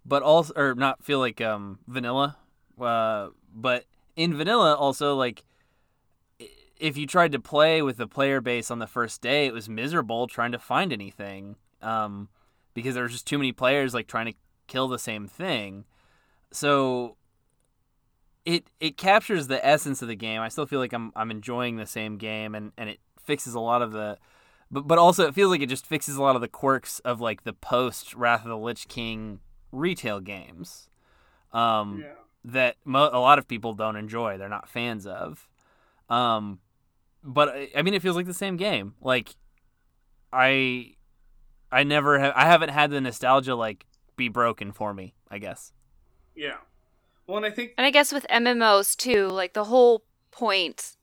but 0.05 0.22
also 0.22 0.52
or 0.57 0.74
not 0.74 1.05
feel 1.05 1.18
like 1.18 1.40
um 1.40 1.78
vanilla. 1.86 2.36
Uh, 2.80 3.28
but 3.55 3.84
in 4.16 4.34
vanilla 4.34 4.74
also 4.74 5.14
like 5.14 5.44
if 6.78 6.96
you 6.96 7.07
tried 7.07 7.32
to 7.32 7.38
play 7.38 7.82
with 7.82 7.96
the 7.96 8.07
player 8.07 8.40
base 8.40 8.70
on 8.70 8.78
the 8.78 8.86
first 8.86 9.20
day, 9.22 9.46
it 9.46 9.55
was 9.55 9.68
miserable 9.68 10.26
trying 10.26 10.52
to 10.52 10.59
find 10.59 10.92
anything. 10.92 11.57
Um, 11.80 12.28
because 12.74 12.94
there 12.94 13.05
was 13.05 13.12
just 13.12 13.26
too 13.26 13.38
many 13.38 13.52
players 13.52 13.94
like 13.94 14.07
trying 14.07 14.26
to 14.26 14.34
kill 14.66 14.88
the 14.88 14.98
same 14.98 15.26
thing. 15.26 15.84
So 16.50 17.16
it 18.44 18.66
it 18.80 18.96
captures 18.96 19.46
the 19.46 19.64
essence 19.64 20.02
of 20.02 20.09
the 20.09 20.16
game. 20.16 20.40
I 20.40 20.48
still 20.48 20.66
feel 20.66 20.80
like 20.80 20.92
I'm 20.92 21.12
I'm 21.14 21.30
enjoying 21.30 21.76
the 21.76 21.86
same 21.86 22.18
game 22.18 22.55
and, 22.55 22.72
and 22.76 22.90
it 22.90 23.00
fixes 23.25 23.55
a 23.55 23.61
lot 23.61 23.83
of 23.83 23.93
the 23.93 24.18
but 24.70 24.87
but 24.87 24.99
also 24.99 25.27
it 25.27 25.35
feels 25.35 25.51
like 25.51 25.61
it 25.62 25.68
just 25.68 25.87
fixes 25.87 26.16
a 26.16 26.22
lot 26.22 26.35
of 26.37 26.41
the 26.43 26.49
quirks 26.49 26.99
of 27.01 27.20
like 27.20 27.45
the 27.45 27.53
post 27.53 28.14
Wrath 28.14 28.43
of 28.43 28.49
the 28.49 28.57
Lich 28.59 28.89
King 28.89 29.41
retail 29.72 30.20
games. 30.20 30.89
Um 31.53 32.01
Yeah. 32.03 32.12
that 32.45 32.77
mo- 32.85 33.11
a 33.12 33.18
lot 33.20 33.39
of 33.39 33.47
people 33.49 33.72
don't 33.75 33.97
enjoy. 33.97 34.37
They're 34.39 34.49
not 34.49 34.68
fans 34.68 35.07
of. 35.07 35.49
Um, 36.11 36.61
but 37.22 37.49
I- 37.49 37.70
I 37.77 37.83
mean, 37.83 37.95
it 37.95 38.03
feels 38.03 38.16
like 38.16 38.27
the 38.27 38.35
same 38.35 38.57
game. 38.59 38.95
Like, 39.01 39.35
I, 40.33 40.95
I 41.72 41.85
never 41.85 42.18
have. 42.18 42.33
I 42.37 42.45
haven't 42.45 42.68
had 42.70 42.91
the 42.91 43.01
nostalgia 43.01 43.55
like 43.55 43.87
be 44.16 44.29
broken 44.29 44.72
for 44.72 44.93
me. 44.93 45.14
I 45.31 45.39
guess. 45.39 45.72
Yeah. 46.35 46.59
Well, 47.27 47.39
and 47.39 47.47
I 47.47 47.51
think 47.51 47.72
And 47.79 47.87
I 47.87 47.91
guess 47.91 48.12
with 48.12 48.27
MMOs 48.29 48.95
too, 48.97 49.29
like 49.29 49.55
the 49.55 49.64
whole 49.64 50.05
point 50.31 50.97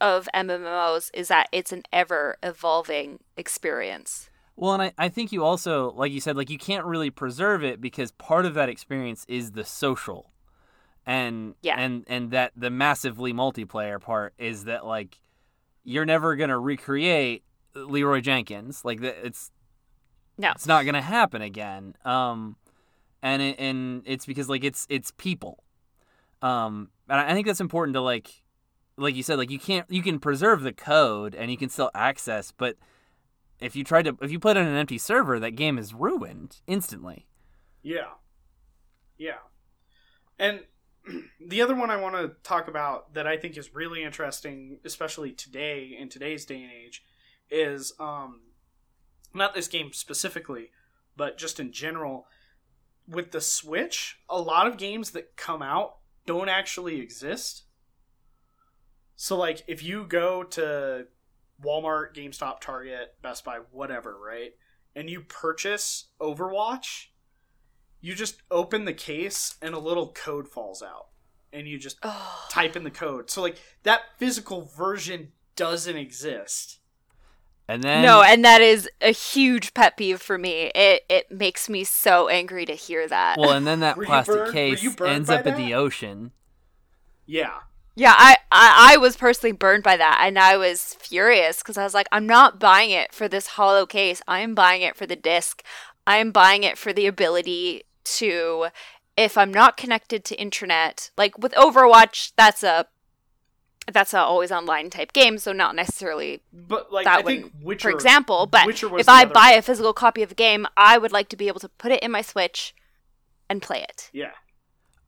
of 0.00 0.28
MMOs 0.34 1.10
is 1.14 1.28
that 1.28 1.48
it's 1.52 1.72
an 1.72 1.82
ever 1.92 2.36
evolving 2.42 3.20
experience. 3.36 4.30
Well, 4.56 4.74
and 4.74 4.82
I, 4.82 4.92
I 4.98 5.08
think 5.08 5.32
you 5.32 5.44
also, 5.44 5.92
like 5.92 6.12
you 6.12 6.20
said, 6.20 6.36
like 6.36 6.50
you 6.50 6.58
can't 6.58 6.84
really 6.84 7.10
preserve 7.10 7.64
it 7.64 7.80
because 7.80 8.10
part 8.12 8.44
of 8.46 8.54
that 8.54 8.68
experience 8.68 9.24
is 9.28 9.52
the 9.52 9.64
social, 9.64 10.32
and 11.06 11.54
Yeah. 11.62 11.76
and 11.78 12.04
and 12.08 12.30
that 12.32 12.52
the 12.56 12.70
massively 12.70 13.32
multiplayer 13.32 14.00
part 14.00 14.34
is 14.38 14.64
that 14.64 14.84
like 14.84 15.18
you're 15.82 16.04
never 16.04 16.36
gonna 16.36 16.58
recreate 16.58 17.42
Leeroy 17.74 18.20
Jenkins. 18.20 18.84
Like 18.84 19.00
that, 19.00 19.24
it's 19.24 19.50
No. 20.36 20.50
it's 20.50 20.66
not 20.66 20.84
gonna 20.84 21.00
happen 21.00 21.40
again. 21.40 21.94
Um, 22.04 22.56
and 23.22 23.40
it, 23.40 23.58
and 23.58 24.02
it's 24.04 24.26
because 24.26 24.48
like 24.48 24.62
it's 24.64 24.86
it's 24.90 25.10
people. 25.12 25.64
Um, 26.42 26.90
and 27.08 27.18
I 27.20 27.30
I 27.30 27.32
think 27.34 27.46
that's 27.46 27.60
important 27.60 27.94
to 27.94 28.00
like, 28.02 28.42
like 29.00 29.14
you 29.14 29.22
said, 29.22 29.38
like 29.38 29.50
you 29.50 29.58
can't 29.58 29.90
you 29.90 30.02
can 30.02 30.20
preserve 30.20 30.62
the 30.62 30.72
code 30.72 31.34
and 31.34 31.50
you 31.50 31.56
can 31.56 31.68
still 31.68 31.90
access, 31.94 32.52
but 32.52 32.76
if 33.58 33.74
you 33.74 33.84
try 33.84 34.02
to 34.02 34.16
if 34.20 34.30
you 34.30 34.38
put 34.38 34.56
it 34.56 34.60
on 34.60 34.66
an 34.66 34.76
empty 34.76 34.98
server, 34.98 35.40
that 35.40 35.52
game 35.52 35.78
is 35.78 35.94
ruined 35.94 36.60
instantly. 36.66 37.26
Yeah. 37.82 38.12
Yeah. 39.18 39.38
And 40.38 40.60
the 41.46 41.62
other 41.62 41.74
one 41.74 41.90
I 41.90 41.96
want 41.96 42.14
to 42.16 42.32
talk 42.42 42.68
about 42.68 43.14
that 43.14 43.26
I 43.26 43.36
think 43.36 43.56
is 43.56 43.74
really 43.74 44.02
interesting, 44.02 44.78
especially 44.84 45.32
today 45.32 45.96
in 45.98 46.08
today's 46.08 46.44
day 46.44 46.62
and 46.62 46.72
age, 46.72 47.02
is 47.50 47.92
um 47.98 48.40
not 49.32 49.54
this 49.54 49.68
game 49.68 49.92
specifically, 49.92 50.70
but 51.16 51.38
just 51.38 51.60
in 51.60 51.72
general 51.72 52.26
with 53.08 53.32
the 53.32 53.40
Switch, 53.40 54.18
a 54.28 54.40
lot 54.40 54.66
of 54.66 54.76
games 54.76 55.10
that 55.10 55.36
come 55.36 55.62
out 55.62 55.96
don't 56.26 56.48
actually 56.48 57.00
exist. 57.00 57.64
So 59.22 59.36
like 59.36 59.64
if 59.66 59.82
you 59.82 60.04
go 60.04 60.44
to 60.44 61.06
Walmart, 61.62 62.14
GameStop, 62.14 62.58
Target, 62.60 63.16
Best 63.20 63.44
Buy, 63.44 63.58
whatever, 63.70 64.18
right? 64.18 64.54
And 64.96 65.10
you 65.10 65.20
purchase 65.20 66.06
Overwatch, 66.22 67.08
you 68.00 68.14
just 68.14 68.40
open 68.50 68.86
the 68.86 68.94
case 68.94 69.56
and 69.60 69.74
a 69.74 69.78
little 69.78 70.10
code 70.12 70.48
falls 70.48 70.82
out. 70.82 71.08
And 71.52 71.68
you 71.68 71.78
just 71.78 71.98
Oh, 72.02 72.46
type 72.50 72.76
in 72.76 72.82
the 72.82 72.90
code. 72.90 73.28
So 73.28 73.42
like 73.42 73.58
that 73.82 74.00
physical 74.16 74.62
version 74.62 75.32
doesn't 75.54 75.96
exist. 75.98 76.78
And 77.68 77.82
then 77.82 78.02
no, 78.02 78.22
and 78.22 78.42
that 78.42 78.62
is 78.62 78.88
a 79.02 79.12
huge 79.12 79.74
pet 79.74 79.98
peeve 79.98 80.22
for 80.22 80.38
me. 80.38 80.70
It 80.74 81.02
it 81.10 81.30
makes 81.30 81.68
me 81.68 81.84
so 81.84 82.28
angry 82.28 82.64
to 82.64 82.72
hear 82.74 83.06
that. 83.06 83.36
well, 83.36 83.50
and 83.50 83.66
then 83.66 83.80
that 83.80 83.96
plastic 84.02 84.34
burned- 84.34 84.52
case 84.54 84.82
ends 85.02 85.28
by 85.28 85.40
up 85.40 85.46
in 85.46 85.56
the 85.56 85.74
ocean. 85.74 86.32
Yeah. 87.26 87.58
Yeah, 87.94 88.14
I, 88.16 88.36
I, 88.50 88.94
I 88.94 88.96
was 88.96 89.16
personally 89.16 89.52
burned 89.52 89.82
by 89.82 89.96
that, 89.96 90.22
and 90.24 90.38
I 90.38 90.56
was 90.56 90.94
furious 90.94 91.58
because 91.58 91.76
I 91.76 91.84
was 91.84 91.94
like, 91.94 92.08
I'm 92.12 92.26
not 92.26 92.58
buying 92.58 92.90
it 92.90 93.12
for 93.12 93.28
this 93.28 93.48
hollow 93.48 93.84
case. 93.84 94.22
I'm 94.26 94.54
buying 94.54 94.82
it 94.82 94.96
for 94.96 95.06
the 95.06 95.16
disc. 95.16 95.62
I'm 96.06 96.30
buying 96.30 96.62
it 96.62 96.78
for 96.78 96.92
the 96.92 97.06
ability 97.06 97.82
to, 98.04 98.68
if 99.16 99.36
I'm 99.36 99.52
not 99.52 99.76
connected 99.76 100.24
to 100.26 100.40
internet, 100.40 101.10
like 101.18 101.36
with 101.38 101.52
Overwatch, 101.52 102.32
that's 102.36 102.62
a 102.62 102.86
that's 103.92 104.14
a 104.14 104.18
always 104.18 104.52
online 104.52 104.88
type 104.88 105.12
game, 105.12 105.36
so 105.38 105.52
not 105.52 105.74
necessarily 105.74 106.42
But 106.52 106.92
like 106.92 107.04
that 107.04 107.18
I 107.18 107.22
one, 107.22 107.24
think 107.26 107.52
Witcher 107.62 107.88
for 107.88 107.94
example. 107.94 108.46
But 108.46 108.68
if 108.68 109.08
I 109.08 109.24
buy 109.24 109.50
a 109.50 109.62
physical 109.62 109.92
copy 109.92 110.22
of 110.22 110.32
a 110.32 110.34
game, 110.34 110.66
I 110.76 110.96
would 110.96 111.12
like 111.12 111.28
to 111.30 111.36
be 111.36 111.48
able 111.48 111.60
to 111.60 111.68
put 111.68 111.90
it 111.90 112.00
in 112.02 112.10
my 112.10 112.22
Switch 112.22 112.74
and 113.48 113.60
play 113.60 113.82
it, 113.82 114.10
Yeah. 114.12 114.30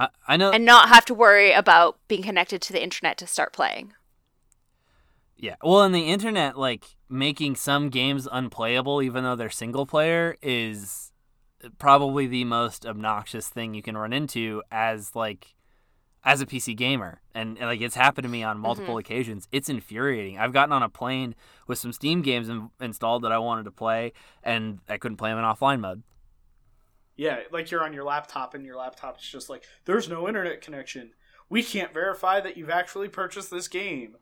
I, 0.03 0.09
I 0.34 0.36
know. 0.36 0.50
and 0.50 0.64
not 0.64 0.88
have 0.88 1.05
to 1.07 1.14
worry 1.14 1.53
about 1.53 1.98
being 2.09 2.22
connected 2.22 2.61
to 2.62 2.72
the 2.72 2.82
internet 2.82 3.16
to 3.18 3.26
start 3.26 3.53
playing. 3.53 3.92
Yeah. 5.36 5.57
Well, 5.62 5.82
and 5.82 5.94
the 5.94 6.09
internet, 6.09 6.59
like 6.59 6.84
making 7.09 7.57
some 7.57 7.88
games 7.88 8.28
unplayable, 8.30 9.03
even 9.03 9.24
though 9.24 9.36
they're 9.36 9.50
single 9.50 9.86
player, 9.86 10.36
is 10.42 11.12
probably 11.78 12.26
the 12.26 12.44
most 12.44 12.84
obnoxious 12.84 13.48
thing 13.48 13.74
you 13.74 13.82
can 13.82 13.96
run 13.96 14.12
into 14.12 14.62
as 14.70 15.14
like 15.14 15.55
as 16.24 16.40
a 16.40 16.46
PC 16.46 16.76
gamer. 16.76 17.20
And, 17.34 17.59
and, 17.59 17.66
like 17.66 17.80
it's 17.80 17.94
happened 17.94 18.24
to 18.24 18.28
me 18.28 18.42
on 18.42 18.59
multiple 18.59 18.94
mm-hmm. 18.94 19.00
occasions. 19.00 19.48
It's 19.53 19.68
infuriating. 19.68 20.38
I've 20.38 20.53
gotten 20.53 20.72
on 20.72 20.82
a 20.82 20.88
plane 20.88 21.34
with 21.66 21.78
some 21.78 21.92
Steam 21.92 22.22
games 22.22 22.48
in, 22.48 22.70
installed 22.80 23.22
that 23.22 23.32
I 23.32 23.38
wanted 23.38 23.64
to 23.64 23.72
play, 23.72 24.12
and 24.42 24.80
I 24.88 24.96
couldn't 24.96 25.16
play 25.16 25.30
them 25.30 25.38
in 25.38 25.44
offline 25.44 25.80
mode. 25.80 26.03
Yeah, 27.22 27.38
like 27.52 27.70
you're 27.70 27.84
on 27.84 27.92
your 27.92 28.02
laptop 28.02 28.52
and 28.52 28.66
your 28.66 28.74
laptop's 28.74 29.30
just 29.30 29.48
like 29.48 29.62
there's 29.84 30.08
no 30.08 30.26
internet 30.26 30.60
connection. 30.60 31.12
We 31.48 31.62
can't 31.62 31.94
verify 31.94 32.40
that 32.40 32.56
you've 32.56 32.68
actually 32.68 33.08
purchased 33.08 33.48
this 33.48 33.68
game. 33.68 34.16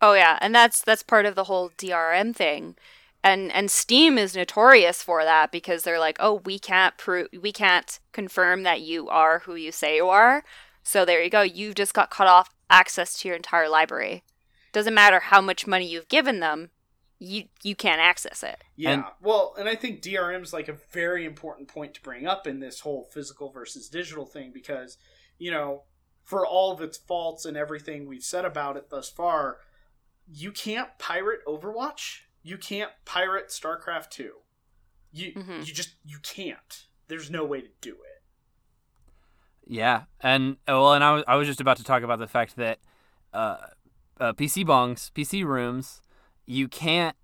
Oh 0.00 0.14
yeah, 0.14 0.38
and 0.40 0.54
that's 0.54 0.80
that's 0.80 1.02
part 1.02 1.26
of 1.26 1.34
the 1.34 1.44
whole 1.44 1.68
DRM 1.76 2.34
thing. 2.34 2.76
And 3.22 3.52
and 3.52 3.70
Steam 3.70 4.16
is 4.16 4.34
notorious 4.34 5.02
for 5.02 5.24
that 5.24 5.52
because 5.52 5.82
they're 5.82 5.98
like, 5.98 6.16
"Oh, 6.20 6.40
we 6.46 6.58
can't 6.58 6.96
prove 6.96 7.28
we 7.38 7.52
can't 7.52 8.00
confirm 8.12 8.62
that 8.62 8.80
you 8.80 9.10
are 9.10 9.40
who 9.40 9.54
you 9.54 9.70
say 9.70 9.96
you 9.96 10.08
are." 10.08 10.42
So 10.82 11.04
there 11.04 11.22
you 11.22 11.28
go. 11.28 11.42
You've 11.42 11.74
just 11.74 11.92
got 11.92 12.08
cut 12.08 12.26
off 12.26 12.48
access 12.70 13.18
to 13.18 13.28
your 13.28 13.36
entire 13.36 13.68
library. 13.68 14.24
Doesn't 14.72 14.94
matter 14.94 15.20
how 15.20 15.42
much 15.42 15.66
money 15.66 15.86
you've 15.86 16.08
given 16.08 16.40
them, 16.40 16.70
you 17.24 17.44
you 17.62 17.74
can't 17.74 18.00
access 18.00 18.42
it. 18.42 18.62
Yeah. 18.76 18.90
And- 18.90 19.04
well, 19.22 19.54
and 19.58 19.68
I 19.68 19.74
think 19.74 20.02
DRM 20.02 20.42
is 20.42 20.52
like 20.52 20.68
a 20.68 20.76
very 20.92 21.24
important 21.24 21.68
point 21.68 21.94
to 21.94 22.02
bring 22.02 22.26
up 22.26 22.46
in 22.46 22.60
this 22.60 22.80
whole 22.80 23.04
physical 23.12 23.50
versus 23.50 23.88
digital 23.88 24.26
thing 24.26 24.50
because, 24.52 24.98
you 25.38 25.50
know, 25.50 25.82
for 26.22 26.46
all 26.46 26.72
of 26.72 26.80
its 26.80 26.96
faults 26.96 27.44
and 27.44 27.56
everything 27.56 28.06
we've 28.06 28.22
said 28.22 28.44
about 28.44 28.76
it 28.76 28.90
thus 28.90 29.08
far, 29.10 29.58
you 30.26 30.50
can't 30.52 30.88
pirate 30.98 31.40
Overwatch. 31.46 32.20
You 32.42 32.56
can't 32.58 32.90
pirate 33.04 33.48
StarCraft 33.48 34.10
2. 34.10 34.32
You 35.12 35.32
Mhm. 35.34 35.66
you 35.66 35.72
just 35.72 35.94
you 36.04 36.18
can't. 36.22 36.86
There's 37.08 37.30
no 37.30 37.44
way 37.44 37.60
to 37.60 37.68
do 37.80 37.92
it. 37.92 38.22
Yeah, 39.66 40.02
and 40.20 40.52
uh, 40.68 40.72
well, 40.72 40.92
and 40.94 41.02
I 41.02 41.12
was 41.14 41.24
I 41.26 41.36
was 41.36 41.46
just 41.48 41.60
about 41.60 41.76
to 41.78 41.84
talk 41.84 42.02
about 42.02 42.18
the 42.18 42.26
fact 42.26 42.56
that 42.56 42.80
uh, 43.32 43.56
uh, 44.20 44.32
PC 44.34 44.66
bangs, 44.66 45.10
PC 45.14 45.44
rooms, 45.44 46.02
you 46.46 46.68
can't. 46.68 47.16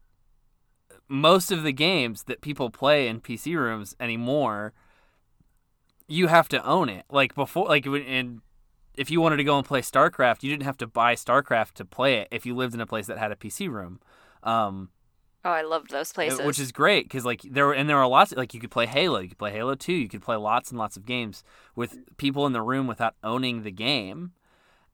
Most 1.08 1.50
of 1.50 1.64
the 1.64 1.72
games 1.72 2.24
that 2.24 2.40
people 2.40 2.70
play 2.70 3.08
in 3.08 3.20
PC 3.20 3.56
rooms 3.56 3.96
anymore, 3.98 4.72
you 6.06 6.28
have 6.28 6.48
to 6.50 6.64
own 6.64 6.88
it. 6.88 7.04
Like 7.10 7.34
before, 7.34 7.66
like 7.66 7.86
if 8.96 9.10
you 9.10 9.20
wanted 9.20 9.38
to 9.38 9.44
go 9.44 9.58
and 9.58 9.66
play 9.66 9.80
StarCraft, 9.80 10.42
you 10.42 10.50
didn't 10.50 10.64
have 10.64 10.78
to 10.78 10.86
buy 10.86 11.14
StarCraft 11.14 11.72
to 11.74 11.84
play 11.84 12.18
it 12.18 12.28
if 12.30 12.46
you 12.46 12.54
lived 12.54 12.74
in 12.74 12.80
a 12.80 12.86
place 12.86 13.06
that 13.06 13.18
had 13.18 13.32
a 13.32 13.36
PC 13.36 13.68
room. 13.68 14.00
Um, 14.44 14.90
Oh, 15.42 15.50
I 15.50 15.62
loved 15.62 15.90
those 15.90 16.12
places. 16.12 16.38
Uh, 16.38 16.42
which 16.44 16.58
is 16.58 16.70
great 16.70 17.04
because 17.04 17.24
like 17.24 17.40
there 17.42 17.66
were 17.66 17.72
and 17.72 17.88
there 17.88 17.96
were 17.96 18.06
lots 18.06 18.32
like 18.32 18.52
you 18.52 18.60
could 18.60 18.70
play 18.70 18.86
Halo, 18.86 19.20
you 19.20 19.28
could 19.28 19.38
play 19.38 19.52
Halo 19.52 19.74
Two, 19.74 19.94
you 19.94 20.08
could 20.08 20.20
play 20.20 20.36
lots 20.36 20.70
and 20.70 20.78
lots 20.78 20.98
of 20.98 21.06
games 21.06 21.42
with 21.74 22.16
people 22.18 22.44
in 22.46 22.52
the 22.52 22.60
room 22.60 22.86
without 22.86 23.14
owning 23.24 23.62
the 23.62 23.70
game. 23.70 24.32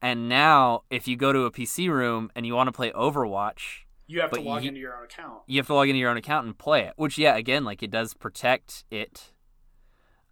And 0.01 0.29
now, 0.29 0.83
if 0.89 1.09
you 1.09 1.17
go 1.17 1.33
to 1.33 1.47
a 1.47 1.51
PC 1.51 1.91
room 1.91 2.31
and 2.37 2.47
you 2.47 2.55
want 2.55 2.69
to 2.69 2.73
play 2.73 2.93
Overwatch, 2.93 3.86
You 4.07 4.21
have 4.21 4.31
to 4.33 4.41
log 4.41 4.63
you- 4.63 4.69
into 4.69 4.81
your 4.81 4.97
own 4.97 5.05
account. 5.05 5.43
you 5.47 5.59
have 5.59 5.67
to 5.67 5.75
log 5.75 5.89
into 5.89 5.99
your 5.99 6.11
own 6.11 6.17
account 6.17 6.47
and 6.47 6.57
play 6.57 6.83
it. 6.83 6.93
Which, 6.97 7.19
yeah, 7.19 7.37
again, 7.37 7.65
like 7.65 7.83
it 7.83 7.91
does 7.91 8.15
protect 8.15 8.85
it, 8.91 9.33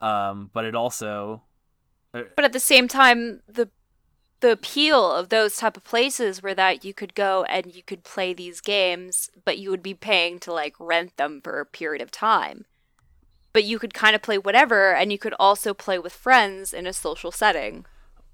um, 0.01 0.51
but 0.53 0.65
it 0.65 0.75
also 0.75 1.43
But 2.13 2.45
at 2.45 2.53
the 2.53 2.61
same 2.61 2.87
time, 2.89 3.43
the 3.49 3.71
the 4.41 4.53
appeal 4.53 5.11
of 5.11 5.31
those 5.31 5.57
type 5.57 5.77
of 5.77 5.85
places 5.85 6.43
were 6.43 6.55
that 6.55 6.85
you 6.85 6.93
could 6.93 7.15
go 7.15 7.45
and 7.45 7.75
you 7.75 7.83
could 7.83 8.05
play 8.05 8.35
these 8.35 8.61
games, 8.61 9.31
but 9.45 9.59
you 9.59 9.71
would 9.71 9.83
be 9.83 9.95
paying 9.95 10.39
to 10.41 10.53
like 10.53 10.75
rent 10.79 11.17
them 11.17 11.41
for 11.43 11.61
a 11.61 11.67
period 11.67 12.03
of 12.03 12.11
time. 12.11 12.67
But 13.55 13.65
you 13.65 13.79
could 13.79 13.95
kind 13.95 14.15
of 14.15 14.21
play 14.21 14.37
whatever, 14.37 14.93
and 14.93 15.11
you 15.11 15.19
could 15.19 15.35
also 15.39 15.73
play 15.73 15.99
with 15.99 16.13
friends 16.13 16.75
in 16.75 16.87
a 16.87 16.93
social 16.93 17.33
setting. 17.33 17.87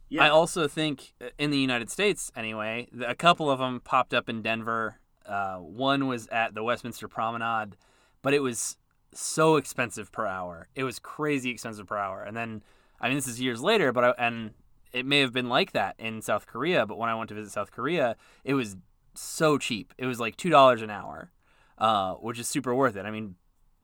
Yeah. 0.08 0.24
I 0.24 0.30
also 0.30 0.66
think 0.66 1.12
uh, 1.20 1.26
in 1.38 1.50
the 1.50 1.58
United 1.58 1.90
States, 1.90 2.32
anyway, 2.34 2.88
a 3.06 3.14
couple 3.14 3.48
of 3.48 3.60
them 3.60 3.80
popped 3.80 4.12
up 4.12 4.28
in 4.28 4.42
Denver. 4.42 4.96
Uh, 5.30 5.56
one 5.58 6.06
was 6.08 6.26
at 6.28 6.54
the 6.54 6.62
Westminster 6.62 7.06
Promenade, 7.08 7.76
but 8.22 8.34
it 8.34 8.40
was 8.40 8.76
so 9.14 9.56
expensive 9.56 10.10
per 10.10 10.26
hour. 10.26 10.68
It 10.74 10.84
was 10.84 10.98
crazy 10.98 11.50
expensive 11.50 11.86
per 11.86 11.96
hour. 11.96 12.22
And 12.22 12.36
then, 12.36 12.62
I 13.00 13.08
mean, 13.08 13.16
this 13.16 13.28
is 13.28 13.40
years 13.40 13.60
later, 13.62 13.92
but 13.92 14.04
I, 14.04 14.10
and 14.18 14.50
it 14.92 15.06
may 15.06 15.20
have 15.20 15.32
been 15.32 15.48
like 15.48 15.72
that 15.72 15.94
in 15.98 16.20
South 16.20 16.46
Korea. 16.46 16.84
But 16.86 16.98
when 16.98 17.08
I 17.08 17.14
went 17.14 17.28
to 17.28 17.34
visit 17.34 17.52
South 17.52 17.70
Korea, 17.70 18.16
it 18.44 18.54
was 18.54 18.76
so 19.14 19.56
cheap. 19.58 19.94
It 19.98 20.06
was 20.06 20.18
like 20.20 20.36
two 20.36 20.50
dollars 20.50 20.82
an 20.82 20.90
hour, 20.90 21.30
uh, 21.78 22.14
which 22.14 22.38
is 22.38 22.48
super 22.48 22.74
worth 22.74 22.96
it. 22.96 23.06
I 23.06 23.10
mean, 23.12 23.36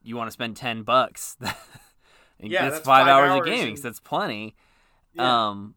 you 0.03 0.16
want 0.16 0.26
to 0.28 0.32
spend 0.32 0.57
ten 0.57 0.82
bucks. 0.82 1.36
Yeah, 2.38 2.64
that's, 2.64 2.74
that's 2.76 2.86
five, 2.86 3.07
five 3.07 3.09
hours, 3.09 3.30
hours 3.30 3.40
of 3.40 3.47
gaming. 3.47 3.68
and- 3.70 3.78
So 3.78 3.82
that's 3.84 4.01
plenty. 4.01 4.55
Yeah. 5.14 5.49
Um, 5.49 5.74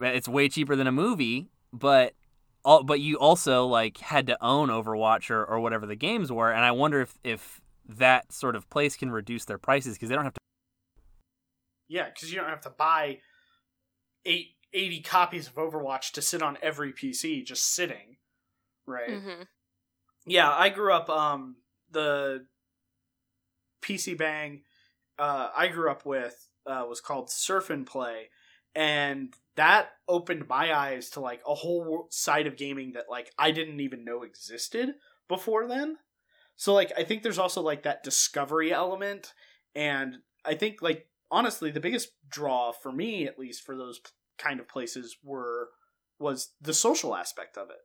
it's 0.00 0.26
way 0.26 0.48
cheaper 0.48 0.74
than 0.74 0.86
a 0.86 0.92
movie, 0.92 1.50
but 1.70 2.14
all, 2.64 2.82
but 2.82 3.00
you 3.00 3.16
also 3.16 3.66
like 3.66 3.98
had 3.98 4.26
to 4.26 4.44
own 4.44 4.68
Overwatch 4.68 5.30
or, 5.30 5.44
or 5.44 5.60
whatever 5.60 5.86
the 5.86 5.96
games 5.96 6.30
were, 6.30 6.50
and 6.52 6.64
I 6.64 6.72
wonder 6.72 7.00
if 7.00 7.18
if 7.24 7.60
that 7.88 8.32
sort 8.32 8.54
of 8.54 8.68
place 8.68 8.96
can 8.96 9.10
reduce 9.10 9.44
their 9.44 9.58
prices 9.58 9.94
because 9.94 10.08
they 10.08 10.14
don't 10.14 10.24
have 10.24 10.34
to. 10.34 10.40
Yeah, 11.88 12.06
because 12.06 12.30
you 12.30 12.38
don't 12.38 12.50
have 12.50 12.60
to 12.62 12.70
buy 12.70 13.20
eight, 14.26 14.56
80 14.74 15.00
copies 15.00 15.46
of 15.46 15.54
Overwatch 15.54 16.12
to 16.12 16.22
sit 16.22 16.42
on 16.42 16.58
every 16.60 16.92
PC 16.92 17.44
just 17.44 17.74
sitting. 17.74 18.16
Right. 18.86 19.10
Mm-hmm. 19.10 19.42
Yeah, 20.26 20.50
I 20.50 20.68
grew 20.68 20.92
up 20.92 21.08
um 21.08 21.56
the 21.90 22.46
PC 23.82 24.18
Bang 24.18 24.62
uh 25.18 25.48
I 25.56 25.68
grew 25.68 25.90
up 25.90 26.04
with 26.04 26.48
uh 26.66 26.84
was 26.86 27.00
called 27.00 27.30
Surf 27.30 27.70
and 27.70 27.86
Play 27.86 28.28
and 28.74 29.32
that 29.58 29.90
opened 30.08 30.48
my 30.48 30.74
eyes 30.74 31.10
to 31.10 31.20
like 31.20 31.42
a 31.46 31.54
whole 31.54 32.08
side 32.10 32.48
of 32.48 32.56
gaming 32.56 32.92
that 32.94 33.10
like 33.10 33.32
I 33.38 33.52
didn't 33.52 33.80
even 33.80 34.04
know 34.04 34.24
existed 34.24 34.94
before 35.28 35.68
then. 35.68 35.98
So 36.56 36.74
like 36.74 36.92
I 36.96 37.04
think 37.04 37.22
there's 37.22 37.38
also 37.38 37.62
like 37.62 37.84
that 37.84 38.04
discovery 38.04 38.72
element 38.72 39.34
and 39.74 40.18
I 40.44 40.54
think 40.56 40.82
like 40.82 41.08
honestly 41.30 41.70
the 41.70 41.80
biggest 41.80 42.12
draw 42.28 42.72
for 42.72 42.92
me 42.92 43.26
at 43.26 43.38
least 43.38 43.62
for 43.64 43.76
those 43.76 44.00
kind 44.38 44.60
of 44.60 44.68
places 44.68 45.18
were 45.22 45.70
was 46.20 46.54
the 46.60 46.74
social 46.74 47.16
aspect 47.16 47.58
of 47.58 47.70
it 47.70 47.78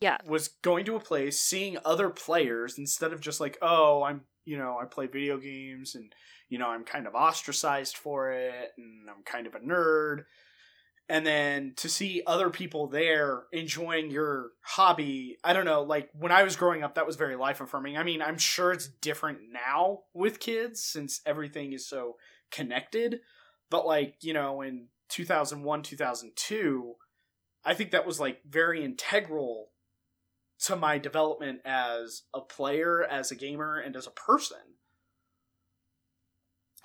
Yeah. 0.00 0.18
was 0.24 0.48
going 0.48 0.84
to 0.86 0.96
a 0.96 1.00
place, 1.00 1.40
seeing 1.40 1.78
other 1.84 2.10
players 2.10 2.78
instead 2.78 3.12
of 3.12 3.20
just 3.20 3.40
like, 3.40 3.58
oh, 3.62 4.02
I'm, 4.02 4.22
you 4.44 4.58
know, 4.58 4.78
I 4.80 4.84
play 4.86 5.06
video 5.06 5.38
games 5.38 5.94
and, 5.94 6.12
you 6.48 6.58
know, 6.58 6.68
I'm 6.68 6.84
kind 6.84 7.06
of 7.06 7.14
ostracized 7.14 7.96
for 7.96 8.30
it 8.32 8.72
and 8.76 9.08
I'm 9.08 9.22
kind 9.24 9.46
of 9.46 9.54
a 9.54 9.60
nerd. 9.60 10.24
And 11.10 11.26
then 11.26 11.72
to 11.78 11.88
see 11.88 12.22
other 12.24 12.50
people 12.50 12.86
there 12.86 13.42
enjoying 13.50 14.12
your 14.12 14.52
hobby, 14.62 15.38
I 15.42 15.52
don't 15.52 15.64
know, 15.64 15.82
like 15.82 16.08
when 16.12 16.30
I 16.30 16.44
was 16.44 16.54
growing 16.54 16.84
up, 16.84 16.94
that 16.94 17.06
was 17.06 17.16
very 17.16 17.34
life 17.34 17.60
affirming. 17.60 17.98
I 17.98 18.04
mean, 18.04 18.22
I'm 18.22 18.38
sure 18.38 18.70
it's 18.70 18.86
different 18.86 19.40
now 19.52 20.02
with 20.14 20.38
kids 20.38 20.84
since 20.84 21.20
everything 21.26 21.72
is 21.72 21.84
so 21.84 22.14
connected. 22.52 23.22
But 23.70 23.86
like, 23.86 24.18
you 24.20 24.32
know, 24.32 24.60
in 24.60 24.86
2001, 25.08 25.82
2002, 25.82 26.94
I 27.64 27.74
think 27.74 27.90
that 27.90 28.06
was 28.06 28.20
like 28.20 28.42
very 28.48 28.84
integral 28.84 29.72
to 30.66 30.76
my 30.76 30.96
development 30.98 31.62
as 31.64 32.22
a 32.32 32.40
player, 32.40 33.02
as 33.02 33.32
a 33.32 33.34
gamer, 33.34 33.80
and 33.80 33.96
as 33.96 34.06
a 34.06 34.12
person. 34.12 34.58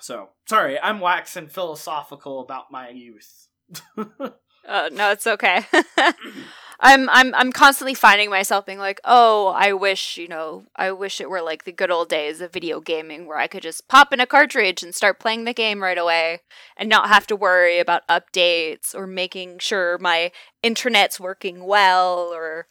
So, 0.02 0.30
sorry, 0.50 0.80
I'm 0.80 1.00
waxing 1.00 1.48
philosophical 1.48 2.42
about 2.42 2.72
my 2.72 2.90
youth. 2.90 3.50
Uh, 4.68 4.90
no, 4.92 5.12
it's 5.12 5.28
okay. 5.28 5.64
I'm 6.80 7.10
I'm 7.10 7.34
I'm 7.36 7.52
constantly 7.52 7.94
finding 7.94 8.30
myself 8.30 8.66
being 8.66 8.80
like, 8.80 9.00
oh, 9.06 9.54
I 9.56 9.74
wish 9.74 10.18
you 10.18 10.28
know, 10.28 10.66
I 10.76 10.92
wish 10.92 11.22
it 11.22 11.30
were 11.30 11.42
like 11.42 11.64
the 11.64 11.72
good 11.72 11.92
old 11.92 12.10
days 12.10 12.42
of 12.42 12.52
video 12.52 12.82
gaming 12.82 13.28
where 13.28 13.38
I 13.38 13.48
could 13.48 13.64
just 13.64 13.88
pop 13.88 14.12
in 14.12 14.20
a 14.20 14.26
cartridge 14.26 14.84
and 14.84 14.94
start 14.94 15.20
playing 15.20 15.46
the 15.46 15.54
game 15.54 15.82
right 15.82 15.98
away 15.98 16.42
and 16.78 16.90
not 16.90 17.10
have 17.10 17.28
to 17.28 17.36
worry 17.36 17.80
about 17.80 18.08
updates 18.08 18.94
or 18.94 19.08
making 19.08 19.60
sure 19.60 19.98
my 20.00 20.32
internet's 20.64 21.20
working 21.20 21.64
well 21.66 22.32
or 22.34 22.68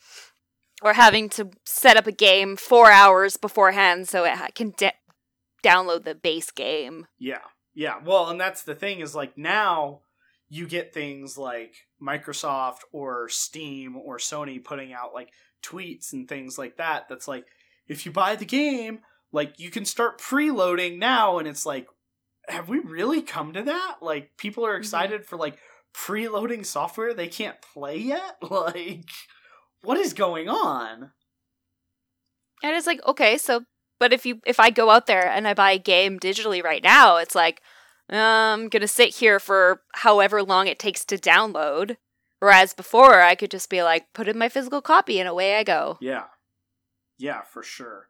or 0.83 0.95
having 0.95 1.29
to 1.31 1.51
set 1.65 1.97
up 1.97 2.07
a 2.07 2.13
game 2.13 2.57
four 2.57 2.91
hours 2.91 3.37
beforehand 3.37 4.09
so 4.09 4.25
it 4.25 4.37
can 4.55 4.75
da- 4.77 4.91
download 5.63 6.05
the 6.05 6.15
base 6.15 6.51
game. 6.51 7.07
Yeah. 7.19 7.39
Yeah. 7.73 7.95
Well, 8.05 8.29
and 8.29 8.41
that's 8.41 8.63
the 8.63 8.75
thing 8.75 9.01
is 9.01 9.15
like 9.15 9.39
now 9.39 10.01
you 10.49 10.67
get 10.67 10.95
things 10.95 11.39
like 11.39 11.75
Microsoft 12.03 12.81
or 12.93 13.29
Steam 13.29 13.97
or 13.97 14.19
Sony 14.19 14.63
putting 14.63 14.93
out 14.93 15.15
like 15.15 15.31
tweets 15.63 16.13
and 16.13 16.29
things 16.29 16.59
like 16.59 16.77
that. 16.77 17.09
That's 17.09 17.27
like, 17.27 17.47
if 17.89 18.07
you 18.07 18.13
buy 18.13 18.37
the 18.37 18.45
game, 18.45 19.01
like 19.33 19.59
you 19.59 19.71
can 19.71 19.85
start 19.85 20.21
preloading 20.21 20.99
now. 20.99 21.39
And 21.39 21.49
it's 21.49 21.67
like, 21.67 21.87
have 22.49 22.69
we 22.69 22.79
really 22.79 23.23
come 23.23 23.53
to 23.55 23.63
that? 23.63 23.97
Like 24.01 24.37
people 24.37 24.67
are 24.67 24.73
mm-hmm. 24.73 24.81
excited 24.81 25.27
for 25.27 25.37
like 25.37 25.59
preloading 25.95 26.67
software 26.67 27.15
they 27.15 27.29
can't 27.29 27.61
play 27.61 27.99
yet? 27.99 28.37
Like, 28.51 29.09
what 29.83 29.99
is 29.99 30.15
going 30.15 30.49
on? 30.49 31.11
And 32.63 32.77
it's 32.77 32.87
like, 32.87 33.01
okay, 33.07 33.37
so 33.37 33.65
but 33.99 34.13
if 34.13 34.27
you 34.27 34.41
if 34.47 34.59
I 34.61 34.71
go 34.71 34.91
out 34.91 35.07
there 35.07 35.27
and 35.27 35.47
I 35.47 35.55
buy 35.55 35.73
a 35.73 35.79
game 35.79 36.19
digitally 36.19 36.63
right 36.63 36.83
now, 36.83 37.17
it's 37.17 37.35
like 37.35 37.63
I'm 38.09 38.69
gonna 38.69 38.89
sit 38.89 39.17
here 39.17 39.41
for 39.41 39.83
however 39.95 40.43
long 40.43 40.67
it 40.67 40.79
takes 40.79 41.05
to 41.07 41.17
download. 41.17 41.97
Whereas 42.41 42.75
before, 42.75 43.21
I 43.21 43.35
could 43.35 43.51
just 43.51 43.71
be 43.71 43.83
like, 43.83 44.13
put 44.13 44.29
in 44.29 44.37
my 44.37 44.49
physical 44.49 44.83
copy 44.83 45.19
and 45.19 45.29
away 45.29 45.57
I 45.57 45.65
go. 45.65 45.97
Yeah. 46.01 46.25
Yeah, 47.17 47.43
for 47.43 47.63
sure. 47.63 48.09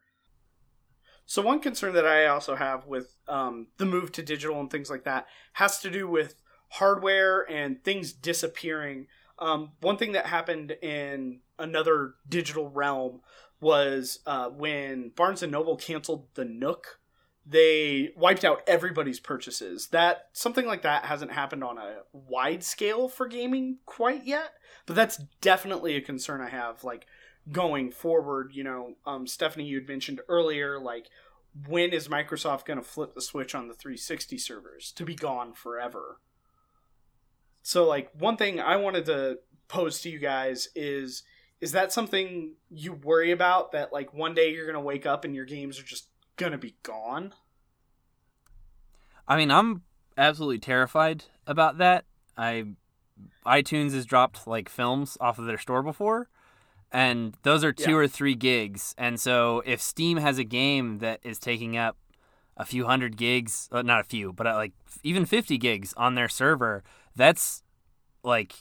So 1.27 1.41
one 1.41 1.61
concern 1.61 1.95
that 1.95 2.07
I 2.07 2.27
also 2.27 2.55
have 2.55 2.87
with 2.87 3.17
um, 3.29 3.69
the 3.79 3.87
move 3.87 4.13
to 4.13 4.23
digital 4.23 4.61
and 4.61 4.71
things 4.71 4.91
like 4.91 5.05
that 5.05 5.27
has 5.55 5.81
to 5.81 5.91
do 5.91 6.09
with 6.09 6.43
hardware 6.71 7.49
and 7.51 7.83
things 7.83 8.13
disappearing. 8.13 9.07
Um, 9.39 9.73
one 9.81 9.97
thing 9.97 10.13
that 10.13 10.27
happened 10.27 10.73
in 10.83 11.41
another 11.59 12.15
digital 12.29 12.69
realm 12.69 13.21
was 13.61 14.19
uh, 14.27 14.49
when 14.49 15.13
Barnes 15.17 15.43
and 15.43 15.53
Noble 15.53 15.77
canceled 15.77 16.27
the 16.35 16.45
Nook. 16.45 16.99
They 17.47 18.11
wiped 18.17 18.45
out 18.45 18.63
everybody's 18.67 19.21
purchases. 19.21 19.89
That 19.89 20.29
something 20.33 20.67
like 20.67 20.83
that 20.83 21.05
hasn't 21.05 21.33
happened 21.33 21.63
on 21.63 21.79
a 21.79 21.99
wide 22.13 22.65
scale 22.65 23.09
for 23.09 23.27
gaming 23.27 23.79
quite 23.85 24.25
yet, 24.25 24.53
but 24.87 24.97
that's 24.97 25.19
definitely 25.41 25.97
a 25.97 26.01
concern 26.01 26.41
I 26.41 26.49
have. 26.49 26.85
Like 26.85 27.07
going 27.53 27.91
forward, 27.91 28.53
you 28.55 28.65
know, 28.65 28.95
um, 29.07 29.27
Stephanie, 29.27 29.67
you 29.67 29.79
had 29.79 29.89
mentioned 29.89 30.21
earlier, 30.29 30.79
like 30.79 31.09
when 31.67 31.93
is 31.93 32.09
Microsoft 32.09 32.65
going 32.65 32.79
to 32.79 32.85
flip 32.85 33.15
the 33.15 33.21
switch 33.21 33.55
on 33.55 33.69
the 33.69 33.75
360 33.75 34.39
servers 34.39 34.93
to 34.93 35.05
be 35.05 35.15
gone 35.15 35.53
forever? 35.53 36.21
So, 37.63 37.87
like, 37.87 38.11
one 38.19 38.37
thing 38.37 38.61
I 38.61 38.77
wanted 38.77 39.07
to 39.07 39.39
pose 39.69 40.01
to 40.03 40.11
you 40.11 40.19
guys 40.19 40.69
is 40.75 41.23
is 41.61 41.73
that 41.73 41.93
something 41.93 42.53
you 42.69 42.93
worry 42.93 43.31
about 43.31 43.73
that 43.73 43.91
like 43.91 44.13
one 44.13 44.35
day 44.35 44.53
you're 44.53 44.67
going 44.67 44.75
to 44.75 44.81
wake 44.81 45.07
up 45.07 45.25
and 45.25 45.35
your 45.35 45.47
games 45.47 45.79
are 45.81 45.85
just 45.85 46.09
to 46.37 46.59
be 46.59 46.75
gone? 46.83 47.33
I 49.27 49.37
mean, 49.37 49.51
I'm 49.51 49.83
absolutely 50.17 50.59
terrified 50.59 51.25
about 51.47 51.79
that. 51.79 52.05
I 52.37 52.65
iTunes 53.47 53.93
has 53.93 54.05
dropped 54.07 54.47
like 54.47 54.69
films 54.69 55.17
off 55.21 55.39
of 55.39 55.47
their 55.47 55.59
store 55.59 55.83
before, 55.83 56.29
and 56.93 57.37
those 57.43 57.63
are 57.65 57.73
two 57.73 57.93
Yeah. 57.93 57.97
or 57.97 58.09
three 58.09 58.35
gigs. 58.35 58.95
And 58.99 59.21
so 59.21 59.63
if 59.65 59.81
Steam 59.81 60.19
has 60.19 60.39
a 60.39 60.45
game 60.45 60.99
that 60.99 61.21
is 61.23 61.39
taking 61.39 61.77
up 61.77 61.97
a 62.57 62.65
few 62.65 62.87
hundred 62.87 63.17
gigs, 63.17 63.69
uh, 63.73 63.83
not 63.83 64.01
a 64.01 64.05
few, 64.05 64.33
but 64.33 64.47
uh, 64.47 64.55
like 64.55 64.73
even 65.03 65.25
50 65.27 65.59
gigs 65.59 65.93
on 65.97 66.15
their 66.15 66.29
server, 66.29 66.83
that's 67.17 67.63
like 68.23 68.55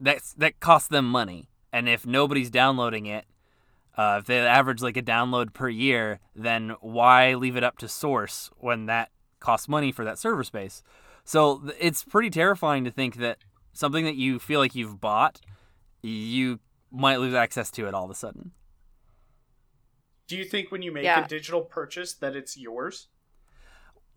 that's 0.00 0.32
that 0.34 0.60
costs 0.60 0.88
them 0.88 1.08
money. 1.08 1.48
And 1.72 1.88
if 1.88 2.04
nobody's 2.04 2.50
downloading 2.50 3.06
it, 3.06 3.24
Uh, 3.96 4.16
if 4.20 4.26
they 4.26 4.38
average 4.38 4.80
like 4.82 4.96
a 4.96 5.02
download 5.02 5.52
per 5.52 5.68
year, 5.68 6.18
then 6.34 6.70
why 6.80 7.34
leave 7.34 7.56
it 7.56 7.64
up 7.64 7.76
to 7.78 7.88
source 7.88 8.50
when 8.56 8.86
that 8.86 9.10
costs 9.38 9.68
money 9.68 9.92
for 9.92 10.04
that 10.04 10.18
server 10.18 10.44
space? 10.44 10.82
So 11.24 11.62
it's 11.78 12.02
pretty 12.02 12.30
terrifying 12.30 12.84
to 12.84 12.90
think 12.90 13.16
that 13.16 13.38
something 13.72 14.04
that 14.04 14.16
you 14.16 14.38
feel 14.38 14.60
like 14.60 14.74
you've 14.74 15.00
bought, 15.00 15.40
you 16.02 16.58
might 16.90 17.16
lose 17.20 17.34
access 17.34 17.70
to 17.72 17.86
it 17.86 17.94
all 17.94 18.04
of 18.04 18.10
a 18.10 18.14
sudden. 18.14 18.52
Do 20.26 20.36
you 20.36 20.44
think 20.44 20.70
when 20.70 20.82
you 20.82 20.92
make 20.92 21.04
Yeah. 21.04 21.24
a 21.24 21.28
digital 21.28 21.60
purchase 21.62 22.14
that 22.14 22.34
it's 22.34 22.56
yours? 22.56 23.08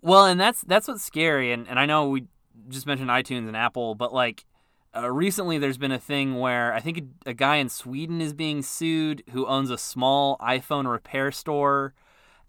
Well, 0.01 0.25
and 0.25 0.39
that's 0.39 0.61
that's 0.61 0.87
what's 0.87 1.03
scary. 1.03 1.51
And, 1.51 1.67
and 1.67 1.79
I 1.79 1.85
know 1.85 2.09
we 2.09 2.27
just 2.69 2.85
mentioned 2.85 3.09
iTunes 3.09 3.47
and 3.47 3.57
Apple, 3.57 3.95
but 3.95 4.13
like 4.13 4.45
uh, 4.95 5.11
recently 5.11 5.57
there's 5.57 5.77
been 5.77 5.91
a 5.91 5.99
thing 5.99 6.39
where 6.39 6.73
I 6.73 6.79
think 6.79 6.97
a, 6.97 7.29
a 7.29 7.33
guy 7.33 7.57
in 7.57 7.69
Sweden 7.69 8.21
is 8.21 8.33
being 8.33 8.61
sued 8.61 9.23
who 9.31 9.45
owns 9.45 9.69
a 9.69 9.77
small 9.77 10.37
iPhone 10.37 10.89
repair 10.89 11.31
store, 11.31 11.93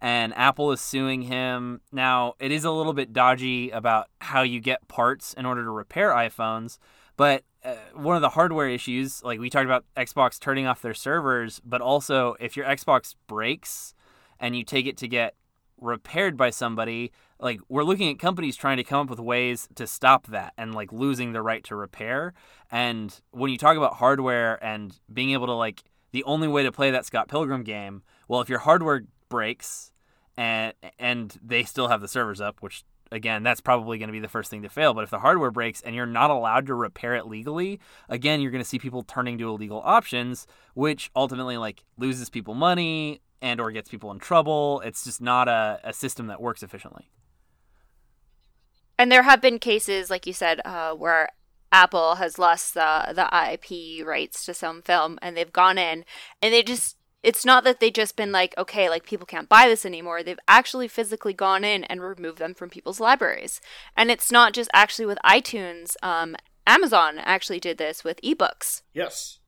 and 0.00 0.32
Apple 0.36 0.70
is 0.72 0.80
suing 0.80 1.22
him. 1.22 1.80
Now 1.90 2.34
it 2.38 2.52
is 2.52 2.64
a 2.64 2.70
little 2.70 2.92
bit 2.92 3.12
dodgy 3.12 3.70
about 3.70 4.08
how 4.20 4.42
you 4.42 4.60
get 4.60 4.86
parts 4.88 5.34
in 5.34 5.46
order 5.46 5.64
to 5.64 5.70
repair 5.70 6.10
iPhones, 6.10 6.78
but 7.16 7.42
uh, 7.64 7.74
one 7.94 8.14
of 8.14 8.22
the 8.22 8.30
hardware 8.30 8.68
issues, 8.68 9.24
like 9.24 9.40
we 9.40 9.50
talked 9.50 9.64
about 9.64 9.84
Xbox 9.96 10.38
turning 10.38 10.66
off 10.66 10.82
their 10.82 10.94
servers, 10.94 11.60
but 11.64 11.80
also 11.80 12.36
if 12.38 12.56
your 12.56 12.66
Xbox 12.66 13.14
breaks 13.26 13.94
and 14.38 14.54
you 14.56 14.62
take 14.62 14.86
it 14.86 14.96
to 14.98 15.08
get 15.08 15.34
repaired 15.80 16.36
by 16.36 16.50
somebody, 16.50 17.10
like 17.40 17.60
we're 17.68 17.84
looking 17.84 18.10
at 18.10 18.18
companies 18.18 18.56
trying 18.56 18.78
to 18.78 18.84
come 18.84 19.00
up 19.00 19.10
with 19.10 19.20
ways 19.20 19.68
to 19.74 19.86
stop 19.86 20.26
that 20.28 20.52
and 20.56 20.74
like 20.74 20.92
losing 20.92 21.32
the 21.32 21.42
right 21.42 21.62
to 21.64 21.76
repair. 21.76 22.32
And 22.70 23.18
when 23.30 23.50
you 23.50 23.58
talk 23.58 23.76
about 23.76 23.94
hardware 23.94 24.62
and 24.64 24.98
being 25.12 25.30
able 25.30 25.46
to 25.46 25.52
like 25.52 25.82
the 26.12 26.24
only 26.24 26.48
way 26.48 26.62
to 26.62 26.72
play 26.72 26.90
that 26.90 27.04
Scott 27.04 27.28
Pilgrim 27.28 27.62
game, 27.62 28.02
well, 28.28 28.40
if 28.40 28.48
your 28.48 28.60
hardware 28.60 29.04
breaks 29.28 29.92
and 30.36 30.72
and 30.98 31.38
they 31.44 31.64
still 31.64 31.88
have 31.88 32.00
the 32.00 32.08
servers 32.08 32.40
up, 32.40 32.62
which 32.62 32.84
again, 33.12 33.42
that's 33.42 33.60
probably 33.60 33.98
going 33.98 34.08
to 34.08 34.12
be 34.12 34.20
the 34.20 34.28
first 34.28 34.50
thing 34.50 34.62
to 34.62 34.68
fail. 34.68 34.94
But 34.94 35.04
if 35.04 35.10
the 35.10 35.20
hardware 35.20 35.50
breaks 35.50 35.80
and 35.80 35.94
you're 35.94 36.06
not 36.06 36.30
allowed 36.30 36.66
to 36.66 36.74
repair 36.74 37.14
it 37.14 37.26
legally, 37.26 37.80
again, 38.08 38.40
you're 38.40 38.50
going 38.50 38.62
to 38.62 38.68
see 38.68 38.78
people 38.78 39.02
turning 39.02 39.38
to 39.38 39.48
illegal 39.48 39.80
options, 39.84 40.46
which 40.74 41.10
ultimately 41.14 41.56
like 41.56 41.84
loses 41.98 42.30
people 42.30 42.54
money 42.54 43.20
and 43.42 43.60
or 43.60 43.70
gets 43.70 43.88
people 43.88 44.10
in 44.10 44.18
trouble. 44.18 44.80
It's 44.84 45.04
just 45.04 45.20
not 45.20 45.48
a, 45.48 45.80
a 45.84 45.92
system 45.92 46.26
that 46.28 46.40
works 46.40 46.62
efficiently. 46.62 47.10
And 48.98 49.12
there 49.12 49.22
have 49.22 49.42
been 49.42 49.58
cases, 49.58 50.10
like 50.10 50.26
you 50.26 50.32
said, 50.32 50.60
uh, 50.64 50.92
where 50.92 51.28
Apple 51.72 52.16
has 52.16 52.38
lost 52.38 52.74
the 52.74 53.12
the 53.14 53.28
IP 53.52 54.06
rights 54.06 54.44
to 54.46 54.54
some 54.54 54.82
film, 54.82 55.18
and 55.20 55.36
they've 55.36 55.52
gone 55.52 55.78
in, 55.78 56.04
and 56.42 56.52
they 56.52 56.62
just. 56.62 56.96
It's 57.22 57.44
not 57.44 57.64
that 57.64 57.80
they've 57.80 57.92
just 57.92 58.14
been 58.14 58.30
like, 58.30 58.54
okay, 58.56 58.88
like 58.88 59.04
people 59.04 59.26
can't 59.26 59.48
buy 59.48 59.66
this 59.66 59.84
anymore. 59.84 60.22
They've 60.22 60.38
actually 60.46 60.86
physically 60.86 61.32
gone 61.32 61.64
in 61.64 61.82
and 61.84 62.00
removed 62.00 62.38
them 62.38 62.54
from 62.54 62.70
people's 62.70 63.00
libraries. 63.00 63.60
And 63.96 64.12
it's 64.12 64.30
not 64.30 64.52
just 64.52 64.70
actually 64.72 65.06
with 65.06 65.18
iTunes. 65.24 65.96
Um, 66.04 66.36
Amazon 66.68 67.18
actually 67.18 67.58
did 67.58 67.78
this 67.78 68.04
with 68.04 68.20
ebooks. 68.22 68.82
Yes. 68.94 69.40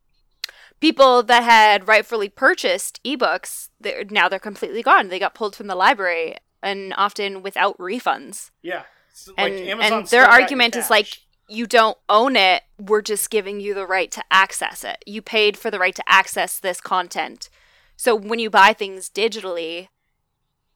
People 0.80 1.22
that 1.22 1.44
had 1.44 1.86
rightfully 1.86 2.28
purchased 2.28 3.00
ebooks, 3.04 3.68
they're, 3.80 4.04
now 4.04 4.28
they're 4.28 4.40
completely 4.40 4.82
gone. 4.82 5.06
They 5.06 5.20
got 5.20 5.34
pulled 5.34 5.54
from 5.54 5.68
the 5.68 5.76
library, 5.76 6.36
and 6.62 6.92
often 6.96 7.42
without 7.42 7.78
refunds 7.78 8.50
Yeah. 8.62 8.84
It's 9.20 9.28
like 9.38 9.52
and 9.52 9.68
Amazon 9.68 9.98
and 9.98 10.06
their 10.08 10.24
argument 10.24 10.76
is 10.76 10.90
like 10.90 11.08
you 11.48 11.66
don't 11.66 11.96
own 12.08 12.36
it 12.36 12.62
we're 12.78 13.02
just 13.02 13.30
giving 13.30 13.58
you 13.58 13.74
the 13.74 13.86
right 13.86 14.10
to 14.12 14.22
access 14.30 14.84
it. 14.84 15.02
You 15.06 15.22
paid 15.22 15.56
for 15.56 15.70
the 15.70 15.78
right 15.78 15.94
to 15.94 16.02
access 16.08 16.58
this 16.60 16.80
content. 16.80 17.48
So 17.96 18.14
when 18.14 18.38
you 18.38 18.50
buy 18.50 18.72
things 18.72 19.08
digitally 19.10 19.88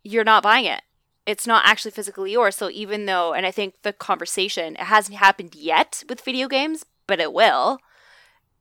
you're 0.03 0.25
not 0.25 0.43
buying 0.43 0.65
it. 0.65 0.83
It's 1.27 1.47
not 1.47 1.65
actually 1.65 1.93
physically 1.93 2.33
yours. 2.33 2.57
So 2.57 2.69
even 2.71 3.07
though 3.07 3.33
and 3.33 3.47
i 3.47 3.51
think 3.51 3.75
the 3.83 3.93
conversation 3.93 4.75
it 4.75 4.81
hasn't 4.81 5.19
happened 5.19 5.55
yet 5.55 6.03
with 6.09 6.21
video 6.23 6.49
games 6.49 6.85
but 7.07 7.21
it 7.21 7.33
will 7.33 7.79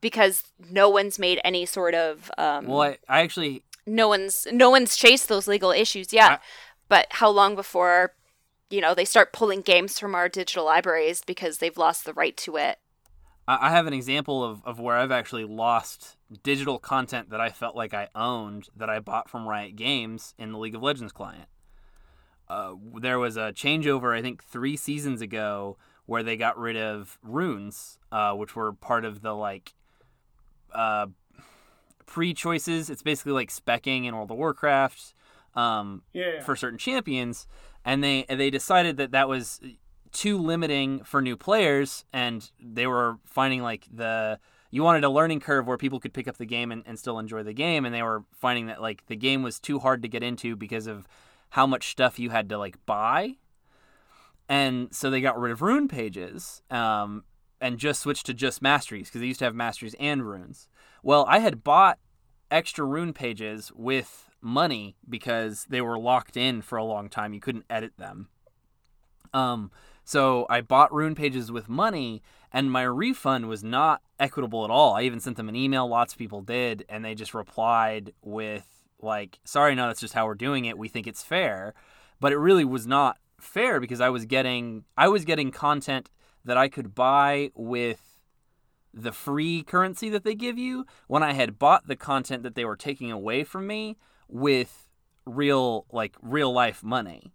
because 0.02 0.44
no 0.70 0.90
one's 0.90 1.18
made 1.20 1.40
any 1.44 1.66
sort 1.66 1.94
of 1.94 2.32
um, 2.38 2.66
Well, 2.66 2.82
I, 2.82 2.98
I 3.08 3.22
actually 3.22 3.64
no 3.86 4.08
one's 4.08 4.48
no 4.52 4.70
one's 4.70 4.96
chased 4.96 5.28
those 5.30 5.48
legal 5.48 5.72
issues 5.72 6.12
yet. 6.14 6.32
I- 6.34 6.40
but 6.90 7.08
how 7.12 7.30
long 7.30 7.56
before 7.56 8.14
you 8.72 8.82
know 8.82 8.94
they 8.94 9.06
start 9.06 9.34
pulling 9.34 9.62
games 9.62 10.00
from 10.00 10.16
our 10.16 10.30
digital 10.30 10.66
libraries 10.66 11.22
because 11.26 11.58
they've 11.58 11.78
lost 11.78 12.06
the 12.06 12.14
right 12.14 12.36
to 12.38 12.58
it? 12.58 12.80
I 13.48 13.68
I 13.68 13.70
have 13.72 13.88
an 13.88 13.94
example 13.94 14.44
of, 14.44 14.64
of 14.66 14.80
where 14.80 14.98
I've 14.98 15.12
actually 15.12 15.46
lost 15.46 16.18
digital 16.44 16.80
content 16.80 17.30
that 17.30 17.42
I 17.42 17.50
felt 17.50 17.76
like 17.76 17.94
I 17.94 18.08
owned 18.16 18.70
that 18.76 18.90
I 18.90 19.00
bought 19.00 19.30
from 19.30 19.48
Riot 19.48 19.76
Games 19.76 20.34
in 20.38 20.52
the 20.52 20.58
League 20.58 20.76
of 20.76 20.82
Legends 20.82 21.12
client. 21.12 21.48
Uh, 22.48 22.74
there 23.00 23.20
was 23.20 23.38
a 23.38 23.54
changeover, 23.54 24.18
I 24.18 24.22
think, 24.22 24.44
three 24.44 24.76
seasons 24.76 25.22
ago 25.22 25.78
where 26.06 26.24
they 26.24 26.36
got 26.36 26.58
rid 26.58 26.76
of 26.76 27.18
runes, 27.24 28.00
uh, 28.12 28.34
which 28.34 28.56
were 28.56 28.74
part 28.74 29.06
of 29.06 29.22
the 29.22 29.34
like 29.34 29.74
uh, 30.74 31.08
pre 32.06 32.34
choices. 32.34 32.90
It's 32.90 33.04
basically 33.04 33.32
like 33.32 33.50
specking 33.50 34.06
in 34.06 34.16
World 34.16 34.32
of 34.32 34.38
Warcraft 34.38 35.14
um, 35.56 36.02
Yeah. 36.14 36.42
for 36.42 36.56
certain 36.56 36.78
champions, 36.78 37.48
and 37.86 38.04
they 38.04 38.26
they 38.30 38.50
decided 38.50 38.98
that 38.98 39.12
that 39.12 39.28
was 39.28 39.60
too 40.12 40.38
limiting 40.38 41.04
for 41.04 41.22
new 41.22 41.38
players, 41.38 42.06
and 42.14 42.52
they 42.60 42.88
were 42.88 43.18
finding 43.26 43.62
like 43.62 43.88
the 43.92 44.40
you 44.70 44.84
wanted 44.84 45.04
a 45.04 45.10
learning 45.10 45.40
curve 45.40 45.68
where 45.68 45.78
people 45.78 46.00
could 46.00 46.14
pick 46.14 46.28
up 46.28 46.38
the 46.38 46.46
game 46.46 46.72
and, 46.72 46.84
and 46.86 46.98
still 46.98 47.20
enjoy 47.20 47.44
the 47.44 47.54
game, 47.54 47.86
and 47.86 47.94
they 47.94 48.04
were 48.04 48.24
finding 48.32 48.68
that 48.68 48.82
like 48.82 49.06
the 49.08 49.16
game 49.16 49.44
was 49.44 49.60
too 49.60 49.80
hard 49.80 50.02
to 50.02 50.08
get 50.08 50.24
into 50.24 50.56
because 50.56 50.88
of 50.88 51.08
how 51.50 51.68
much 51.68 51.90
stuff 51.90 52.20
you 52.20 52.30
had 52.30 52.50
to 52.50 52.58
like 52.58 52.78
buy, 52.86 53.36
and 54.48 54.94
so 54.94 55.10
they 55.10 55.22
got 55.22 55.40
rid 55.40 55.52
of 55.52 55.62
rune 55.62 55.88
pages. 55.88 56.62
Um, 56.70 57.24
and 57.62 57.78
just 57.78 58.02
switched 58.02 58.26
to 58.26 58.34
just 58.34 58.60
masteries 58.62 59.08
because 59.08 59.22
they 59.22 59.28
used 59.28 59.38
to 59.38 59.46
have 59.46 59.54
masteries 59.54 59.96
and 60.00 60.28
runes. 60.28 60.68
Well, 61.04 61.26
I 61.30 61.38
had 61.40 61.64
bought 61.64 62.00
extra 62.50 62.84
rune 62.84 63.14
pages 63.14 63.72
with 63.76 64.31
money 64.42 64.96
because 65.08 65.66
they 65.66 65.82
were 65.82 65.98
locked 66.00 66.36
in 66.38 66.62
for 66.62 66.78
a 66.78 66.84
long 66.84 67.10
time. 67.10 67.34
You 67.34 67.40
couldn't 67.40 67.66
edit 67.70 67.94
them. 67.98 68.30
Um, 69.34 69.72
so 70.04 70.46
I 70.50 70.62
bought 70.62 70.94
rune 70.94 71.16
pages 71.16 71.52
with 71.52 71.70
money, 71.70 72.22
and 72.52 72.72
my 72.72 72.84
refund 72.84 73.48
was 73.48 73.64
not 73.64 74.02
equitable 74.20 74.66
at 74.66 74.72
all. 74.72 74.96
I 74.96 75.04
even 75.04 75.20
sent 75.20 75.38
them 75.38 75.50
an 75.50 75.56
email. 75.56 75.88
Lots 75.88 76.14
of 76.14 76.20
people 76.20 76.42
did, 76.42 76.86
and 76.90 77.06
they 77.06 77.16
just 77.16 77.34
replied 77.34 78.14
with 78.22 78.68
like, 79.00 79.40
"Sorry, 79.44 79.76
no, 79.76 79.88
that's 79.88 80.02
just 80.02 80.14
how 80.14 80.26
we're 80.26 80.36
doing 80.36 80.66
it. 80.66 80.78
We 80.78 80.90
think 80.90 81.08
it's 81.08 81.24
fair," 81.24 81.74
but 82.20 82.32
it 82.32 82.38
really 82.38 82.66
was 82.66 82.86
not 82.86 83.18
fair 83.40 83.80
because 83.80 84.02
I 84.02 84.10
was 84.10 84.26
getting 84.26 84.86
I 84.98 85.08
was 85.08 85.26
getting 85.26 85.52
content 85.52 86.10
that 86.44 86.58
I 86.58 86.68
could 86.68 86.96
buy 86.96 87.52
with 87.56 88.02
the 88.94 89.12
free 89.12 89.64
currency 89.64 90.10
that 90.10 90.24
they 90.24 90.36
give 90.36 90.58
you 90.58 90.86
when 91.08 91.24
I 91.24 91.34
had 91.34 91.58
bought 91.58 91.88
the 91.88 91.96
content 91.96 92.44
that 92.44 92.56
they 92.56 92.66
were 92.66 92.76
taking 92.76 93.12
away 93.12 93.44
from 93.44 93.66
me 93.68 93.98
with 94.32 94.88
real 95.26 95.86
like 95.92 96.16
real 96.22 96.52
life 96.52 96.84
money. 96.84 97.34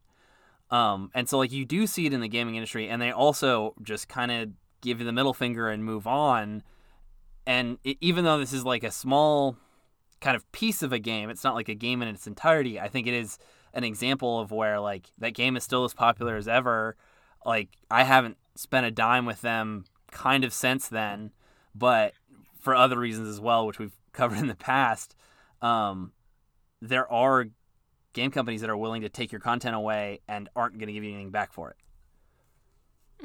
Um, 0.70 1.10
and 1.14 1.28
so 1.28 1.38
like 1.38 1.52
you 1.52 1.64
do 1.64 1.86
see 1.86 2.06
it 2.06 2.12
in 2.12 2.20
the 2.20 2.28
gaming 2.28 2.56
industry, 2.56 2.88
and 2.88 3.00
they 3.00 3.12
also 3.12 3.74
just 3.82 4.08
kind 4.08 4.32
of 4.32 4.50
give 4.80 5.00
you 5.00 5.06
the 5.06 5.12
middle 5.12 5.34
finger 5.34 5.68
and 5.68 5.84
move 5.84 6.06
on. 6.06 6.62
And 7.46 7.78
it, 7.84 7.98
even 8.00 8.24
though 8.24 8.38
this 8.38 8.52
is 8.52 8.64
like 8.64 8.82
a 8.82 8.90
small 8.90 9.56
kind 10.20 10.34
of 10.34 10.50
piece 10.52 10.82
of 10.82 10.92
a 10.92 10.98
game, 10.98 11.30
it's 11.30 11.44
not 11.44 11.54
like 11.54 11.68
a 11.68 11.74
game 11.74 12.02
in 12.02 12.08
its 12.08 12.26
entirety. 12.26 12.80
I 12.80 12.88
think 12.88 13.06
it 13.06 13.14
is 13.14 13.38
an 13.74 13.84
example 13.84 14.40
of 14.40 14.50
where 14.50 14.80
like 14.80 15.12
that 15.18 15.34
game 15.34 15.56
is 15.56 15.62
still 15.62 15.84
as 15.84 15.94
popular 15.94 16.36
as 16.36 16.48
ever. 16.48 16.96
Like 17.44 17.68
I 17.90 18.02
haven't 18.02 18.38
spent 18.56 18.86
a 18.86 18.90
dime 18.90 19.26
with 19.26 19.42
them 19.42 19.84
kind 20.10 20.44
of 20.44 20.52
since 20.52 20.88
then, 20.88 21.30
but 21.74 22.14
for 22.58 22.74
other 22.74 22.98
reasons 22.98 23.28
as 23.28 23.40
well, 23.40 23.66
which 23.66 23.78
we've 23.78 23.96
covered 24.12 24.38
in 24.38 24.48
the 24.48 24.54
past. 24.56 25.14
Um, 25.62 26.12
there 26.80 27.10
are 27.10 27.46
game 28.12 28.30
companies 28.30 28.60
that 28.62 28.70
are 28.70 28.76
willing 28.76 29.02
to 29.02 29.08
take 29.08 29.32
your 29.32 29.40
content 29.40 29.74
away 29.74 30.20
and 30.28 30.48
aren't 30.56 30.78
going 30.78 30.86
to 30.86 30.92
give 30.92 31.04
you 31.04 31.10
anything 31.10 31.30
back 31.30 31.52
for 31.52 31.70
it. 31.70 31.76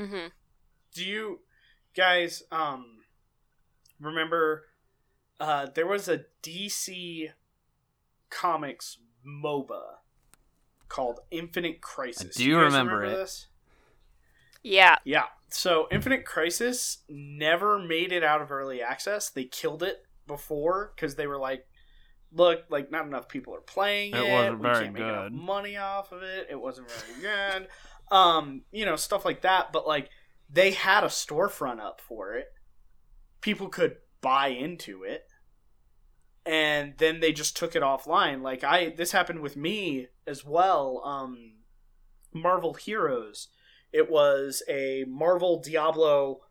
Mm-hmm. 0.02 0.28
Do 0.94 1.06
you 1.06 1.40
guys 1.96 2.44
um 2.52 2.86
remember 4.00 4.64
uh 5.40 5.68
there 5.74 5.88
was 5.88 6.08
a 6.08 6.26
DC 6.44 7.30
Comics 8.30 8.98
MOBA 9.26 9.82
called 10.92 11.20
Infinite 11.32 11.82
Crisis. 11.82 12.36
do 12.36 12.44
You 12.44 12.56
guys 12.56 12.66
remember 12.66 13.06
it. 13.06 13.10
this? 13.12 13.48
Yeah. 14.64 14.98
Yeah. 15.06 15.26
So 15.50 15.88
Infinite 15.92 16.26
Crisis 16.26 17.00
never 17.10 17.80
made 17.80 18.12
it 18.12 18.24
out 18.24 18.42
of 18.42 18.52
early 18.52 18.82
access. 18.82 19.30
They 19.30 19.46
killed 19.46 19.84
it 19.84 20.06
before 20.28 20.92
because 20.96 21.16
they 21.16 21.28
were 21.28 21.38
like, 21.38 21.66
"Look, 22.34 22.66
like 22.70 22.92
not 22.92 23.06
enough 23.06 23.28
people 23.28 23.54
are 23.56 23.62
playing 23.62 24.14
it. 24.14 24.20
It 24.20 24.32
wasn't 24.32 24.60
we 24.60 24.64
very 24.64 24.84
can't 24.86 24.94
make 24.94 25.04
enough 25.04 25.24
good." 25.26 25.34
money 25.34 25.78
off 25.78 26.12
of 26.12 26.24
it. 26.24 26.48
It 26.50 26.60
wasn't 26.60 26.90
very 26.92 27.22
good. 27.22 27.68
Um, 28.12 28.64
you 28.74 28.84
know, 28.86 28.98
stuff 28.98 29.24
like 29.24 29.40
that. 29.44 29.72
But 29.72 29.88
like, 29.88 30.10
they 30.50 30.72
had 30.72 31.06
a 31.06 31.08
storefront 31.08 31.80
up 31.80 32.02
for 32.02 32.34
it. 32.36 32.48
People 33.40 33.70
could 33.70 33.96
buy 34.20 34.50
into 34.50 35.04
it. 35.04 35.28
and 36.46 36.96
then 36.98 37.22
they 37.22 37.32
just 37.32 37.56
took 37.56 37.74
it 37.76 37.84
offline. 37.84 38.42
Like 38.42 38.64
I, 38.66 38.90
this 38.90 39.12
happened 39.14 39.40
with 39.40 39.56
me 39.56 40.08
as 40.28 40.44
well. 40.44 41.02
Um, 41.06 41.54
Marvel 42.34 42.74
Heroes. 42.74 43.48
It 43.94 44.10
was 44.12 44.62
a 44.68 45.06
Marvel 45.08 45.62
Diablo 45.62 46.42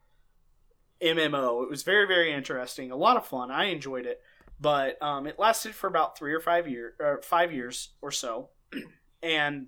MMO. 1.03 1.62
It 1.64 1.70
was 1.70 1.83
very 1.83 2.07
very 2.07 2.33
interesting, 2.33 2.91
a 2.91 2.97
lot 2.97 3.16
of 3.16 3.26
fun. 3.26 3.51
I 3.51 3.64
enjoyed 3.64 4.07
it, 4.07 4.20
but 4.61 5.00
um, 5.02 5.26
it 5.26 5.38
lasted 5.38 5.74
for 5.74 5.86
about 5.86 6.18
three 6.18 6.34
or 6.34 6.40
five 6.40 6.68
years, 6.68 6.94
or 7.00 7.20
five 7.22 7.52
years 7.52 7.90
or 8.02 8.11
so, 8.11 8.50
and 9.22 9.66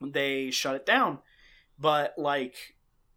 they 0.00 0.50
shut 0.50 0.74
it 0.74 0.86
down. 0.86 1.18
But 1.78 2.14
like 2.16 2.54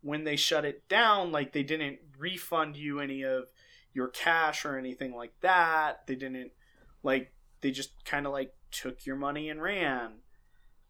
when 0.01 0.23
they 0.23 0.35
shut 0.35 0.65
it 0.65 0.87
down, 0.89 1.31
like 1.31 1.53
they 1.53 1.63
didn't 1.63 1.99
refund 2.17 2.75
you 2.75 2.99
any 2.99 3.23
of 3.23 3.45
your 3.93 4.07
cash 4.07 4.65
or 4.65 4.77
anything 4.77 5.15
like 5.15 5.33
that. 5.41 6.05
They 6.07 6.15
didn't 6.15 6.51
like 7.03 7.31
they 7.61 7.71
just 7.71 7.91
kind 8.05 8.25
of 8.25 8.33
like 8.33 8.53
took 8.71 9.05
your 9.05 9.15
money 9.15 9.49
and 9.49 9.61
ran. 9.61 10.19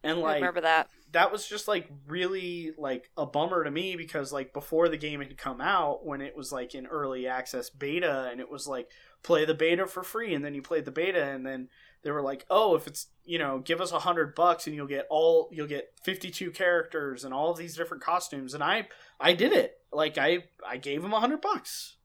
And 0.04 0.20
I 0.20 0.22
like 0.22 0.36
remember 0.36 0.62
that. 0.62 0.90
that 1.12 1.32
was 1.32 1.48
just 1.48 1.68
like 1.68 1.90
really 2.08 2.72
like 2.78 3.10
a 3.18 3.26
bummer 3.26 3.64
to 3.64 3.72
me 3.72 3.96
because 3.96 4.32
like 4.32 4.54
before 4.54 4.90
the 4.90 4.98
game 4.98 5.20
had 5.20 5.38
come 5.38 5.62
out 5.62 6.06
when 6.06 6.22
it 6.22 6.36
was 6.36 6.52
like 6.52 6.76
in 6.76 6.86
early 6.86 7.28
access 7.28 7.70
beta 7.70 8.30
and 8.32 8.40
it 8.40 8.50
was 8.50 8.68
like 8.68 8.90
play 9.24 9.46
the 9.46 9.54
beta 9.54 9.86
for 9.88 10.04
free 10.04 10.34
and 10.34 10.44
then 10.46 10.54
you 10.54 10.62
played 10.62 10.86
the 10.86 10.92
beta 10.92 11.24
and 11.24 11.46
then 11.46 11.68
they 12.04 12.12
were 12.12 12.22
like 12.22 12.46
oh 12.50 12.76
if 12.76 12.88
it's 12.88 13.08
you 13.26 13.38
know 13.38 13.60
give 13.60 13.82
us 13.82 13.92
a 13.92 14.00
hundred 14.00 14.36
bucks 14.36 14.68
and 14.68 14.76
you'll 14.76 14.88
get 14.88 15.08
all 15.10 15.50
you'll 15.52 15.68
get 15.68 15.92
52 16.04 16.52
characters 16.52 17.24
and 17.24 17.34
all 17.34 17.52
of 17.52 17.58
these 17.58 17.76
different 17.76 18.04
costumes. 18.04 18.54
And 18.54 18.64
i 18.64 18.88
i 19.20 19.34
did 19.34 19.52
it. 19.52 19.78
Like 19.92 20.18
i 20.18 20.44
i 20.66 20.78
gave 20.78 21.02
them 21.02 21.14
a 21.14 21.20
hundred 21.20 21.42
bucks. 21.42 21.98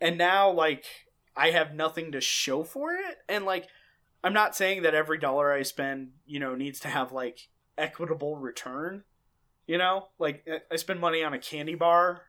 And 0.00 0.16
now 0.16 0.50
like 0.50 0.84
i 1.36 1.50
have 1.50 1.74
nothing 1.74 2.12
to 2.12 2.20
show 2.20 2.62
for 2.64 2.92
it. 2.94 3.18
And 3.28 3.44
like 3.44 3.68
i'm 4.24 4.32
not 4.32 4.56
saying 4.56 4.82
that 4.82 4.94
every 4.94 5.18
dollar 5.18 5.52
i 5.52 5.62
spend 5.62 6.12
you 6.24 6.40
know 6.40 6.54
needs 6.54 6.80
to 6.80 6.88
have 6.88 7.12
like 7.12 7.48
equitable 7.76 8.36
return 8.36 9.04
you 9.66 9.76
know? 9.78 10.06
Like 10.18 10.44
I- 10.48 10.60
i 10.72 10.76
spend 10.76 11.00
money 11.00 11.22
on 11.24 11.34
a 11.34 11.38
candy 11.40 11.74
bar. 11.74 12.22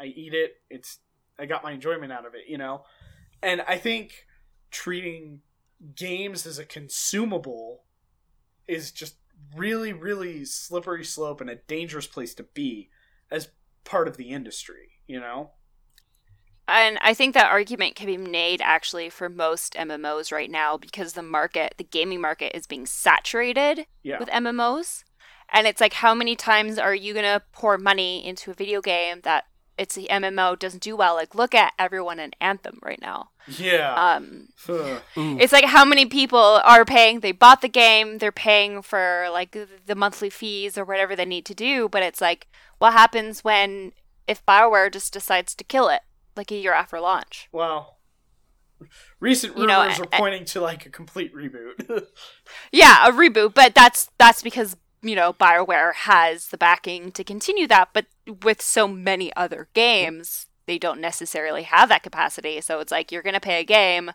I 0.00 0.06
eat 0.06 0.32
it. 0.34 0.54
It's 0.70 0.98
i 1.38 1.46
got 1.46 1.62
my 1.62 1.72
enjoyment 1.72 2.12
out 2.12 2.26
of 2.26 2.34
it 2.34 2.42
you 2.48 2.58
know 2.58 2.82
and 3.42 3.62
i 3.62 3.76
think 3.76 4.26
treating 4.70 5.40
games 5.94 6.46
as 6.46 6.58
a 6.58 6.64
consumable 6.64 7.82
is 8.66 8.90
just 8.90 9.16
really 9.56 9.92
really 9.92 10.44
slippery 10.44 11.04
slope 11.04 11.40
and 11.40 11.50
a 11.50 11.56
dangerous 11.56 12.06
place 12.06 12.34
to 12.34 12.42
be 12.42 12.88
as 13.30 13.48
part 13.84 14.06
of 14.08 14.16
the 14.16 14.30
industry 14.30 15.00
you 15.06 15.18
know 15.18 15.50
And 16.68 16.96
I 17.02 17.12
think 17.12 17.34
that 17.34 17.50
argument 17.50 17.96
can 17.96 18.06
be 18.06 18.16
made 18.16 18.60
actually 18.62 19.10
for 19.10 19.28
most 19.28 19.74
MMOs 19.74 20.30
right 20.30 20.50
now 20.50 20.76
because 20.76 21.12
the 21.12 21.22
market, 21.22 21.74
the 21.76 21.84
gaming 21.84 22.20
market, 22.20 22.56
is 22.56 22.66
being 22.66 22.86
saturated 22.86 23.86
yeah 24.02 24.18
with 24.18 24.28
MMOs. 24.30 25.02
And 25.52 25.66
it's 25.66 25.80
like, 25.80 25.92
how 25.92 26.14
many 26.14 26.34
times 26.34 26.78
are 26.78 26.94
you 26.94 27.12
going 27.12 27.26
to 27.26 27.42
pour 27.52 27.76
money 27.76 28.26
into 28.26 28.50
a 28.50 28.54
video 28.54 28.80
game 28.80 29.20
that 29.24 29.44
it's 29.78 29.94
the 29.94 30.06
MMO 30.10 30.58
doesn't 30.58 30.82
do 30.82 30.96
well? 30.96 31.14
Like, 31.14 31.34
look 31.34 31.54
at 31.54 31.72
everyone 31.78 32.18
in 32.20 32.32
Anthem 32.40 32.78
right 32.82 33.00
now. 33.00 33.30
yeah 33.58 33.94
Um, 34.16 34.48
it's 35.16 35.52
like 35.52 35.64
how 35.64 35.84
many 35.84 36.06
people 36.06 36.60
are 36.64 36.84
paying, 36.84 37.20
they 37.20 37.32
bought 37.32 37.62
the 37.62 37.68
game, 37.68 38.18
they're 38.18 38.32
paying 38.32 38.82
for 38.82 39.28
like 39.32 39.56
the 39.86 39.94
monthly 39.94 40.30
fees 40.30 40.76
or 40.78 40.84
whatever 40.84 41.16
they 41.16 41.24
need 41.24 41.46
to 41.46 41.54
do. 41.54 41.88
But 41.88 42.02
it's 42.02 42.20
like, 42.20 42.46
what 42.78 42.92
happens 42.92 43.42
when, 43.42 43.92
if 44.28 44.44
Bioware 44.46 44.92
just 44.92 45.12
decides 45.12 45.54
to 45.54 45.64
kill 45.64 45.88
it 45.88 46.02
like 46.36 46.50
a 46.50 46.56
year 46.56 46.72
after 46.74 47.00
launch? 47.00 47.48
well 47.52 47.98
recent 49.20 49.56
You 49.56 49.66
know, 49.66 49.82
rumors 49.82 50.00
are 50.00 50.08
I- 50.12 50.18
pointing 50.18 50.44
to 50.46 50.60
like 50.60 50.86
a 50.86 50.90
complete 50.90 51.32
reboot 51.34 52.06
Yeah, 52.72 53.06
a 53.06 53.12
reboot, 53.12 53.54
but 53.54 53.74
that's 53.74 54.10
that's 54.18 54.42
because 54.42 54.76
you 55.02 55.14
know 55.16 55.32
BioWare 55.32 55.94
has 55.94 56.48
the 56.48 56.58
backing 56.58 57.12
to 57.12 57.24
continue 57.24 57.66
that. 57.68 57.90
But 57.92 58.06
with 58.42 58.62
so 58.62 58.86
many 58.88 59.34
other 59.36 59.68
games, 59.74 60.46
they 60.66 60.78
don't 60.78 61.00
necessarily 61.00 61.64
have 61.64 61.88
that 61.88 62.02
capacity. 62.02 62.60
So 62.60 62.80
it's 62.80 62.92
like 62.92 63.10
you're 63.12 63.22
gonna 63.22 63.40
pay 63.40 63.60
a 63.60 63.64
game, 63.64 64.12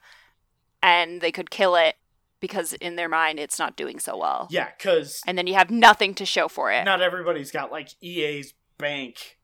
and 0.81 1.21
they 1.21 1.31
could 1.31 1.49
kill 1.49 1.75
it 1.75 1.95
because 2.39 2.73
in 2.73 2.95
their 2.95 3.09
mind 3.09 3.39
it's 3.39 3.57
not 3.59 3.75
doing 3.75 3.99
so 3.99 4.15
well, 4.17 4.47
yeah 4.51 4.69
because 4.77 5.21
and 5.25 5.37
then 5.37 5.47
you 5.47 5.55
have 5.55 5.71
nothing 5.71 6.13
to 6.15 6.25
show 6.25 6.47
for 6.47 6.71
it. 6.71 6.83
not 6.85 7.01
everybody's 7.01 7.51
got 7.51 7.71
like 7.71 7.89
EA's 8.01 8.53
bank, 8.77 9.39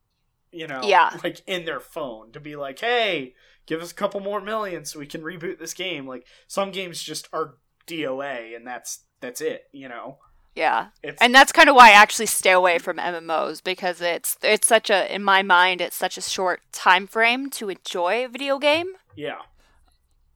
you 0.52 0.66
know, 0.68 0.80
Yeah. 0.84 1.18
like 1.24 1.42
in 1.46 1.64
their 1.64 1.80
phone 1.80 2.30
to 2.32 2.38
be 2.40 2.54
like, 2.54 2.78
hey, 2.78 3.34
give 3.66 3.82
us 3.82 3.90
a 3.90 3.94
couple 3.96 4.20
more 4.20 4.40
million 4.40 4.84
so 4.84 5.00
we 5.00 5.06
can 5.08 5.22
reboot 5.22 5.58
this 5.58 5.74
game. 5.74 6.06
Like 6.06 6.24
some 6.46 6.70
games 6.70 7.02
just 7.02 7.28
are 7.32 7.56
DOA 7.88 8.54
and 8.54 8.64
that's 8.64 9.00
that's 9.20 9.40
it, 9.40 9.64
you 9.72 9.88
know. 9.88 10.18
Yeah, 10.54 10.88
It's 11.02 11.20
and 11.20 11.34
that's 11.34 11.52
kind 11.52 11.68
of 11.68 11.74
why 11.74 11.88
I 11.88 11.92
actually 11.94 12.26
stay 12.26 12.52
away 12.52 12.78
from 12.78 12.96
MMOs 12.98 13.62
because 13.62 14.00
it's 14.00 14.36
it's 14.42 14.66
such 14.66 14.88
a 14.90 15.12
in 15.12 15.22
my 15.24 15.42
mind 15.42 15.80
it's 15.80 15.96
such 15.96 16.16
a 16.16 16.22
short 16.22 16.60
time 16.72 17.06
frame 17.06 17.50
to 17.50 17.68
enjoy 17.70 18.24
a 18.24 18.28
video 18.28 18.58
game. 18.58 18.92
yeah. 19.16 19.38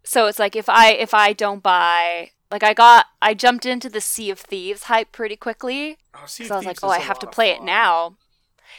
so 0.04 0.26
it's 0.26 0.38
like 0.38 0.56
if 0.56 0.68
i 0.68 0.90
if 0.92 1.12
i 1.14 1.32
don't 1.32 1.62
buy 1.62 2.30
like 2.50 2.62
i 2.62 2.72
got 2.74 3.06
i 3.20 3.34
jumped 3.34 3.66
into 3.66 3.88
the 3.90 4.00
sea 4.00 4.30
of 4.30 4.38
thieves 4.40 4.84
hype 4.84 5.12
pretty 5.12 5.36
quickly. 5.36 5.98
Oh, 6.14 6.26
Sea 6.26 6.44
because 6.44 6.50
of 6.50 6.54
i 6.54 6.58
was 6.58 6.66
like 6.66 6.78
oh 6.82 6.88
I 6.88 6.98
have 7.00 7.18
to 7.20 7.26
play 7.26 7.50
it 7.50 7.62
now. 7.62 8.16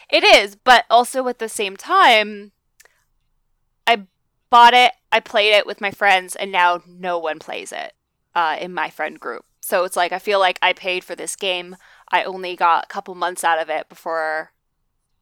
It 0.09 0.23
is 0.23 0.55
but 0.55 0.85
also 0.89 1.27
at 1.27 1.39
the 1.39 1.49
same 1.49 1.77
time 1.77 2.51
i 3.87 4.07
bought 4.49 4.73
it 4.73 4.91
i 5.11 5.19
played 5.19 5.53
it 5.53 5.65
with 5.67 5.79
my 5.81 5.91
friends 5.91 6.35
and 6.35 6.51
now 6.51 6.81
no 6.87 7.17
one 7.19 7.39
plays 7.39 7.71
it 7.71 7.93
uh, 8.35 8.57
in 8.59 8.73
my 8.73 8.89
friend 8.89 9.19
group 9.19 9.45
so 9.69 9.83
it's 9.83 9.95
like 9.95 10.11
i 10.11 10.19
feel 10.19 10.39
like 10.39 10.57
i 10.61 10.73
paid 10.73 11.03
for 11.03 11.15
this 11.15 11.35
game 11.35 11.75
i 12.11 12.23
only 12.23 12.55
got 12.55 12.83
a 12.85 12.87
couple 12.87 13.13
months 13.15 13.43
out 13.43 13.61
of 13.61 13.69
it 13.69 13.87
before 13.87 14.51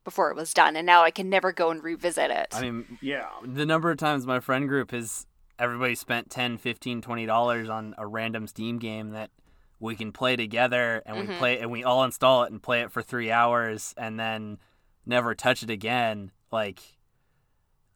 before 0.05 0.31
it 0.31 0.35
was 0.37 0.53
done 0.53 0.75
and 0.77 0.85
now 0.85 1.03
i 1.03 1.11
can 1.11 1.29
never 1.29 1.51
go 1.51 1.69
and 1.69 1.83
revisit 1.83 2.31
it 2.31 2.47
I 2.53 2.61
mean, 2.61 2.97
Yeah. 3.01 3.27
the 3.43 3.65
number 3.65 3.91
of 3.91 3.97
times 3.97 4.25
my 4.25 4.39
friend 4.39 4.67
group 4.69 4.91
has 4.91 5.25
everybody 5.59 5.95
spent 5.95 6.29
10 6.29 6.57
15 6.57 7.01
20 7.01 7.25
dollars 7.25 7.67
on 7.69 7.93
a 7.97 8.07
random 8.07 8.47
steam 8.47 8.77
game 8.79 9.09
that 9.09 9.31
we 9.79 9.95
can 9.95 10.11
play 10.11 10.35
together 10.35 11.03
and 11.05 11.19
we 11.19 11.25
Mhm. 11.27 11.37
play 11.37 11.59
and 11.59 11.69
we 11.69 11.83
all 11.83 12.03
install 12.03 12.43
it 12.43 12.51
and 12.51 12.63
play 12.63 12.81
it 12.81 12.91
for 12.91 13.01
three 13.01 13.29
hours 13.31 13.93
and 13.97 14.19
then 14.19 14.59
never 15.05 15.35
touch 15.35 15.61
it 15.61 15.69
again 15.69 16.31
like 16.51 16.79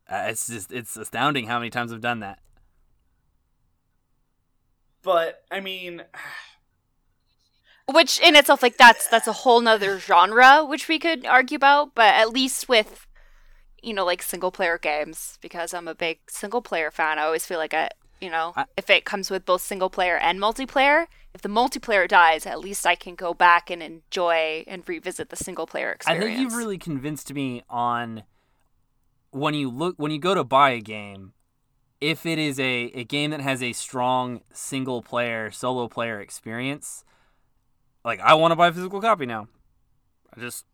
uh, 0.09 0.25
it's 0.27 0.47
just 0.47 0.71
it's 0.71 0.97
astounding 0.97 1.47
how 1.47 1.57
many 1.59 1.69
times 1.69 1.93
i've 1.93 2.01
done 2.01 2.19
that 2.19 2.39
But 5.03 5.43
I 5.51 5.59
mean, 5.59 6.03
which 7.91 8.19
in 8.19 8.35
itself 8.35 8.63
like 8.63 8.77
that's 8.77 9.07
that's 9.07 9.27
a 9.27 9.33
whole 9.33 9.59
nother 9.59 9.99
genre 9.99 10.63
which 10.63 10.87
we 10.87 10.97
could 10.99 11.25
argue 11.25 11.55
about 11.57 11.93
but 11.93 12.13
at 12.13 12.29
least 12.29 12.69
with 12.69 13.05
you 13.81 13.93
know 13.93 14.05
like 14.05 14.21
single 14.21 14.51
player 14.51 14.77
games 14.77 15.37
because 15.41 15.73
i'm 15.73 15.87
a 15.87 15.95
big 15.95 16.19
single 16.29 16.61
player 16.61 16.89
fan 16.91 17.19
i 17.19 17.23
always 17.23 17.45
feel 17.45 17.57
like 17.57 17.73
I, 17.73 17.89
you 18.21 18.29
know 18.29 18.53
I- 18.55 18.65
if 18.77 18.89
it 18.89 19.03
comes 19.03 19.29
with 19.29 19.45
both 19.45 19.61
single 19.61 19.89
player 19.89 20.15
and 20.15 20.39
multiplayer 20.39 21.07
if 21.33 21.41
the 21.41 21.49
multiplayer 21.49 22.07
dies 22.07 22.45
at 22.45 22.59
least 22.59 22.85
i 22.85 22.95
can 22.95 23.15
go 23.15 23.33
back 23.33 23.69
and 23.69 23.83
enjoy 23.83 24.63
and 24.67 24.87
revisit 24.87 25.29
the 25.29 25.35
single 25.35 25.67
player 25.67 25.91
experience. 25.91 26.23
I 26.23 26.27
experience 26.27 26.39
think 26.39 26.51
you've 26.51 26.57
really 26.57 26.77
convinced 26.77 27.33
me 27.33 27.63
on 27.69 28.23
when 29.31 29.53
you 29.53 29.69
look 29.69 29.95
when 29.97 30.11
you 30.11 30.19
go 30.19 30.35
to 30.35 30.43
buy 30.43 30.71
a 30.71 30.81
game, 30.81 31.33
if 32.01 32.25
it 32.25 32.39
is 32.39 32.59
a, 32.59 32.91
a 32.95 33.03
game 33.05 33.31
that 33.31 33.41
has 33.41 33.63
a 33.63 33.73
strong 33.73 34.41
single 34.53 35.01
player, 35.01 35.51
solo 35.51 35.87
player 35.87 36.19
experience, 36.19 37.05
like 38.03 38.19
I 38.19 38.33
want 38.33 38.51
to 38.51 38.55
buy 38.55 38.67
a 38.69 38.73
physical 38.73 39.01
copy 39.01 39.25
now. 39.25 39.47
I 40.35 40.39
just 40.39 40.65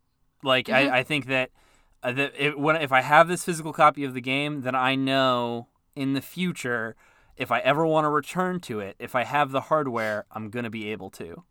like 0.43 0.67
Mhm. 0.67 0.73
I, 0.73 0.99
I 0.99 1.03
think 1.03 1.27
that 1.27 1.51
uh, 2.03 2.11
that 2.13 2.33
it, 2.37 2.59
when 2.59 2.75
if 2.77 2.91
I 2.91 3.01
have 3.01 3.27
this 3.27 3.43
physical 3.43 3.73
copy 3.73 4.03
of 4.03 4.13
the 4.13 4.21
game, 4.21 4.61
then 4.61 4.75
I 4.75 4.95
know 4.95 5.67
in 5.95 6.13
the 6.13 6.21
future 6.21 6.95
if 7.35 7.51
I 7.51 7.59
ever 7.59 7.85
want 7.85 8.05
to 8.05 8.09
return 8.09 8.59
to 8.61 8.79
it, 8.79 8.95
if 8.99 9.15
I 9.15 9.23
have 9.23 9.51
the 9.51 9.61
hardware, 9.61 10.25
I'm 10.31 10.49
gonna 10.49 10.69
be 10.69 10.89
able 10.91 11.09
to. 11.11 11.43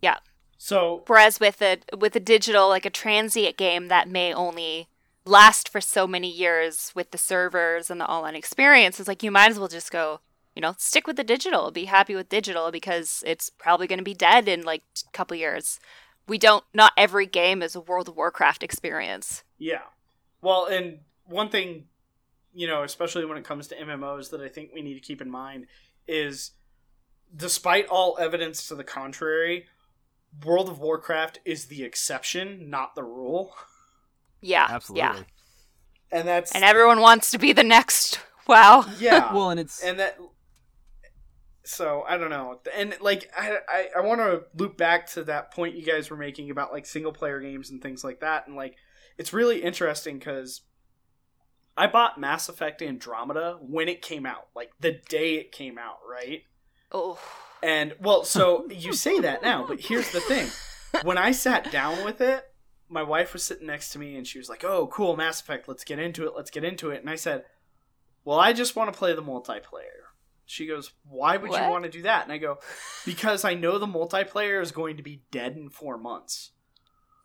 yeah 0.00 0.18
so 0.58 1.02
whereas 1.06 1.40
with 1.40 1.60
a 1.62 1.78
with 1.96 2.14
a 2.16 2.20
digital 2.20 2.68
like 2.68 2.86
a 2.86 2.90
transient 2.90 3.56
game 3.56 3.88
that 3.88 4.08
may 4.08 4.32
only 4.32 4.88
last 5.24 5.68
for 5.68 5.80
so 5.80 6.06
many 6.06 6.30
years 6.30 6.92
with 6.94 7.10
the 7.10 7.18
servers 7.18 7.90
and 7.90 8.00
the 8.00 8.10
online 8.10 8.34
experience 8.34 8.98
it's 8.98 9.08
like 9.08 9.22
you 9.22 9.30
might 9.30 9.50
as 9.50 9.58
well 9.58 9.68
just 9.68 9.92
go 9.92 10.20
you 10.54 10.60
know 10.60 10.74
stick 10.78 11.06
with 11.06 11.16
the 11.16 11.24
digital 11.24 11.70
be 11.70 11.84
happy 11.84 12.14
with 12.14 12.28
digital 12.28 12.70
because 12.70 13.22
it's 13.26 13.48
probably 13.50 13.86
going 13.86 13.98
to 13.98 14.04
be 14.04 14.14
dead 14.14 14.48
in 14.48 14.62
like 14.62 14.82
a 15.06 15.10
couple 15.12 15.36
years 15.36 15.78
we 16.26 16.38
don't 16.38 16.64
not 16.74 16.92
every 16.96 17.26
game 17.26 17.62
is 17.62 17.74
a 17.74 17.80
world 17.80 18.08
of 18.08 18.16
warcraft 18.16 18.62
experience 18.62 19.44
Yeah. 19.62 19.82
Well, 20.40 20.66
and 20.66 20.98
one 21.24 21.48
thing, 21.48 21.84
you 22.52 22.66
know, 22.66 22.82
especially 22.82 23.24
when 23.24 23.38
it 23.38 23.44
comes 23.44 23.68
to 23.68 23.76
MMOs 23.76 24.30
that 24.30 24.40
I 24.40 24.48
think 24.48 24.70
we 24.74 24.82
need 24.82 24.94
to 24.94 25.00
keep 25.00 25.22
in 25.22 25.30
mind 25.30 25.66
is 26.08 26.50
despite 27.34 27.86
all 27.86 28.18
evidence 28.20 28.66
to 28.66 28.74
the 28.74 28.82
contrary, 28.82 29.66
World 30.44 30.68
of 30.68 30.80
Warcraft 30.80 31.38
is 31.44 31.66
the 31.66 31.84
exception, 31.84 32.68
not 32.68 32.96
the 32.96 33.04
rule. 33.04 33.54
yeah 34.42 34.66
Absolutely. 34.68 35.00
yeah 35.02 35.22
And 36.10 36.28
that's 36.28 36.52
and 36.54 36.62
everyone 36.64 37.00
wants 37.00 37.30
to 37.30 37.38
be 37.38 37.52
the 37.54 37.64
next 37.64 38.20
Wow. 38.46 38.84
Yeah. 38.98 39.32
well, 39.34 39.48
and 39.50 39.58
it's 39.60 39.82
and 39.82 39.98
that 40.00 40.18
so 41.64 42.02
i 42.08 42.16
don't 42.18 42.30
know 42.30 42.58
and 42.74 42.96
like 43.00 43.30
i 43.36 43.56
i, 43.68 43.86
I 43.96 44.00
want 44.00 44.20
to 44.20 44.42
loop 44.56 44.76
back 44.76 45.06
to 45.12 45.22
that 45.24 45.52
point 45.54 45.76
you 45.76 45.84
guys 45.84 46.10
were 46.10 46.16
making 46.16 46.50
about 46.50 46.72
like 46.72 46.86
single 46.86 47.12
player 47.12 47.38
games 47.40 47.70
and 47.70 47.80
things 47.80 48.02
like 48.02 48.18
that 48.20 48.48
and 48.48 48.56
like 48.56 48.74
it's 49.16 49.32
really 49.32 49.62
interesting 49.62 50.18
because 50.18 50.62
i 51.76 51.86
bought 51.86 52.18
mass 52.18 52.48
effect 52.48 52.82
andromeda 52.82 53.58
when 53.60 53.88
it 53.88 54.02
came 54.02 54.26
out 54.26 54.48
like 54.56 54.72
the 54.80 54.98
day 55.08 55.34
it 55.36 55.52
came 55.52 55.78
out 55.78 55.98
right 56.10 56.42
Oh. 56.90 57.18
and 57.62 57.94
well 58.00 58.24
so 58.24 58.66
you 58.68 58.92
say 58.92 59.20
that 59.20 59.42
now 59.42 59.64
but 59.66 59.78
here's 59.80 60.10
the 60.10 60.20
thing 60.20 60.48
when 61.04 61.16
i 61.16 61.30
sat 61.30 61.70
down 61.70 62.04
with 62.04 62.20
it 62.20 62.44
my 62.92 63.02
wife 63.02 63.32
was 63.32 63.42
sitting 63.42 63.66
next 63.66 63.90
to 63.90 63.98
me 63.98 64.16
and 64.16 64.26
she 64.26 64.38
was 64.38 64.48
like 64.48 64.62
oh 64.64 64.86
cool 64.88 65.16
mass 65.16 65.40
effect 65.40 65.68
let's 65.68 65.84
get 65.84 65.98
into 65.98 66.26
it 66.26 66.34
let's 66.36 66.50
get 66.50 66.64
into 66.64 66.90
it 66.90 67.00
and 67.00 67.08
i 67.10 67.16
said 67.16 67.44
well 68.24 68.38
i 68.38 68.52
just 68.52 68.76
want 68.76 68.92
to 68.92 68.98
play 68.98 69.14
the 69.14 69.22
multiplayer 69.22 70.02
she 70.44 70.66
goes, 70.66 70.92
Why 71.08 71.36
would 71.36 71.50
What? 71.50 71.62
you 71.62 71.70
want 71.70 71.84
to 71.84 71.90
do 71.90 72.02
that? 72.02 72.24
And 72.24 72.32
I 72.32 72.38
go, 72.38 72.58
Because 73.06 73.44
I 73.44 73.54
know 73.54 73.78
the 73.78 73.86
multiplayer 73.86 74.60
is 74.60 74.70
going 74.72 74.96
to 74.98 75.02
be 75.02 75.22
dead 75.30 75.56
in 75.56 75.70
four 75.70 75.96
months. 75.96 76.50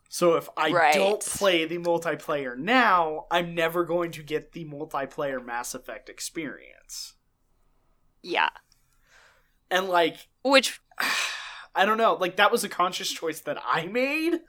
So 0.09 0.35
if 0.35 0.47
I 0.55 0.69
Right. 0.71 0.93
don't 0.93 1.19
play 1.19 1.65
the 1.65 1.77
multiplayer 1.79 2.57
now, 2.57 3.25
I'm 3.29 3.53
never 3.53 3.83
going 3.83 4.11
to 4.11 4.23
get 4.23 4.53
the 4.53 4.65
multiplayer 4.65 5.43
Mass 5.43 5.75
Effect 5.75 6.09
experience. 6.09 7.15
Yeah. 8.21 8.49
And 9.69 9.89
like, 9.89 10.29
Which 10.43 10.79
I 11.75 11.85
don't 11.85 11.97
know, 11.97 12.13
like 12.13 12.37
that 12.37 12.51
was 12.51 12.63
a 12.63 12.69
conscious 12.69 13.11
choice 13.11 13.41
that 13.41 13.57
I 13.65 13.87
made. 13.87 14.39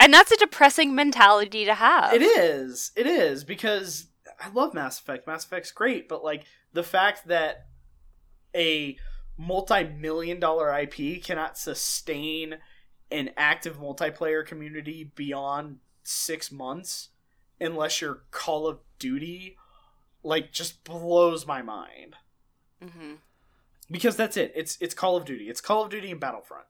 And 0.00 0.12
that's 0.12 0.32
a 0.32 0.36
depressing 0.36 0.94
mentality 0.94 1.64
to 1.64 1.74
have. 1.74 2.12
It 2.12 2.22
is. 2.22 2.90
It 2.96 3.06
is 3.06 3.44
because 3.44 4.06
I 4.40 4.48
love 4.50 4.74
Mass 4.74 4.98
Effect. 4.98 5.26
Mass 5.26 5.44
Effect's 5.44 5.70
great, 5.72 6.08
but 6.08 6.24
like 6.24 6.44
the 6.72 6.82
fact 6.82 7.28
that 7.28 7.66
a 8.54 8.96
multi-million 9.36 10.40
dollar 10.40 10.76
IP 10.78 11.22
cannot 11.22 11.56
sustain 11.56 12.56
an 13.10 13.30
active 13.36 13.78
multiplayer 13.78 14.44
community 14.44 15.12
beyond 15.14 15.78
6 16.02 16.52
months 16.52 17.08
unless 17.60 18.00
you're 18.00 18.22
Call 18.30 18.66
of 18.66 18.78
Duty 18.98 19.56
like 20.22 20.52
just 20.52 20.84
blows 20.84 21.46
my 21.46 21.62
mind. 21.62 22.16
hmm 22.82 23.14
Because 23.90 24.16
that's 24.16 24.36
it. 24.36 24.52
It's 24.54 24.76
it's 24.80 24.94
Call 24.94 25.16
of 25.16 25.24
Duty. 25.24 25.48
It's 25.48 25.60
Call 25.60 25.84
of 25.84 25.90
Duty 25.90 26.10
and 26.10 26.20
Battlefront 26.20 26.66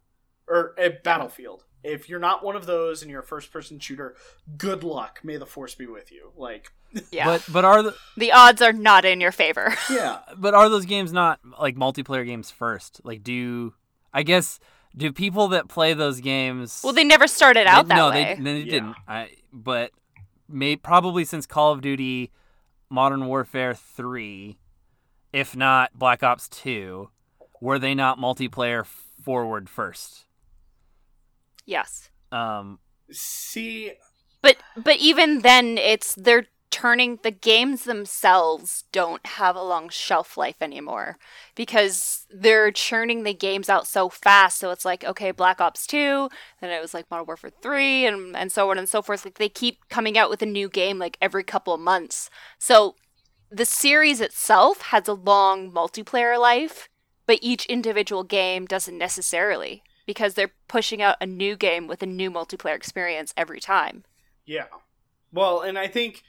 or 0.48 0.74
uh, 0.80 0.90
Battlefield. 1.02 1.64
If 1.82 2.08
you're 2.08 2.20
not 2.20 2.44
one 2.44 2.56
of 2.56 2.66
those 2.66 3.02
and 3.02 3.10
you're 3.10 3.20
a 3.20 3.26
first 3.26 3.52
person 3.52 3.78
shooter, 3.78 4.14
good 4.58 4.84
luck. 4.84 5.20
May 5.22 5.36
the 5.38 5.46
force 5.46 5.74
be 5.74 5.86
with 5.86 6.12
you. 6.12 6.32
Like 6.36 6.70
Yeah. 7.10 7.24
but 7.24 7.44
but 7.50 7.64
are 7.64 7.82
the 7.82 7.94
the 8.16 8.32
odds 8.32 8.60
are 8.62 8.72
not 8.72 9.04
in 9.04 9.20
your 9.20 9.32
favor. 9.32 9.74
yeah. 9.90 10.18
but 10.36 10.54
are 10.54 10.68
those 10.68 10.84
games 10.86 11.12
not 11.12 11.40
like 11.58 11.76
multiplayer 11.76 12.24
games 12.26 12.50
first? 12.50 13.00
Like, 13.04 13.22
do 13.22 13.72
I 14.12 14.22
guess 14.22 14.60
do 14.96 15.12
people 15.12 15.48
that 15.48 15.68
play 15.68 15.94
those 15.94 16.20
games? 16.20 16.80
well, 16.84 16.92
they 16.92 17.04
never 17.04 17.26
started 17.26 17.66
out 17.66 17.86
they, 17.86 17.94
that 17.94 17.96
no, 17.96 18.10
way. 18.10 18.34
they 18.36 18.42
they 18.42 18.58
Yeah. 18.58 18.70
didn't. 18.70 18.96
I 19.08 19.30
but 19.52 19.92
may 20.48 20.76
probably 20.76 21.24
since 21.24 21.46
Call 21.46 21.72
of 21.72 21.80
Duty, 21.80 22.30
Modern 22.90 23.26
Warfare 23.26 23.72
three, 23.74 24.58
if 25.32 25.56
not 25.56 25.92
Black 25.98 26.22
Ops 26.22 26.48
two, 26.48 27.08
were 27.60 27.78
they 27.78 27.94
not 27.94 28.18
multiplayer 28.18 28.84
forward 28.84 29.70
first? 29.70 30.26
Yes. 31.66 32.10
Um, 32.32 32.78
See, 33.12 33.92
But 34.42 34.56
but 34.76 34.96
even 34.98 35.40
then 35.40 35.78
it's 35.78 36.14
they're 36.14 36.46
turning 36.70 37.18
the 37.24 37.32
games 37.32 37.82
themselves 37.82 38.84
don't 38.92 39.26
have 39.26 39.56
a 39.56 39.62
long 39.62 39.88
shelf 39.88 40.36
life 40.36 40.62
anymore 40.62 41.18
because 41.56 42.26
they're 42.30 42.70
churning 42.70 43.24
the 43.24 43.34
games 43.34 43.68
out 43.68 43.86
so 43.88 44.08
fast. 44.08 44.58
So 44.58 44.70
it's 44.70 44.84
like 44.84 45.04
okay 45.04 45.32
black 45.32 45.60
ops 45.60 45.86
2 45.86 46.28
then 46.60 46.70
it 46.70 46.80
was 46.80 46.94
like 46.94 47.10
modern 47.10 47.26
warfare 47.26 47.50
3 47.60 48.06
and, 48.06 48.36
and 48.36 48.52
so 48.52 48.70
on 48.70 48.78
and 48.78 48.88
so 48.88 49.02
forth. 49.02 49.24
Like 49.24 49.38
they 49.38 49.48
keep 49.48 49.88
coming 49.88 50.16
out 50.16 50.30
with 50.30 50.42
a 50.42 50.46
new 50.46 50.68
game 50.68 50.98
like 50.98 51.18
every 51.20 51.42
couple 51.44 51.74
of 51.74 51.80
months. 51.80 52.30
So 52.58 52.94
the 53.50 53.64
series 53.64 54.20
itself 54.20 54.80
has 54.82 55.08
a 55.08 55.14
long 55.14 55.72
multiplayer 55.72 56.38
life 56.38 56.88
but 57.26 57.38
each 57.42 57.66
individual 57.66 58.24
game 58.24 58.66
doesn't 58.66 58.98
necessarily 58.98 59.82
because 60.10 60.34
they're 60.34 60.50
pushing 60.66 61.00
out 61.00 61.16
a 61.20 61.26
new 61.26 61.56
game 61.56 61.86
with 61.86 62.02
a 62.02 62.06
new 62.06 62.32
multiplayer 62.32 62.74
experience 62.74 63.32
every 63.36 63.60
time 63.60 64.02
yeah. 64.50 64.66
Well, 65.32 65.60
and 65.60 65.78
I 65.78 65.86
think 65.86 66.24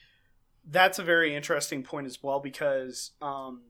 that's 0.63 0.99
a 0.99 1.03
very 1.03 1.35
interesting 1.35 1.81
point 1.81 2.05
as 2.05 2.21
well 2.21 2.39
because, 2.39 3.11
um, 3.19 3.63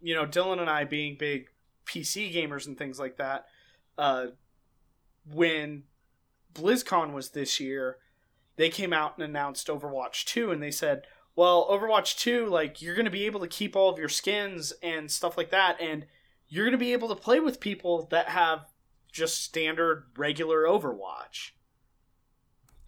you 0.00 0.14
know, 0.14 0.24
Dylan 0.24 0.60
and 0.60 0.70
I 0.70 0.84
being 0.84 1.16
big 1.18 1.48
PC 1.84 2.32
gamers 2.32 2.68
and 2.68 2.78
things 2.78 3.00
like 3.00 3.16
that, 3.16 3.46
uh, 3.98 4.26
when 5.28 5.82
BlizzCon 6.54 7.12
was 7.12 7.30
this 7.30 7.58
year, 7.58 7.96
they 8.54 8.68
came 8.68 8.92
out 8.92 9.18
and 9.18 9.24
announced 9.24 9.66
Overwatch 9.66 10.24
2 10.26 10.52
and 10.52 10.62
they 10.62 10.70
said, 10.70 11.02
well, 11.34 11.68
Overwatch 11.68 12.16
2, 12.18 12.46
like, 12.46 12.80
you're 12.80 12.94
going 12.94 13.04
to 13.04 13.10
be 13.10 13.26
able 13.26 13.40
to 13.40 13.48
keep 13.48 13.74
all 13.74 13.90
of 13.90 13.98
your 13.98 14.08
skins 14.08 14.72
and 14.80 15.10
stuff 15.10 15.36
like 15.36 15.50
that, 15.50 15.78
and 15.80 16.06
you're 16.48 16.64
going 16.64 16.70
to 16.70 16.78
be 16.78 16.92
able 16.92 17.08
to 17.08 17.16
play 17.16 17.40
with 17.40 17.58
people 17.58 18.06
that 18.12 18.28
have 18.28 18.60
just 19.16 19.42
standard, 19.42 20.04
regular 20.16 20.64
Overwatch. 20.64 21.50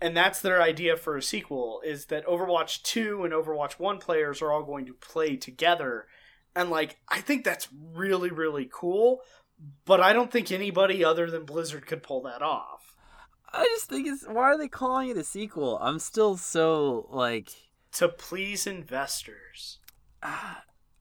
And 0.00 0.16
that's 0.16 0.40
their 0.40 0.62
idea 0.62 0.96
for 0.96 1.16
a 1.16 1.22
sequel 1.22 1.82
is 1.84 2.06
that 2.06 2.26
Overwatch 2.26 2.82
2 2.82 3.24
and 3.24 3.32
Overwatch 3.32 3.80
1 3.80 3.98
players 3.98 4.40
are 4.40 4.52
all 4.52 4.62
going 4.62 4.86
to 4.86 4.94
play 4.94 5.36
together. 5.36 6.06
And 6.55 6.70
like 6.70 6.98
I 7.09 7.20
think 7.20 7.44
that's 7.44 7.68
really 7.72 8.30
really 8.30 8.68
cool, 8.72 9.20
but 9.84 10.00
I 10.00 10.12
don't 10.12 10.30
think 10.30 10.52
anybody 10.52 11.05
other 11.05 11.30
than 11.30 11.44
Blizzard 11.44 11.86
could 11.86 12.02
pull 12.02 12.22
that 12.22 12.42
off. 12.42 12.96
I 13.52 13.64
just 13.64 13.86
think 13.86 14.06
it's 14.06 14.24
why 14.24 14.42
are 14.42 14.59
they 14.59 14.68
calling 14.68 15.09
it 15.09 15.16
a 15.16 15.24
sequel? 15.24 15.78
I'm 15.80 15.98
still 15.98 16.36
so 16.36 17.09
like 17.10 17.50
To 17.92 18.09
please 18.09 18.66
investors. 18.66 19.78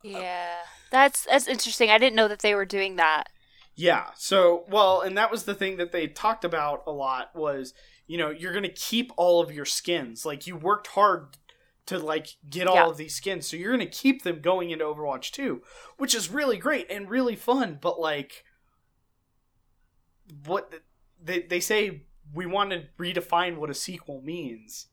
Yeah, 0.04 0.58
that's 0.92 1.26
that's 1.26 1.48
interesting. 1.48 1.90
I 1.90 1.98
didn't 1.98 2.16
know 2.16 2.28
that 2.28 2.40
they 2.40 2.56
were 2.56 2.66
doing 2.66 2.96
that. 2.96 3.30
Yeah. 3.78 4.08
So, 4.16 4.66
well, 4.68 5.00
and 5.02 5.16
that 5.18 5.32
was 5.32 5.44
the 5.44 5.54
thing 5.56 5.78
that 5.78 5.92
they 5.94 6.08
talked 6.08 6.44
about 6.44 6.84
a 6.86 6.92
lot 6.92 7.34
was, 7.36 7.74
you 8.08 8.18
know, 8.18 8.30
you're 8.32 8.52
going 8.52 8.64
to 8.64 8.70
keep 8.70 9.12
all 9.16 9.40
of 9.42 9.52
your 9.52 9.66
skins. 9.66 10.26
Like 10.26 10.46
you 10.48 10.56
worked 10.58 10.88
hard 10.88 11.38
to 11.86 11.98
like 12.00 12.28
get 12.50 12.68
all 12.68 12.76
Yeah. 12.76 12.88
of 12.88 12.98
these 12.98 13.16
skins. 13.16 13.48
So 13.48 13.56
you're 13.56 13.76
going 13.76 13.88
to 13.90 13.98
keep 13.98 14.24
them 14.24 14.42
going 14.42 14.72
into 14.72 14.84
Overwatch 14.84 15.32
2, 15.32 15.62
which 15.98 16.14
is 16.16 16.30
really 16.30 16.58
great 16.58 16.90
and 16.92 17.10
really 17.10 17.36
fun, 17.36 17.78
but 17.80 18.00
like 18.00 18.44
what 20.46 20.74
they 21.24 21.42
they 21.42 21.60
say 21.60 22.04
we 22.34 22.46
want 22.46 22.72
to 22.72 22.84
redefine 23.00 23.58
what 23.58 23.70
a 23.70 23.74
sequel 23.74 24.22
means. 24.22 24.88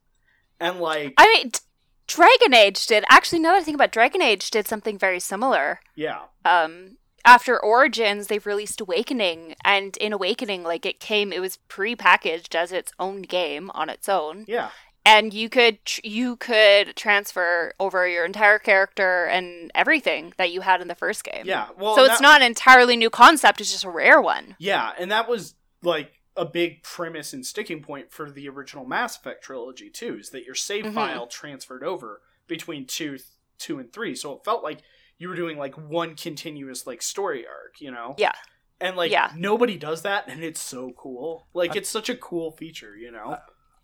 And 0.60 0.78
like 0.80 1.14
I 1.16 1.26
mean, 1.26 1.48
d- 1.50 1.58
Dragon 2.06 2.54
Age 2.54 2.86
did 2.86 3.04
actually. 3.10 3.38
another 3.40 3.62
thing 3.62 3.74
about 3.74 3.92
Dragon 3.92 4.22
Age, 4.22 4.50
did 4.50 4.68
something 4.68 4.98
very 4.98 5.18
similar. 5.20 5.80
yeah. 5.96 6.22
Um, 6.44 6.98
after 7.24 7.58
Origins, 7.62 8.26
they've 8.26 8.44
released 8.46 8.80
Awakening, 8.80 9.54
and 9.64 9.96
in 9.98 10.12
Awakening, 10.12 10.62
like 10.62 10.84
it 10.86 11.00
came, 11.00 11.32
it 11.32 11.40
was 11.40 11.56
pre-packaged 11.68 12.54
as 12.54 12.72
its 12.72 12.92
own 12.98 13.22
game 13.22 13.70
on 13.74 13.88
its 13.88 14.08
own, 14.08 14.44
Yeah. 14.46 14.70
and 15.06 15.32
you 15.32 15.48
could 15.48 15.84
tr- 15.84 16.00
you 16.04 16.36
could 16.36 16.96
transfer 16.96 17.72
over 17.80 18.06
your 18.08 18.24
entire 18.24 18.58
character 18.58 19.24
and 19.24 19.70
everything 19.74 20.32
that 20.36 20.50
you 20.52 20.62
had 20.62 20.80
in 20.80 20.88
the 20.88 20.94
first 20.94 21.24
game. 21.24 21.44
Yeah. 21.46 21.68
Well, 21.78 21.94
so 21.96 22.04
that- 22.04 22.12
it's 22.12 22.20
not 22.20 22.40
an 22.40 22.46
entirely 22.46 22.96
new 22.96 23.10
concept; 23.10 23.60
it's 23.60 23.72
just 23.72 23.84
a 23.84 23.90
rare 23.90 24.20
one. 24.20 24.56
Yeah, 24.58 24.92
and 24.98 25.10
that 25.10 25.28
was 25.28 25.54
like 25.82 26.20
a 26.36 26.44
big 26.44 26.82
premise 26.82 27.32
and 27.32 27.46
sticking 27.46 27.80
point 27.82 28.10
for 28.10 28.30
the 28.30 28.48
original 28.48 28.84
Mass 28.84 29.16
Effect 29.16 29.44
trilogy 29.44 29.88
too, 29.88 30.18
is 30.18 30.30
that 30.30 30.44
your 30.44 30.54
save 30.56 30.84
Mhm. 30.86 30.94
file 30.94 31.26
transferred 31.28 31.84
over 31.84 32.22
between 32.48 32.86
two, 32.86 33.18
two 33.58 33.78
and 33.78 33.92
three, 33.92 34.14
so 34.16 34.32
it 34.32 34.44
felt 34.44 34.64
like 34.64 34.80
you 35.18 35.28
were 35.28 35.34
doing 35.36 35.56
like 35.58 35.74
one 35.76 36.16
continuous 36.16 36.86
like 36.86 37.02
story 37.02 37.46
arc, 37.46 37.80
you 37.80 37.90
know? 37.90 38.14
Yeah. 38.18 38.32
And 38.80 38.96
like 38.96 39.10
Yeah. 39.12 39.30
nobody 39.36 39.76
does 39.78 40.02
that, 40.02 40.24
and 40.28 40.42
it's 40.42 40.60
so 40.60 40.92
cool. 40.96 41.46
Like 41.54 41.76
it's 41.76 41.88
such 41.88 42.08
a 42.08 42.16
cool 42.16 42.50
feature, 42.52 42.96
you 42.96 43.10
know? 43.10 43.38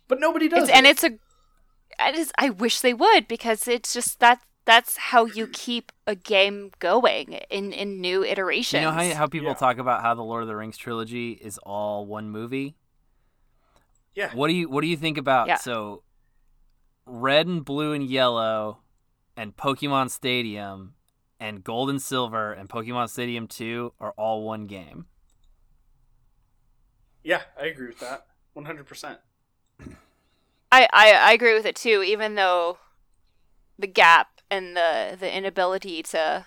But 0.09 0.19
nobody 0.20 0.48
does. 0.48 0.65
It's, 0.65 0.73
and 0.77 0.86
it's 0.86 1.05
a 1.05 1.11
it 2.02 2.15
is, 2.15 2.32
I 2.39 2.51
wish 2.51 2.81
they 2.81 2.94
would 2.94 3.28
because 3.28 3.69
it's 3.69 3.93
just 3.93 4.20
that 4.20 4.40
that's 4.65 4.97
how 4.97 5.24
you 5.27 5.47
keep 5.47 5.93
a 6.07 6.15
game 6.15 6.70
going 6.78 7.35
in 7.51 7.73
in 7.73 8.01
new 8.01 8.24
iterations. 8.24 8.81
you 8.81 8.86
know 8.86 8.93
how 8.93 9.15
how 9.15 9.27
people 9.27 9.48
Yeah. 9.48 9.55
talk 9.55 9.78
about 9.78 10.02
how 10.02 10.15
the 10.15 10.23
Lord 10.23 10.43
of 10.43 10.48
the 10.48 10.57
Rings 10.57 10.77
trilogy 10.77 11.32
is 11.32 11.59
all 11.59 12.07
one 12.07 12.28
movie. 12.31 12.77
yeah. 14.15 14.35
What 14.35 14.48
do 14.48 14.55
you 14.55 14.69
what 14.69 14.81
do 14.82 14.86
you 14.89 14.97
think 14.97 15.19
about 15.19 15.47
Yeah. 15.48 15.57
so 15.57 16.02
red 17.07 17.47
and 17.47 17.65
blue 17.65 17.93
and 17.93 18.05
yellow 18.05 18.81
and 19.36 19.57
Pokemon 19.57 20.11
Stadium 20.11 20.94
and 21.40 21.64
gold 21.64 21.90
and 21.90 22.00
silver 22.00 22.52
and 22.52 22.68
Pokemon 22.68 23.08
Stadium 23.08 23.48
2 23.48 23.94
are 23.98 24.12
all 24.12 24.44
one 24.44 24.66
game. 24.66 25.06
Yeah, 27.24 27.42
I 27.60 27.66
agree 27.66 27.88
with 27.88 28.00
that. 28.00 28.26
One 28.54 28.64
hundred 28.64 28.86
percent. 28.86 29.18
I, 30.72 30.88
I 30.92 31.12
I 31.12 31.32
agree 31.32 31.54
with 31.54 31.66
it 31.66 31.76
too. 31.76 32.02
Even 32.04 32.34
though 32.34 32.78
the 33.78 33.86
gap 33.86 34.40
and 34.50 34.76
the 34.76 35.16
the 35.18 35.34
inability 35.34 36.02
to 36.04 36.46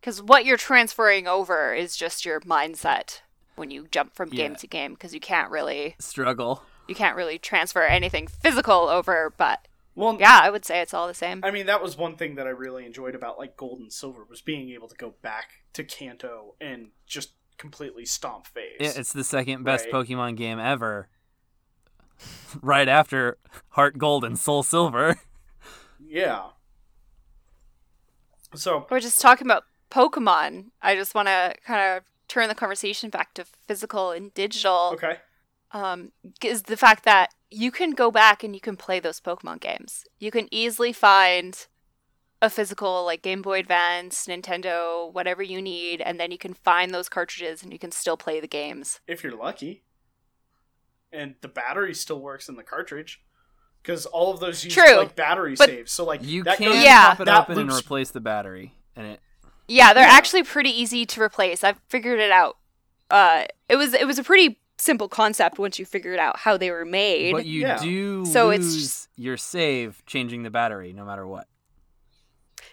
because 0.00 0.22
what 0.22 0.44
you're 0.44 0.56
transferring 0.56 1.26
over 1.28 1.74
is 1.74 1.96
just 1.96 2.24
your 2.24 2.40
mindset 2.40 3.20
when 3.56 3.70
you 3.70 3.86
jump 3.90 4.14
from 4.14 4.30
game 4.30 4.52
Yeah. 4.52 4.56
to 4.58 4.66
game 4.66 4.94
because 4.94 5.14
you 5.14 5.20
can't 5.20 5.50
really 5.50 5.94
Struggle. 5.98 6.62
you 6.88 6.94
can't 6.94 7.16
really 7.16 7.38
transfer 7.38 7.82
anything 7.82 8.26
physical 8.26 8.88
over 8.88 9.32
but 9.36 9.66
Well, 9.94 10.16
yeah 10.18 10.40
i 10.42 10.50
would 10.50 10.64
say 10.64 10.80
it's 10.80 10.94
all 10.94 11.06
the 11.06 11.14
same 11.14 11.40
I 11.44 11.50
mean, 11.50 11.66
that 11.66 11.82
was 11.82 11.96
one 11.96 12.16
thing 12.16 12.36
that 12.36 12.46
I 12.46 12.50
really 12.50 12.86
enjoyed 12.86 13.14
about 13.14 13.38
like 13.38 13.56
Gold 13.56 13.80
and 13.80 13.92
Silver 13.92 14.24
was 14.28 14.40
being 14.40 14.70
able 14.70 14.88
to 14.88 14.94
go 14.94 15.14
back 15.22 15.50
to 15.72 15.84
Kanto 15.84 16.54
and 16.60 16.88
just 17.06 17.32
completely 17.58 18.06
stomp 18.06 18.46
face. 18.46 18.76
Yeah, 18.78 18.92
it's 18.96 19.12
the 19.12 19.24
second 19.24 19.64
best 19.64 19.86
Right. 19.86 19.94
Pokemon 19.94 20.36
game 20.36 20.58
ever. 20.58 21.08
right 22.62 22.88
after 22.88 23.38
Heart 23.70 23.98
Gold 23.98 24.24
and 24.24 24.38
Soul 24.38 24.62
Silver. 24.62 25.16
yeah. 26.00 26.48
So 28.54 28.86
we're 28.90 29.00
just 29.00 29.20
talking 29.20 29.46
about 29.46 29.64
pokemon 29.90 30.66
i 30.82 30.94
just 30.94 31.14
want 31.14 31.26
to 31.26 31.52
kind 31.66 31.96
of 31.96 32.04
turn 32.28 32.48
the 32.48 32.54
conversation 32.54 33.10
back 33.10 33.34
to 33.34 33.44
physical 33.66 34.12
and 34.12 34.32
digital 34.34 34.90
okay, 34.92 35.16
um, 35.72 36.12
is 36.44 36.62
the 36.62 36.76
fact 36.76 37.04
that 37.04 37.34
you 37.50 37.70
can 37.70 37.90
go 37.92 38.10
back 38.10 38.44
and 38.44 38.54
you 38.54 38.60
can 38.60 38.76
play 38.76 39.00
those 39.00 39.20
Pokemon 39.20 39.60
games. 39.60 40.04
You 40.18 40.30
can 40.30 40.46
easily 40.52 40.92
find 40.92 41.66
a 42.42 42.48
physical, 42.48 43.04
like 43.04 43.22
Game 43.22 43.42
Boy 43.42 43.58
Advance, 43.58 44.26
Nintendo, 44.26 45.12
whatever 45.12 45.42
you 45.42 45.60
need, 45.60 46.00
and 46.00 46.18
then 46.18 46.30
you 46.30 46.38
can 46.38 46.54
find 46.54 46.94
those 46.94 47.08
cartridges 47.08 47.62
and 47.62 47.72
you 47.72 47.78
can 47.78 47.92
still 47.92 48.16
play 48.16 48.40
the 48.40 48.46
games. 48.48 49.00
if 49.06 49.22
you're 49.22 49.36
lucky, 49.36 49.82
and 51.12 51.34
the 51.40 51.48
battery 51.48 51.94
still 51.94 52.20
works 52.20 52.48
in 52.48 52.56
the 52.56 52.62
cartridge, 52.62 53.20
because 53.82 54.06
all 54.06 54.32
of 54.32 54.40
those 54.40 54.64
use 54.64 54.72
True, 54.74 54.96
like 54.96 55.16
battery 55.16 55.54
but- 55.56 55.68
saves. 55.68 55.92
So 55.92 56.04
like 56.04 56.22
You 56.22 56.44
that 56.44 56.58
can 56.58 56.68
goes- 56.68 56.82
Yeah. 56.82 57.10
pop 57.10 57.20
it 57.20 57.24
that 57.26 57.42
open 57.42 57.58
and 57.58 57.72
replace 57.72 58.10
the 58.10 58.20
battery, 58.20 58.74
and 58.96 59.06
it 59.06 59.20
Yeah, 59.68 59.92
they're 59.92 60.02
Yeah. 60.06 60.14
actually 60.14 60.42
pretty 60.42 60.70
easy 60.70 61.06
to 61.06 61.22
replace. 61.22 61.62
I've 61.62 61.80
figured 61.88 62.18
it 62.18 62.32
out. 62.32 62.56
Uh, 63.08 63.44
it 63.68 63.76
was 63.76 63.92
it 63.94 64.06
was 64.06 64.18
a 64.18 64.24
pretty 64.24 64.58
simple 64.80 65.08
concept 65.08 65.58
once 65.58 65.78
you 65.78 65.84
figured 65.84 66.18
out 66.18 66.38
how 66.38 66.56
they 66.56 66.70
were 66.70 66.84
made. 66.84 67.32
but 67.32 67.46
you 67.46 67.60
Yeah. 67.62 67.78
do 67.78 68.24
So 68.26 68.50
it's 68.50 68.74
just- 68.74 69.08
your 69.16 69.36
save 69.36 70.04
changing 70.06 70.42
the 70.42 70.50
battery 70.50 70.92
no 70.92 71.04
matter 71.04 71.26
what. 71.26 71.46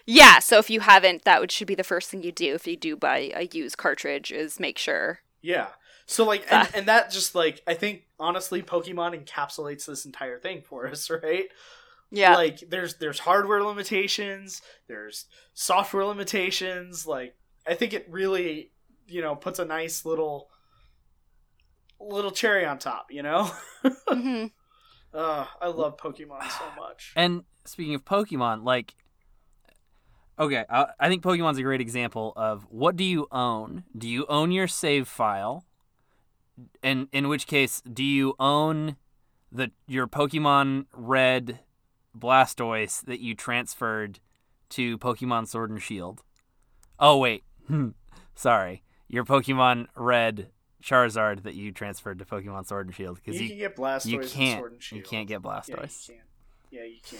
yeah, 0.06 0.40
so 0.40 0.58
if 0.58 0.70
you 0.70 0.80
haven't, 0.80 1.24
that 1.26 1.40
would 1.42 1.52
should 1.52 1.68
be 1.68 1.76
the 1.76 1.84
first 1.84 2.10
thing 2.10 2.24
you 2.24 2.32
do 2.32 2.54
if 2.54 2.66
you 2.68 2.78
do 2.78 2.96
buy 2.96 3.32
a 3.36 3.44
used 3.52 3.78
cartridge 3.78 4.32
is 4.32 4.60
make 4.60 4.78
sure. 4.78 5.20
Yeah. 5.42 5.68
So 6.06 6.24
like, 6.26 6.46
and, 6.52 6.70
and 6.74 6.86
that 6.88 7.12
just 7.12 7.36
like 7.36 7.62
I 7.68 7.74
think 7.74 8.04
honestly, 8.20 8.62
Pokemon 8.64 9.22
encapsulates 9.26 9.86
this 9.86 10.06
entire 10.06 10.40
thing 10.40 10.62
for 10.62 10.88
us, 10.88 11.10
right? 11.24 11.46
Yeah. 12.10 12.36
Like 12.36 12.60
there's 12.70 12.96
there's 12.96 13.20
hardware 13.20 13.62
limitations, 13.64 14.62
there's 14.88 15.26
software 15.54 16.06
limitations. 16.06 17.06
Like 17.06 17.36
I 17.68 17.74
think 17.74 17.94
it 17.94 18.08
really 18.10 18.72
you 19.10 19.22
know 19.22 19.36
puts 19.36 19.60
a 19.60 19.66
nice 19.66 20.06
little 20.06 20.50
little 21.99 22.32
cherry 22.32 22.65
on 22.65 22.78
top. 22.78 23.07
You 23.11 23.24
know. 23.24 23.52
hmm 24.07 24.45
uh, 25.14 25.45
I 25.61 25.68
love 25.68 25.98
Pokemon 25.98 26.49
so 26.49 26.65
much. 26.78 27.14
And 27.15 27.44
speaking 27.65 27.95
of 27.95 28.06
Pokemon, 28.06 28.64
like, 28.64 28.95
okay, 30.38 30.65
I, 30.69 30.88
I 30.99 31.10
think 31.10 31.24
Pokemon's 31.24 31.57
a 31.57 31.64
great 31.64 31.82
example 31.82 32.34
of 32.36 32.68
what 32.69 32.95
do 32.95 33.03
you 33.03 33.28
own? 33.32 33.84
Do 33.98 34.07
you 34.07 34.26
own 34.28 34.52
your 34.52 34.68
save 34.68 35.07
file? 35.07 35.65
And 36.82 37.07
in 37.11 37.28
which 37.28 37.48
case, 37.48 37.82
do 37.82 38.03
you 38.03 38.36
own 38.40 38.98
the 39.52 39.72
your 39.88 40.07
Pokemon 40.07 40.86
Red 40.94 41.60
Blastoise 42.18 43.06
that 43.06 43.19
you 43.19 43.36
transferred 43.36 44.19
to 44.69 44.98
Pokemon 44.98 45.48
Sword 45.48 45.69
and 45.69 45.82
Shield? 45.82 46.24
Oh 46.99 47.18
wait, 47.18 47.44
sorry, 48.36 48.84
your 49.07 49.24
Pokemon 49.24 49.88
Red 49.95 50.49
Charizard 50.84 51.44
that 51.44 51.56
you 51.56 51.72
transferred 51.72 52.20
to 52.20 52.26
Pokemon 52.26 52.66
Sword 52.68 52.88
and 52.88 52.95
Shield 52.95 53.16
because 53.24 53.36
You, 53.40 53.44
you 53.44 53.49
can 53.49 53.58
get 53.58 53.76
Blastoise 53.76 54.06
you 54.06 54.20
can't 54.20 54.60
Sword 54.60 54.72
and 54.74 54.84
Shield. 54.84 54.98
you 54.99 55.04
can't 55.04 55.28
get 55.28 55.41
Yeah, 55.44 55.49
Blastoise. 55.49 56.08
you 56.10 56.16
can. 56.16 56.24
Yeah, 56.70 56.84
you 56.84 56.98
can. 57.04 57.20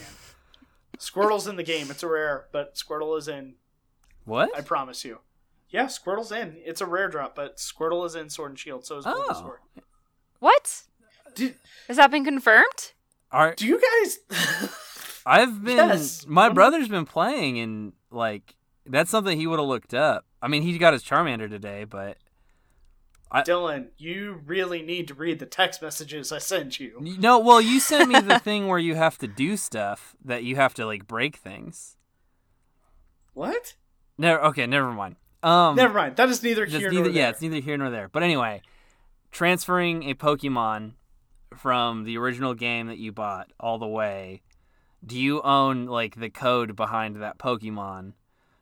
Squirtle's 1.00 1.48
in 1.48 1.56
the 1.56 1.64
game. 1.64 1.90
It's 1.92 2.04
a 2.04 2.08
rare, 2.08 2.48
but 2.52 2.76
Squirtle 2.76 3.18
is 3.18 3.28
in. 3.28 3.56
What? 4.26 4.50
I 4.58 4.62
promise 4.62 5.06
you. 5.06 5.20
Yeah, 5.70 5.86
Squirtle's 5.86 6.32
in. 6.32 6.56
It's 6.66 6.82
a 6.82 6.86
rare 6.86 7.08
drop, 7.10 7.36
but 7.36 7.58
Squirtle 7.58 8.06
is 8.06 8.16
in 8.16 8.30
Sword 8.30 8.52
and 8.52 8.60
Shield. 8.60 8.86
So 8.86 8.98
is 8.98 9.06
Oh. 9.06 9.12
Bulbasaur. 9.14 9.82
What? 10.40 10.84
Did, 11.36 11.56
Has 11.88 11.98
that 11.98 12.10
been 12.12 12.24
confirmed? 12.26 12.94
Are 13.32 13.54
do 13.56 13.68
you 13.68 13.80
guys? 13.80 14.70
I've 15.26 15.64
been 15.64 15.76
Yes. 15.78 16.26
my 16.26 16.50
brother's 16.50 16.88
been 16.88 17.06
playing 17.06 17.60
and 17.60 17.94
like 18.12 18.56
that's 18.86 19.12
something 19.12 19.38
he 19.38 19.46
would 19.48 19.60
have 19.60 19.68
looked 19.68 19.94
up. 19.94 20.26
I 20.42 20.48
mean, 20.48 20.62
he 20.64 20.78
got 20.78 20.94
his 20.94 21.04
Charmander 21.04 21.50
today, 21.50 21.84
but 21.84 22.18
Dylan, 23.34 23.88
you 23.98 24.42
really 24.46 24.82
need 24.82 25.08
to 25.10 25.14
read 25.14 25.40
the 25.40 25.46
text 25.46 25.82
messages 25.82 26.32
I 26.32 26.38
send 26.40 26.80
you. 26.80 26.98
no. 27.00 27.40
Well, 27.40 27.62
you 27.62 27.80
sent 27.80 28.10
me 28.10 28.20
the 28.20 28.40
thing 28.44 28.68
where 28.68 28.80
you 28.80 28.96
have 28.96 29.18
to 29.20 29.28
do 29.28 29.58
stuff 29.58 30.16
that 30.24 30.44
you 30.44 30.56
have 30.56 30.74
to 30.76 30.86
like 30.86 31.08
break 31.08 31.36
things. 31.38 31.98
What? 33.34 33.76
Never. 34.18 34.42
Okay, 34.46 34.66
never 34.66 34.92
mind. 34.92 35.16
Um, 35.44 35.76
Never 35.76 35.94
mind. 35.94 36.16
That 36.16 36.30
is 36.30 36.42
neither 36.42 36.66
here 36.66 36.90
neither, 36.90 36.94
nor 36.94 37.04
there. 37.04 37.12
yeah, 37.14 37.30
it's 37.30 37.42
neither 37.42 37.60
here 37.60 37.78
nor 37.78 37.90
there. 37.92 38.10
But 38.10 38.24
anyway, 38.24 38.62
transferring 39.32 40.10
a 40.10 40.16
Pokemon 40.16 40.94
from 41.56 42.04
the 42.04 42.18
original 42.18 42.54
game 42.56 42.88
that 42.88 42.98
you 42.98 43.12
bought 43.12 43.52
all 43.60 43.78
the 43.78 43.88
way, 43.88 44.42
do 45.06 45.18
you 45.18 45.42
own 45.44 45.86
like 45.86 46.16
the 46.20 46.30
code 46.32 46.76
behind 46.76 47.18
that 47.18 47.38
Pokemon? 47.38 48.14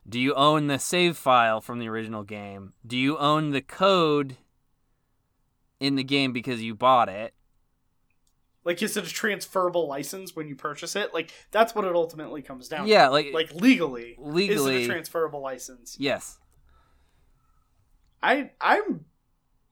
Do 0.07 0.19
you 0.19 0.33
own 0.35 0.67
the 0.67 0.77
save 0.77 1.17
file 1.17 1.61
from 1.61 1.79
the 1.79 1.87
original 1.87 2.23
game? 2.23 2.73
Do 2.85 2.97
you 2.97 3.17
own 3.17 3.51
the 3.51 3.61
code 3.61 4.35
in 5.80 5.95
the 5.95 6.03
game 6.03 6.34
because 6.34 6.61
you 6.61 6.76
bought 6.76 7.10
it? 7.10 7.34
Like, 8.64 8.81
is 8.81 8.97
it 8.97 9.06
a 9.06 9.10
transferable 9.10 9.88
license 9.88 10.35
when 10.35 10.47
you 10.47 10.56
purchase 10.56 10.95
it? 10.95 11.14
Like, 11.14 11.31
that's 11.52 11.76
what 11.76 11.85
it 11.85 11.93
ultimately 11.95 12.41
comes 12.41 12.68
down 12.68 12.88
Yeah, 12.88 13.06
to. 13.06 13.11
like, 13.11 13.27
Like, 13.31 13.53
legally. 13.53 14.15
legally, 14.18 14.76
Is 14.77 14.81
it 14.81 14.84
a 14.85 14.88
transferable 14.88 15.41
license? 15.41 15.95
yes. 15.99 16.39
I 18.23 18.52
I'm 18.60 19.06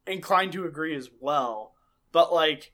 inclined 0.05 0.51
to 0.53 0.65
agree 0.65 0.95
as 0.95 1.09
well. 1.19 1.73
But 2.11 2.31
like 2.31 2.73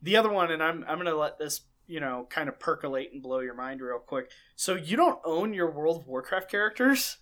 the 0.00 0.16
other 0.16 0.30
one, 0.30 0.52
and 0.52 0.62
I'm 0.62 0.84
I'm 0.86 0.98
gonna 0.98 1.14
let 1.16 1.38
this 1.38 1.62
you 1.88 1.98
know 1.98 2.26
kind 2.30 2.48
of 2.48 2.60
percolate 2.60 3.10
and 3.12 3.20
blow 3.20 3.40
your 3.40 3.54
mind 3.54 3.80
real 3.80 3.98
quick. 3.98 4.30
So 4.54 4.76
you 4.76 4.96
don't 4.96 5.18
own 5.24 5.54
your 5.54 5.70
World 5.72 6.02
of 6.02 6.06
Warcraft 6.06 6.48
characters 6.50 7.16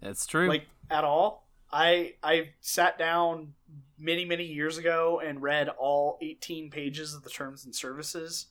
That's 0.00 0.26
true. 0.26 0.48
like 0.48 0.66
at 0.90 1.04
all. 1.04 1.46
I 1.70 2.14
I 2.24 2.50
sat 2.60 2.98
down 2.98 3.54
many 4.02 4.24
many 4.24 4.44
years 4.44 4.76
ago 4.76 5.20
and 5.24 5.40
read 5.40 5.68
all 5.68 6.18
18 6.20 6.70
pages 6.70 7.14
of 7.14 7.22
the 7.22 7.30
terms 7.30 7.64
and 7.64 7.74
services. 7.74 8.46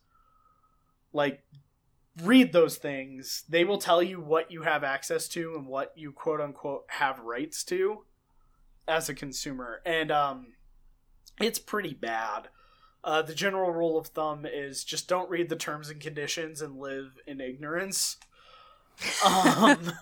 Like 1.13 1.43
read 2.23 2.53
those 2.53 2.77
things. 2.77 3.43
They 3.49 3.65
will 3.65 3.77
tell 3.77 4.01
you 4.01 4.21
what 4.21 4.51
you 4.51 4.61
have 4.61 4.83
access 4.83 5.27
to 5.29 5.55
and 5.55 5.67
what 5.67 5.91
you 5.95 6.11
quote 6.11 6.39
unquote 6.39 6.85
have 6.87 7.19
rights 7.19 7.63
to 7.65 8.05
as 8.87 9.09
a 9.09 9.13
consumer. 9.13 9.81
And 9.85 10.11
um 10.11 10.47
it's 11.39 11.59
pretty 11.59 11.93
bad. 11.93 12.49
Uh, 13.03 13.21
the 13.23 13.33
general 13.33 13.71
rule 13.71 13.97
of 13.97 14.07
thumb 14.07 14.45
is 14.45 14.83
just 14.83 15.07
don't 15.07 15.29
read 15.29 15.49
the 15.49 15.55
terms 15.55 15.89
and 15.89 15.99
conditions 15.99 16.61
and 16.61 16.77
live 16.77 17.19
in 17.27 17.41
ignorance. 17.41 18.17
Um, 19.25 19.93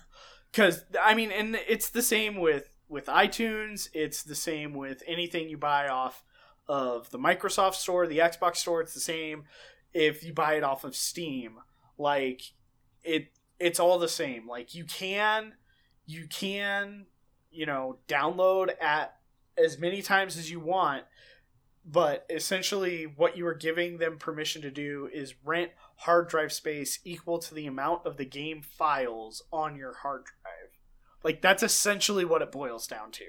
because 0.52 0.84
I 1.02 1.14
mean, 1.14 1.32
and 1.32 1.58
it's 1.68 1.90
the 1.90 2.02
same 2.02 2.38
with 2.38 2.70
with 2.90 3.06
iTunes. 3.06 3.90
It's 3.94 4.24
the 4.24 4.36
same 4.36 4.74
with 4.74 5.04
anything 5.08 5.48
you 5.48 5.58
buy 5.58 5.88
off 5.88 6.24
of 6.68 7.10
the 7.12 7.20
Microsoft 7.20 7.76
Store, 7.76 8.08
the 8.08 8.18
Xbox 8.18 8.58
Store. 8.58 8.82
It's 8.82 8.94
the 8.94 9.00
same 9.00 9.44
if 9.94 10.24
you 10.24 10.34
buy 10.34 10.56
it 10.56 10.64
off 10.64 10.84
of 10.84 10.96
Steam. 10.96 11.60
Like 11.98 12.42
it, 13.04 13.30
it's 13.60 13.80
all 13.80 14.00
the 14.00 14.08
same. 14.08 14.48
Like 14.48 14.76
you 14.76 14.84
can, 14.84 15.54
you 16.06 16.28
can, 16.28 17.06
you 17.52 17.66
know, 17.66 18.00
download 18.08 18.70
at 18.82 19.16
as 19.58 19.78
many 19.78 20.02
times 20.02 20.38
as 20.38 20.52
you 20.52 20.60
want. 20.60 21.04
But 21.86 22.26
essentially, 22.30 23.06
what 23.06 23.36
you 23.36 23.48
are 23.48 23.56
giving 23.56 23.98
them 23.98 24.18
permission 24.18 24.62
to 24.62 24.70
do 24.70 25.10
is 25.12 25.34
rent 25.44 25.72
hard 25.96 26.28
drive 26.28 26.52
space 26.52 27.00
equal 27.04 27.40
to 27.40 27.54
the 27.54 27.66
amount 27.66 28.06
of 28.06 28.18
the 28.18 28.26
game 28.26 28.62
files 28.62 29.44
on 29.52 29.76
your 29.76 29.96
hard 29.96 30.26
drive. 30.26 30.59
Like 31.24 31.42
that's 31.42 31.64
essentially 31.64 32.26
what 32.26 32.42
it 32.42 32.52
boils 32.52 32.88
down 32.88 33.12
to. 33.14 33.26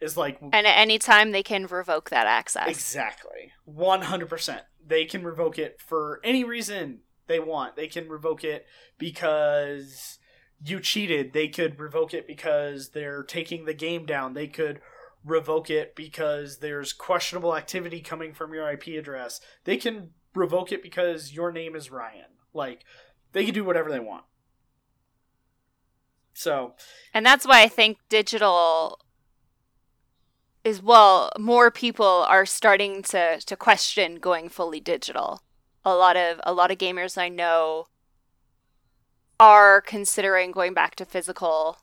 Is 0.00 0.16
like 0.16 0.38
And 0.40 0.54
at 0.66 0.78
any 0.78 0.98
time 0.98 1.32
they 1.32 1.42
can 1.42 1.66
revoke 1.66 2.10
that 2.10 2.26
access. 2.26 2.68
exactly 2.68 3.52
100%. 3.68 4.60
They 4.86 5.04
can 5.04 5.24
revoke 5.24 5.58
it 5.58 5.80
for 5.80 6.20
any 6.22 6.44
reason 6.44 7.00
they 7.26 7.40
want. 7.40 7.76
They 7.76 7.88
can 7.88 8.08
revoke 8.08 8.44
it 8.44 8.66
because 8.98 10.18
you 10.64 10.80
cheated. 10.80 11.32
They 11.32 11.48
could 11.48 11.78
revoke 11.80 12.14
it 12.14 12.26
because 12.26 12.90
they're 12.90 13.22
taking 13.22 13.64
the 13.64 13.74
game 13.74 14.06
down. 14.06 14.34
They 14.34 14.46
could 14.46 14.80
revoke 15.24 15.70
it 15.70 15.96
because 15.96 16.58
there's 16.58 16.92
questionable 16.92 17.56
activity 17.56 18.00
coming 18.00 18.32
from 18.32 18.54
your 18.54 18.70
IP 18.70 18.88
address. 18.88 19.40
They 19.64 19.76
can 19.76 20.10
revoke 20.34 20.72
it 20.72 20.82
because 20.82 21.32
your 21.32 21.50
name 21.50 21.74
is 21.74 21.90
Ryan. 21.90 22.26
Like 22.54 22.84
they 23.32 23.44
can 23.44 23.54
do 23.54 23.64
whatever 23.64 23.90
they 23.90 24.00
want. 24.00 24.24
So, 26.36 26.74
And 27.14 27.24
that's 27.24 27.46
why 27.46 27.62
I 27.62 27.68
think 27.68 27.96
digital 28.10 29.00
is 30.64 30.82
well, 30.82 31.30
more 31.38 31.70
people 31.70 32.26
are 32.28 32.44
starting 32.44 33.02
to 33.04 33.40
to 33.40 33.56
question 33.56 34.16
going 34.16 34.50
fully 34.50 34.78
digital. 34.78 35.40
A 35.82 35.94
lot 35.94 36.14
of 36.14 36.38
a 36.44 36.52
lot 36.52 36.70
of 36.70 36.76
gamers 36.76 37.16
I 37.16 37.30
know 37.30 37.86
are 39.40 39.80
considering 39.80 40.50
going 40.50 40.74
back 40.74 40.94
to 40.96 41.06
physical 41.06 41.78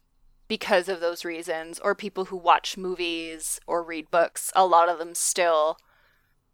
because 0.48 0.88
of 0.88 1.00
those 1.00 1.26
reasons 1.26 1.80
or 1.80 1.96
people 1.96 2.26
who 2.26 2.38
watch 2.38 2.78
movies 2.78 3.60
or 3.66 3.82
read 3.82 4.12
books. 4.12 4.52
A 4.56 4.68
lot 4.68 4.88
of 4.88 5.00
them 5.00 5.16
still 5.16 5.78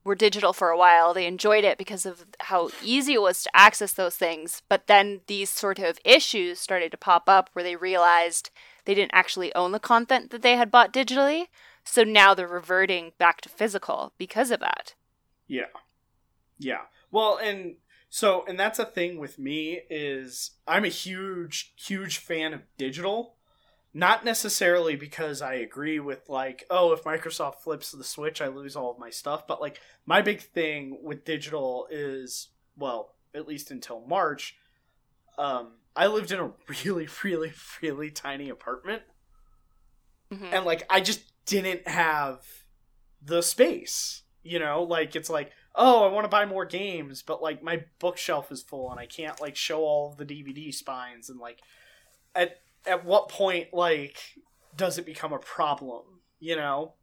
were 0.04 0.16
digital 0.16 0.54
for 0.54 0.70
a 0.70 0.78
while. 0.78 1.14
They 1.14 1.26
enjoyed 1.26 1.64
it 1.64 1.78
because 1.78 2.06
of 2.06 2.26
how 2.40 2.70
easy 2.84 3.14
it 3.14 3.22
was 3.22 3.44
to 3.44 3.56
access 3.56 3.94
those 3.94 4.16
things. 4.16 4.62
But 4.70 4.88
then 4.88 5.22
these 5.28 5.50
sort 5.50 5.80
of 5.80 6.00
issues 6.06 6.60
started 6.60 6.92
to 6.92 6.98
pop 6.98 7.28
up 7.28 7.50
where 7.54 7.64
they 7.64 7.76
realized 7.76 8.50
they 8.86 8.96
didn't 8.96 9.14
actually 9.14 9.54
own 9.56 9.72
the 9.72 9.80
content 9.80 10.32
that 10.32 10.42
they 10.42 10.56
had 10.56 10.72
bought 10.72 10.94
digitally. 10.94 11.48
So 11.84 12.04
now 12.04 12.34
they're 12.34 12.48
reverting 12.48 13.14
back 13.18 13.42
to 13.42 13.50
physical 13.50 14.14
because 14.18 14.52
of 14.52 14.60
that. 14.60 14.96
Yeah. 15.48 15.66
Yeah. 16.58 16.82
Well, 17.12 17.38
and 17.38 17.76
so 18.10 18.46
and 18.48 18.60
that's 18.60 18.80
a 18.80 18.86
thing 18.86 19.18
with 19.18 19.40
me 19.40 19.82
is 19.90 20.52
I'm 20.68 20.86
a 20.86 20.90
huge 20.90 21.74
huge 21.76 22.18
fan 22.18 22.54
of 22.54 22.62
digital. 22.78 23.36
Not 23.94 24.24
necessarily 24.24 24.96
because 24.96 25.42
I 25.42 25.56
agree 25.56 26.00
with 26.00 26.30
like, 26.30 26.64
oh, 26.70 26.92
if 26.94 27.04
Microsoft 27.04 27.56
flips 27.56 27.92
the 27.92 28.04
switch, 28.04 28.40
I 28.42 28.48
lose 28.48 28.76
all 28.76 28.92
of 28.92 29.00
my 29.00 29.10
stuff, 29.10 29.48
but 29.48 29.60
like 29.62 29.80
my 30.06 30.22
big 30.22 30.42
thing 30.42 31.00
with 31.02 31.26
digital 31.26 31.88
is 31.90 32.50
well, 32.78 33.16
at 33.34 33.48
least 33.48 33.72
until 33.72 34.02
March, 34.08 34.56
um 35.38 35.74
I 35.96 36.08
lived 36.08 36.32
in 36.32 36.40
a 36.40 36.52
really 36.86 37.08
really 37.24 37.54
really 37.82 38.12
tiny 38.12 38.50
apartment 38.50 39.04
Mhm. 40.32 40.54
and 40.54 40.66
like 40.66 40.84
I 40.90 41.02
just 41.02 41.22
didn't 41.46 41.88
have 41.88 42.46
the 43.22 43.42
space. 43.42 44.24
You 44.44 44.60
know, 44.60 44.84
like 44.84 45.16
it's 45.16 45.30
like, 45.30 45.52
oh, 45.76 46.04
I 46.08 46.12
want 46.12 46.24
to 46.26 46.30
buy 46.30 46.46
more 46.46 46.66
games, 46.66 47.22
but 47.24 47.42
like 47.42 47.62
my 47.62 47.84
bookshelf 48.00 48.52
is 48.52 48.62
full 48.64 48.90
and 48.92 49.00
I 49.00 49.06
can't 49.06 49.40
like 49.42 49.56
show 49.56 49.82
all 49.82 50.10
of 50.12 50.18
the 50.18 50.26
DVD 50.26 50.72
spines 50.74 51.30
and 51.30 51.40
like 51.40 51.60
at 52.36 52.60
at 52.86 53.06
what 53.06 53.30
point 53.30 53.74
like 53.74 54.18
does 54.76 54.98
it 54.98 55.06
become 55.06 55.34
a 55.34 55.40
problem, 55.40 56.04
you 56.40 56.56
know? 56.56 56.94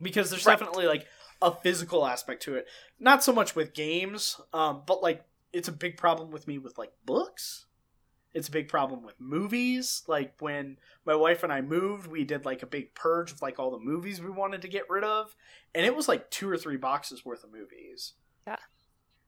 Because 0.00 0.30
there's 0.30 0.44
Right. 0.46 0.58
definitely 0.58 0.86
like 0.86 1.06
a 1.40 1.52
physical 1.52 2.06
aspect 2.06 2.42
to 2.44 2.54
it. 2.54 2.66
Not 2.98 3.22
so 3.24 3.32
much 3.32 3.54
with 3.54 3.74
games, 3.74 4.40
um, 4.52 4.82
but 4.86 5.02
like 5.02 5.24
it's 5.52 5.68
a 5.68 5.72
big 5.72 5.96
problem 5.96 6.30
with 6.30 6.46
me 6.48 6.58
with 6.58 6.78
like 6.78 6.92
books. 7.04 7.66
It's 8.34 8.48
a 8.48 8.52
big 8.52 8.68
problem 8.68 9.02
with 9.02 9.20
movies. 9.20 10.02
Like 10.06 10.34
when 10.40 10.78
my 11.04 11.14
wife 11.14 11.42
and 11.42 11.52
I 11.52 11.60
moved, 11.60 12.06
we 12.06 12.24
did 12.24 12.44
like 12.46 12.62
a 12.62 12.66
big 12.66 12.94
purge 12.94 13.30
of 13.30 13.42
like 13.42 13.58
all 13.58 13.70
the 13.70 13.78
movies 13.78 14.20
we 14.22 14.30
wanted 14.30 14.62
to 14.62 14.68
get 14.68 14.88
rid 14.88 15.04
of, 15.04 15.36
and 15.74 15.84
it 15.84 15.94
was 15.94 16.08
like 16.08 16.30
two 16.30 16.48
or 16.48 16.56
three 16.56 16.78
boxes 16.78 17.24
worth 17.24 17.44
of 17.44 17.52
movies. 17.52 18.14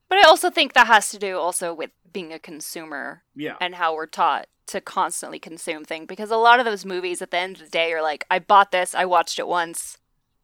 But 0.07 0.19
I 0.19 0.23
also 0.23 0.49
think 0.49 0.73
that 0.73 0.87
has 0.87 1.09
to 1.09 1.19
do 1.19 1.37
also 1.37 1.73
with 1.73 1.91
being 2.11 2.31
a 2.31 2.39
consumer 2.39 3.23
Yeah, 3.35 3.55
and 3.59 3.75
how 3.75 3.95
we're 3.95 4.05
taught 4.05 4.47
to 4.67 4.81
constantly 4.81 5.39
consume 5.39 5.85
things 5.85 6.07
because 6.07 6.31
a 6.31 6.37
lot 6.37 6.59
of 6.59 6.65
those 6.65 6.85
movies 6.85 7.21
at 7.21 7.31
the 7.31 7.37
end 7.37 7.57
of 7.57 7.63
the 7.63 7.69
day 7.69 7.93
are 7.93 8.01
like 8.01 8.25
I 8.29 8.39
bought 8.39 8.71
this, 8.71 8.95
I 8.95 9.05
watched 9.05 9.39
it 9.39 9.47
once, 9.47 9.97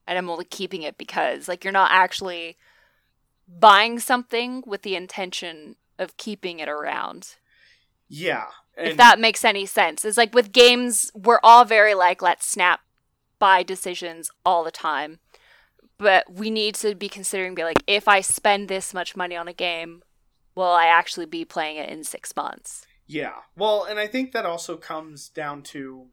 and 0.08 0.18
I'm 0.18 0.30
only 0.30 0.46
keeping 0.46 0.84
it 0.84 0.98
because 0.98 1.48
like 1.48 1.64
you're 1.64 1.74
not 1.74 1.92
actually 1.92 2.58
buying 3.48 4.00
something 4.00 4.64
with 4.66 4.84
the 4.84 4.96
intention 4.96 5.76
of 6.00 6.18
keeping 6.18 6.60
it 6.60 6.70
around. 6.70 7.36
yeah. 8.08 8.48
if 8.78 8.98
that 8.98 9.20
makes 9.20 9.46
any 9.46 9.66
sense. 9.66 10.06
It's 10.06 10.18
like 10.18 10.34
with 10.34 10.52
games, 10.52 11.12
we're 11.14 11.40
all 11.44 11.66
very 11.66 11.94
like, 11.94 12.22
let's 12.22 12.48
snap 12.48 12.82
buy 13.40 13.64
decisions 13.64 14.30
all 14.46 14.64
the 14.64 14.72
time. 14.72 15.20
But 16.02 16.34
we 16.34 16.50
need 16.50 16.74
to 16.76 16.96
be 16.96 17.08
considering 17.08 17.54
be 17.54 17.64
like, 17.64 17.84
if 17.86 18.08
I 18.08 18.22
spend 18.22 18.68
this 18.68 18.92
much 18.92 19.16
money 19.16 19.36
on 19.36 19.48
a 19.48 19.54
game, 19.54 20.02
will 20.56 20.64
I 20.64 20.88
actually 20.88 21.28
be 21.28 21.46
playing 21.46 21.78
it 21.78 21.90
in 21.90 22.04
six 22.04 22.36
months? 22.36 22.88
Yeah. 23.06 23.34
Well, 23.56 23.84
and 23.84 24.00
I 24.00 24.08
think 24.08 24.32
that 24.32 24.44
also 24.44 24.78
comes 24.78 25.30
down 25.30 25.62
to 25.64 26.08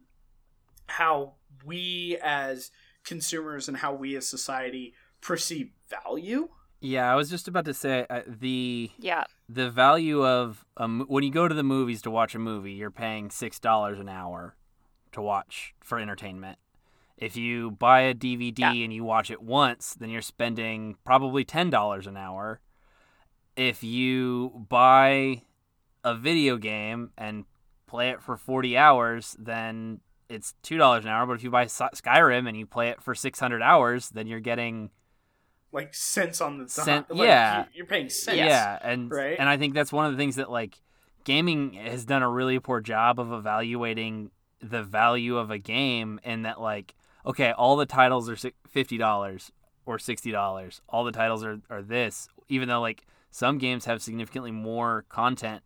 how 0.89 1.37
we 1.65 2.19
as 2.23 2.71
consumers 3.03 3.67
and 3.67 3.79
how 3.79 3.95
we 3.95 4.15
as 4.15 4.29
society 4.29 4.93
perceive 5.23 5.71
value. 5.89 6.51
Yeah, 6.81 7.11
I 7.11 7.17
was 7.17 7.31
just 7.31 7.49
about 7.49 7.65
to 7.65 7.73
say 7.75 8.05
uh, 8.11 8.21
the 8.27 8.91
Yeah. 8.99 9.25
the 9.49 9.71
value 9.71 10.23
of 10.25 10.67
a, 10.77 10.87
mo- 10.87 11.07
when 11.09 11.25
you 11.25 11.31
go 11.31 11.49
to 11.49 11.55
the 11.55 11.63
movies 11.63 12.03
to 12.03 12.11
watch 12.11 12.35
a 12.35 12.39
movie, 12.39 12.73
you're 12.73 12.91
paying 12.91 13.31
six 13.31 13.59
dollars 13.59 13.99
an 13.99 14.11
hour 14.11 14.55
to 15.13 15.23
watch 15.23 15.75
for 15.83 15.99
entertainment. 15.99 16.59
If 17.19 17.37
you 17.37 17.73
buy 17.73 18.03
a 18.03 18.15
DVD 18.15 18.59
Yeah. 18.61 18.73
and 18.85 18.93
you 18.93 19.03
watch 19.05 19.31
it 19.31 19.43
once, 19.43 19.95
then 19.95 20.09
you're 20.09 20.23
spending 20.23 20.97
probably 21.05 21.45
ten 21.45 21.69
dollars 21.69 22.07
an 22.07 22.17
hour. 22.17 22.61
If 23.57 23.83
you 23.83 24.65
buy 24.69 25.43
a 26.05 26.15
video 26.15 26.57
game 26.57 27.11
and 27.19 27.45
play 27.87 28.11
it 28.11 28.23
for 28.23 28.37
forty 28.37 28.77
hours, 28.77 29.37
then 29.39 30.01
it's 30.29 30.55
two 30.63 30.79
dollars 30.79 31.05
an 31.05 31.11
hour. 31.11 31.27
But 31.27 31.33
if 31.35 31.43
you 31.43 31.51
buy 31.51 31.65
Skyrim 31.65 32.49
and 32.49 32.57
you 32.57 32.67
play 32.67 32.89
it 32.91 33.03
for 33.03 33.15
six 33.17 33.41
hundred 33.41 33.63
hours, 33.63 34.11
then 34.11 34.27
you're 34.29 34.39
getting 34.41 34.91
Like 35.73 35.93
cents 35.95 36.41
on 36.41 36.59
the. 36.59 36.69
Cent- 36.69 37.11
Like, 37.11 37.27
yeah. 37.27 37.59
you- 37.61 37.65
You're 37.75 37.87
paying 37.87 38.09
cents. 38.11 38.39
Yeah, 38.39 38.79
and 38.81 39.11
Right? 39.11 39.37
and 39.39 39.49
I 39.49 39.57
think 39.57 39.75
that's 39.75 39.93
one 39.93 40.07
of 40.07 40.13
the 40.13 40.19
things 40.19 40.37
that 40.37 40.51
like 40.51 40.81
gaming 41.25 41.73
has 41.75 42.05
done 42.05 42.23
a 42.23 42.29
really 42.31 42.59
poor 42.61 42.81
job 42.81 43.19
of 43.19 43.33
evaluating 43.33 44.31
the 44.61 44.83
value 44.83 45.37
of 45.37 45.51
a 45.51 45.59
game 45.59 46.21
and 46.25 46.45
that 46.47 46.61
like 46.61 46.95
okay, 47.29 47.53
all 47.53 47.77
the 47.77 47.87
titles 47.87 48.29
are 48.29 48.35
$50 48.35 49.51
or 49.87 49.99
$60. 49.99 50.81
All 50.89 51.05
the 51.05 51.13
titles 51.13 51.45
are 51.45 51.61
are 51.71 51.83
this 51.83 52.29
even 52.49 52.69
though 52.69 52.81
like 52.81 53.07
some 53.31 53.59
games 53.59 53.85
have 53.85 54.03
significantly 54.03 54.51
more 54.51 55.05
content 55.09 55.63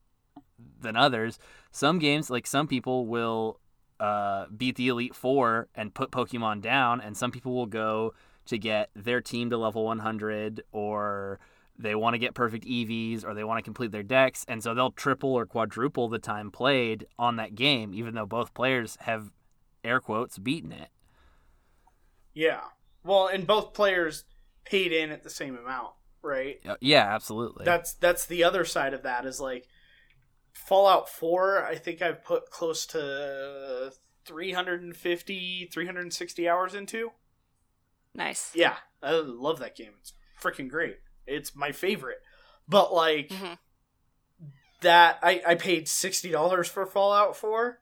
than 0.81 0.97
others. 0.97 1.39
Some 1.71 1.99
games 1.99 2.29
like 2.29 2.47
some 2.47 2.67
people 2.67 3.07
will 3.07 3.61
uh, 4.01 4.47
beat 4.55 4.77
the 4.77 4.89
Elite 4.89 5.15
4 5.15 5.69
and 5.75 5.95
put 5.95 6.11
Pokemon 6.11 6.61
down 6.61 7.01
and 7.01 7.17
some 7.17 7.31
people 7.31 7.55
will 7.55 7.67
go 7.67 8.15
to 8.47 8.59
get 8.59 8.91
their 8.97 9.21
team 9.21 9.49
to 9.51 9.57
level 9.57 9.85
100 9.85 10.65
or 10.73 11.39
they 11.79 11.95
want 11.95 12.15
to 12.15 12.19
get 12.19 12.35
perfect 12.35 12.65
EVs 12.65 13.25
or 13.25 13.33
they 13.33 13.45
want 13.45 13.59
to 13.59 13.63
complete 13.63 13.93
their 13.93 14.03
decks 14.03 14.45
and 14.49 14.63
so 14.63 14.75
they'll 14.75 14.91
triple 14.91 15.33
or 15.33 15.47
quadruple 15.47 16.09
the 16.09 16.19
time 16.19 16.51
played 16.51 17.07
on 17.17 17.37
that 17.37 17.55
game 17.55 17.95
even 17.95 18.15
though 18.15 18.27
both 18.27 18.53
players 18.55 18.99
have 19.03 19.31
air 19.85 20.01
quotes 20.01 20.39
beaten 20.39 20.73
it. 20.73 20.89
Yeah. 22.35 22.61
Well, 23.05 23.27
and 23.27 23.47
both 23.47 23.75
players 23.75 24.25
paid 24.65 24.93
in 24.93 25.11
at 25.11 25.23
the 25.23 25.31
same 25.31 25.57
amount, 25.57 25.93
right? 26.23 26.61
Yeah, 26.81 27.07
absolutely. 27.15 27.65
That's 27.65 27.95
that's 27.95 28.27
the 28.27 28.45
other 28.45 28.65
side 28.65 28.95
of 28.95 29.03
that 29.03 29.25
is 29.27 29.41
like 29.41 29.67
Fallout 30.53 31.09
4, 31.09 31.65
I 31.65 31.75
think 31.77 32.01
I've 32.03 32.23
put 32.25 32.51
close 32.51 32.87
to 32.87 33.93
350 34.27 35.69
360 35.73 36.49
hours 36.49 36.75
into. 36.75 37.11
Nice. 38.15 38.53
Yeah, 38.55 38.77
I 39.03 39.13
love 39.13 39.59
that 39.61 39.77
game. 39.77 39.93
It's 40.01 40.13
freaking 40.41 40.69
great. 40.69 40.99
It's 41.27 41.57
my 41.57 41.73
favorite. 41.73 42.19
But 42.69 42.93
like 42.93 43.29
Mhm. 43.31 43.59
that 44.83 45.19
I 45.23 45.43
I 45.47 45.55
paid 45.55 45.87
$60 45.87 46.69
for 46.69 46.87
Fallout 46.87 47.37
4. 47.37 47.81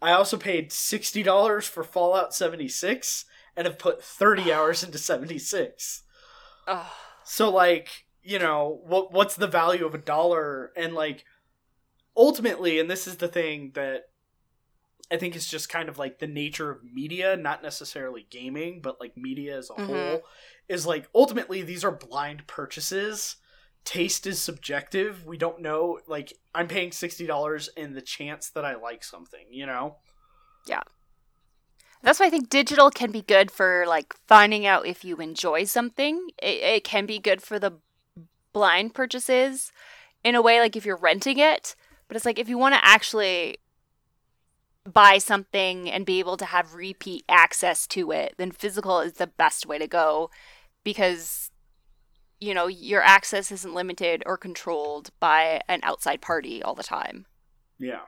I 0.00 0.12
also 0.12 0.36
paid 0.36 0.70
$60 0.70 1.66
for 1.68 1.82
Fallout 1.82 2.34
76 2.34 3.24
and 3.58 3.66
have 3.66 3.78
put 3.78 4.02
30 4.04 4.52
hours 4.52 4.84
into 4.84 4.98
76. 4.98 6.04
Oh, 6.68 6.92
So 7.24 7.50
like, 7.50 8.06
you 8.22 8.38
know, 8.38 8.80
what 8.86 9.12
what's 9.12 9.34
the 9.34 9.48
value 9.48 9.84
of 9.84 9.94
a 9.94 9.98
dollar 9.98 10.70
and 10.76 10.94
like 10.94 11.24
ultimately 12.16 12.78
and 12.78 12.88
this 12.88 13.08
is 13.08 13.16
the 13.16 13.26
thing 13.26 13.72
that 13.74 14.04
I 15.10 15.16
think 15.16 15.34
is 15.34 15.48
just 15.48 15.68
kind 15.68 15.88
of 15.88 15.98
like 15.98 16.20
the 16.20 16.26
nature 16.28 16.70
of 16.70 16.84
media, 16.84 17.36
not 17.36 17.62
necessarily 17.64 18.28
gaming, 18.30 18.80
but 18.80 19.00
like 19.00 19.16
media 19.16 19.58
as 19.58 19.70
a 19.70 19.74
Mhm. 19.74 19.86
whole 19.86 20.22
is 20.68 20.86
like 20.86 21.08
ultimately 21.12 21.62
these 21.62 21.84
are 21.84 21.90
blind 21.90 22.46
purchases. 22.46 23.36
Taste 23.84 24.24
is 24.26 24.40
subjective. 24.40 25.26
We 25.26 25.36
don't 25.36 25.60
know 25.62 25.98
like 26.06 26.32
I'm 26.54 26.68
paying 26.68 26.92
$60 26.92 27.68
in 27.76 27.94
the 27.94 28.02
chance 28.02 28.50
that 28.50 28.64
I 28.64 28.76
like 28.76 29.02
something, 29.02 29.46
you 29.50 29.66
know? 29.66 29.96
That's 32.02 32.20
why 32.20 32.26
I 32.26 32.30
think 32.30 32.48
digital 32.48 32.90
can 32.90 33.10
be 33.10 33.22
good 33.22 33.50
for 33.50 33.84
like 33.86 34.14
finding 34.26 34.66
out 34.66 34.86
if 34.86 35.04
you 35.04 35.16
enjoy 35.16 35.64
something. 35.64 36.28
It, 36.40 36.62
it 36.62 36.84
can 36.84 37.06
be 37.06 37.18
good 37.18 37.42
for 37.42 37.58
the 37.58 37.72
blind 38.52 38.94
purchases 38.94 39.72
in 40.24 40.34
a 40.34 40.42
way, 40.42 40.60
like 40.60 40.76
if 40.76 40.86
you're 40.86 40.96
renting 40.96 41.38
it. 41.38 41.74
But 42.06 42.16
it's 42.16 42.26
like 42.26 42.38
if 42.38 42.48
you 42.48 42.58
want 42.58 42.74
to 42.74 42.84
actually 42.84 43.58
buy 44.84 45.18
something 45.18 45.90
and 45.90 46.06
be 46.06 46.18
able 46.18 46.36
to 46.38 46.46
have 46.46 46.74
repeat 46.74 47.24
access 47.28 47.86
to 47.88 48.10
it, 48.12 48.34
then 48.38 48.50
physical 48.50 49.00
is 49.00 49.14
the 49.14 49.26
best 49.26 49.66
way 49.66 49.78
to 49.78 49.86
go 49.86 50.30
because 50.84 51.50
you 52.40 52.54
know 52.54 52.66
your 52.66 53.02
access 53.02 53.50
isn't 53.50 53.74
limited 53.74 54.22
or 54.24 54.36
controlled 54.36 55.10
by 55.20 55.60
an 55.68 55.80
outside 55.82 56.20
party 56.20 56.62
all 56.62 56.74
the 56.74 56.82
time. 56.82 57.26
Yeah. 57.78 58.02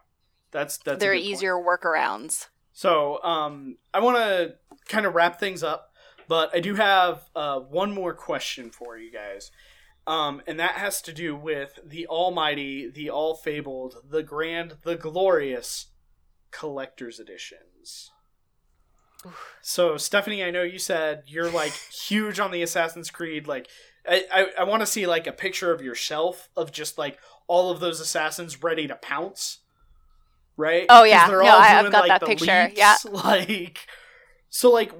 That's 0.53 0.79
that's 0.79 1.01
there 1.01 1.13
are 1.13 1.15
good 1.15 1.23
point. 1.23 1.33
easier 1.33 1.55
workarounds. 1.55 2.49
So, 2.81 3.23
um, 3.23 3.77
I 3.93 4.01
want 4.01 4.17
to 4.17 4.55
kind 4.89 5.05
of 5.05 5.15
wrap 5.15 5.39
things 5.39 5.63
up, 5.63 5.93
but 6.29 6.49
I 6.57 6.61
do 6.61 6.77
have 6.77 7.29
uh, 7.37 7.61
one 7.61 7.93
more 7.93 8.15
question 8.15 8.71
for 8.71 8.97
you 8.97 9.13
guys. 9.13 9.51
Um, 10.07 10.41
and 10.47 10.59
that 10.59 10.77
has 10.77 11.03
to 11.03 11.13
do 11.13 11.37
with 11.37 11.79
the 11.85 12.07
almighty, 12.07 12.91
the 12.91 13.11
all 13.11 13.35
fabled, 13.35 13.97
the 14.09 14.23
grand, 14.23 14.79
the 14.83 14.97
glorious 14.97 15.89
collector's 16.53 17.21
editions. 17.21 18.13
So, 19.61 19.99
Stephanie, 19.99 20.43
I 20.43 20.51
know 20.51 20.63
you 20.63 20.79
said 20.79 21.25
you're 21.27 21.51
like 21.51 21.73
huge 21.93 22.41
on 22.41 22.51
the 22.51 22.63
Assassin's 22.63 23.11
Creed. 23.11 23.47
Like, 23.47 23.69
I, 24.09 24.25
I, 24.33 24.47
I 24.61 24.65
want 24.65 24.81
to 24.81 24.87
see 24.87 25.07
like 25.07 25.27
a 25.27 25.33
picture 25.33 25.71
of 25.71 25.83
your 25.83 25.95
shelf 25.95 26.49
of 26.57 26.73
just 26.73 26.97
like 26.97 27.19
all 27.47 27.71
of 27.71 27.81
those 27.81 28.01
assassins 28.01 28.63
ready 28.63 28.87
to 28.87 28.95
pounce. 28.95 29.59
Right? 30.61 30.87
Oh 30.89 31.05
yeah. 31.05 31.27
they're 31.29 31.43
No, 31.43 31.57
I've 31.57 31.81
doing, 31.81 31.93
got 31.93 32.09
like, 32.09 32.21
that 32.21 32.27
picture. 32.27 32.65
leaps, 32.65 32.77
Yeah. 32.79 32.97
Like, 33.11 33.87
so 34.51 34.71
like 34.71 34.93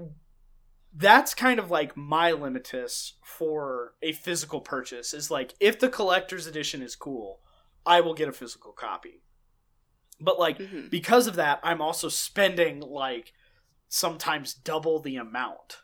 that's 0.95 1.35
kind 1.35 1.59
of 1.61 1.71
like 1.71 1.97
my 1.97 2.33
limitus 2.33 3.13
for 3.25 3.93
a 4.03 4.13
physical 4.13 4.61
purchase 4.61 5.15
is 5.15 5.31
like 5.31 5.55
if 5.61 5.79
the 5.79 5.89
collector's 5.89 6.47
edition 6.47 6.83
is 6.83 6.97
cool, 6.97 7.41
I 7.87 8.01
will 8.01 8.15
get 8.15 8.29
a 8.29 8.33
physical 8.33 8.73
copy. 8.73 9.23
But 10.21 10.39
like 10.39 10.59
Mhm. 10.59 10.91
because 10.91 11.27
of 11.27 11.37
that, 11.37 11.61
I'm 11.63 11.81
also 11.81 12.09
spending 12.09 12.81
like 12.81 13.33
sometimes 13.89 14.55
double 14.55 14.99
the 15.01 15.17
amount 15.17 15.79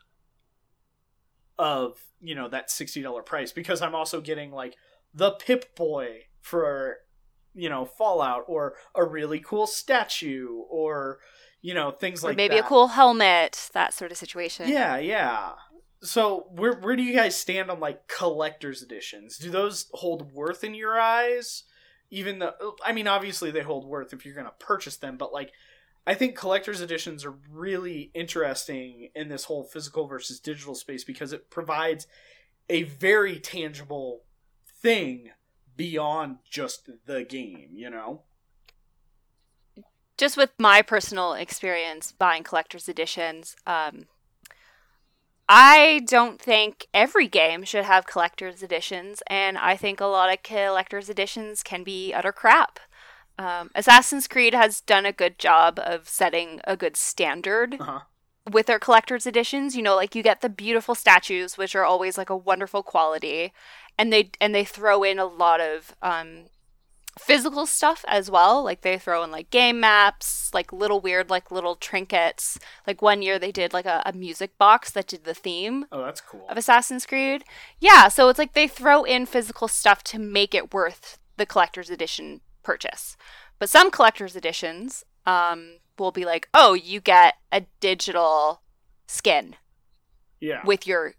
of, 1.59 1.97
you 2.21 2.35
know, 2.35 2.47
that 2.47 2.69
$60 2.69 3.21
price 3.25 3.51
because 3.51 3.81
I'm 3.81 3.95
also 3.95 4.21
getting 4.21 4.51
like 4.51 4.75
the 5.13 5.31
Pip 5.31 5.75
Boy 5.75 6.23
for 6.41 6.97
you 7.57 7.69
know, 7.69 7.85
Fallout 7.85 8.45
or 8.47 8.75
a 8.95 9.03
really 9.03 9.39
cool 9.39 9.67
statue 9.67 10.61
or 10.69 11.19
you 11.61 11.73
know, 11.73 11.91
things 11.91 12.23
or 12.23 12.27
like 12.27 12.37
maybe 12.37 12.55
that. 12.55 12.65
a 12.65 12.67
cool 12.67 12.87
helmet, 12.87 13.69
that 13.73 13.93
sort 13.93 14.11
of 14.11 14.17
situation. 14.17 14.69
Yeah, 14.69 14.97
yeah. 14.97 15.53
So 16.01 16.47
where 16.51 16.73
where 16.73 16.95
do 16.95 17.03
you 17.03 17.13
guys 17.13 17.35
stand 17.35 17.71
on 17.71 17.79
like 17.79 18.07
collector's 18.07 18.83
editions? 18.83 19.37
Do 19.37 19.49
those 19.49 19.87
hold 19.93 20.31
worth 20.31 20.63
in 20.63 20.75
your 20.75 20.99
eyes? 20.99 21.63
Even 22.09 22.39
though 22.39 22.75
I 22.85 22.93
mean 22.93 23.07
obviously 23.07 23.51
they 23.51 23.63
hold 23.63 23.85
worth 23.85 24.13
if 24.13 24.25
you're 24.25 24.35
gonna 24.35 24.53
purchase 24.59 24.97
them, 24.97 25.17
but 25.17 25.33
like 25.33 25.51
I 26.05 26.13
think 26.13 26.37
collector's 26.37 26.79
editions 26.79 27.25
are 27.25 27.35
really 27.51 28.11
interesting 28.13 29.09
in 29.13 29.27
this 29.27 29.45
whole 29.45 29.63
physical 29.63 30.07
versus 30.07 30.39
digital 30.39 30.75
space 30.75 31.03
because 31.03 31.33
it 31.33 31.49
provides 31.49 32.07
a 32.69 32.83
very 32.83 33.39
tangible 33.39 34.21
thing 34.81 35.31
beyond 35.77 36.39
just 36.49 36.89
the 37.05 37.23
game, 37.23 37.69
you 37.75 37.89
know? 37.89 38.23
just 40.17 40.35
with 40.35 40.49
my 40.57 40.81
personal 40.81 41.33
experience 41.33 42.11
buying 42.11 42.43
collector's 42.43 42.89
editions, 42.89 43.55
um, 43.67 44.07
I 45.49 46.01
don't 46.07 46.41
think 46.41 46.87
every 46.93 47.27
game 47.27 47.63
should 47.63 47.85
have 47.85 48.05
collector's 48.07 48.61
editions, 48.63 49.21
and 49.27 49.57
I 49.57 49.77
think 49.77 50.01
a 50.01 50.05
lot 50.05 50.33
of 50.33 50.43
collector's 50.43 51.09
editions 51.09 51.63
can 51.63 51.83
be 51.83 52.13
utter 52.13 52.31
crap. 52.33 52.79
Um, 53.39 53.69
Assassin's 53.75 54.27
Creed 54.27 54.53
has 54.53 54.81
done 54.81 55.05
a 55.05 55.13
good 55.13 55.37
job 55.39 55.79
of 55.81 56.09
setting 56.09 56.59
a 56.65 56.75
good 56.75 56.97
standard 56.97 57.77
Uh-huh. 57.79 57.99
with 58.51 58.65
their 58.65 58.79
collector's 58.79 59.27
editions. 59.27 59.75
You 59.75 59.83
know, 59.83 59.95
like 59.95 60.15
you 60.15 60.23
get 60.23 60.41
the 60.41 60.49
beautiful 60.49 60.95
statues, 60.95 61.57
which 61.57 61.75
are 61.75 61.85
always 61.85 62.17
like 62.17 62.31
a 62.31 62.35
wonderful 62.35 62.81
quality, 62.83 63.53
and 63.97 64.11
they 64.13 64.31
and 64.39 64.53
they 64.53 64.63
throw 64.65 65.03
in 65.03 65.19
a 65.19 65.25
lot 65.25 65.59
of 65.61 65.95
um, 66.01 66.45
physical 67.19 67.65
stuff 67.65 68.05
as 68.07 68.29
well. 68.29 68.63
Like 68.63 68.81
they 68.81 68.97
throw 68.97 69.23
in 69.23 69.31
like 69.31 69.49
game 69.49 69.79
maps, 69.79 70.53
like 70.53 70.71
little 70.71 70.99
weird 70.99 71.29
like 71.29 71.49
little 71.51 71.75
trinkets. 71.75 72.59
Like 72.85 73.01
one 73.01 73.21
year 73.21 73.39
they 73.39 73.51
did 73.51 73.73
like 73.73 73.85
a, 73.85 74.03
a 74.05 74.13
music 74.13 74.57
box 74.57 74.91
that 74.91 75.07
did 75.07 75.23
the 75.23 75.33
theme 75.33 75.85
Oh, 75.91 76.03
that's 76.03 76.21
cool. 76.21 76.45
of 76.49 76.57
Assassin's 76.57 77.05
Creed. 77.05 77.43
Yeah, 77.79 78.07
so 78.07 78.29
it's 78.29 78.39
like 78.39 78.53
they 78.53 78.67
throw 78.67 79.03
in 79.03 79.25
physical 79.25 79.67
stuff 79.67 80.03
to 80.05 80.19
make 80.19 80.53
it 80.53 80.73
worth 80.73 81.17
the 81.37 81.45
collector's 81.45 81.89
edition 81.89 82.41
purchase. 82.63 83.17
But 83.59 83.69
some 83.69 83.89
collector's 83.89 84.35
editions 84.35 85.03
um, 85.25 85.77
will 85.97 86.11
be 86.11 86.25
like, 86.25 86.47
oh, 86.53 86.73
you 86.75 87.01
get 87.01 87.35
a 87.51 87.61
digital 87.79 88.61
skin 89.07 89.55
Yeah. 90.39 90.61
with 90.63 90.85
your 90.85 91.15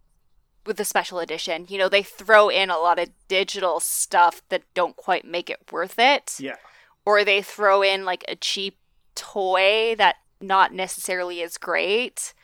with 0.68 0.76
the 0.76 0.84
special 0.84 1.18
edition. 1.18 1.66
You 1.68 1.78
know, 1.78 1.88
they 1.88 2.04
throw 2.04 2.48
in 2.48 2.70
a 2.70 2.78
lot 2.78 3.00
of 3.00 3.08
digital 3.26 3.80
stuff 3.80 4.42
that 4.50 4.62
don't 4.74 4.94
quite 4.94 5.24
make 5.24 5.50
it 5.50 5.72
worth 5.72 5.98
it 5.98 6.36
yeah. 6.38 6.56
or 7.04 7.24
they 7.24 7.42
throw 7.42 7.82
in 7.82 8.04
like 8.04 8.24
a 8.28 8.36
cheap 8.36 8.76
toy 9.16 9.96
that 9.98 10.16
not 10.40 10.72
necessarily 10.72 11.40
is 11.40 11.58
great. 11.58 12.34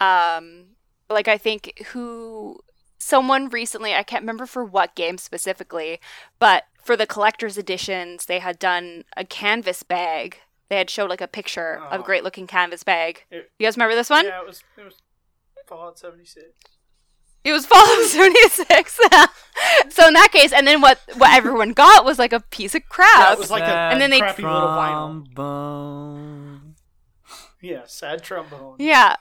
Um, 0.00 0.64
like 1.08 1.28
I 1.28 1.38
think 1.38 1.86
who 1.92 2.58
someone 2.98 3.48
recently, 3.48 3.94
I 3.94 4.02
can't 4.02 4.22
remember 4.22 4.46
for 4.46 4.64
what 4.64 4.96
game 4.96 5.18
specifically, 5.18 6.00
but 6.40 6.64
for 6.82 6.96
the 6.96 7.06
collector's 7.06 7.58
editions, 7.58 8.26
they 8.26 8.38
had 8.40 8.58
done 8.58 9.04
a 9.16 9.24
canvas 9.24 9.82
bag. 9.82 10.38
They 10.68 10.76
had 10.78 10.90
showed 10.90 11.10
like 11.10 11.20
a 11.20 11.28
picture 11.28 11.74
of 11.76 12.00
Oh. 12.00 12.02
a 12.02 12.04
great 12.04 12.24
looking 12.24 12.46
canvas 12.46 12.82
bag. 12.82 13.24
It- 13.30 13.50
you 13.58 13.66
guys 13.66 13.76
remember 13.76 13.94
this 13.94 14.10
one? 14.10 14.26
Yeah, 14.26 14.40
it 14.40 14.46
was 14.46 14.64
it 14.76 14.84
was 14.84 15.02
Fallout 15.66 15.98
76. 15.98 16.46
It 17.48 17.52
was 17.52 17.66
Fallout 17.66 18.04
76. 18.04 19.00
so 19.90 20.06
in 20.06 20.14
that 20.14 20.28
case, 20.32 20.52
and 20.52 20.66
then 20.66 20.80
what 20.80 21.00
what 21.16 21.30
everyone 21.34 21.72
got 21.72 22.04
was 22.04 22.18
like 22.18 22.32
a 22.32 22.40
piece 22.40 22.74
of 22.74 22.88
crap. 22.88 23.08
Yeah, 23.16 23.32
it 23.32 23.38
was 23.38 23.50
like 23.50 23.62
a 23.62 23.66
And 23.66 24.00
then 24.00 24.10
they- 24.10 24.20
crappy 24.20 24.42
little 24.42 24.68
vinyl. 24.68 25.24
Trombone. 25.34 26.74
Yeah, 27.60 27.82
sad 27.86 28.22
trombone. 28.22 28.76
Yeah, 28.78 29.16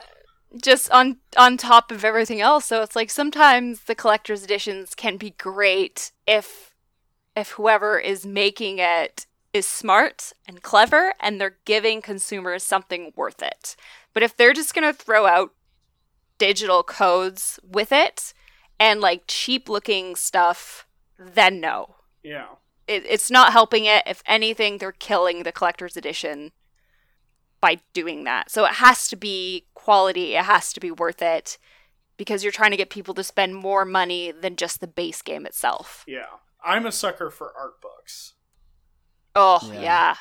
just 0.61 0.91
on 0.91 1.17
on 1.35 1.57
top 1.57 1.91
of 1.91 2.03
everything 2.05 2.41
else. 2.41 2.65
So 2.65 2.81
it's 2.81 2.95
like 2.95 3.09
sometimes 3.09 3.81
the 3.81 3.95
collector's 3.95 4.43
editions 4.43 4.93
can 4.95 5.17
be 5.17 5.31
great 5.31 6.11
if 6.27 6.75
if 7.35 7.51
whoever 7.51 7.97
is 7.99 8.25
making 8.25 8.79
it 8.79 9.25
is 9.53 9.67
smart 9.67 10.33
and 10.47 10.61
clever 10.61 11.13
and 11.19 11.39
they're 11.39 11.57
giving 11.65 12.01
consumers 12.01 12.63
something 12.63 13.13
worth 13.15 13.41
it. 13.41 13.75
But 14.13 14.23
if 14.23 14.35
they're 14.35 14.53
just 14.53 14.73
going 14.73 14.91
to 14.91 14.93
throw 14.97 15.25
out 15.27 15.51
digital 16.37 16.83
codes 16.83 17.59
with 17.63 17.91
it 17.91 18.33
and 18.79 19.01
like 19.01 19.23
cheap 19.27 19.69
looking 19.69 20.15
stuff, 20.15 20.87
then 21.17 21.59
no. 21.59 21.95
Yeah. 22.23 22.45
It, 22.87 23.05
it's 23.07 23.29
not 23.31 23.51
helping 23.51 23.85
it. 23.85 24.03
If 24.05 24.23
anything, 24.25 24.77
they're 24.77 24.91
killing 24.91 25.43
the 25.43 25.51
collector's 25.51 25.97
edition 25.97 26.51
by 27.59 27.79
doing 27.93 28.23
that. 28.25 28.51
So 28.51 28.65
it 28.65 28.75
has 28.75 29.07
to 29.09 29.15
be 29.15 29.65
quality, 29.73 30.35
it 30.35 30.45
has 30.45 30.71
to 30.73 30.79
be 30.79 30.91
worth 30.91 31.21
it 31.21 31.57
because 32.17 32.43
you're 32.43 32.51
trying 32.51 32.71
to 32.71 32.77
get 32.77 32.89
people 32.89 33.13
to 33.15 33.23
spend 33.23 33.55
more 33.55 33.85
money 33.85 34.31
than 34.31 34.55
just 34.55 34.79
the 34.79 34.87
base 34.87 35.21
game 35.21 35.45
itself. 35.45 36.03
Yeah. 36.07 36.25
I'm 36.63 36.85
a 36.85 36.91
sucker 36.91 37.29
for 37.29 37.51
art 37.57 37.81
books. 37.81 38.33
Oh, 39.35 39.59
Yeah. 39.73 39.81
yeah. 39.81 40.15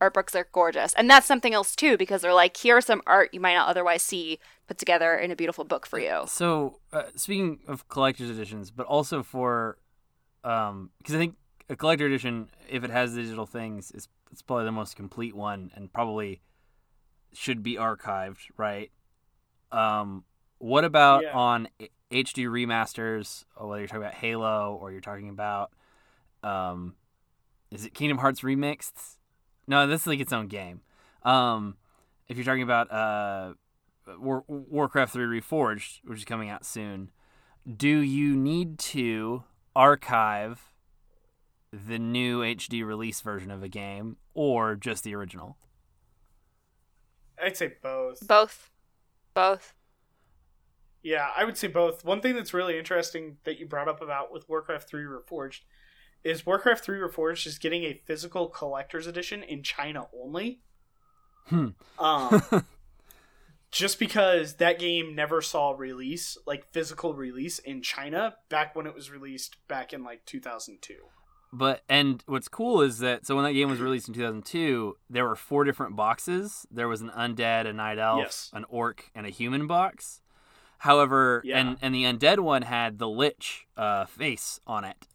Art 0.00 0.14
books 0.14 0.34
are 0.34 0.48
gorgeous. 0.52 0.94
And 0.94 1.10
that's 1.10 1.26
something 1.26 1.52
else 1.52 1.76
too 1.76 1.96
because 1.98 2.22
they're 2.22 2.32
like 2.32 2.56
here's 2.56 2.86
some 2.86 3.02
art 3.06 3.30
you 3.34 3.40
might 3.40 3.54
not 3.54 3.68
otherwise 3.68 4.02
see 4.02 4.38
put 4.70 4.78
together 4.78 5.16
in 5.16 5.32
a 5.32 5.36
beautiful 5.36 5.64
book 5.64 5.84
for 5.84 5.98
you. 5.98 6.22
So, 6.28 6.78
uh, 6.92 7.02
speaking 7.16 7.58
of 7.66 7.88
collector's 7.88 8.30
editions, 8.30 8.70
but 8.70 8.86
also 8.86 9.24
for, 9.24 9.78
um, 10.44 10.90
because 10.98 11.16
I 11.16 11.18
think 11.18 11.34
a 11.68 11.74
collector 11.74 12.06
edition, 12.06 12.50
if 12.68 12.84
it 12.84 12.90
has 12.90 13.16
digital 13.16 13.46
things, 13.46 13.90
is 13.90 14.06
it's 14.30 14.42
probably 14.42 14.66
the 14.66 14.70
most 14.70 14.94
complete 14.94 15.34
one 15.34 15.72
and 15.74 15.92
probably 15.92 16.40
should 17.32 17.64
be 17.64 17.74
archived, 17.74 18.38
right? 18.56 18.92
Um, 19.72 20.22
what 20.58 20.84
about 20.84 21.24
Yeah. 21.24 21.32
on 21.32 21.68
HD 22.12 22.44
remasters, 22.46 23.44
or 23.56 23.66
whether 23.66 23.80
you're 23.80 23.88
talking 23.88 24.02
about 24.04 24.14
Halo 24.14 24.78
or 24.80 24.92
you're 24.92 25.00
talking 25.00 25.30
about, 25.30 25.72
um, 26.44 26.94
is 27.72 27.84
it 27.84 27.92
Kingdom 27.92 28.18
Hearts 28.18 28.42
remixed? 28.42 29.18
No, 29.66 29.88
this 29.88 30.02
is 30.02 30.06
like 30.06 30.20
its 30.20 30.32
own 30.32 30.46
game. 30.46 30.82
Um, 31.24 31.76
if 32.28 32.36
you're 32.36 32.46
talking 32.46 32.62
about 32.62 32.88
uh, 32.92 33.54
War- 34.18 34.44
Warcraft 34.48 35.12
3 35.12 35.40
Reforged, 35.40 36.00
which 36.04 36.18
is 36.20 36.24
coming 36.24 36.48
out 36.48 36.64
soon, 36.64 37.10
do 37.76 37.98
you 37.98 38.36
need 38.36 38.78
to 38.78 39.44
archive 39.76 40.72
the 41.72 41.98
new 41.98 42.40
HD 42.40 42.84
release 42.84 43.20
version 43.20 43.50
of 43.50 43.62
a 43.62 43.68
game 43.68 44.16
or 44.34 44.74
just 44.74 45.04
the 45.04 45.14
original? 45.14 45.56
I'd 47.42 47.56
say 47.56 47.74
both. 47.82 48.26
Both. 48.26 48.70
Both. 49.34 49.74
Yeah, 51.02 51.28
I 51.34 51.44
would 51.44 51.56
say 51.56 51.68
both. 51.68 52.04
One 52.04 52.20
thing 52.20 52.34
that's 52.34 52.52
really 52.52 52.78
interesting 52.78 53.38
that 53.44 53.58
you 53.58 53.66
brought 53.66 53.88
up 53.88 54.02
about 54.02 54.32
with 54.32 54.48
Warcraft 54.48 54.88
3 54.88 55.04
Reforged 55.04 55.60
is 56.22 56.44
Warcraft 56.44 56.84
3 56.84 56.98
Reforged 56.98 57.46
is 57.46 57.58
getting 57.58 57.84
a 57.84 58.02
physical 58.04 58.48
collector's 58.48 59.06
edition 59.06 59.42
in 59.42 59.62
China 59.62 60.08
only. 60.14 60.60
Hmm. 61.46 61.68
Um, 61.98 62.42
just 63.70 63.98
because 63.98 64.54
that 64.56 64.78
game 64.78 65.14
never 65.14 65.40
saw 65.40 65.70
release, 65.72 66.36
like 66.46 66.72
physical 66.72 67.14
release 67.14 67.58
in 67.58 67.82
China 67.82 68.34
back 68.48 68.74
when 68.74 68.86
it 68.86 68.94
was 68.94 69.10
released 69.10 69.56
back 69.68 69.92
in 69.92 70.02
like 70.02 70.24
2002. 70.26 70.94
But 71.52 71.82
and 71.88 72.22
what's 72.26 72.48
cool 72.48 72.80
is 72.80 72.98
that 72.98 73.26
so 73.26 73.34
when 73.34 73.44
that 73.44 73.52
game 73.54 73.68
was 73.70 73.80
released 73.80 74.06
in 74.08 74.14
2002, 74.14 74.96
there 75.08 75.26
were 75.26 75.34
four 75.36 75.64
different 75.64 75.96
boxes. 75.96 76.66
There 76.70 76.86
was 76.88 77.00
an 77.00 77.10
undead, 77.10 77.66
a 77.66 77.72
night 77.72 77.98
elf, 77.98 78.20
Yes. 78.22 78.50
an 78.52 78.64
orc, 78.68 79.10
and 79.14 79.26
a 79.26 79.30
human 79.30 79.66
box. 79.66 80.20
However, 80.78 81.42
Yeah. 81.44 81.58
and 81.58 81.76
and 81.82 81.94
the 81.94 82.04
undead 82.04 82.38
one 82.38 82.62
had 82.62 82.98
the 82.98 83.08
lich 83.08 83.66
uh, 83.76 84.04
face 84.06 84.60
on 84.66 84.84
it. 84.84 85.08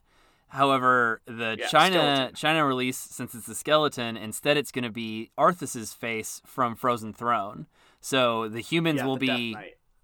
However, 0.49 1.22
the 1.26 1.56
Yeah, 1.60 1.68
China 1.68 1.94
skeleton. 1.99 2.36
China 2.36 2.65
release, 2.65 2.98
since 2.98 3.34
it's 3.34 3.48
a 3.48 3.56
skeleton, 3.56 4.15
instead 4.15 4.57
it's 4.57 4.72
going 4.72 4.84
to 4.84 4.91
be 4.91 5.32
Arthas's 5.38 5.94
face 5.94 6.41
from 6.45 6.76
Frozen 6.76 7.14
Throne. 7.14 7.68
So 8.06 8.48
the 8.49 8.61
humans 8.61 8.99
Yeah, 8.99 9.07
will 9.07 9.18
the 9.18 9.26
be 9.26 9.57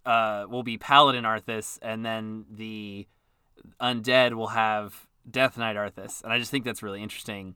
uh, 0.08 0.48
will 0.50 0.64
be 0.64 0.76
Paladin 0.76 1.24
Arthas, 1.24 1.78
and 1.84 2.04
then 2.04 2.46
the 2.50 3.08
undead 3.80 4.34
will 4.34 4.48
have 4.48 5.06
Death 5.30 5.56
Knight 5.56 5.76
Arthas, 5.76 6.24
and 6.24 6.34
I 6.34 6.40
just 6.40 6.50
think 6.50 6.66
that's 6.66 6.82
really 6.82 7.04
interesting. 7.04 7.54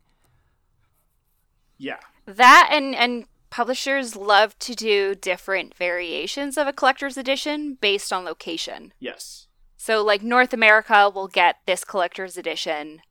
Yeah. 1.80 1.98
That 2.28 2.70
and 2.72 2.94
and 2.94 3.26
publishers 3.50 4.16
love 4.16 4.56
to 4.60 4.76
do 4.76 5.16
different 5.16 5.74
variations 5.74 6.60
of 6.60 6.68
a 6.68 6.74
collector's 6.74 7.18
edition 7.18 7.80
based 7.82 8.14
on 8.14 8.24
location. 8.24 8.94
Yes. 9.00 9.48
So 9.78 10.04
like 10.04 10.22
North 10.22 10.54
America 10.54 11.10
will 11.10 11.28
get 11.28 11.56
this 11.66 11.84
collector's 11.84 12.38
edition, 12.38 13.02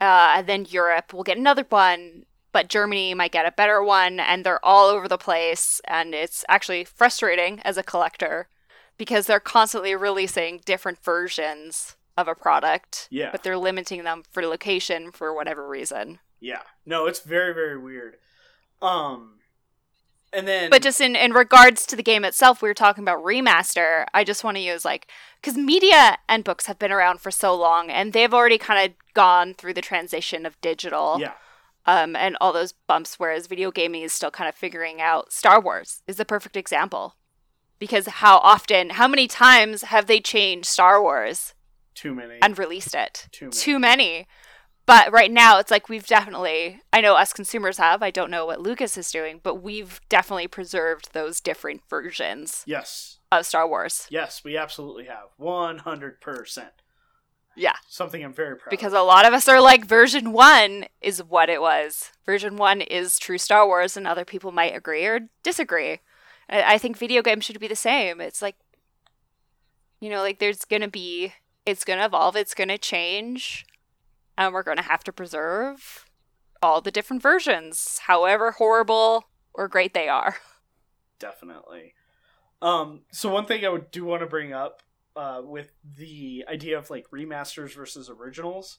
uh, 0.00 0.32
and 0.38 0.48
then 0.48 0.66
Europe 0.68 1.14
will 1.14 1.22
get 1.22 1.38
another 1.38 1.66
one, 1.68 2.24
but 2.54 2.68
Germany 2.68 3.12
might 3.12 3.32
get 3.32 3.44
a 3.44 3.52
better 3.52 3.82
one, 3.82 4.18
and 4.18 4.44
they're 4.44 4.64
all 4.64 4.86
over 4.88 5.08
the 5.08 5.18
place, 5.18 5.80
and 5.86 6.14
it's 6.14 6.44
actually 6.48 6.84
frustrating 6.84 7.60
as 7.60 7.76
a 7.76 7.82
collector 7.82 8.48
because 8.96 9.26
they're 9.26 9.40
constantly 9.40 9.94
releasing 9.94 10.60
different 10.64 11.02
versions 11.04 11.96
of 12.16 12.28
a 12.28 12.34
product, 12.34 13.08
Yeah. 13.10 13.30
but 13.32 13.42
they're 13.42 13.58
limiting 13.58 14.04
them 14.04 14.22
for 14.30 14.46
location 14.46 15.10
for 15.10 15.34
whatever 15.34 15.66
reason. 15.68 16.20
Yeah. 16.40 16.62
No, 16.86 17.06
it's 17.06 17.20
very 17.20 17.52
very 17.52 17.76
weird. 17.76 18.16
Um 18.80 19.40
and 20.32 20.46
then 20.46 20.70
But 20.70 20.82
just 20.82 21.00
in, 21.00 21.16
in 21.16 21.32
regards 21.32 21.86
to 21.86 21.96
the 21.96 22.02
game 22.02 22.24
itself, 22.24 22.60
we 22.62 22.68
were 22.68 22.74
talking 22.74 23.02
about 23.04 23.24
remaster. 23.24 24.04
I 24.14 24.22
just 24.24 24.44
want 24.44 24.56
to 24.56 24.62
use 24.62 24.84
like 24.84 25.08
because 25.40 25.56
media 25.56 26.18
and 26.28 26.44
books 26.44 26.66
have 26.66 26.78
been 26.78 26.92
around 26.92 27.20
for 27.20 27.30
so 27.32 27.54
long, 27.54 27.90
and 27.90 28.12
they've 28.12 28.32
already 28.34 28.58
kind 28.58 28.84
of 28.90 28.96
gone 29.14 29.54
through 29.54 29.74
the 29.74 29.80
transition 29.80 30.46
of 30.46 30.60
digital, 30.60 31.18
yeah. 31.20 31.32
Um, 31.86 32.16
and 32.16 32.36
all 32.40 32.52
those 32.52 32.72
bumps. 32.72 33.18
Whereas 33.18 33.46
video 33.46 33.70
gaming 33.70 34.02
is 34.02 34.12
still 34.12 34.30
kind 34.30 34.48
of 34.48 34.54
figuring 34.54 35.00
out. 35.00 35.32
Star 35.32 35.60
Wars 35.60 36.02
is 36.06 36.16
the 36.16 36.24
perfect 36.24 36.56
example 36.56 37.16
because 37.78 38.06
how 38.06 38.38
often, 38.38 38.90
how 38.90 39.08
many 39.08 39.26
times 39.26 39.82
have 39.82 40.06
they 40.06 40.20
changed 40.20 40.66
Star 40.66 41.02
Wars 41.02 41.54
Too 41.94 42.14
many. 42.14 42.38
and 42.40 42.58
released 42.58 42.94
it? 42.94 43.28
Too 43.30 43.46
many. 43.46 43.56
Too 43.56 43.78
many. 43.78 44.26
But 44.86 45.12
right 45.12 45.30
now, 45.30 45.58
it's 45.58 45.70
like 45.70 45.88
we've 45.88 46.06
definitely, 46.06 46.80
I 46.92 47.00
know 47.00 47.14
us 47.14 47.32
consumers 47.32 47.78
have, 47.78 48.02
I 48.02 48.10
don't 48.10 48.30
know 48.30 48.44
what 48.44 48.60
Lucas 48.60 48.98
is 48.98 49.10
doing, 49.10 49.40
but 49.42 49.62
we've 49.62 50.00
definitely 50.10 50.46
preserved 50.46 51.12
those 51.12 51.40
different 51.40 51.80
versions 51.88 52.62
yes. 52.66 53.18
of 53.32 53.46
Star 53.46 53.66
Wars. 53.66 54.06
Yes, 54.10 54.44
we 54.44 54.58
absolutely 54.58 55.06
have. 55.06 55.28
100%. 55.40 56.66
Yeah. 57.56 57.74
Something 57.88 58.24
I'm 58.24 58.32
very 58.32 58.56
proud 58.56 58.68
of. 58.68 58.70
Because 58.70 58.92
of. 58.92 59.00
a 59.00 59.02
lot 59.02 59.26
of 59.26 59.32
us 59.32 59.48
are 59.48 59.60
like, 59.60 59.84
version 59.84 60.32
one 60.32 60.86
is 61.00 61.22
what 61.22 61.48
it 61.48 61.60
was. 61.60 62.10
Version 62.26 62.56
one 62.56 62.80
is 62.80 63.18
true 63.18 63.38
Star 63.38 63.66
Wars, 63.66 63.96
and 63.96 64.06
other 64.06 64.24
people 64.24 64.52
might 64.52 64.76
agree 64.76 65.06
or 65.06 65.28
disagree. 65.42 66.00
I 66.48 66.74
I 66.74 66.78
think 66.78 66.96
video 66.96 67.22
games 67.22 67.44
should 67.44 67.60
be 67.60 67.68
the 67.68 67.76
same. 67.76 68.20
It's 68.20 68.42
like, 68.42 68.56
you 70.00 70.10
know, 70.10 70.20
like 70.20 70.38
there's 70.38 70.64
going 70.64 70.82
to 70.82 70.88
be, 70.88 71.34
it's 71.64 71.84
going 71.84 71.98
to 71.98 72.06
evolve, 72.06 72.36
it's 72.36 72.54
going 72.54 72.68
to 72.68 72.78
change, 72.78 73.64
and 74.36 74.52
we're 74.52 74.62
going 74.62 74.76
to 74.76 74.82
have 74.82 75.04
to 75.04 75.12
preserve 75.12 76.04
all 76.62 76.80
the 76.80 76.90
different 76.90 77.22
versions, 77.22 78.00
however 78.06 78.52
horrible 78.52 79.24
or 79.52 79.68
great 79.68 79.94
they 79.94 80.08
are. 80.08 80.36
Definitely. 81.18 81.94
Um, 82.60 83.02
so 83.12 83.30
one 83.30 83.46
thing 83.46 83.64
I 83.64 83.68
would 83.68 83.90
do 83.90 84.04
want 84.04 84.20
to 84.20 84.26
bring 84.26 84.52
up 84.52 84.82
uh, 85.16 85.40
with 85.44 85.72
the 85.96 86.44
idea 86.48 86.78
of 86.78 86.90
like 86.90 87.10
remasters 87.10 87.74
versus 87.74 88.10
originals, 88.10 88.78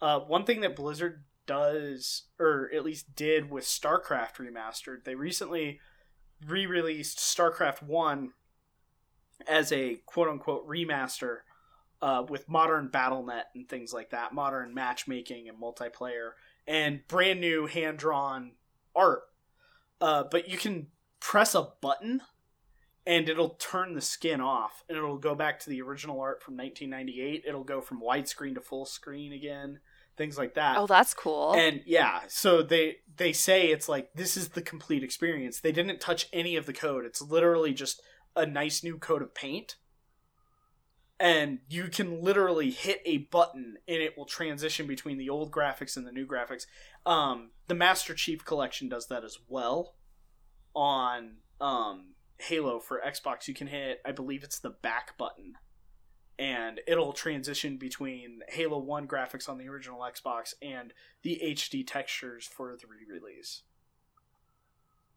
uh, 0.00 0.20
one 0.20 0.44
thing 0.44 0.60
that 0.60 0.76
Blizzard 0.76 1.24
does, 1.46 2.22
or 2.38 2.70
at 2.74 2.84
least 2.84 3.14
did 3.14 3.50
with 3.50 3.64
StarCraft 3.64 4.36
Remastered, 4.36 5.04
they 5.04 5.14
recently 5.14 5.80
re-released 6.46 7.18
StarCraft 7.18 7.82
One 7.82 8.32
as 9.46 9.72
a 9.72 9.96
quote 10.06 10.28
unquote 10.28 10.66
remaster 10.68 11.38
uh, 12.02 12.24
with 12.28 12.48
modern 12.48 12.88
BattleNet 12.88 13.44
and 13.54 13.68
things 13.68 13.92
like 13.92 14.10
that, 14.10 14.34
modern 14.34 14.74
matchmaking 14.74 15.48
and 15.48 15.60
multiplayer, 15.60 16.30
and 16.66 17.06
brand 17.08 17.40
new 17.40 17.66
hand 17.66 17.98
drawn 17.98 18.52
art. 18.94 19.22
Uh, 20.00 20.24
but 20.30 20.48
you 20.48 20.58
can 20.58 20.88
press 21.20 21.54
a 21.54 21.68
button 21.80 22.20
and 23.06 23.28
it'll 23.28 23.50
turn 23.50 23.94
the 23.94 24.00
skin 24.00 24.40
off 24.40 24.82
and 24.88 24.96
it'll 24.96 25.18
go 25.18 25.34
back 25.34 25.60
to 25.60 25.70
the 25.70 25.82
original 25.82 26.20
art 26.20 26.42
from 26.42 26.56
1998. 26.56 27.44
It'll 27.46 27.64
go 27.64 27.80
from 27.80 28.00
widescreen 28.00 28.54
to 28.54 28.60
full 28.60 28.86
screen 28.86 29.32
again, 29.32 29.80
things 30.16 30.38
like 30.38 30.54
that. 30.54 30.78
Oh, 30.78 30.86
that's 30.86 31.12
cool. 31.12 31.54
And 31.54 31.82
yeah, 31.84 32.20
so 32.28 32.62
they 32.62 32.96
they 33.16 33.32
say 33.32 33.68
it's 33.68 33.88
like 33.88 34.14
this 34.14 34.36
is 34.36 34.50
the 34.50 34.62
complete 34.62 35.02
experience. 35.02 35.60
They 35.60 35.72
didn't 35.72 36.00
touch 36.00 36.28
any 36.32 36.56
of 36.56 36.66
the 36.66 36.72
code. 36.72 37.04
It's 37.04 37.20
literally 37.20 37.74
just 37.74 38.00
a 38.34 38.46
nice 38.46 38.82
new 38.82 38.98
coat 38.98 39.22
of 39.22 39.34
paint. 39.34 39.76
And 41.20 41.60
you 41.68 41.88
can 41.88 42.22
literally 42.22 42.70
hit 42.70 43.00
a 43.04 43.18
button 43.18 43.76
and 43.86 44.02
it 44.02 44.18
will 44.18 44.24
transition 44.24 44.86
between 44.86 45.16
the 45.16 45.30
old 45.30 45.52
graphics 45.52 45.96
and 45.96 46.04
the 46.04 46.12
new 46.12 46.26
graphics. 46.26 46.66
Um, 47.06 47.50
the 47.68 47.74
Master 47.74 48.14
Chief 48.14 48.44
collection 48.44 48.88
does 48.88 49.06
that 49.06 49.22
as 49.24 49.38
well 49.48 49.94
on 50.74 51.36
um, 51.60 52.13
Halo 52.44 52.78
for 52.78 53.00
Xbox. 53.06 53.48
You 53.48 53.54
can 53.54 53.66
hit, 53.66 54.00
I 54.04 54.12
believe 54.12 54.44
it's 54.44 54.58
the 54.58 54.70
back 54.70 55.16
button 55.18 55.54
and 56.38 56.80
it'll 56.86 57.12
transition 57.12 57.76
between 57.76 58.40
Halo 58.48 58.78
1 58.78 59.06
graphics 59.06 59.48
on 59.48 59.58
the 59.58 59.68
original 59.68 60.00
Xbox 60.00 60.54
and 60.60 60.92
the 61.22 61.40
HD 61.42 61.86
textures 61.86 62.46
for 62.46 62.76
the 62.76 62.86
re-release. 62.86 63.62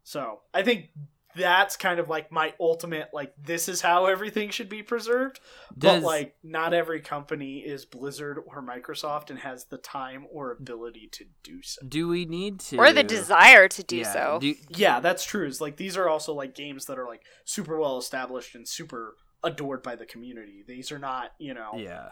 So, 0.03 0.41
I 0.53 0.61
think 0.61 0.89
that's 1.37 1.77
kind 1.77 1.99
of 1.99 2.09
like 2.09 2.31
my 2.31 2.53
ultimate 2.59 3.09
like 3.13 3.33
this 3.41 3.69
is 3.69 3.81
how 3.81 4.05
everything 4.07 4.49
should 4.49 4.69
be 4.69 4.83
preserved. 4.83 5.39
Does- 5.77 6.01
But 6.01 6.07
like 6.07 6.35
not 6.43 6.73
every 6.73 6.99
company 7.01 7.59
is 7.59 7.85
Blizzard 7.85 8.39
or 8.45 8.61
Microsoft 8.61 9.29
and 9.29 9.39
has 9.39 9.65
the 9.65 9.77
time 9.77 10.25
or 10.31 10.51
ability 10.51 11.09
to 11.13 11.25
do 11.43 11.61
so. 11.61 11.81
Do 11.87 12.07
we 12.07 12.25
need 12.25 12.59
to 12.61 12.77
or 12.77 12.91
the 12.91 13.03
desire 13.03 13.67
to 13.67 13.83
do 13.83 13.97
Yeah, 13.97 14.13
so. 14.13 14.37
do- 14.41 14.55
Yeah, 14.69 14.99
that's 14.99 15.23
true. 15.25 15.47
It's 15.47 15.61
like 15.61 15.77
these 15.77 15.95
are 15.97 16.09
also 16.09 16.33
like 16.33 16.55
games 16.55 16.85
that 16.85 16.97
are 16.97 17.05
like 17.07 17.21
super 17.45 17.79
well 17.79 17.97
established 17.97 18.55
and 18.55 18.67
super 18.67 19.15
adored 19.43 19.83
by 19.83 19.95
the 19.95 20.05
community. 20.05 20.63
These 20.67 20.91
are 20.91 20.99
not, 20.99 21.31
you 21.37 21.53
know, 21.53 21.71
yeah. 21.77 22.09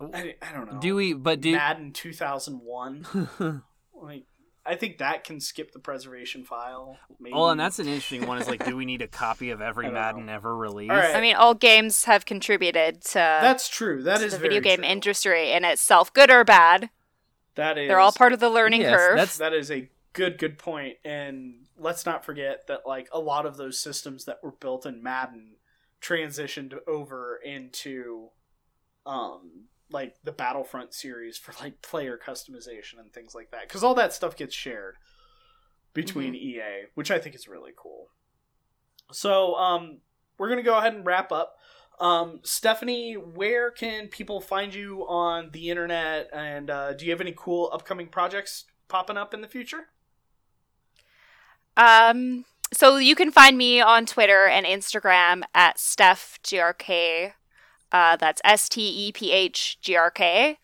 I, 0.00 0.34
I 0.40 0.52
don't 0.54 0.72
know. 0.72 0.80
Do 0.80 0.94
we? 0.96 1.12
But 1.12 1.42
do 1.42 1.52
Madden 1.52 1.92
2001. 1.92 3.06
like, 3.94 4.24
I 4.66 4.74
think 4.76 4.98
that 4.98 5.24
can 5.24 5.40
skip 5.40 5.72
the 5.72 5.78
preservation 5.78 6.44
file. 6.44 6.98
Maybe. 7.18 7.34
well, 7.34 7.48
and 7.50 7.58
that's 7.58 7.78
an 7.78 7.86
interesting 7.86 8.26
one. 8.26 8.38
Is 8.38 8.46
like, 8.48 8.64
do 8.64 8.76
we 8.76 8.84
need 8.84 9.00
a 9.02 9.08
copy 9.08 9.50
of 9.50 9.60
every 9.60 9.90
Madden 9.92 10.26
know. 10.26 10.32
ever 10.34 10.54
released? 10.56 10.90
All 10.90 10.96
right. 10.98 11.16
I 11.16 11.20
mean, 11.20 11.34
all 11.34 11.54
games 11.54 12.04
have 12.04 12.26
contributed 12.26 13.00
to, 13.06 13.14
that's 13.14 13.68
true. 13.68 14.02
That 14.02 14.18
to 14.18 14.24
is 14.26 14.32
the 14.32 14.38
very 14.38 14.54
video 14.56 14.60
game 14.62 14.80
true. 14.80 14.88
industry 14.88 15.52
in 15.52 15.64
itself, 15.64 16.12
good 16.12 16.30
or 16.30 16.44
bad. 16.44 16.90
That 17.54 17.78
is. 17.78 17.88
They're 17.88 17.98
all 17.98 18.12
part 18.12 18.32
of 18.32 18.40
the 18.40 18.50
learning 18.50 18.82
Yes, 18.82 18.94
curve. 18.96 19.16
that's- 19.16 19.38
That 19.38 19.54
is 19.54 19.70
a 19.70 19.88
good 20.12 20.38
good 20.38 20.58
point. 20.58 20.96
And 21.04 21.66
let's 21.78 22.04
not 22.04 22.24
forget 22.24 22.66
that 22.66 22.80
like 22.86 23.08
a 23.12 23.18
lot 23.18 23.46
of 23.46 23.56
those 23.56 23.78
systems 23.80 24.26
that 24.26 24.38
were 24.42 24.52
built 24.52 24.84
in 24.84 25.02
Madden 25.02 25.56
transitioned 26.02 26.74
over 26.86 27.38
into 27.44 28.28
um 29.06 29.64
like 29.90 30.16
the 30.24 30.32
Battlefront 30.32 30.94
series 30.94 31.36
for 31.36 31.52
like 31.62 31.82
player 31.82 32.18
customization 32.22 32.98
and 32.98 33.12
things 33.12 33.34
like 33.34 33.50
that 33.50 33.68
cuz 33.68 33.82
all 33.82 33.94
that 33.94 34.12
stuff 34.12 34.36
gets 34.36 34.54
shared 34.54 34.96
between 35.92 36.34
EA, 36.34 36.86
which 36.94 37.10
I 37.10 37.18
think 37.18 37.34
is 37.34 37.48
really 37.48 37.72
cool. 37.76 38.10
So, 39.12 39.56
um 39.56 40.00
we're 40.40 40.48
going 40.48 40.56
to 40.56 40.64
go 40.64 40.78
ahead 40.78 40.94
and 40.94 41.04
wrap 41.04 41.30
up. 41.30 41.58
Um, 42.00 42.40
Stephanie, 42.42 43.12
where 43.12 43.70
can 43.70 44.08
people 44.08 44.40
find 44.40 44.74
you 44.74 45.06
on 45.06 45.50
the 45.52 45.68
internet? 45.68 46.30
And 46.32 46.70
uh, 46.70 46.94
do 46.94 47.04
you 47.04 47.10
have 47.10 47.20
any 47.20 47.34
cool 47.36 47.68
upcoming 47.74 48.06
projects 48.06 48.64
popping 48.88 49.18
up 49.18 49.34
in 49.34 49.42
the 49.42 49.48
future? 49.48 49.88
Um, 51.76 52.46
so 52.72 52.96
you 52.96 53.14
can 53.14 53.30
find 53.30 53.58
me 53.58 53.82
on 53.82 54.06
Twitter 54.06 54.46
and 54.46 54.64
Instagram 54.64 55.42
at 55.54 55.76
StephGRK. 55.76 57.34
Uh, 57.92 58.16
that's 58.16 58.40
S 58.44 58.68
T 58.68 59.08
E 59.08 59.12
P 59.12 59.32
H 59.32 59.78
G 59.80 59.96
R 59.96 60.10
K. 60.10 60.58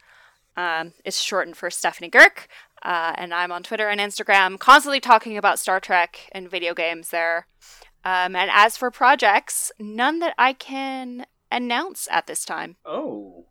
Um, 0.57 0.93
it's 1.05 1.21
shortened 1.21 1.57
for 1.57 1.71
Stephanie 1.71 2.11
Girk. 2.11 2.47
Uh, 2.83 3.13
and 3.17 3.35
I'm 3.35 3.51
on 3.53 3.63
Twitter 3.63 3.89
and 3.89 4.01
Instagram, 4.01 4.59
constantly 4.59 5.01
talking 5.01 5.37
about 5.37 5.59
Star 5.59 5.81
Trek 5.81 6.29
and 6.33 6.51
video 6.51 6.73
games 6.75 7.11
there. 7.11 7.47
Um, 8.05 8.37
and 8.37 8.51
as 8.53 8.77
for 8.77 8.91
projects, 8.91 9.73
none 9.81 10.21
that 10.21 10.35
I 10.39 10.53
can 10.53 11.27
announce 11.51 12.07
at 12.11 12.27
this 12.27 12.45
time. 12.45 12.77
Oh, 12.85 13.47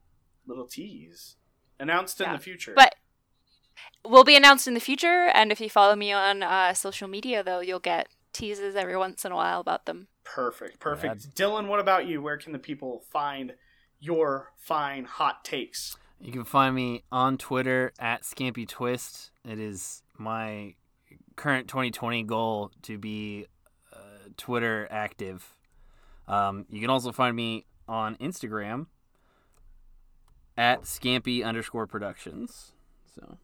little 0.47 0.67
tease 0.67 1.35
announced 1.79 2.21
in 2.21 2.27
Yeah. 2.27 2.37
the 2.37 2.41
future. 2.43 2.73
But 2.75 2.95
we'll 4.05 4.23
be 4.23 4.37
announced 4.37 4.67
in 4.67 4.73
the 4.73 4.79
future. 4.79 5.29
And 5.33 5.51
if 5.51 5.59
you 5.59 5.69
follow 5.69 5.95
me 5.95 6.11
on 6.13 6.41
uh, 6.41 6.73
social 6.73 7.07
media, 7.09 7.43
though, 7.43 7.59
you'll 7.59 7.79
get 7.79 8.07
teases 8.31 8.75
every 8.75 8.95
once 8.95 9.25
in 9.25 9.31
a 9.31 9.35
while 9.35 9.59
about 9.59 9.85
them. 9.85 10.07
Perfect, 10.23 10.79
perfect. 10.79 11.35
Dylan, 11.35 11.67
what 11.67 11.79
about 11.79 12.05
you? 12.05 12.21
Where 12.21 12.37
can 12.37 12.53
the 12.53 12.59
people 12.59 13.03
find 13.11 13.53
your 14.05 14.53
fine 14.57 15.05
hot 15.05 15.43
takes? 15.43 15.97
You 16.19 16.31
can 16.31 16.45
find 16.45 16.75
me 16.75 17.03
on 17.11 17.37
Twitter 17.37 17.91
at 17.99 18.23
Scampy 18.23 18.67
Twist. 18.67 19.31
It 19.43 19.59
is 19.59 20.03
my 20.17 20.75
current 21.35 21.67
2020 21.67 22.23
goal 22.23 22.71
to 22.83 22.97
be 22.97 23.47
uh, 23.93 23.97
Twitter 24.37 24.87
active. 24.89 25.55
Um, 26.27 26.65
you 26.69 26.79
can 26.81 26.89
also 26.89 27.11
find 27.11 27.35
me 27.35 27.65
on 27.87 28.15
Instagram 28.17 28.87
at 30.57 30.83
Scampy 30.83 31.43
underscore 31.43 31.85
Productions. 31.85 32.71
So 33.13 33.37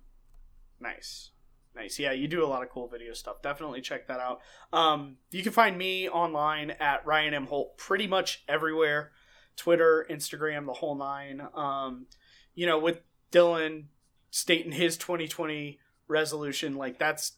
Nice. 0.80 1.32
Nice. 1.76 2.00
Yeah, 2.00 2.12
you 2.12 2.28
do 2.28 2.44
a 2.44 2.48
lot 2.48 2.64
of 2.64 2.70
cool 2.70 2.88
video 2.88 3.14
stuff. 3.14 3.42
Definitely 3.42 3.82
check 3.82 4.08
that 4.08 4.20
out. 4.20 4.42
Um, 4.74 5.18
you 5.30 5.44
can 5.44 5.52
find 5.52 5.78
me 5.78 6.10
online 6.10 6.72
at 6.72 7.06
Ryan 7.06 7.34
M. 7.34 7.46
Holt 7.48 7.78
pretty 7.78 8.08
much 8.08 8.44
everywhere 8.48 9.12
Twitter, 9.56 10.06
Instagram, 10.10 10.66
the 10.66 10.74
whole 10.74 10.96
nine. 10.96 11.42
Um, 11.54 12.08
you 12.56 12.66
know, 12.66 12.80
with 12.80 13.02
Dylan 13.32 13.86
stating 14.30 14.72
his 14.72 14.98
2020 14.98 15.80
resolution, 16.08 16.76
like 16.76 17.00
that's 17.00 17.34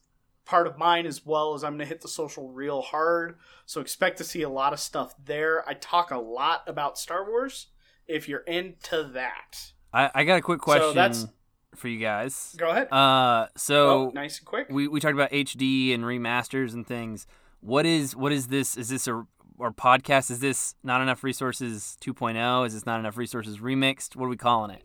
part 0.46 0.68
of 0.68 0.78
mine 0.78 1.06
as 1.06 1.26
well 1.26 1.54
as 1.54 1.64
I'm 1.64 1.74
gonna 1.74 1.86
hit 1.86 2.02
the 2.02 2.08
social 2.08 2.50
real 2.52 2.82
hard. 2.82 3.38
So 3.66 3.82
expect 3.82 4.18
to 4.18 4.24
see 4.24 4.42
a 4.42 4.50
lot 4.50 4.74
of 4.74 4.80
stuff 4.80 5.16
there. 5.24 5.68
I 5.68 5.74
talk 5.74 6.12
a 6.12 6.18
lot 6.18 6.64
about 6.68 6.98
Star 6.98 7.28
Wars. 7.28 7.68
If 8.08 8.28
you're 8.28 8.42
into 8.42 9.10
that, 9.14 9.72
I, 9.94 10.12
I 10.14 10.24
got 10.26 10.36
a 10.36 10.42
quick 10.42 10.60
question 10.60 10.96
that's- 10.96 11.28
for 11.76 11.88
you 11.88 12.00
guys. 12.00 12.54
go 12.58 12.70
ahead. 12.70 12.92
Uh, 12.92 13.48
so 13.56 14.10
oh, 14.10 14.12
nice 14.14 14.40
and 14.40 14.46
quick. 14.46 14.68
we, 14.70 14.88
we 14.88 15.00
talked 15.00 15.16
about 15.16 15.32
HD 15.32 15.94
and 15.94 16.04
remasters 16.04 16.74
and 16.74 16.86
things. 16.86 17.26
What 17.62 17.86
is 17.86 18.16
what 18.16 18.32
is 18.32 18.48
this? 18.48 18.76
Is 18.78 18.90
this 18.90 19.08
a 19.08 19.26
our 19.60 19.72
podcast? 19.72 20.32
Is 20.32 20.40
this 20.40 20.76
not 20.84 21.02
enough 21.02 21.24
resources 21.24 21.98
2.0? 22.02 22.68
Is 22.68 22.74
this 22.74 22.86
not 22.86 23.00
enough 23.00 23.18
resources 23.18 23.60
remixed? 23.60 24.16
What 24.16 24.26
are 24.26 24.30
we 24.30 24.38
calling 24.38 24.72
it? 24.72 24.84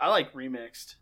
I 0.00 0.08
like 0.08 0.32
remixed, 0.34 0.96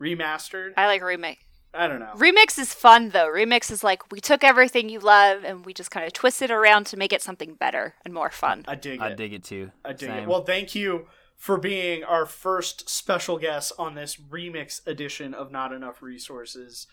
remastered. 0.00 0.72
I 0.76 0.86
like 0.86 1.02
remix. 1.02 1.38
I 1.74 1.86
don't 1.86 2.00
know. 2.00 2.12
Remix 2.16 2.58
is 2.58 2.72
fun 2.72 3.10
though. 3.10 3.28
Remix 3.28 3.70
is 3.70 3.84
like 3.84 4.10
we 4.10 4.20
took 4.20 4.42
everything 4.42 4.88
you 4.88 5.00
love 5.00 5.44
and 5.44 5.64
we 5.64 5.74
just 5.74 5.90
kind 5.90 6.06
of 6.06 6.12
twisted 6.12 6.50
it 6.50 6.54
around 6.54 6.86
to 6.86 6.96
make 6.96 7.12
it 7.12 7.22
something 7.22 7.54
better 7.54 7.94
and 8.04 8.14
more 8.14 8.30
fun. 8.30 8.64
I 8.66 8.74
dig 8.74 9.00
it. 9.00 9.02
I 9.02 9.14
dig 9.14 9.32
it 9.32 9.44
too. 9.44 9.70
I 9.84 9.90
dig 9.92 10.08
Same. 10.08 10.22
it. 10.24 10.28
Well, 10.28 10.44
thank 10.44 10.74
you 10.74 11.06
for 11.36 11.56
being 11.56 12.04
our 12.04 12.26
first 12.26 12.88
special 12.88 13.38
guest 13.38 13.72
on 13.78 13.94
this 13.94 14.16
remix 14.16 14.84
edition 14.86 15.34
of 15.34 15.52
Not 15.52 15.72
Enough 15.72 16.02
Resources. 16.02 16.86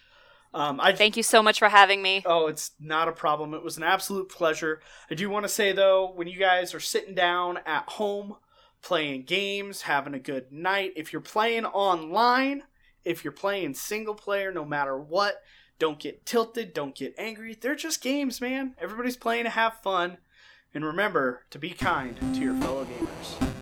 Um, 0.55 0.79
I 0.79 0.93
Thank 0.93 1.17
you 1.17 1.23
so 1.23 1.43
much 1.43 1.59
for 1.59 1.67
having 1.67 2.01
me. 2.01 2.23
Oh, 2.25 2.47
it's 2.47 2.71
not 2.79 3.09
a 3.09 3.11
problem. 3.11 3.53
It 3.53 3.61
was 3.61 3.75
an 3.75 3.83
absolute 3.83 4.29
pleasure. 4.29 4.79
I 5.11 5.13
do 5.13 5.29
want 5.29 5.43
to 5.43 5.49
say 5.49 5.73
though, 5.73 6.13
when 6.15 6.29
you 6.29 6.39
guys 6.39 6.73
are 6.73 6.79
sitting 6.79 7.13
down 7.13 7.59
at 7.65 7.89
home 7.89 8.37
playing 8.81 9.23
games, 9.23 9.81
having 9.81 10.13
a 10.13 10.19
good 10.19 10.53
night, 10.53 10.93
if 10.95 11.11
you're 11.11 11.21
playing 11.21 11.65
online, 11.65 12.63
if 13.03 13.25
you're 13.25 13.33
playing 13.33 13.73
single 13.73 14.15
player, 14.15 14.49
no 14.49 14.63
matter 14.63 14.97
what, 14.97 15.41
don't 15.77 15.99
get 15.99 16.25
tilted, 16.25 16.73
don't 16.73 16.95
get 16.95 17.13
angry. 17.17 17.57
They're 17.59 17.75
just 17.75 18.01
games, 18.01 18.39
man. 18.39 18.75
Everybody's 18.79 19.17
playing 19.17 19.43
to 19.43 19.49
have 19.49 19.81
fun. 19.81 20.19
And 20.73 20.85
remember 20.85 21.43
to 21.49 21.59
be 21.59 21.71
kind 21.71 22.17
to 22.33 22.39
your 22.39 22.55
fellow 22.55 22.85
gamers. 22.85 23.54